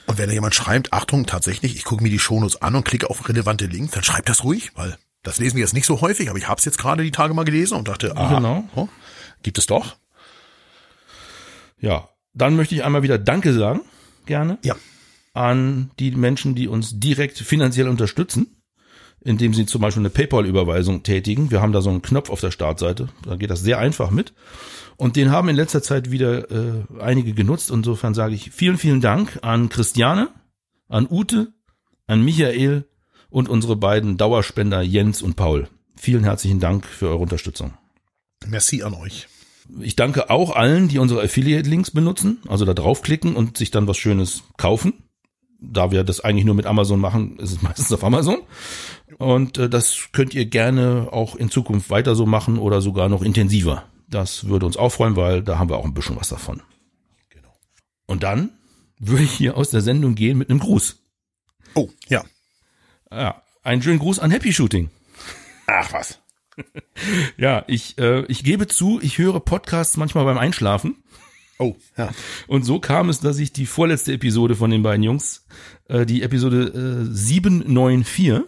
Und 0.08 0.18
wenn 0.18 0.26
da 0.28 0.32
jemand 0.34 0.54
schreibt, 0.54 0.92
Achtung, 0.92 1.26
tatsächlich, 1.26 1.76
ich 1.76 1.84
gucke 1.84 2.02
mir 2.02 2.08
die 2.10 2.18
Shownotes 2.18 2.60
an 2.62 2.74
und 2.74 2.84
klicke 2.84 3.08
auf 3.10 3.28
relevante 3.28 3.66
Links, 3.66 3.92
dann 3.92 4.02
schreibt 4.02 4.28
das 4.28 4.42
ruhig, 4.42 4.72
weil 4.74 4.96
das 5.22 5.38
lesen 5.38 5.56
wir 5.56 5.60
jetzt 5.62 5.74
nicht 5.74 5.86
so 5.86 6.00
häufig, 6.00 6.30
aber 6.30 6.38
ich 6.38 6.48
habe 6.48 6.58
es 6.58 6.64
jetzt 6.64 6.78
gerade 6.78 7.02
die 7.04 7.10
Tage 7.10 7.34
mal 7.34 7.44
gelesen 7.44 7.76
und 7.76 7.88
dachte, 7.88 8.16
ah, 8.16 8.34
Genau. 8.34 8.64
oh, 8.74 8.88
gibt 9.42 9.58
es 9.58 9.66
doch. 9.66 9.96
Ja, 11.80 12.08
dann 12.34 12.56
möchte 12.56 12.74
ich 12.74 12.84
einmal 12.84 13.02
wieder 13.02 13.18
Danke 13.18 13.52
sagen, 13.52 13.80
gerne. 14.26 14.58
Ja. 14.64 14.76
an 15.34 15.90
die 15.98 16.10
Menschen, 16.12 16.54
die 16.54 16.68
uns 16.68 16.98
direkt 16.98 17.38
finanziell 17.38 17.88
unterstützen, 17.88 18.62
indem 19.20 19.52
sie 19.54 19.66
zum 19.66 19.80
Beispiel 19.82 20.00
eine 20.02 20.10
PayPal-Überweisung 20.10 21.02
tätigen. 21.02 21.50
Wir 21.50 21.60
haben 21.60 21.72
da 21.72 21.82
so 21.82 21.90
einen 21.90 22.02
Knopf 22.02 22.30
auf 22.30 22.40
der 22.40 22.50
Startseite, 22.50 23.08
da 23.24 23.36
geht 23.36 23.50
das 23.50 23.60
sehr 23.60 23.78
einfach 23.78 24.10
mit. 24.10 24.32
Und 24.98 25.14
den 25.14 25.30
haben 25.30 25.48
in 25.48 25.54
letzter 25.54 25.80
Zeit 25.80 26.10
wieder 26.10 26.50
äh, 26.50 26.82
einige 26.98 27.32
genutzt. 27.32 27.70
Insofern 27.70 28.14
sage 28.14 28.34
ich 28.34 28.50
vielen, 28.50 28.78
vielen 28.78 29.00
Dank 29.00 29.38
an 29.42 29.68
Christiane, 29.68 30.28
an 30.88 31.06
Ute, 31.08 31.52
an 32.08 32.24
Michael 32.24 32.84
und 33.30 33.48
unsere 33.48 33.76
beiden 33.76 34.16
Dauerspender 34.16 34.82
Jens 34.82 35.22
und 35.22 35.36
Paul. 35.36 35.68
Vielen 35.94 36.24
herzlichen 36.24 36.58
Dank 36.58 36.84
für 36.84 37.08
eure 37.08 37.18
Unterstützung. 37.18 37.74
Merci 38.44 38.82
an 38.82 38.94
euch. 38.94 39.28
Ich 39.80 39.94
danke 39.94 40.30
auch 40.30 40.56
allen, 40.56 40.88
die 40.88 40.98
unsere 40.98 41.22
Affiliate-Links 41.22 41.92
benutzen, 41.92 42.38
also 42.48 42.64
da 42.64 42.74
draufklicken 42.74 43.36
und 43.36 43.56
sich 43.56 43.70
dann 43.70 43.86
was 43.86 43.98
Schönes 43.98 44.42
kaufen. 44.56 44.94
Da 45.60 45.92
wir 45.92 46.02
das 46.02 46.20
eigentlich 46.20 46.44
nur 46.44 46.54
mit 46.56 46.66
Amazon 46.66 46.98
machen, 46.98 47.38
ist 47.38 47.52
es 47.52 47.62
meistens 47.62 47.92
auf 47.92 48.02
Amazon. 48.02 48.38
Und 49.18 49.58
äh, 49.58 49.68
das 49.68 50.08
könnt 50.10 50.34
ihr 50.34 50.46
gerne 50.46 51.08
auch 51.12 51.36
in 51.36 51.50
Zukunft 51.50 51.88
weiter 51.88 52.16
so 52.16 52.26
machen 52.26 52.58
oder 52.58 52.80
sogar 52.80 53.08
noch 53.08 53.22
intensiver. 53.22 53.84
Das 54.10 54.46
würde 54.48 54.66
uns 54.66 54.76
auch 54.76 54.90
freuen, 54.90 55.16
weil 55.16 55.42
da 55.42 55.58
haben 55.58 55.68
wir 55.68 55.76
auch 55.76 55.84
ein 55.84 55.94
bisschen 55.94 56.16
was 56.16 56.28
davon. 56.30 56.62
Genau. 57.28 57.52
Und 58.06 58.22
dann 58.22 58.50
würde 58.98 59.22
ich 59.22 59.32
hier 59.32 59.56
aus 59.56 59.70
der 59.70 59.80
Sendung 59.82 60.14
gehen 60.14 60.38
mit 60.38 60.50
einem 60.50 60.60
Gruß. 60.60 60.96
Oh, 61.74 61.90
ja. 62.08 62.24
Ja, 63.10 63.42
einen 63.62 63.82
schönen 63.82 63.98
Gruß 63.98 64.18
an 64.18 64.30
Happy 64.30 64.52
Shooting. 64.52 64.90
Ach 65.66 65.92
was. 65.92 66.18
Ja, 67.36 67.64
ich, 67.68 67.96
äh, 67.98 68.24
ich 68.26 68.42
gebe 68.42 68.66
zu, 68.66 68.98
ich 69.00 69.18
höre 69.18 69.38
Podcasts 69.38 69.96
manchmal 69.96 70.24
beim 70.24 70.38
Einschlafen. 70.38 70.96
Oh, 71.60 71.76
ja. 71.96 72.10
Und 72.48 72.64
so 72.64 72.80
kam 72.80 73.08
es, 73.08 73.20
dass 73.20 73.38
ich 73.38 73.52
die 73.52 73.64
vorletzte 73.66 74.12
Episode 74.12 74.56
von 74.56 74.70
den 74.72 74.82
beiden 74.82 75.04
Jungs, 75.04 75.46
äh, 75.88 76.04
die 76.04 76.22
Episode 76.22 77.06
äh, 77.08 77.14
794, 77.14 78.42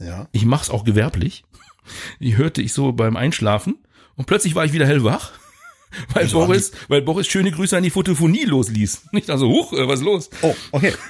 Ja. 0.00 0.28
ich 0.30 0.44
mach's 0.44 0.70
auch 0.70 0.84
gewerblich, 0.84 1.44
die 2.20 2.36
hörte 2.36 2.62
ich 2.62 2.72
so 2.72 2.92
beim 2.92 3.16
Einschlafen 3.16 3.78
und 4.20 4.26
plötzlich 4.26 4.54
war 4.54 4.66
ich 4.66 4.74
wieder 4.74 4.86
hellwach, 4.86 5.32
weil 6.12 6.24
haben 6.24 6.32
Boris, 6.32 6.72
weil 6.88 7.00
Boris 7.00 7.26
schöne 7.26 7.52
Grüße 7.52 7.74
an 7.74 7.82
die 7.82 7.88
Fotophonie 7.88 8.44
losließ. 8.44 9.04
Nicht 9.12 9.30
also, 9.30 9.48
huch, 9.48 9.72
äh, 9.72 9.88
was 9.88 10.00
ist 10.00 10.04
los? 10.04 10.30
Oh, 10.42 10.54
okay. 10.72 10.92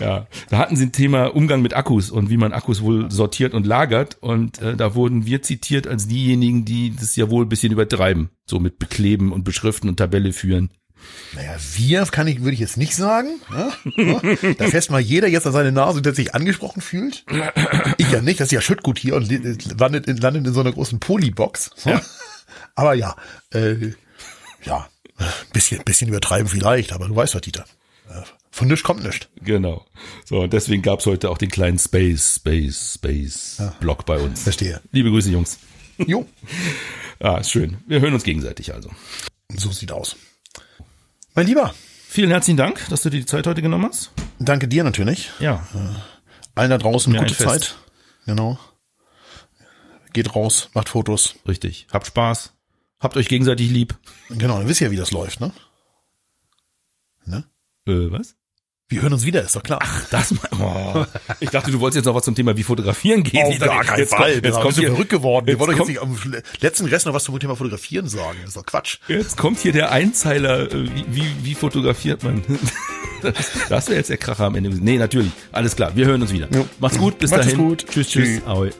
Ja, 0.00 0.26
da 0.50 0.58
hatten 0.58 0.76
sie 0.76 0.86
ein 0.86 0.92
Thema 0.92 1.26
Umgang 1.26 1.62
mit 1.62 1.74
Akkus 1.74 2.10
und 2.10 2.30
wie 2.30 2.36
man 2.36 2.52
Akkus 2.52 2.82
wohl 2.82 3.10
sortiert 3.10 3.54
und 3.54 3.66
lagert 3.66 4.16
und 4.20 4.60
äh, 4.60 4.76
da 4.76 4.94
wurden 4.94 5.26
wir 5.26 5.42
zitiert 5.42 5.86
als 5.86 6.08
diejenigen, 6.08 6.64
die 6.64 6.94
das 6.94 7.14
ja 7.14 7.30
wohl 7.30 7.44
ein 7.44 7.48
bisschen 7.48 7.72
übertreiben, 7.72 8.30
so 8.46 8.58
mit 8.58 8.78
Bekleben 8.78 9.30
und 9.30 9.44
Beschriften 9.44 9.88
und 9.88 9.96
Tabelle 9.96 10.32
führen. 10.32 10.70
Naja, 11.34 11.56
wir 11.76 12.04
kann 12.06 12.26
ich, 12.28 12.40
würde 12.40 12.52
ich 12.54 12.60
jetzt 12.60 12.76
nicht 12.76 12.94
sagen. 12.94 13.40
Ja? 13.50 13.72
Ja? 13.96 14.20
Da 14.58 14.66
fässt 14.68 14.90
mal 14.90 15.00
jeder 15.00 15.28
jetzt 15.28 15.46
an 15.46 15.52
seine 15.52 15.72
Nase, 15.72 16.00
der 16.00 16.14
sich 16.14 16.34
angesprochen 16.34 16.80
fühlt. 16.80 17.24
Ich 17.98 18.10
ja 18.10 18.20
nicht, 18.20 18.40
das 18.40 18.46
ist 18.48 18.52
ja 18.52 18.60
Schüttgut 18.60 18.98
hier 18.98 19.16
und 19.16 19.28
landet 19.78 20.06
in, 20.06 20.16
landet 20.18 20.46
in 20.46 20.54
so 20.54 20.60
einer 20.60 20.72
großen 20.72 21.00
Polybox. 21.00 21.70
So. 21.76 21.98
Aber 22.74 22.94
ja, 22.94 23.16
äh, 23.52 23.92
ja, 24.64 24.88
bisschen, 25.52 25.82
bisschen 25.84 26.08
übertreiben 26.08 26.48
vielleicht, 26.48 26.92
aber 26.92 27.08
du 27.08 27.16
weißt 27.16 27.34
was, 27.34 27.42
Dieter. 27.42 27.64
Äh, 28.08 28.22
Von 28.50 28.68
nichts 28.68 28.82
kommt 28.84 29.02
nichts. 29.04 29.28
Genau. 29.42 29.84
So, 30.24 30.40
und 30.42 30.52
deswegen 30.52 30.82
gab's 30.82 31.06
heute 31.06 31.30
auch 31.30 31.38
den 31.38 31.50
kleinen 31.50 31.78
Space, 31.78 32.36
Space, 32.36 32.94
Space 32.94 33.62
Block 33.80 34.06
bei 34.06 34.18
uns. 34.18 34.42
Verstehe. 34.42 34.80
Liebe 34.92 35.10
Grüße, 35.10 35.30
Jungs. 35.30 35.58
Jo, 35.98 36.26
Ah, 37.20 37.38
ist 37.38 37.50
schön. 37.50 37.78
Wir 37.86 38.00
hören 38.00 38.14
uns 38.14 38.24
gegenseitig 38.24 38.74
also. 38.74 38.90
so 39.56 39.70
sieht 39.70 39.92
aus. 39.92 40.16
Mein 41.34 41.46
Lieber, 41.46 41.74
Vielen 42.08 42.30
herzlichen 42.30 42.56
Dank, 42.56 42.86
dass 42.90 43.02
du 43.02 43.10
dir 43.10 43.18
die 43.18 43.26
Zeit 43.26 43.44
heute 43.48 43.60
genommen 43.60 43.86
hast. 43.86 44.12
danke 44.38 44.68
dir 44.68 44.84
natürlich. 44.84 45.30
Ja, 45.40 45.66
Allen 46.54 46.70
da 46.70 46.78
draußen 46.78 47.12
Mir 47.12 47.18
gute. 47.18 47.36
Zeit. 47.36 47.74
Genau. 48.24 48.56
Geht 50.12 50.36
raus, 50.36 50.70
macht 50.74 50.88
Fotos. 50.88 51.34
richtig. 51.48 51.88
Habt 51.92 52.06
Spaß. 52.06 52.52
Habt 53.00 53.16
euch 53.16 53.26
gegenseitig 53.26 53.68
lieb. 53.68 53.98
Genau, 54.28 54.58
dann 54.58 54.68
wisst 54.68 54.80
ihr, 54.80 54.92
wie 54.92 54.96
das 54.96 55.10
läuft, 55.10 55.40
ne? 55.40 55.50
Ne? 57.26 57.42
Äh, 57.88 58.12
was? 58.12 58.36
Wir 58.90 59.00
hören 59.00 59.14
uns 59.14 59.24
wieder, 59.24 59.42
ist 59.42 59.56
doch 59.56 59.62
klar. 59.62 59.78
Ach, 59.82 60.04
das 60.10 60.34
oh. 60.60 61.06
Ich 61.40 61.48
dachte, 61.48 61.70
du 61.70 61.80
wolltest 61.80 61.96
jetzt 61.96 62.04
noch 62.04 62.14
was 62.14 62.24
zum 62.24 62.34
Thema 62.34 62.54
wie 62.58 62.62
fotografieren 62.62 63.22
gehen. 63.22 63.46
Auf 63.46 63.58
gar 63.58 63.82
keinen 63.82 64.06
Fall. 64.06 64.32
Kommt, 64.32 64.44
jetzt 64.44 64.44
wir 64.44 64.62
kommt 64.62 64.74
sind 64.74 64.82
hier, 64.82 64.90
verrückt 64.90 65.10
geworden. 65.10 65.46
Wir 65.46 65.58
wollen 65.58 65.70
doch 65.70 65.78
jetzt 65.78 65.88
nicht 65.88 66.02
am 66.02 66.18
letzten 66.60 66.86
Rest 66.86 67.06
noch 67.06 67.14
was 67.14 67.24
zum 67.24 67.38
Thema 67.38 67.56
Fotografieren 67.56 68.08
sagen. 68.08 68.36
Das 68.40 68.48
ist 68.48 68.56
doch 68.58 68.66
Quatsch. 68.66 68.98
Jetzt 69.08 69.38
kommt 69.38 69.58
hier 69.58 69.72
der 69.72 69.90
Einzeiler, 69.90 70.70
äh, 70.70 70.84
wie, 70.94 71.06
wie, 71.08 71.26
wie 71.42 71.54
fotografiert 71.54 72.22
man? 72.22 72.42
Das, 73.70 73.88
wäre 73.88 73.96
jetzt 73.96 74.10
der 74.10 74.18
Kracher 74.18 74.44
am 74.44 74.54
Ende. 74.54 74.68
Nee, 74.68 74.98
natürlich. 74.98 75.30
Alles 75.50 75.74
klar. 75.76 75.96
Wir 75.96 76.04
hören 76.04 76.20
uns 76.20 76.30
wieder. 76.30 76.46
Jo. 76.54 76.68
Macht's 76.78 76.98
gut. 76.98 77.18
Bis 77.18 77.30
Macht 77.30 77.40
es 77.40 77.46
dahin. 77.46 77.58
gut. 77.58 77.86
Tschüss, 77.88 78.08
tschüss. 78.08 78.42
Tschüss. 78.42 78.46
Ahoi. 78.46 78.70